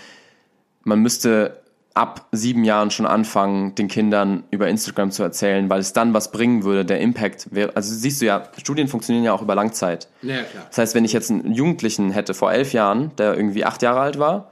man 0.82 1.00
müsste 1.00 1.62
ab 1.94 2.26
sieben 2.30 2.64
Jahren 2.64 2.90
schon 2.90 3.06
anfangen, 3.06 3.74
den 3.74 3.88
Kindern 3.88 4.44
über 4.50 4.68
Instagram 4.68 5.10
zu 5.10 5.22
erzählen, 5.22 5.70
weil 5.70 5.80
es 5.80 5.94
dann 5.94 6.12
was 6.12 6.30
bringen 6.30 6.62
würde, 6.62 6.84
der 6.84 7.00
Impact 7.00 7.48
wäre, 7.54 7.74
also 7.74 7.94
siehst 7.94 8.20
du 8.20 8.26
ja, 8.26 8.48
Studien 8.58 8.86
funktionieren 8.86 9.24
ja 9.24 9.32
auch 9.32 9.40
über 9.40 9.54
Langzeit. 9.54 10.08
Ja, 10.20 10.42
klar. 10.42 10.66
Das 10.68 10.78
heißt, 10.78 10.94
wenn 10.94 11.06
ich 11.06 11.14
jetzt 11.14 11.30
einen 11.30 11.54
Jugendlichen 11.54 12.10
hätte 12.10 12.34
vor 12.34 12.52
elf 12.52 12.74
Jahren, 12.74 13.12
der 13.16 13.34
irgendwie 13.34 13.64
acht 13.64 13.80
Jahre 13.80 14.00
alt 14.00 14.18
war, 14.18 14.50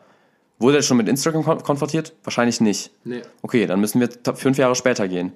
wurde 0.59 0.79
er 0.79 0.83
schon 0.83 0.97
mit 0.97 1.09
Instagram 1.09 1.45
kon 1.45 1.63
konfrontiert? 1.63 2.15
Wahrscheinlich 2.23 2.61
nicht. 2.61 2.91
Nee. 3.05 3.23
Okay, 3.43 3.67
dann 3.67 3.81
müssen 3.81 4.01
wir 4.01 4.09
fünf 4.35 4.59
Jahre 4.59 4.75
später 4.75 5.09
gehen. 5.09 5.33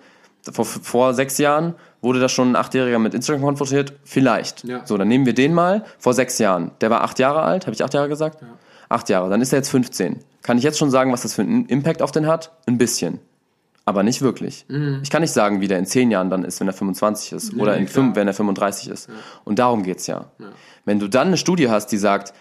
Vor, 0.52 0.64
vor 0.64 1.14
sechs 1.14 1.38
Jahren 1.38 1.74
wurde 2.00 2.20
da 2.20 2.28
schon 2.28 2.52
ein 2.52 2.56
Achtjähriger 2.56 2.98
mit 2.98 3.14
Instagram 3.14 3.42
konfrontiert? 3.42 3.94
Vielleicht. 4.04 4.64
Ja. 4.64 4.86
So, 4.86 4.96
dann 4.96 5.08
nehmen 5.08 5.26
wir 5.26 5.34
den 5.34 5.52
mal 5.52 5.84
vor 5.98 6.14
sechs 6.14 6.38
Jahren. 6.38 6.70
Der 6.80 6.90
war 6.90 7.02
acht 7.02 7.18
Jahre 7.18 7.42
alt, 7.42 7.66
habe 7.66 7.74
ich 7.74 7.84
acht 7.84 7.92
Jahre 7.92 8.08
gesagt? 8.08 8.38
Acht 8.88 9.08
Jahre, 9.08 9.28
dann 9.28 9.42
ist 9.42 9.52
er 9.52 9.58
jetzt 9.58 9.68
15. 9.70 10.20
Kann 10.42 10.56
ich 10.56 10.64
jetzt 10.64 10.78
schon 10.78 10.90
sagen, 10.90 11.12
was 11.12 11.22
das 11.22 11.34
für 11.34 11.42
einen 11.42 11.66
Impact 11.66 12.00
auf 12.00 12.12
den 12.12 12.26
hat? 12.26 12.52
Ein 12.66 12.78
bisschen. 12.78 13.18
Aber 13.84 14.02
nicht 14.02 14.20
wirklich. 14.20 14.66
Ich 15.02 15.08
kann 15.08 15.22
nicht 15.22 15.32
sagen, 15.32 15.62
wie 15.62 15.68
der 15.68 15.78
in 15.78 15.86
zehn 15.86 16.10
Jahren 16.10 16.28
dann 16.28 16.44
ist, 16.44 16.60
wenn 16.60 16.66
er 16.68 16.74
25 16.74 17.32
ist. 17.32 17.54
oder 17.54 17.72
nee, 17.72 17.78
in 17.80 17.86
klar. 17.86 18.04
fünf, 18.04 18.16
wenn 18.16 18.26
er 18.26 18.34
35 18.34 18.88
ist. 18.88 19.08
Und 19.44 19.58
darum 19.58 19.82
geht's 19.82 20.06
ja. 20.06 20.26
Wenn 20.84 20.98
du 20.98 21.08
dann 21.08 21.28
eine 21.28 21.36
Studie 21.38 21.70
hast, 21.70 21.86
die 21.88 21.96
sagt, 21.96 22.34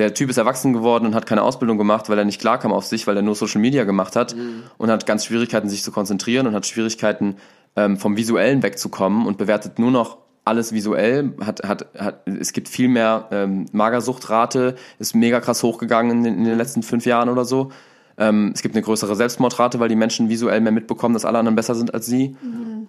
der 0.00 0.14
Typ 0.14 0.30
ist 0.30 0.38
erwachsen 0.38 0.72
geworden 0.72 1.06
und 1.06 1.14
hat 1.14 1.26
keine 1.26 1.42
Ausbildung 1.42 1.78
gemacht, 1.78 2.08
weil 2.08 2.18
er 2.18 2.24
nicht 2.24 2.40
klarkam 2.40 2.72
auf 2.72 2.86
sich, 2.86 3.06
weil 3.06 3.16
er 3.16 3.22
nur 3.22 3.34
Social 3.34 3.60
Media 3.60 3.84
gemacht 3.84 4.16
hat 4.16 4.34
und 4.78 4.90
hat 4.90 5.06
ganz 5.06 5.26
Schwierigkeiten, 5.26 5.68
sich 5.68 5.82
zu 5.82 5.92
konzentrieren 5.92 6.46
und 6.46 6.54
hat 6.54 6.66
Schwierigkeiten, 6.66 7.36
ähm, 7.76 7.96
vom 7.98 8.16
Visuellen 8.16 8.62
wegzukommen 8.62 9.26
und 9.26 9.38
bewertet 9.38 9.78
nur 9.78 9.90
noch 9.90 10.18
alles 10.44 10.72
visuell, 10.72 11.34
hat, 11.44 11.62
hat, 11.62 11.86
hat, 11.96 12.26
es 12.26 12.52
gibt 12.52 12.68
viel 12.68 12.88
mehr 12.88 13.28
ähm, 13.30 13.66
Magersuchtrate, 13.72 14.74
ist 14.98 15.14
mega 15.14 15.38
krass 15.40 15.62
hochgegangen 15.62 16.24
in, 16.24 16.38
in 16.38 16.44
den 16.44 16.58
letzten 16.58 16.82
fünf 16.82 17.06
Jahren 17.06 17.28
oder 17.28 17.44
so. 17.44 17.70
Ähm, 18.18 18.50
es 18.54 18.62
gibt 18.62 18.74
eine 18.74 18.82
größere 18.82 19.14
Selbstmordrate, 19.14 19.80
weil 19.80 19.88
die 19.88 19.96
Menschen 19.96 20.28
visuell 20.28 20.60
mehr 20.60 20.72
mitbekommen, 20.72 21.14
dass 21.14 21.24
alle 21.24 21.38
anderen 21.38 21.56
besser 21.56 21.74
sind 21.74 21.94
als 21.94 22.06
sie 22.06 22.36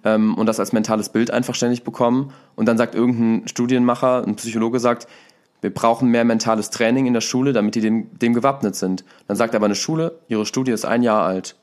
ähm, 0.04 0.34
und 0.34 0.46
das 0.46 0.60
als 0.60 0.72
mentales 0.72 1.10
Bild 1.10 1.30
einfach 1.30 1.54
ständig 1.54 1.84
bekommen. 1.84 2.32
Und 2.56 2.66
dann 2.66 2.78
sagt 2.78 2.94
irgendein 2.94 3.46
Studienmacher, 3.46 4.24
ein 4.26 4.36
Psychologe 4.36 4.80
sagt, 4.80 5.06
wir 5.62 5.72
brauchen 5.72 6.08
mehr 6.08 6.24
mentales 6.24 6.70
Training 6.70 7.06
in 7.06 7.14
der 7.14 7.20
Schule, 7.22 7.52
damit 7.52 7.76
die 7.76 7.80
dem, 7.80 8.18
dem 8.18 8.34
gewappnet 8.34 8.76
sind. 8.76 9.04
Dann 9.28 9.36
sagt 9.36 9.54
aber 9.54 9.64
eine 9.64 9.74
Schule, 9.74 10.18
ihre 10.28 10.44
Studie 10.44 10.72
ist 10.72 10.84
ein 10.84 11.02
Jahr 11.02 11.24
alt. 11.24 11.56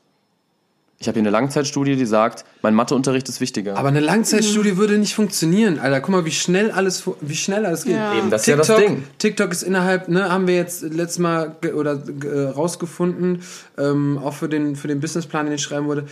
Ich 0.98 1.08
habe 1.08 1.14
hier 1.14 1.22
eine 1.22 1.30
Langzeitstudie, 1.30 1.96
die 1.96 2.04
sagt, 2.04 2.44
mein 2.60 2.74
Matheunterricht 2.74 3.26
ist 3.30 3.40
wichtiger. 3.40 3.76
Aber 3.78 3.88
eine 3.88 4.00
Langzeitstudie 4.00 4.76
würde 4.76 4.98
nicht 4.98 5.14
funktionieren, 5.14 5.78
Alter. 5.78 6.00
Guck 6.02 6.10
mal, 6.10 6.24
wie 6.26 6.30
schnell 6.30 6.70
alles, 6.70 7.04
wie 7.22 7.36
schnell 7.36 7.64
alles 7.64 7.84
geht. 7.84 7.94
Ja. 7.94 8.14
Eben, 8.14 8.28
das 8.30 8.42
ist 8.42 8.48
ja 8.48 8.56
TikTok, 8.56 8.76
das 8.76 8.86
Ding. 8.86 9.04
TikTok 9.16 9.50
ist 9.50 9.62
innerhalb, 9.62 10.08
ne, 10.08 10.30
haben 10.30 10.46
wir 10.46 10.56
jetzt 10.56 10.82
letztes 10.82 11.18
Mal 11.18 11.56
ge- 11.62 11.72
oder 11.72 12.02
äh, 12.22 12.48
rausgefunden, 12.50 13.42
ähm, 13.78 14.18
auch 14.18 14.34
für 14.34 14.50
den, 14.50 14.76
für 14.76 14.88
den 14.88 15.00
Businessplan, 15.00 15.46
den 15.46 15.54
ich 15.54 15.62
schreiben 15.62 15.86
wurde. 15.86 16.06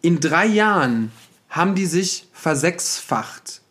In 0.00 0.18
drei 0.18 0.46
Jahren 0.46 1.12
haben 1.48 1.76
die 1.76 1.86
sich 1.86 2.26
versechsfacht. 2.32 3.61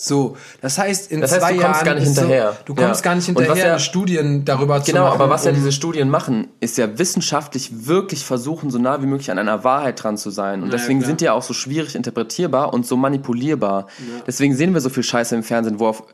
So, 0.00 0.36
das 0.60 0.78
heißt, 0.78 1.10
in 1.10 1.20
Das 1.20 1.32
heißt, 1.32 1.40
zwei 1.40 1.54
du 1.54 1.60
kommst 1.60 1.74
Jahren 1.74 1.84
gar 1.86 1.94
nicht 1.96 2.04
hinterher. 2.04 2.52
So, 2.52 2.58
du 2.66 2.74
kommst 2.76 3.00
Ja. 3.04 3.10
gar 3.10 3.14
nicht 3.16 3.28
Und 3.28 3.34
was 3.36 3.44
hinterher, 3.46 3.66
ja- 3.66 3.78
Studien 3.80 4.44
darüber 4.44 4.80
zu 4.80 4.92
Genau, 4.92 5.04
machen. 5.06 5.14
aber 5.20 5.28
was 5.30 5.44
ja 5.44 5.50
um- 5.50 5.56
diese 5.56 5.72
Studien 5.72 6.08
machen, 6.08 6.46
ist 6.60 6.78
ja 6.78 6.98
wissenschaftlich 6.98 7.86
wirklich 7.88 8.24
versuchen, 8.24 8.70
so 8.70 8.78
nah 8.78 9.02
wie 9.02 9.06
möglich 9.06 9.32
an 9.32 9.38
einer 9.40 9.64
Wahrheit 9.64 10.00
dran 10.02 10.16
zu 10.16 10.30
sein. 10.30 10.62
Und 10.62 10.68
Ja, 10.70 10.76
deswegen 10.76 11.00
klar. 11.00 11.08
sind 11.08 11.20
die 11.20 11.24
ja 11.24 11.32
auch 11.32 11.42
so 11.42 11.52
schwierig 11.52 11.96
interpretierbar 11.96 12.72
und 12.72 12.86
so 12.86 12.96
manipulierbar. 12.96 13.88
Deswegen 14.26 14.54
sehen 14.54 14.72
wir 14.72 14.80
so 14.80 14.88
viel 14.88 15.02
Scheiße 15.02 15.34
im 15.34 15.42
Fernsehen, 15.42 15.80
wo 15.80 15.88
auf, 15.88 16.04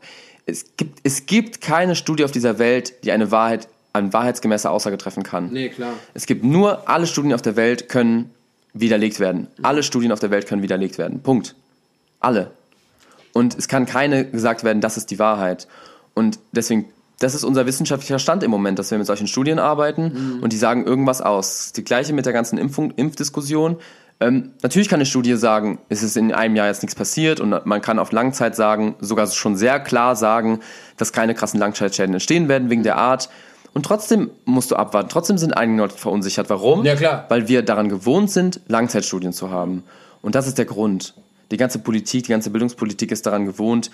es 0.47 0.65
gibt, 0.77 0.99
es 1.03 1.27
gibt 1.27 1.61
keine 1.61 1.95
Studie 1.95 2.23
auf 2.25 2.31
dieser 2.31 2.57
Welt, 2.57 3.03
die 3.03 3.11
eine 3.11 3.29
Wahrheit, 3.29 3.67
eine 3.93 4.11
wahrheitsgemäße 4.11 4.67
Aussage 4.69 4.97
treffen 4.97 5.21
kann. 5.21 5.51
Nee, 5.51 5.69
klar. 5.69 5.93
Es 6.15 6.25
gibt 6.25 6.43
nur, 6.43 6.89
alle 6.89 7.05
Studien 7.05 7.33
auf 7.33 7.43
der 7.43 7.55
Welt 7.55 7.87
können 7.87 8.31
widerlegt 8.73 9.19
werden. 9.19 9.47
Alle 9.61 9.83
Studien 9.83 10.11
auf 10.11 10.19
der 10.19 10.31
Welt 10.31 10.47
können 10.47 10.63
widerlegt 10.63 10.97
werden. 10.97 11.21
Punkt. 11.21 11.53
Alle. 12.19 12.49
Und 13.35 13.57
es 13.57 13.67
kann 13.67 13.85
keine 13.85 14.23
gesagt 14.23 14.63
werden, 14.63 14.79
das 14.79 14.95
ist 14.95 15.11
die 15.11 15.19
Wahrheit. 15.19 15.67
Und 16.13 16.39
deswegen, 16.53 16.85
das 17.19 17.35
ist 17.35 17.43
unser 17.43 17.65
wissenschaftlicher 17.65 18.17
Stand 18.17 18.43
im 18.43 18.49
Moment, 18.49 18.79
dass 18.79 18.91
wir 18.91 18.97
mit 18.97 19.07
solchen 19.07 19.27
Studien 19.27 19.59
arbeiten 19.59 20.39
und 20.41 20.53
die 20.53 20.57
sagen 20.57 20.85
irgendwas 20.85 21.19
aus. 21.21 21.73
Die 21.73 21.83
gleiche 21.83 22.13
mit 22.13 22.25
der 22.25 22.31
ganzen 22.31 22.57
Impfung, 22.57 22.91
Impfdiskussion. 22.91 23.75
Ähm, 24.21 24.51
natürlich 24.63 24.87
kann 24.87 24.99
eine 24.99 25.05
Studie 25.05 25.35
sagen, 25.35 25.79
es 25.89 26.01
ist 26.01 26.15
in 26.15 26.31
einem 26.31 26.55
Jahr 26.55 26.67
jetzt 26.67 26.81
nichts 26.81 26.95
passiert 26.95 27.41
und 27.41 27.65
man 27.65 27.81
kann 27.81 27.99
auf 27.99 28.13
Langzeit 28.13 28.55
sagen, 28.55 28.95
sogar 29.01 29.27
schon 29.27 29.57
sehr 29.57 29.81
klar 29.81 30.15
sagen, 30.15 30.61
dass 30.95 31.11
keine 31.11 31.35
krassen 31.35 31.59
Langzeitschäden 31.59 32.13
entstehen 32.13 32.47
werden 32.47 32.69
wegen 32.69 32.83
der 32.83 32.95
Art. 32.95 33.27
Und 33.73 33.85
trotzdem 33.85 34.31
musst 34.45 34.71
du 34.71 34.77
abwarten. 34.77 35.09
Trotzdem 35.09 35.37
sind 35.37 35.51
einige 35.57 35.81
Leute 35.81 35.97
verunsichert. 35.97 36.49
Warum? 36.49 36.85
Ja, 36.85 36.95
klar. 36.95 37.25
Weil 37.27 37.49
wir 37.49 37.63
daran 37.63 37.89
gewohnt 37.89 38.31
sind, 38.31 38.61
Langzeitstudien 38.69 39.33
zu 39.33 39.51
haben. 39.51 39.83
Und 40.21 40.35
das 40.35 40.47
ist 40.47 40.57
der 40.57 40.63
Grund. 40.63 41.13
Die 41.55 41.57
ganze 41.57 41.79
Politik, 41.79 42.25
die 42.25 42.31
ganze 42.31 42.49
Bildungspolitik 42.49 43.13
ist 43.13 43.25
daran 43.25 43.45
gewohnt, 43.45 43.89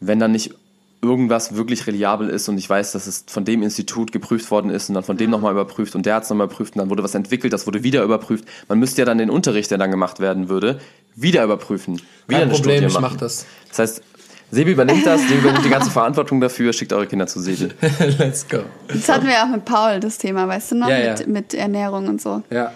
wenn 0.00 0.18
dann 0.18 0.32
nicht 0.32 0.54
irgendwas 1.02 1.54
wirklich 1.54 1.86
reliabel 1.86 2.30
ist 2.30 2.48
und 2.48 2.56
ich 2.56 2.66
weiß, 2.66 2.92
dass 2.92 3.06
es 3.06 3.26
von 3.26 3.44
dem 3.44 3.62
Institut 3.62 4.10
geprüft 4.10 4.50
worden 4.50 4.70
ist 4.70 4.88
und 4.88 4.94
dann 4.94 5.04
von 5.04 5.18
dem 5.18 5.28
nochmal 5.28 5.52
überprüft 5.52 5.94
und 5.94 6.06
der 6.06 6.14
hat 6.14 6.22
es 6.22 6.30
nochmal 6.30 6.46
überprüft 6.46 6.76
und 6.76 6.78
dann 6.78 6.88
wurde 6.88 7.02
was 7.02 7.14
entwickelt, 7.14 7.52
das 7.52 7.66
wurde 7.66 7.82
wieder 7.82 8.02
überprüft. 8.02 8.46
Man 8.68 8.78
müsste 8.78 9.02
ja 9.02 9.04
dann 9.04 9.18
den 9.18 9.28
Unterricht, 9.28 9.70
der 9.70 9.76
dann 9.76 9.90
gemacht 9.90 10.18
werden 10.18 10.48
würde, 10.48 10.80
wieder 11.14 11.44
überprüfen. 11.44 12.00
Wieder 12.26 12.40
Kein 12.40 12.48
Problem, 12.48 12.86
ich 12.86 12.98
mach 12.98 13.16
das. 13.16 13.44
Das 13.68 13.78
heißt, 13.80 14.02
Sebi 14.50 14.70
übernimmt 14.70 15.04
das, 15.04 15.20
Sebi 15.28 15.40
übernimmt 15.40 15.66
die 15.66 15.70
ganze 15.70 15.90
Verantwortung 15.90 16.40
dafür, 16.40 16.72
schickt 16.72 16.94
eure 16.94 17.06
Kinder 17.06 17.26
zu 17.26 17.38
Sebi. 17.38 17.68
Let's 18.18 18.48
go. 18.48 18.60
Das 18.88 19.10
hatten 19.10 19.26
wir 19.26 19.34
ja 19.34 19.44
auch 19.44 19.50
mit 19.50 19.66
Paul, 19.66 20.00
das 20.00 20.16
Thema, 20.16 20.48
weißt 20.48 20.72
du 20.72 20.76
noch? 20.76 20.88
Ja, 20.88 20.98
ja. 20.98 21.12
Mit, 21.18 21.28
mit 21.28 21.52
Ernährung 21.52 22.08
und 22.08 22.22
so. 22.22 22.42
Ja. 22.48 22.72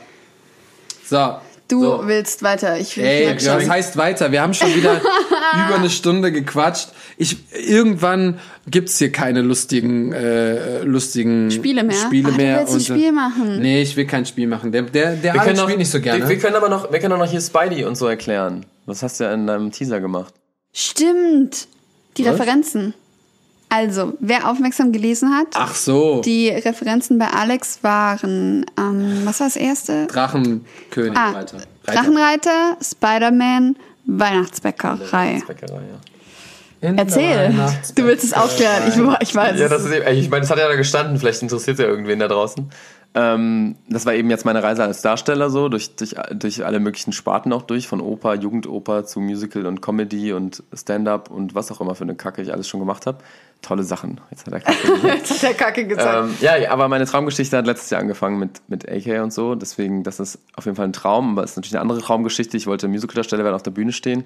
So, 1.02 1.38
Du 1.72 1.80
So. 1.82 2.02
willst 2.04 2.42
weiter. 2.42 2.78
Ich 2.78 2.98
will 2.98 3.04
Ey, 3.04 3.40
schon. 3.40 3.58
das 3.58 3.68
heißt 3.68 3.96
weiter. 3.96 4.30
Wir 4.30 4.42
haben 4.42 4.52
schon 4.52 4.74
wieder 4.74 5.00
über 5.66 5.76
eine 5.76 5.88
Stunde 5.88 6.30
gequatscht. 6.30 6.88
Ich, 7.16 7.38
irgendwann 7.66 8.38
gibt's 8.66 8.98
hier 8.98 9.10
keine 9.10 9.40
lustigen, 9.40 10.12
äh, 10.12 10.82
lustigen 10.82 11.50
Spiele 11.50 11.82
mehr? 11.82 11.96
Spiele 11.96 12.30
du 12.30 12.36
mehr 12.36 12.58
willst 12.58 12.74
ein 12.74 12.80
Spiel 12.98 13.12
machen. 13.12 13.60
Nee, 13.60 13.80
ich 13.80 13.96
will 13.96 14.06
kein 14.06 14.26
Spiel 14.26 14.46
machen. 14.48 14.70
Der, 14.70 14.82
der, 14.82 15.16
der 15.16 15.40
Alex 15.40 15.60
spielt 15.60 15.78
nicht 15.78 15.90
so 15.90 16.00
gerne. 16.00 16.20
Wir, 16.20 16.28
wir 16.28 16.38
können 16.38 16.56
aber 16.56 16.68
noch, 16.68 16.92
wir 16.92 16.98
können 16.98 17.14
auch 17.14 17.18
noch 17.18 17.30
hier 17.30 17.40
Spidey 17.40 17.84
und 17.84 17.96
so 17.96 18.06
erklären. 18.06 18.66
Das 18.86 19.02
hast 19.02 19.18
du 19.20 19.24
ja 19.24 19.32
in 19.32 19.46
deinem 19.46 19.70
Teaser 19.72 20.00
gemacht. 20.00 20.34
Stimmt. 20.74 21.68
Die 22.18 22.26
Was? 22.26 22.34
Referenzen. 22.34 22.92
Also, 23.74 24.12
wer 24.20 24.50
aufmerksam 24.50 24.92
gelesen 24.92 25.34
hat, 25.34 25.46
Ach 25.54 25.74
so, 25.74 26.20
die 26.20 26.50
Referenzen 26.50 27.18
bei 27.18 27.28
Alex 27.28 27.82
waren, 27.82 28.66
ähm, 28.78 29.22
was 29.24 29.40
war 29.40 29.46
das 29.46 29.56
erste? 29.56 30.06
Drachenkönig. 30.08 31.16
Ah, 31.16 31.30
Reiter. 31.30 31.56
Drachenreiter, 31.86 32.76
Spider-Man, 32.82 33.76
Weihnachtsbäckerei. 34.04 35.42
Ja. 36.82 36.88
In 36.88 36.98
Erzähl. 36.98 37.54
Du 37.94 38.04
willst 38.04 38.24
es 38.24 38.34
aufklären. 38.34 38.82
Ich, 38.88 39.28
ich 39.28 39.34
weiß 39.34 39.58
Ja, 39.58 39.66
es. 39.66 39.70
das 39.70 39.84
ist 39.84 39.92
eben, 39.92 40.06
ich 40.18 40.28
meine, 40.28 40.40
das 40.42 40.50
hat 40.50 40.58
ja 40.58 40.68
da 40.68 40.74
gestanden, 40.74 41.16
vielleicht 41.16 41.40
interessiert 41.40 41.78
ja 41.78 41.86
irgendwen 41.86 42.18
da 42.18 42.28
draußen. 42.28 42.68
Ähm, 43.14 43.76
das 43.88 44.04
war 44.04 44.14
eben 44.14 44.30
jetzt 44.30 44.44
meine 44.44 44.62
Reise 44.62 44.82
als 44.82 45.00
Darsteller 45.02 45.48
so, 45.50 45.68
durch, 45.68 45.94
durch, 45.96 46.14
durch 46.34 46.64
alle 46.64 46.80
möglichen 46.80 47.12
Sparten 47.12 47.52
auch 47.52 47.62
durch, 47.62 47.86
von 47.86 48.00
Oper, 48.00 48.34
Jugendoper 48.34 49.04
zu 49.04 49.20
Musical 49.20 49.66
und 49.66 49.80
Comedy 49.80 50.32
und 50.32 50.62
Stand-up 50.74 51.30
und 51.30 51.54
was 51.54 51.70
auch 51.70 51.80
immer 51.80 51.94
für 51.94 52.04
eine 52.04 52.14
Kacke 52.16 52.42
ich 52.42 52.52
alles 52.52 52.68
schon 52.68 52.80
gemacht 52.80 53.06
habe. 53.06 53.18
Tolle 53.62 53.84
Sachen. 53.84 54.20
Jetzt 54.30 54.46
hat 54.46 54.52
er 54.52 54.60
Kacke 54.60 54.88
gesagt. 54.88 55.04
Jetzt 55.14 55.30
hat 55.30 55.42
der 55.42 55.54
Kacke 55.54 55.86
gesagt. 55.86 56.28
ähm, 56.28 56.34
ja, 56.40 56.70
aber 56.70 56.88
meine 56.88 57.06
Traumgeschichte 57.06 57.56
hat 57.56 57.66
letztes 57.66 57.90
Jahr 57.90 58.00
angefangen 58.00 58.38
mit, 58.38 58.60
mit 58.68 58.88
AK 58.88 59.22
und 59.22 59.32
so, 59.32 59.54
deswegen, 59.54 60.02
das 60.02 60.20
ist 60.20 60.38
auf 60.54 60.64
jeden 60.64 60.76
Fall 60.76 60.86
ein 60.86 60.92
Traum, 60.92 61.32
aber 61.32 61.44
es 61.44 61.52
ist 61.52 61.56
natürlich 61.56 61.74
eine 61.74 61.82
andere 61.82 62.00
Traumgeschichte. 62.00 62.56
Ich 62.56 62.66
wollte 62.66 62.88
Musicaldarsteller 62.88 63.44
werden, 63.44 63.54
auf 63.54 63.62
der 63.62 63.70
Bühne 63.70 63.92
stehen 63.92 64.24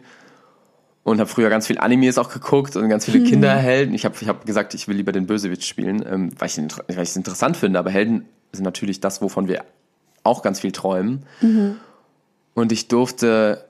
und 1.05 1.21
habe 1.21 1.31
früher 1.31 1.51
ganz 1.51 1.69
viel 1.69 1.79
Animes 1.79 2.19
auch 2.19 2.33
geguckt 2.33 2.75
und 2.75 2.89
ganz 2.89 3.05
viele 3.05 3.23
Kinderhelden. 3.23 3.95
Ich 3.95 4.05
habe 4.05 4.17
ich 4.21 4.27
hab 4.27 4.45
gesagt, 4.45 4.75
ich 4.75 4.89
will 4.89 4.97
lieber 4.97 5.13
den 5.13 5.27
Bösewicht 5.27 5.65
spielen, 5.65 6.05
ähm, 6.05 6.31
weil 6.39 6.49
ich 6.49 6.59
es 6.97 7.17
interessant 7.17 7.57
finde. 7.57 7.79
Aber 7.79 7.91
Helden 7.91 8.27
sind 8.53 8.65
natürlich 8.65 9.01
das, 9.01 9.23
wovon 9.23 9.47
wir 9.47 9.65
auch 10.25 10.43
ganz 10.43 10.59
viel 10.61 10.73
träumen. 10.73 11.25
Und 12.55 12.73
ich 12.73 12.89
durfte 12.89 13.67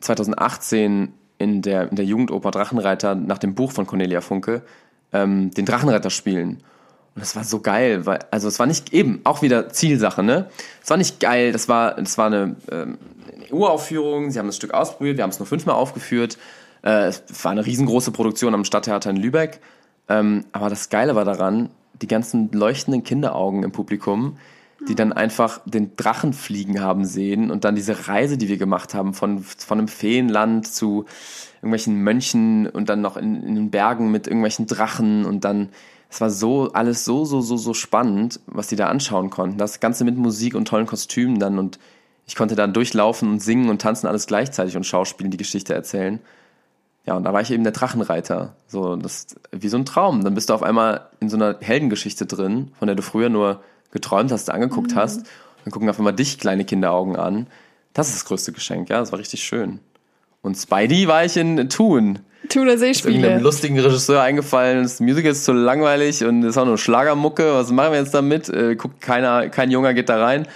2018 0.00 1.12
in 1.38 1.60
der, 1.60 1.90
in 1.90 1.96
der 1.96 2.04
Jugendoper 2.04 2.50
Drachenreiter 2.50 3.14
nach 3.14 3.38
dem 3.38 3.54
Buch 3.54 3.72
von 3.72 3.86
Cornelia 3.86 4.20
Funke 4.20 4.62
ähm, 5.12 5.50
den 5.50 5.64
Drachenreiter 5.64 6.10
spielen. 6.10 6.62
Und 7.14 7.22
das 7.22 7.34
war 7.34 7.44
so 7.44 7.60
geil, 7.60 8.06
weil, 8.06 8.20
also 8.30 8.48
es 8.48 8.58
war 8.58 8.66
nicht 8.66 8.92
eben, 8.92 9.20
auch 9.24 9.42
wieder 9.42 9.70
Zielsache, 9.70 10.22
ne? 10.22 10.46
Es 10.82 10.90
war 10.90 10.96
nicht 10.96 11.18
geil, 11.20 11.52
das 11.52 11.68
war, 11.68 11.94
das 11.94 12.16
war 12.16 12.26
eine, 12.26 12.56
ähm, 12.70 12.98
eine 13.34 13.52
Uraufführung, 13.52 14.30
sie 14.30 14.38
haben 14.38 14.46
das 14.46 14.56
Stück 14.56 14.72
ausprobiert, 14.72 15.16
wir 15.16 15.24
haben 15.24 15.30
es 15.30 15.38
nur 15.38 15.46
fünfmal 15.46 15.74
aufgeführt. 15.74 16.38
Äh, 16.82 17.08
es 17.08 17.22
war 17.42 17.50
eine 17.50 17.66
riesengroße 17.66 18.12
Produktion 18.12 18.54
am 18.54 18.64
Stadttheater 18.64 19.10
in 19.10 19.16
Lübeck. 19.16 19.60
Ähm, 20.08 20.44
aber 20.52 20.70
das 20.70 20.90
Geile 20.90 21.14
war 21.14 21.24
daran, 21.24 21.70
die 22.00 22.06
ganzen 22.06 22.50
leuchtenden 22.52 23.02
Kinderaugen 23.02 23.62
im 23.64 23.72
Publikum, 23.72 24.38
die 24.88 24.94
dann 24.94 25.12
einfach 25.12 25.60
den 25.64 25.96
Drachen 25.96 26.32
fliegen 26.32 26.80
haben 26.80 27.04
sehen 27.04 27.50
und 27.50 27.64
dann 27.64 27.74
diese 27.74 28.06
Reise, 28.06 28.38
die 28.38 28.48
wir 28.48 28.58
gemacht 28.58 28.94
haben, 28.94 29.12
von, 29.12 29.42
von 29.42 29.78
einem 29.78 29.88
Feenland 29.88 30.68
zu 30.68 31.04
irgendwelchen 31.58 32.02
Mönchen 32.02 32.68
und 32.68 32.88
dann 32.88 33.00
noch 33.00 33.16
in, 33.16 33.42
in 33.42 33.54
den 33.54 33.70
Bergen 33.70 34.10
mit 34.10 34.26
irgendwelchen 34.26 34.66
Drachen 34.66 35.24
und 35.24 35.44
dann, 35.44 35.68
es 36.10 36.20
war 36.20 36.30
so, 36.30 36.72
alles 36.72 37.04
so, 37.04 37.24
so, 37.24 37.40
so, 37.40 37.56
so 37.56 37.74
spannend, 37.74 38.40
was 38.46 38.68
die 38.68 38.76
da 38.76 38.88
anschauen 38.88 39.30
konnten. 39.30 39.58
Das 39.58 39.80
Ganze 39.80 40.04
mit 40.04 40.16
Musik 40.16 40.54
und 40.54 40.66
tollen 40.66 40.86
Kostümen 40.86 41.38
dann 41.38 41.58
und 41.58 41.78
ich 42.26 42.36
konnte 42.36 42.54
dann 42.54 42.72
durchlaufen 42.72 43.30
und 43.30 43.42
singen 43.42 43.70
und 43.70 43.80
tanzen 43.80 44.06
alles 44.06 44.26
gleichzeitig 44.26 44.76
und 44.76 44.84
schauspielen, 44.84 45.30
die 45.30 45.38
Geschichte 45.38 45.74
erzählen. 45.74 46.20
Ja, 47.06 47.16
und 47.16 47.24
da 47.24 47.32
war 47.32 47.40
ich 47.40 47.50
eben 47.50 47.62
der 47.62 47.72
Drachenreiter. 47.72 48.54
So, 48.66 48.96
das 48.96 49.28
wie 49.50 49.68
so 49.68 49.78
ein 49.78 49.86
Traum. 49.86 50.22
Dann 50.22 50.34
bist 50.34 50.50
du 50.50 50.54
auf 50.54 50.62
einmal 50.62 51.08
in 51.20 51.30
so 51.30 51.36
einer 51.36 51.56
Heldengeschichte 51.60 52.26
drin, 52.26 52.70
von 52.78 52.86
der 52.86 52.96
du 52.96 53.02
früher 53.02 53.30
nur 53.30 53.62
geträumt 53.92 54.30
hast, 54.30 54.50
angeguckt 54.50 54.94
hast. 54.94 55.26
Dann 55.64 55.72
gucken 55.72 55.88
auf 55.88 55.98
einmal 55.98 56.12
dich 56.12 56.38
kleine 56.38 56.66
Kinderaugen 56.66 57.16
an. 57.16 57.46
Das 57.94 58.08
ist 58.08 58.16
das 58.16 58.24
größte 58.26 58.52
Geschenk, 58.52 58.90
ja, 58.90 59.00
das 59.00 59.10
war 59.10 59.18
richtig 59.18 59.42
schön. 59.42 59.80
Und 60.48 60.54
Spidey 60.54 61.06
war 61.08 61.26
ich 61.26 61.36
in 61.36 61.68
Thun. 61.68 62.20
Thuner 62.48 62.70
Irgendeinem 62.70 62.78
Seespiele. 62.78 63.38
lustigen 63.38 63.78
Regisseur 63.78 64.22
eingefallen, 64.22 64.82
das 64.82 64.98
Musical 64.98 65.32
ist 65.32 65.44
zu 65.44 65.52
langweilig 65.52 66.24
und 66.24 66.42
ist 66.42 66.56
auch 66.56 66.64
nur 66.64 66.78
Schlagermucke. 66.78 67.52
Was 67.52 67.70
machen 67.70 67.92
wir 67.92 67.98
jetzt 67.98 68.14
damit? 68.14 68.48
Äh, 68.48 68.74
guckt 68.76 69.02
keiner, 69.02 69.50
kein 69.50 69.70
Junger 69.70 69.92
geht 69.92 70.08
da 70.08 70.24
rein. 70.24 70.48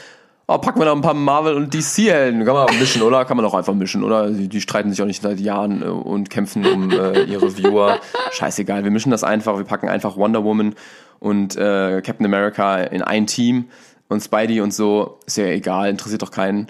Oh, 0.46 0.56
packen 0.56 0.80
wir 0.80 0.86
noch 0.86 0.96
ein 0.96 1.02
paar 1.02 1.12
Marvel- 1.12 1.54
und 1.54 1.74
DC-Helden. 1.74 2.46
Kann 2.46 2.54
man 2.54 2.68
auch 2.68 2.72
mischen, 2.80 3.02
oder? 3.02 3.26
Kann 3.26 3.36
man 3.36 3.44
auch 3.44 3.52
einfach 3.52 3.74
mischen, 3.74 4.02
oder? 4.02 4.30
Die, 4.30 4.48
die 4.48 4.62
streiten 4.62 4.88
sich 4.88 5.02
auch 5.02 5.06
nicht 5.06 5.20
seit 5.20 5.38
Jahren 5.40 5.82
äh, 5.82 5.84
und 5.84 6.30
kämpfen 6.30 6.64
um 6.64 6.90
äh, 6.90 7.24
ihre 7.24 7.58
Viewer. 7.58 7.98
Scheißegal, 8.30 8.84
wir 8.84 8.90
mischen 8.90 9.10
das 9.10 9.24
einfach. 9.24 9.58
Wir 9.58 9.64
packen 9.64 9.90
einfach 9.90 10.16
Wonder 10.16 10.42
Woman 10.42 10.74
und 11.18 11.56
äh, 11.56 12.00
Captain 12.00 12.24
America 12.24 12.78
in 12.78 13.02
ein 13.02 13.26
Team 13.26 13.66
und 14.08 14.22
Spidey 14.22 14.62
und 14.62 14.72
so. 14.72 15.18
Ist 15.26 15.36
ja 15.36 15.44
egal, 15.44 15.90
interessiert 15.90 16.22
doch 16.22 16.30
keinen. 16.30 16.68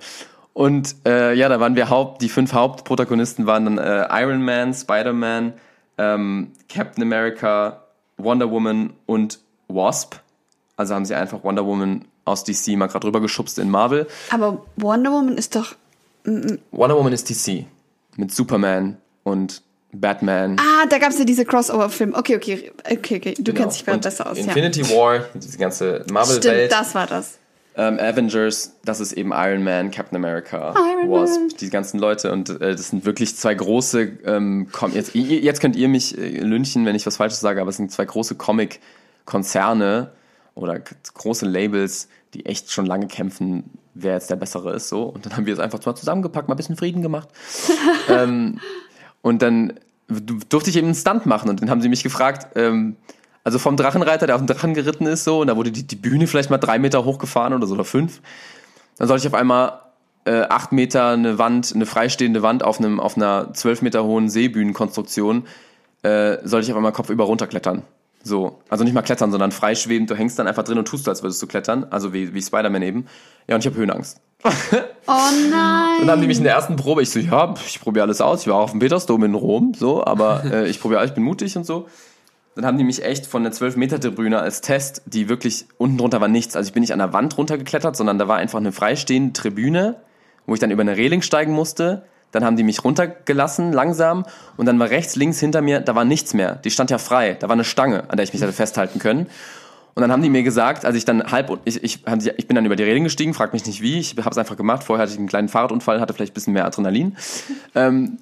Und 0.54 0.96
äh, 1.06 1.32
ja, 1.34 1.48
da 1.48 1.60
waren 1.60 1.76
wir 1.76 1.88
Haupt, 1.88 2.20
die 2.20 2.28
fünf 2.28 2.52
Hauptprotagonisten 2.52 3.46
waren 3.46 3.64
dann 3.64 3.78
äh, 3.78 4.06
Iron 4.22 4.42
Man, 4.44 4.74
Spider-Man, 4.74 5.54
ähm, 5.98 6.52
Captain 6.68 7.02
America, 7.02 7.82
Wonder 8.18 8.50
Woman 8.50 8.92
und 9.06 9.38
Wasp. 9.68 10.16
Also 10.76 10.94
haben 10.94 11.04
sie 11.04 11.14
einfach 11.14 11.42
Wonder 11.42 11.64
Woman 11.64 12.04
aus 12.24 12.44
DC 12.44 12.76
mal 12.76 12.86
gerade 12.88 13.06
rübergeschubst 13.06 13.58
in 13.58 13.70
Marvel. 13.70 14.06
Aber 14.30 14.62
Wonder 14.76 15.10
Woman 15.10 15.36
ist 15.38 15.56
doch. 15.56 15.74
Wonder 16.24 16.96
Woman 16.96 17.12
ist 17.12 17.30
DC 17.30 17.64
mit 18.16 18.32
Superman 18.32 18.98
und 19.24 19.62
Batman. 19.92 20.56
Ah, 20.58 20.86
da 20.88 20.98
gab 20.98 21.10
es 21.10 21.18
ja 21.18 21.24
diese 21.24 21.44
Crossover-Film. 21.44 22.14
Okay, 22.14 22.36
okay, 22.36 22.72
okay, 22.90 23.16
okay. 23.16 23.34
Du 23.38 23.52
Genau. 23.52 23.62
kennst 23.64 23.86
dich 23.86 24.00
besser 24.00 24.30
aus. 24.30 24.38
Ja. 24.38 24.44
Infinity 24.44 24.88
War, 24.90 25.20
diese 25.34 25.58
ganze 25.58 26.04
Marvel-Welt. 26.10 26.70
Stimmt, 26.70 26.72
das 26.72 26.94
war 26.94 27.06
das. 27.06 27.38
Ähm, 27.76 27.98
Avengers, 27.98 28.74
das 28.84 29.00
ist 29.00 29.12
eben 29.12 29.32
Iron 29.34 29.62
Man, 29.64 29.90
Captain 29.90 30.16
America, 30.16 30.74
Iron 30.76 31.10
Wasp, 31.10 31.38
Man. 31.40 31.48
die 31.60 31.70
ganzen 31.70 31.98
Leute 31.98 32.30
und 32.32 32.50
äh, 32.50 32.72
das 32.72 32.90
sind 32.90 33.04
wirklich 33.04 33.36
zwei 33.36 33.54
große, 33.54 34.18
ähm, 34.26 34.68
Com 34.72 34.92
jetzt, 34.92 35.14
jetzt 35.14 35.60
könnt 35.60 35.76
ihr 35.76 35.88
mich 35.88 36.16
äh, 36.18 36.38
lynchen, 36.40 36.84
wenn 36.84 36.94
ich 36.96 37.06
was 37.06 37.16
Falsches 37.16 37.40
sage, 37.40 37.60
aber 37.60 37.70
es 37.70 37.76
sind 37.78 37.90
zwei 37.90 38.04
große 38.04 38.34
Comic-Konzerne 39.26 40.10
oder 40.54 40.80
große 41.14 41.46
Labels, 41.46 42.08
die 42.34 42.46
echt 42.46 42.70
schon 42.70 42.86
lange 42.86 43.06
kämpfen, 43.06 43.64
wer 43.94 44.14
jetzt 44.14 44.30
der 44.30 44.36
Bessere 44.36 44.74
ist, 44.74 44.88
so. 44.88 45.04
Und 45.04 45.24
dann 45.26 45.36
haben 45.36 45.46
wir 45.46 45.52
es 45.54 45.60
einfach 45.60 45.84
mal 45.84 45.94
zusammengepackt, 45.94 46.48
mal 46.48 46.54
ein 46.54 46.56
bisschen 46.58 46.76
Frieden 46.76 47.02
gemacht. 47.02 47.28
ähm, 48.08 48.58
und 49.22 49.42
dann 49.42 49.74
du- 50.08 50.38
durfte 50.48 50.70
ich 50.70 50.76
eben 50.76 50.88
einen 50.88 50.94
Stunt 50.94 51.26
machen 51.26 51.48
und 51.48 51.62
dann 51.62 51.70
haben 51.70 51.80
sie 51.80 51.88
mich 51.88 52.02
gefragt, 52.02 52.48
ähm, 52.56 52.96
also 53.44 53.58
vom 53.58 53.76
Drachenreiter, 53.76 54.26
der 54.26 54.36
auf 54.36 54.40
dem 54.40 54.46
Drachen 54.46 54.74
geritten 54.74 55.06
ist, 55.06 55.24
so, 55.24 55.40
und 55.40 55.48
da 55.48 55.56
wurde 55.56 55.72
die, 55.72 55.86
die 55.86 55.96
Bühne 55.96 56.26
vielleicht 56.26 56.50
mal 56.50 56.58
drei 56.58 56.78
Meter 56.78 57.04
hochgefahren 57.04 57.52
oder 57.52 57.66
so, 57.66 57.74
oder 57.74 57.84
fünf. 57.84 58.20
Dann 58.98 59.08
sollte 59.08 59.26
ich 59.26 59.32
auf 59.32 59.38
einmal 59.38 59.80
äh, 60.24 60.42
acht 60.42 60.72
Meter 60.72 61.08
eine 61.08 61.38
Wand, 61.38 61.72
eine 61.74 61.86
freistehende 61.86 62.42
Wand 62.42 62.62
auf, 62.62 62.78
einem, 62.78 63.00
auf 63.00 63.16
einer 63.16 63.52
zwölf 63.54 63.82
Meter 63.82 64.04
hohen 64.04 64.28
Seebühnenkonstruktion, 64.28 65.46
äh, 66.02 66.38
sollte 66.44 66.66
ich 66.66 66.72
auf 66.72 66.76
einmal 66.76 66.92
kopfüber 66.92 67.24
runterklettern. 67.24 67.82
So, 68.24 68.60
also 68.68 68.84
nicht 68.84 68.92
mal 68.92 69.02
klettern, 69.02 69.32
sondern 69.32 69.50
freischwebend. 69.50 70.08
Du 70.08 70.14
hängst 70.14 70.38
dann 70.38 70.46
einfach 70.46 70.62
drin 70.62 70.78
und 70.78 70.86
tust, 70.86 71.08
als 71.08 71.24
würdest 71.24 71.42
du 71.42 71.48
klettern. 71.48 71.86
Also 71.90 72.12
wie, 72.12 72.32
wie 72.34 72.40
Spider-Man 72.40 72.82
eben. 72.82 73.06
Ja, 73.48 73.56
und 73.56 73.62
ich 73.62 73.66
habe 73.66 73.76
Höhenangst. 73.76 74.20
Oh 75.08 75.12
nein. 75.50 75.98
Dann 75.98 76.10
haben 76.12 76.20
die 76.20 76.28
mich 76.28 76.38
in 76.38 76.44
der 76.44 76.54
ersten 76.54 76.76
Probe, 76.76 77.02
ich 77.02 77.10
so, 77.10 77.18
ja, 77.18 77.54
ich 77.66 77.80
probiere 77.80 78.04
alles 78.04 78.20
aus. 78.20 78.42
Ich 78.42 78.46
war 78.46 78.54
auch 78.54 78.62
auf 78.62 78.70
dem 78.70 78.78
Petersdom 78.78 79.24
in 79.24 79.34
Rom, 79.34 79.74
so, 79.74 80.04
aber 80.04 80.44
äh, 80.44 80.68
ich 80.68 80.80
probiere 80.80 81.00
alles, 81.00 81.10
ich 81.10 81.16
bin 81.16 81.24
mutig 81.24 81.56
und 81.56 81.66
so. 81.66 81.88
Dann 82.54 82.66
haben 82.66 82.76
die 82.76 82.84
mich 82.84 83.02
echt 83.02 83.26
von 83.26 83.42
der 83.44 83.52
12-Meter-Tribüne 83.52 84.38
als 84.38 84.60
Test, 84.60 85.02
die 85.06 85.28
wirklich 85.28 85.66
unten 85.78 85.96
drunter 85.96 86.20
war 86.20 86.28
nichts. 86.28 86.54
Also 86.54 86.68
ich 86.68 86.74
bin 86.74 86.82
nicht 86.82 86.92
an 86.92 86.98
der 86.98 87.12
Wand 87.12 87.38
runtergeklettert, 87.38 87.96
sondern 87.96 88.18
da 88.18 88.28
war 88.28 88.36
einfach 88.36 88.58
eine 88.58 88.72
freistehende 88.72 89.32
Tribüne, 89.32 89.96
wo 90.46 90.54
ich 90.54 90.60
dann 90.60 90.70
über 90.70 90.82
eine 90.82 90.96
Reling 90.96 91.22
steigen 91.22 91.52
musste. 91.52 92.04
Dann 92.30 92.44
haben 92.44 92.56
die 92.56 92.62
mich 92.62 92.84
runtergelassen, 92.84 93.72
langsam, 93.72 94.24
und 94.56 94.66
dann 94.66 94.78
war 94.78 94.90
rechts, 94.90 95.16
links 95.16 95.38
hinter 95.38 95.60
mir, 95.60 95.80
da 95.80 95.94
war 95.94 96.04
nichts 96.04 96.32
mehr. 96.32 96.56
Die 96.56 96.70
stand 96.70 96.90
ja 96.90 96.98
frei. 96.98 97.36
Da 97.38 97.48
war 97.48 97.54
eine 97.54 97.64
Stange, 97.64 98.04
an 98.08 98.16
der 98.16 98.24
ich 98.24 98.32
mich 98.32 98.42
hätte 98.42 98.52
festhalten 98.52 98.98
können. 98.98 99.26
Und 99.94 100.00
dann 100.00 100.10
haben 100.10 100.22
die 100.22 100.30
mir 100.30 100.42
gesagt, 100.42 100.86
als 100.86 100.96
ich 100.96 101.04
dann 101.04 101.30
halb, 101.30 101.58
ich, 101.64 101.82
ich, 101.82 102.00
ich 102.36 102.46
bin 102.46 102.54
dann 102.54 102.64
über 102.64 102.76
die 102.76 102.82
Reling 102.82 103.04
gestiegen, 103.04 103.34
frag 103.34 103.52
mich 103.52 103.66
nicht 103.66 103.82
wie, 103.82 103.98
ich 103.98 104.16
habe 104.16 104.30
es 104.30 104.38
einfach 104.38 104.56
gemacht. 104.56 104.84
Vorher 104.84 105.02
hatte 105.02 105.12
ich 105.12 105.18
einen 105.18 105.28
kleinen 105.28 105.48
Fahrradunfall, 105.48 106.00
hatte 106.00 106.14
vielleicht 106.14 106.32
ein 106.32 106.34
bisschen 106.34 106.54
mehr 106.54 106.64
Adrenalin. 106.64 107.16
Ähm, 107.74 108.18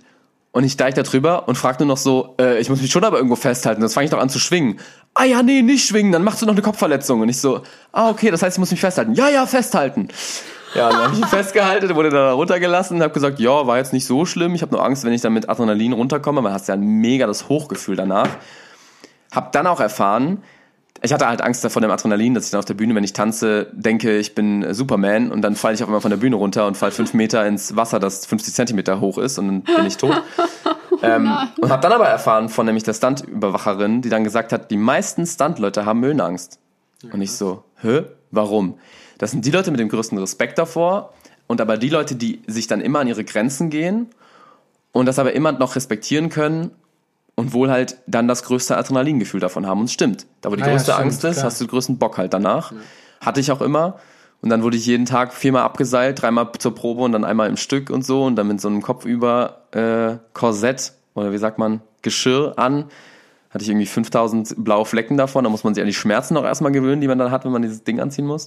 und 0.52 0.64
ich 0.64 0.72
steige 0.72 0.97
da 0.97 1.02
drüber 1.02 1.47
und 1.48 1.56
frage 1.56 1.78
nur 1.78 1.86
noch 1.86 1.97
so, 1.97 2.35
äh, 2.40 2.59
ich 2.59 2.68
muss 2.68 2.81
mich 2.81 2.90
schon 2.90 3.05
aber 3.05 3.16
irgendwo 3.16 3.36
festhalten, 3.36 3.81
das 3.81 3.94
fange 3.94 4.06
ich 4.06 4.10
doch 4.10 4.18
an 4.18 4.28
zu 4.28 4.40
schwingen. 4.40 4.81
Ah 5.14 5.24
ja, 5.24 5.43
nee, 5.43 5.62
nicht 5.62 5.86
schwingen, 5.86 6.10
dann 6.10 6.24
machst 6.24 6.43
du 6.43 6.47
noch 6.47 6.55
eine 6.55 6.62
Kopfverletzung. 6.62 7.20
Und 7.20 7.28
ich 7.28 7.40
so, 7.40 7.62
ah 7.93 8.10
okay, 8.10 8.31
das 8.31 8.43
heißt, 8.43 8.56
ich 8.56 8.59
muss 8.60 8.70
mich 8.70 8.81
festhalten. 8.81 9.14
Ja, 9.14 9.28
ja, 9.28 9.47
festhalten. 9.47 10.09
Ja, 10.74 10.89
dann 10.89 11.02
habe 11.02 11.14
ich 11.14 11.20
ihn 11.20 11.27
festgehalten, 11.28 11.94
wurde 11.94 12.10
da 12.10 12.32
runtergelassen 12.32 12.97
und 12.97 13.02
habe 13.02 13.14
gesagt, 13.14 13.39
ja, 13.39 13.66
war 13.66 13.78
jetzt 13.78 13.93
nicht 13.93 14.06
so 14.06 14.24
schlimm. 14.24 14.55
Ich 14.55 14.62
habe 14.62 14.72
nur 14.72 14.85
Angst, 14.85 15.05
wenn 15.05 15.12
ich 15.12 15.20
dann 15.20 15.32
mit 15.32 15.48
Adrenalin 15.48 15.93
runterkomme, 15.93 16.43
weil 16.43 16.52
hast 16.52 16.68
ja 16.68 16.77
mega 16.77 17.27
das 17.27 17.48
Hochgefühl 17.48 17.97
danach. 17.97 18.28
Hab 19.32 19.52
dann 19.52 19.66
auch 19.68 19.81
erfahren, 19.81 20.43
ich 21.02 21.12
hatte 21.12 21.27
halt 21.27 21.40
Angst 21.40 21.66
vor 21.66 21.82
dem 21.82 21.90
Adrenalin, 21.90 22.35
dass 22.35 22.44
ich 22.44 22.51
dann 22.51 22.59
auf 22.59 22.64
der 22.64 22.74
Bühne, 22.74 22.94
wenn 22.94 23.05
ich 23.05 23.12
tanze, 23.12 23.68
denke, 23.72 24.18
ich 24.18 24.35
bin 24.35 24.74
Superman 24.74 25.32
und 25.32 25.43
dann 25.43 25.56
falle 25.56 25.74
ich 25.74 25.82
auf 25.82 25.89
einmal 25.89 26.01
von 26.01 26.10
der 26.10 26.18
Bühne 26.18 26.36
runter 26.36 26.66
und 26.66 26.77
fall 26.77 26.90
fünf 26.90 27.14
Meter 27.14 27.47
ins 27.47 27.74
Wasser, 27.77 27.98
das 27.98 28.27
50 28.27 28.55
Zentimeter 28.55 29.01
hoch 29.01 29.18
ist 29.18 29.39
und 29.39 29.47
dann 29.47 29.62
bin 29.62 29.86
ich 29.86 29.97
tot. 29.97 30.22
ähm, 31.02 31.32
und 31.60 31.70
habe 31.70 31.82
dann 31.82 31.93
aber 31.93 32.06
erfahren 32.06 32.48
von 32.48 32.66
nämlich 32.66 32.85
der 32.85 32.93
Stunt-Überwacherin, 32.93 34.02
die 34.02 34.10
dann 34.10 34.24
gesagt 34.24 34.52
hat, 34.52 34.70
die 34.70 34.77
meisten 34.77 35.27
Stunt-Leute 35.27 35.86
haben 35.86 36.05
Höhenangst. 36.05 36.59
Und 37.12 37.22
ich 37.22 37.32
so, 37.32 37.64
hä? 37.81 38.02
Warum? 38.31 38.78
Das 39.18 39.31
sind 39.31 39.44
die 39.44 39.51
Leute 39.51 39.70
mit 39.70 39.81
dem 39.81 39.89
größten 39.89 40.18
Respekt 40.18 40.59
davor 40.59 41.14
und 41.47 41.60
aber 41.60 41.78
die 41.78 41.89
Leute, 41.89 42.14
die 42.14 42.43
sich 42.47 42.66
dann 42.66 42.81
immer 42.81 43.01
an 43.01 43.09
ihre 43.09 43.24
Grenzen 43.24 43.70
gehen 43.70 44.09
und 44.93 45.06
das 45.06 45.18
aber 45.18 45.32
immer 45.32 45.52
noch 45.52 45.77
respektieren 45.77 46.28
können 46.28 46.70
und 47.41 47.53
wohl 47.53 47.71
halt 47.71 47.97
dann 48.07 48.29
das 48.29 48.43
größte 48.45 48.77
Adrenalingefühl 48.77 49.41
davon 49.41 49.67
haben. 49.67 49.81
Und 49.81 49.87
es 49.87 49.93
stimmt. 49.93 50.27
Da 50.41 50.51
wo 50.51 50.57
die 50.57 50.62
Ah 50.62 50.67
ja, 50.67 50.73
größte 50.73 50.93
stimmt, 50.93 51.05
Angst 51.05 51.25
ist, 51.25 51.33
klar. 51.37 51.47
hast 51.47 51.61
du 51.61 51.65
den 51.65 51.71
größten 51.71 51.99
Bock 51.99 52.19
halt 52.19 52.35
danach. 52.35 52.73
Hatte 53.21 53.41
ich 53.41 53.51
auch 53.51 53.61
immer. 53.61 53.99
Und 54.43 54.51
dann 54.51 54.62
wurde 54.62 54.77
ich 54.77 54.87
jeden 54.87 55.07
Tag 55.07 55.33
viermal 55.35 55.62
abgeseilt, 55.62 56.23
dreimal 56.23 56.51
zur 56.59 56.75
Probe 56.75 57.03
und 57.03 57.12
dann 57.12 57.25
einmal 57.25 57.49
im 57.49 57.57
Stück 57.57 57.91
und 57.91 58.05
so 58.05 58.25
und 58.25 58.37
dann 58.37 58.49
mit 58.49 58.61
so 58.61 58.69
einem 58.69 58.83
Kopfüber 58.83 59.62
äh, 59.73 60.17
Korsett 60.33 60.93
oder 61.15 61.33
wie 61.33 61.39
sagt 61.39 61.59
man, 61.59 61.81
Geschirr 62.03 62.55
an. 62.57 62.85
Hatte 63.51 63.65
ich 63.65 63.69
irgendwie 63.69 63.87
5000 63.87 64.55
blaue 64.59 64.87
Flecken 64.87 65.17
davon, 65.17 65.43
da 65.45 65.51
muss 65.51 65.65
man 65.65 65.75
sich 65.75 65.83
an 65.83 65.89
die 65.89 65.95
Schmerzen 65.95 66.37
auch 66.37 66.45
erstmal 66.45 66.73
gewöhnen, 66.73 67.01
die 67.01 67.09
man 67.09 67.19
dann 67.19 67.31
hat, 67.31 67.45
wenn 67.45 67.53
man 67.53 67.62
dieses 67.62 67.83
Ding 67.83 68.01
anziehen 68.01 68.27
muss. 68.27 68.47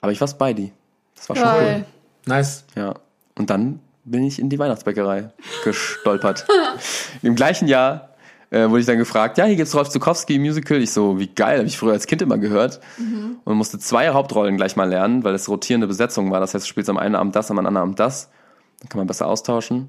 Aber 0.00 0.12
ich 0.12 0.20
war 0.20 0.28
Spidey. 0.28 0.72
Das 1.14 1.28
war 1.28 1.36
schon 1.36 1.46
cool. 1.46 1.84
Nice. 2.26 2.64
Ja. 2.74 2.94
Und 3.36 3.48
dann 3.50 3.80
bin 4.04 4.24
ich 4.24 4.38
in 4.38 4.50
die 4.50 4.58
Weihnachtsbäckerei 4.58 5.30
gestolpert. 5.64 6.46
Im 7.22 7.34
gleichen 7.34 7.68
Jahr 7.68 8.10
äh, 8.54 8.70
wurde 8.70 8.80
ich 8.80 8.86
dann 8.86 8.98
gefragt, 8.98 9.36
ja, 9.36 9.46
hier 9.46 9.56
gibt's 9.56 9.74
Rolf 9.74 9.88
Zukowski 9.88 10.38
Musical. 10.38 10.80
Ich 10.80 10.92
so, 10.92 11.18
wie 11.18 11.26
geil, 11.26 11.58
habe 11.58 11.66
ich 11.66 11.76
früher 11.76 11.92
als 11.92 12.06
Kind 12.06 12.22
immer 12.22 12.38
gehört. 12.38 12.80
Und 13.44 13.56
musste 13.56 13.78
zwei 13.80 14.10
Hauptrollen 14.10 14.56
gleich 14.56 14.76
mal 14.76 14.88
lernen, 14.88 15.24
weil 15.24 15.34
es 15.34 15.48
rotierende 15.48 15.88
Besetzung 15.88 16.30
war. 16.30 16.38
Das 16.38 16.54
heißt, 16.54 16.64
du 16.64 16.68
spielst 16.68 16.88
am 16.88 16.96
einen 16.96 17.16
Abend 17.16 17.34
das, 17.34 17.50
am 17.50 17.58
anderen 17.58 17.76
Abend 17.76 17.98
das. 17.98 18.30
Dann 18.80 18.88
kann 18.88 18.98
man 18.98 19.08
besser 19.08 19.26
austauschen. 19.26 19.88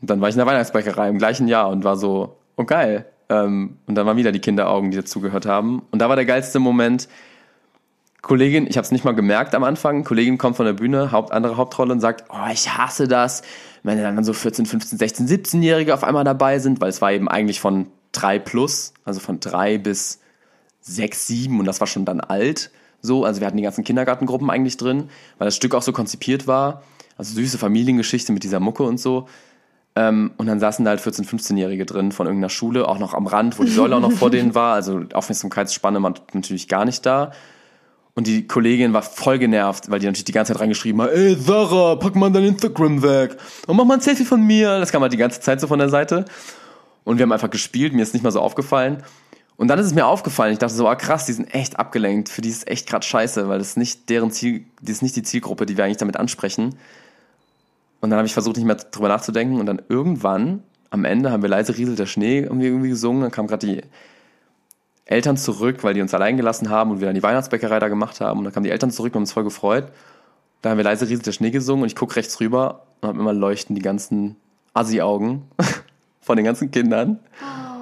Und 0.00 0.10
dann 0.10 0.20
war 0.20 0.28
ich 0.28 0.34
in 0.34 0.38
der 0.38 0.46
Weihnachtsbäckerei 0.46 1.08
im 1.08 1.18
gleichen 1.18 1.48
Jahr 1.48 1.70
und 1.70 1.82
war 1.82 1.96
so, 1.96 2.36
oh 2.56 2.64
geil. 2.64 3.06
Ähm, 3.30 3.78
und 3.86 3.94
dann 3.94 4.06
waren 4.06 4.18
wieder 4.18 4.32
die 4.32 4.40
Kinderaugen, 4.40 4.90
die 4.90 4.96
dazugehört 4.98 5.46
haben. 5.46 5.82
Und 5.90 6.00
da 6.00 6.10
war 6.10 6.16
der 6.16 6.26
geilste 6.26 6.58
Moment, 6.58 7.08
Kollegin, 8.20 8.66
ich 8.66 8.76
habe 8.76 8.84
es 8.84 8.90
nicht 8.90 9.04
mal 9.04 9.14
gemerkt 9.14 9.54
am 9.54 9.64
Anfang, 9.64 10.04
Kollegin 10.04 10.38
kommt 10.38 10.56
von 10.56 10.66
der 10.66 10.72
Bühne, 10.72 11.12
Haupt, 11.12 11.32
andere 11.32 11.56
Hauptrolle 11.56 11.92
und 11.92 12.00
sagt, 12.00 12.24
oh, 12.30 12.50
ich 12.52 12.76
hasse 12.76 13.08
das, 13.08 13.42
wenn 13.82 14.02
dann 14.02 14.24
so 14.24 14.32
14, 14.32 14.66
15, 14.66 14.98
16, 14.98 15.28
17-Jährige 15.28 15.94
auf 15.94 16.04
einmal 16.04 16.24
dabei 16.24 16.58
sind, 16.58 16.80
weil 16.80 16.90
es 16.90 17.00
war 17.00 17.12
eben 17.12 17.28
eigentlich 17.28 17.60
von 17.60 17.86
drei 18.12 18.38
plus, 18.38 18.94
also 19.04 19.20
von 19.20 19.40
drei 19.40 19.78
bis 19.78 20.20
sechs, 20.80 21.26
sieben 21.26 21.58
und 21.58 21.66
das 21.66 21.80
war 21.80 21.86
schon 21.86 22.04
dann 22.04 22.20
alt, 22.20 22.70
so, 23.00 23.24
also 23.24 23.40
wir 23.40 23.46
hatten 23.46 23.56
die 23.56 23.62
ganzen 23.62 23.84
Kindergartengruppen 23.84 24.50
eigentlich 24.50 24.76
drin, 24.76 25.08
weil 25.38 25.46
das 25.46 25.56
Stück 25.56 25.74
auch 25.74 25.82
so 25.82 25.92
konzipiert 25.92 26.46
war, 26.46 26.82
also 27.16 27.34
süße 27.34 27.58
Familiengeschichte 27.58 28.32
mit 28.32 28.42
dieser 28.42 28.60
Mucke 28.60 28.82
und 28.82 28.98
so. 28.98 29.28
Ähm, 29.94 30.32
und 30.36 30.46
dann 30.46 30.60
saßen 30.60 30.84
da 30.84 30.90
halt 30.90 31.00
14-, 31.00 31.26
15-Jährige 31.26 31.86
drin 31.86 32.12
von 32.12 32.26
irgendeiner 32.26 32.50
Schule, 32.50 32.88
auch 32.88 32.98
noch 32.98 33.14
am 33.14 33.26
Rand, 33.26 33.58
wo 33.58 33.64
die 33.64 33.70
Säule 33.70 33.96
auch 33.96 34.00
noch 34.00 34.12
vor 34.12 34.30
denen 34.30 34.54
war, 34.54 34.74
also 34.74 35.02
Aufmerksamkeitsspanne 35.12 36.02
war 36.02 36.14
natürlich 36.32 36.68
gar 36.68 36.84
nicht 36.84 37.06
da. 37.06 37.32
Und 38.18 38.26
die 38.26 38.48
Kollegin 38.48 38.92
war 38.92 39.02
voll 39.02 39.38
genervt, 39.38 39.92
weil 39.92 40.00
die 40.00 40.06
natürlich 40.06 40.24
die 40.24 40.32
ganze 40.32 40.52
Zeit 40.52 40.60
reingeschrieben 40.60 41.00
hat, 41.02 41.12
ey 41.12 41.36
Sarah, 41.36 41.94
pack 41.94 42.16
mal 42.16 42.32
dein 42.32 42.46
Instagram 42.46 43.00
weg 43.00 43.36
und 43.68 43.76
mach 43.76 43.84
mal 43.84 43.94
ein 43.94 44.00
Selfie 44.00 44.24
von 44.24 44.42
mir. 44.42 44.80
Das 44.80 44.90
kam 44.90 45.02
halt 45.02 45.12
die 45.12 45.18
ganze 45.18 45.40
Zeit 45.40 45.60
so 45.60 45.68
von 45.68 45.78
der 45.78 45.88
Seite. 45.88 46.24
Und 47.04 47.18
wir 47.18 47.22
haben 47.22 47.30
einfach 47.30 47.48
gespielt, 47.48 47.92
mir 47.92 48.02
ist 48.02 48.14
nicht 48.14 48.24
mal 48.24 48.32
so 48.32 48.40
aufgefallen. 48.40 49.04
Und 49.56 49.68
dann 49.68 49.78
ist 49.78 49.86
es 49.86 49.94
mir 49.94 50.04
aufgefallen, 50.04 50.52
ich 50.52 50.58
dachte 50.58 50.74
so, 50.74 50.88
ah 50.88 50.96
krass, 50.96 51.26
die 51.26 51.32
sind 51.32 51.54
echt 51.54 51.78
abgelenkt, 51.78 52.28
für 52.28 52.40
die 52.40 52.48
ist 52.48 52.66
echt 52.66 52.88
gerade 52.88 53.06
scheiße, 53.06 53.48
weil 53.48 53.58
das 53.60 53.68
ist 53.68 53.76
nicht 53.76 54.10
deren 54.10 54.32
Ziel, 54.32 54.64
das 54.82 54.96
ist 54.96 55.02
nicht 55.02 55.14
die 55.14 55.22
Zielgruppe, 55.22 55.64
die 55.64 55.76
wir 55.76 55.84
eigentlich 55.84 55.98
damit 55.98 56.16
ansprechen. 56.16 56.74
Und 58.00 58.10
dann 58.10 58.16
habe 58.16 58.26
ich 58.26 58.32
versucht, 58.32 58.56
nicht 58.56 58.66
mehr 58.66 58.74
drüber 58.74 59.06
nachzudenken 59.06 59.60
und 59.60 59.66
dann 59.66 59.80
irgendwann, 59.88 60.64
am 60.90 61.04
Ende, 61.04 61.30
haben 61.30 61.42
wir 61.42 61.48
leise 61.48 61.78
rieselt 61.78 62.00
der 62.00 62.06
Schnee 62.06 62.40
irgendwie, 62.40 62.66
irgendwie 62.66 62.88
gesungen, 62.88 63.22
dann 63.22 63.30
kam 63.30 63.46
gerade 63.46 63.64
die 63.64 63.82
Eltern 65.08 65.38
zurück, 65.38 65.82
weil 65.82 65.94
die 65.94 66.02
uns 66.02 66.12
allein 66.12 66.36
gelassen 66.36 66.68
haben 66.68 66.90
und 66.90 67.00
wir 67.00 67.06
dann 67.06 67.14
die 67.14 67.22
Weihnachtsbäckerei 67.22 67.78
da 67.78 67.88
gemacht 67.88 68.20
haben. 68.20 68.38
Und 68.38 68.44
dann 68.44 68.52
kamen 68.52 68.64
die 68.64 68.70
Eltern 68.70 68.90
zurück 68.90 69.12
und 69.12 69.16
haben 69.16 69.22
uns 69.22 69.32
voll 69.32 69.44
gefreut. 69.44 69.88
Da 70.60 70.70
haben 70.70 70.76
wir 70.76 70.84
leise 70.84 71.08
rieselt 71.08 71.26
der 71.26 71.32
Schnee 71.32 71.50
gesungen 71.50 71.82
und 71.82 71.88
ich 71.88 71.96
gucke 71.96 72.16
rechts 72.16 72.38
rüber 72.40 72.86
und 73.00 73.08
habe 73.08 73.18
immer 73.18 73.32
leuchten 73.32 73.74
die 73.74 73.82
ganzen 73.82 74.36
Assi-Augen 74.74 75.44
von 76.20 76.36
den 76.36 76.44
ganzen 76.44 76.70
Kindern. 76.70 77.20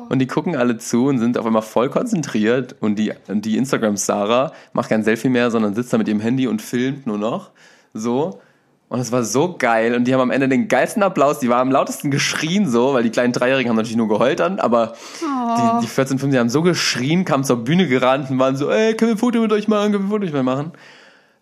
Und 0.09 0.21
die 0.21 0.29
gucken 0.29 0.55
alle 0.55 0.79
zu 0.79 1.07
und 1.07 1.19
sind 1.19 1.37
auf 1.37 1.45
einmal 1.45 1.63
voll 1.63 1.91
konzentriert. 1.91 2.77
Und 2.79 2.97
die, 2.97 3.13
die 3.29 3.57
Instagram-Sarah 3.57 4.53
macht 4.73 4.91
kein 4.91 5.03
Selfie 5.03 5.29
mehr, 5.29 5.51
sondern 5.51 5.75
sitzt 5.75 5.93
da 5.93 5.99
mit 5.99 6.07
ihrem 6.07 6.21
Handy 6.21 6.47
und 6.47 6.63
filmt 6.63 7.09
nur 7.09 7.19
noch. 7.19 7.51
So. 7.93 8.41
Und 8.89 9.01
es 9.01 9.11
war 9.11 9.25
so 9.25 9.57
geil. 9.59 9.95
Und 9.95 10.05
die 10.05 10.15
haben 10.15 10.21
am 10.21 10.31
Ende 10.31 10.49
den 10.49 10.69
geilsten 10.69 11.03
Applaus. 11.03 11.41
Die 11.41 11.49
war 11.49 11.59
am 11.59 11.73
lautesten 11.73 12.11
geschrien 12.11 12.69
so, 12.69 12.95
weil 12.95 13.03
die 13.03 13.11
kleinen 13.11 13.33
Dreijährigen 13.33 13.69
haben 13.69 13.77
natürlich 13.77 13.97
nur 13.97 14.09
geheult 14.09 14.39
dann. 14.39 14.61
Aber 14.61 14.95
die, 15.21 15.81
die 15.83 15.89
14, 15.89 16.19
15 16.19 16.39
haben 16.39 16.49
so 16.49 16.63
geschrien, 16.63 17.25
kamen 17.25 17.43
zur 17.43 17.65
Bühne 17.65 17.89
gerannt 17.89 18.31
und 18.31 18.39
waren 18.39 18.57
so, 18.57 18.71
ey, 18.71 18.95
können 18.95 19.11
wir 19.11 19.17
ein 19.17 19.19
Foto 19.19 19.41
mit 19.41 19.53
euch 19.53 19.67
machen? 19.67 19.93
Können 19.93 20.05
wir 20.05 20.07
ein 20.07 20.11
Foto 20.11 20.25
mit 20.25 20.35
euch 20.35 20.43
machen? 20.43 20.73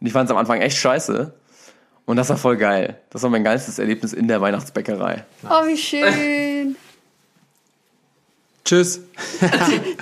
Und 0.01 0.07
ich 0.07 0.13
fand 0.13 0.29
es 0.29 0.31
am 0.31 0.39
Anfang 0.39 0.61
echt 0.61 0.79
scheiße. 0.79 1.35
Und 2.07 2.17
das 2.17 2.29
war 2.29 2.37
voll 2.37 2.57
geil. 2.57 2.99
Das 3.11 3.23
war 3.23 3.31
mein 3.31 3.45
geilstes 3.45 3.79
Erlebnis 3.79 4.13
in 4.13 4.29
der 4.29 4.41
Weihnachtsbäckerei. 4.41 5.25
Oh, 5.45 5.67
wie 5.67 5.77
schön. 5.77 6.03
Tschüss. 8.65 9.01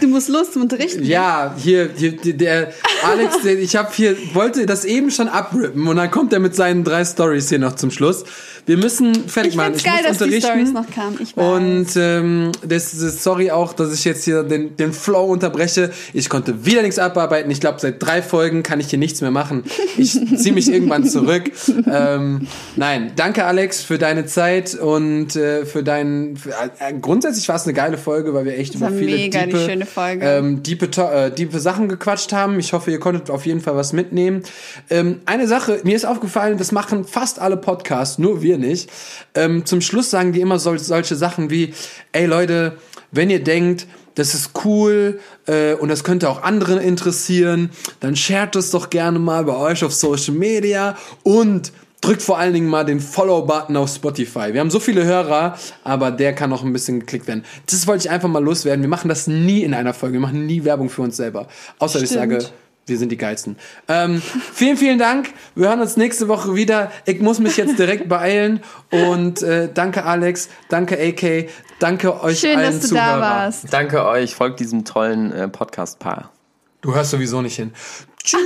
Du 0.01 0.09
musst 0.09 0.29
los 0.31 0.51
zum 0.53 0.63
Unterrichten. 0.63 1.05
Ja, 1.05 1.55
hier, 1.57 1.91
hier 1.95 2.13
der 2.17 2.73
Alex, 3.05 3.45
ich 3.45 3.77
habe 3.77 3.91
hier 3.95 4.17
wollte 4.33 4.67
das 4.67 4.85
eben 4.85 5.11
schon 5.11 5.29
abrippen 5.29 5.87
und 5.87 5.97
dann 5.97 6.11
kommt 6.11 6.33
er 6.33 6.41
mit 6.41 6.57
seinen 6.57 6.83
drei 6.83 7.05
Stories 7.05 7.49
hier 7.51 7.59
noch 7.61 7.77
zum 7.77 7.91
Schluss. 7.91 8.25
Wir 8.67 8.77
müssen 8.77 9.15
fertig 9.29 9.53
Ich 9.53 9.57
machen. 9.57 9.75
find's 9.75 9.85
geil, 9.85 9.95
muss 10.09 10.19
dass 10.19 10.19
die 10.19 10.25
unterrichten. 10.37 10.67
Storys 10.67 10.73
noch 10.73 10.91
kamen. 10.91 11.19
Ich 11.21 11.37
weiß. 11.37 11.45
Und 11.57 11.89
ähm, 11.97 12.53
das 12.67 12.95
ist 12.95 13.23
sorry 13.23 13.51
auch, 13.51 13.73
dass 13.75 13.93
ich 13.93 14.05
jetzt 14.05 14.25
hier 14.25 14.43
den, 14.45 14.77
den 14.77 14.93
Flow 14.93 15.25
unterbreche. 15.27 15.91
Ich 16.13 16.29
konnte 16.29 16.65
wieder 16.65 16.83
nichts 16.83 16.99
abarbeiten. 16.99 17.51
Ich 17.51 17.61
glaube, 17.61 17.81
seit 17.81 18.03
drei 18.03 18.23
Folgen 18.23 18.63
kann 18.63 18.81
ich 18.81 18.89
hier 18.89 18.99
nichts 18.99 19.21
mehr 19.21 19.31
machen. 19.33 19.65
Ich 19.99 20.13
ziehe 20.37 20.53
mich 20.55 20.73
irgendwann 20.73 21.05
zurück. 21.05 21.51
Ähm, 21.87 22.47
nein, 22.77 23.13
danke 23.17 23.45
Alex 23.45 23.83
für 23.83 23.99
deine 23.99 24.27
Zeit 24.27 24.75
und 24.75 25.37
äh, 25.37 25.65
für 25.67 25.83
deinen. 25.83 26.37
Für, 26.37 26.51
äh, 26.51 26.93
grundsätzlich 27.01 27.49
war 27.49 27.57
es 27.57 27.65
eine 27.65 27.75
geile 27.75 27.99
Folge, 27.99 28.33
weil 28.35 28.45
wir 28.45 28.52
echt 28.55 28.75
über 28.75 28.87
war 28.87 28.93
viele 28.93 29.17
mega 29.17 29.41
die 29.41 29.53
diepe, 29.53 29.65
schöne 29.65 29.87
Folge. 29.87 30.27
Ähm, 30.27 30.63
diepe, 30.63 30.87
äh, 31.03 31.31
diepe 31.31 31.61
Sachen 31.61 31.89
gequatscht 31.89 32.33
haben. 32.33 32.59
Ich 32.59 32.73
hoffe, 32.73 32.91
ihr 32.91 33.01
konntet 33.01 33.31
auf 33.31 33.47
jeden 33.47 33.61
Fall 33.61 33.77
was 33.77 33.93
mitnehmen. 33.93 34.43
Ähm, 34.91 35.21
eine 35.27 35.47
Sache, 35.47 35.81
mir 35.85 35.97
ist 35.97 36.05
aufgefallen, 36.05 36.59
das 36.59 36.73
machen 36.73 37.05
fast 37.05 37.39
alle 37.39 37.57
Podcasts, 37.57 38.19
nur 38.19 38.43
wir 38.43 38.59
nicht. 38.59 38.91
Ähm, 39.35 39.67
zum 39.67 39.81
Schluss 39.81 40.11
sagen 40.11 40.33
die 40.33 40.41
immer 40.41 40.59
sol 40.59 40.79
solche 40.79 41.17
Sachen 41.17 41.51
wie, 41.51 41.75
ey 42.13 42.27
Leute, 42.27 42.77
wenn 43.11 43.31
ihr 43.31 43.43
denkt, 43.43 43.87
das 44.15 44.35
ist 44.35 44.51
cool 44.65 45.21
äh, 45.47 45.75
und 45.75 45.89
das 45.89 46.05
könnte 46.05 46.29
auch 46.29 46.43
andere 46.43 46.83
interessieren, 46.83 47.71
dann 48.01 48.17
shared 48.17 48.57
es 48.57 48.71
doch 48.71 48.91
gerne 48.91 49.19
mal 49.19 49.45
bei 49.45 49.57
euch 49.57 49.85
auf 49.85 49.93
Social 49.93 50.35
Media 50.35 50.97
und 51.23 51.73
drückt 52.03 52.21
vor 52.21 52.37
allen 52.39 52.53
Dingen 52.53 52.69
mal 52.69 52.85
den 52.85 53.01
Follow-Button 53.01 53.77
auf 53.77 53.89
Spotify. 53.89 54.53
Wir 54.53 54.61
haben 54.61 54.71
so 54.71 54.81
viele 54.81 55.05
Hörer, 55.05 55.57
aber 55.85 56.11
der 56.11 56.35
kann 56.35 56.51
noch 56.51 56.63
ein 56.63 56.73
bisschen 56.73 57.01
geklickt 57.01 57.27
werden. 57.27 57.45
Das 57.71 57.87
wollte 57.87 58.07
ich 58.07 58.11
einfach 58.11 58.29
mal 58.29 58.43
loswerden. 58.45 58.83
Wir 58.83 58.91
machen 58.91 59.09
das 59.09 59.27
nie 59.27 59.63
in 59.63 59.73
einer 59.73 59.95
Folge. 59.95 60.15
Wir 60.15 60.21
machen 60.21 60.45
nie 60.45 60.65
Werbung 60.65 60.91
für 60.91 61.03
uns 61.03 61.17
selber. 61.17 61.47
Außer 61.79 62.03
ich 62.03 62.11
Stimmt. 62.11 62.43
sage, 62.43 62.49
wir 62.87 62.99
sind 62.99 63.13
die 63.13 63.17
geilsten. 63.17 63.57
Ähm, 63.87 64.21
vielen, 64.53 64.77
vielen 64.77 64.99
Dank. 64.99 65.31
Wir 65.55 65.69
hören 65.69 65.81
uns 65.81 65.97
nächste 65.97 66.27
Woche 66.27 66.55
wieder. 66.57 66.91
Ich 67.07 67.21
muss 67.21 67.39
mich 67.39 67.57
jetzt 67.57 67.79
direkt 67.79 68.09
beeilen. 68.09 68.61
Und 68.91 69.43
äh, 69.43 69.71
danke 69.73 70.05
Alex, 70.05 70.49
danke 70.69 70.99
AK, 70.99 71.49
danke 71.79 72.21
euch 72.23 72.41
Schön, 72.41 72.57
allen 72.57 72.73
dass 72.73 72.81
du 72.81 72.89
Zuhörer. 72.89 73.07
da 73.07 73.21
warst. 73.21 73.73
Danke 73.73 74.05
euch, 74.05 74.35
folgt 74.35 74.59
diesem 74.59 74.85
tollen 74.85 75.33
äh, 75.33 75.47
Podcast-Paar. 75.49 76.33
Du 76.81 76.93
hörst 76.93 77.13
sowieso 77.13 77.41
nicht 77.41 77.55
hin. 77.55 77.73
Tschüss. 78.25 78.41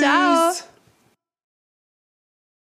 Ciao. 0.00 0.67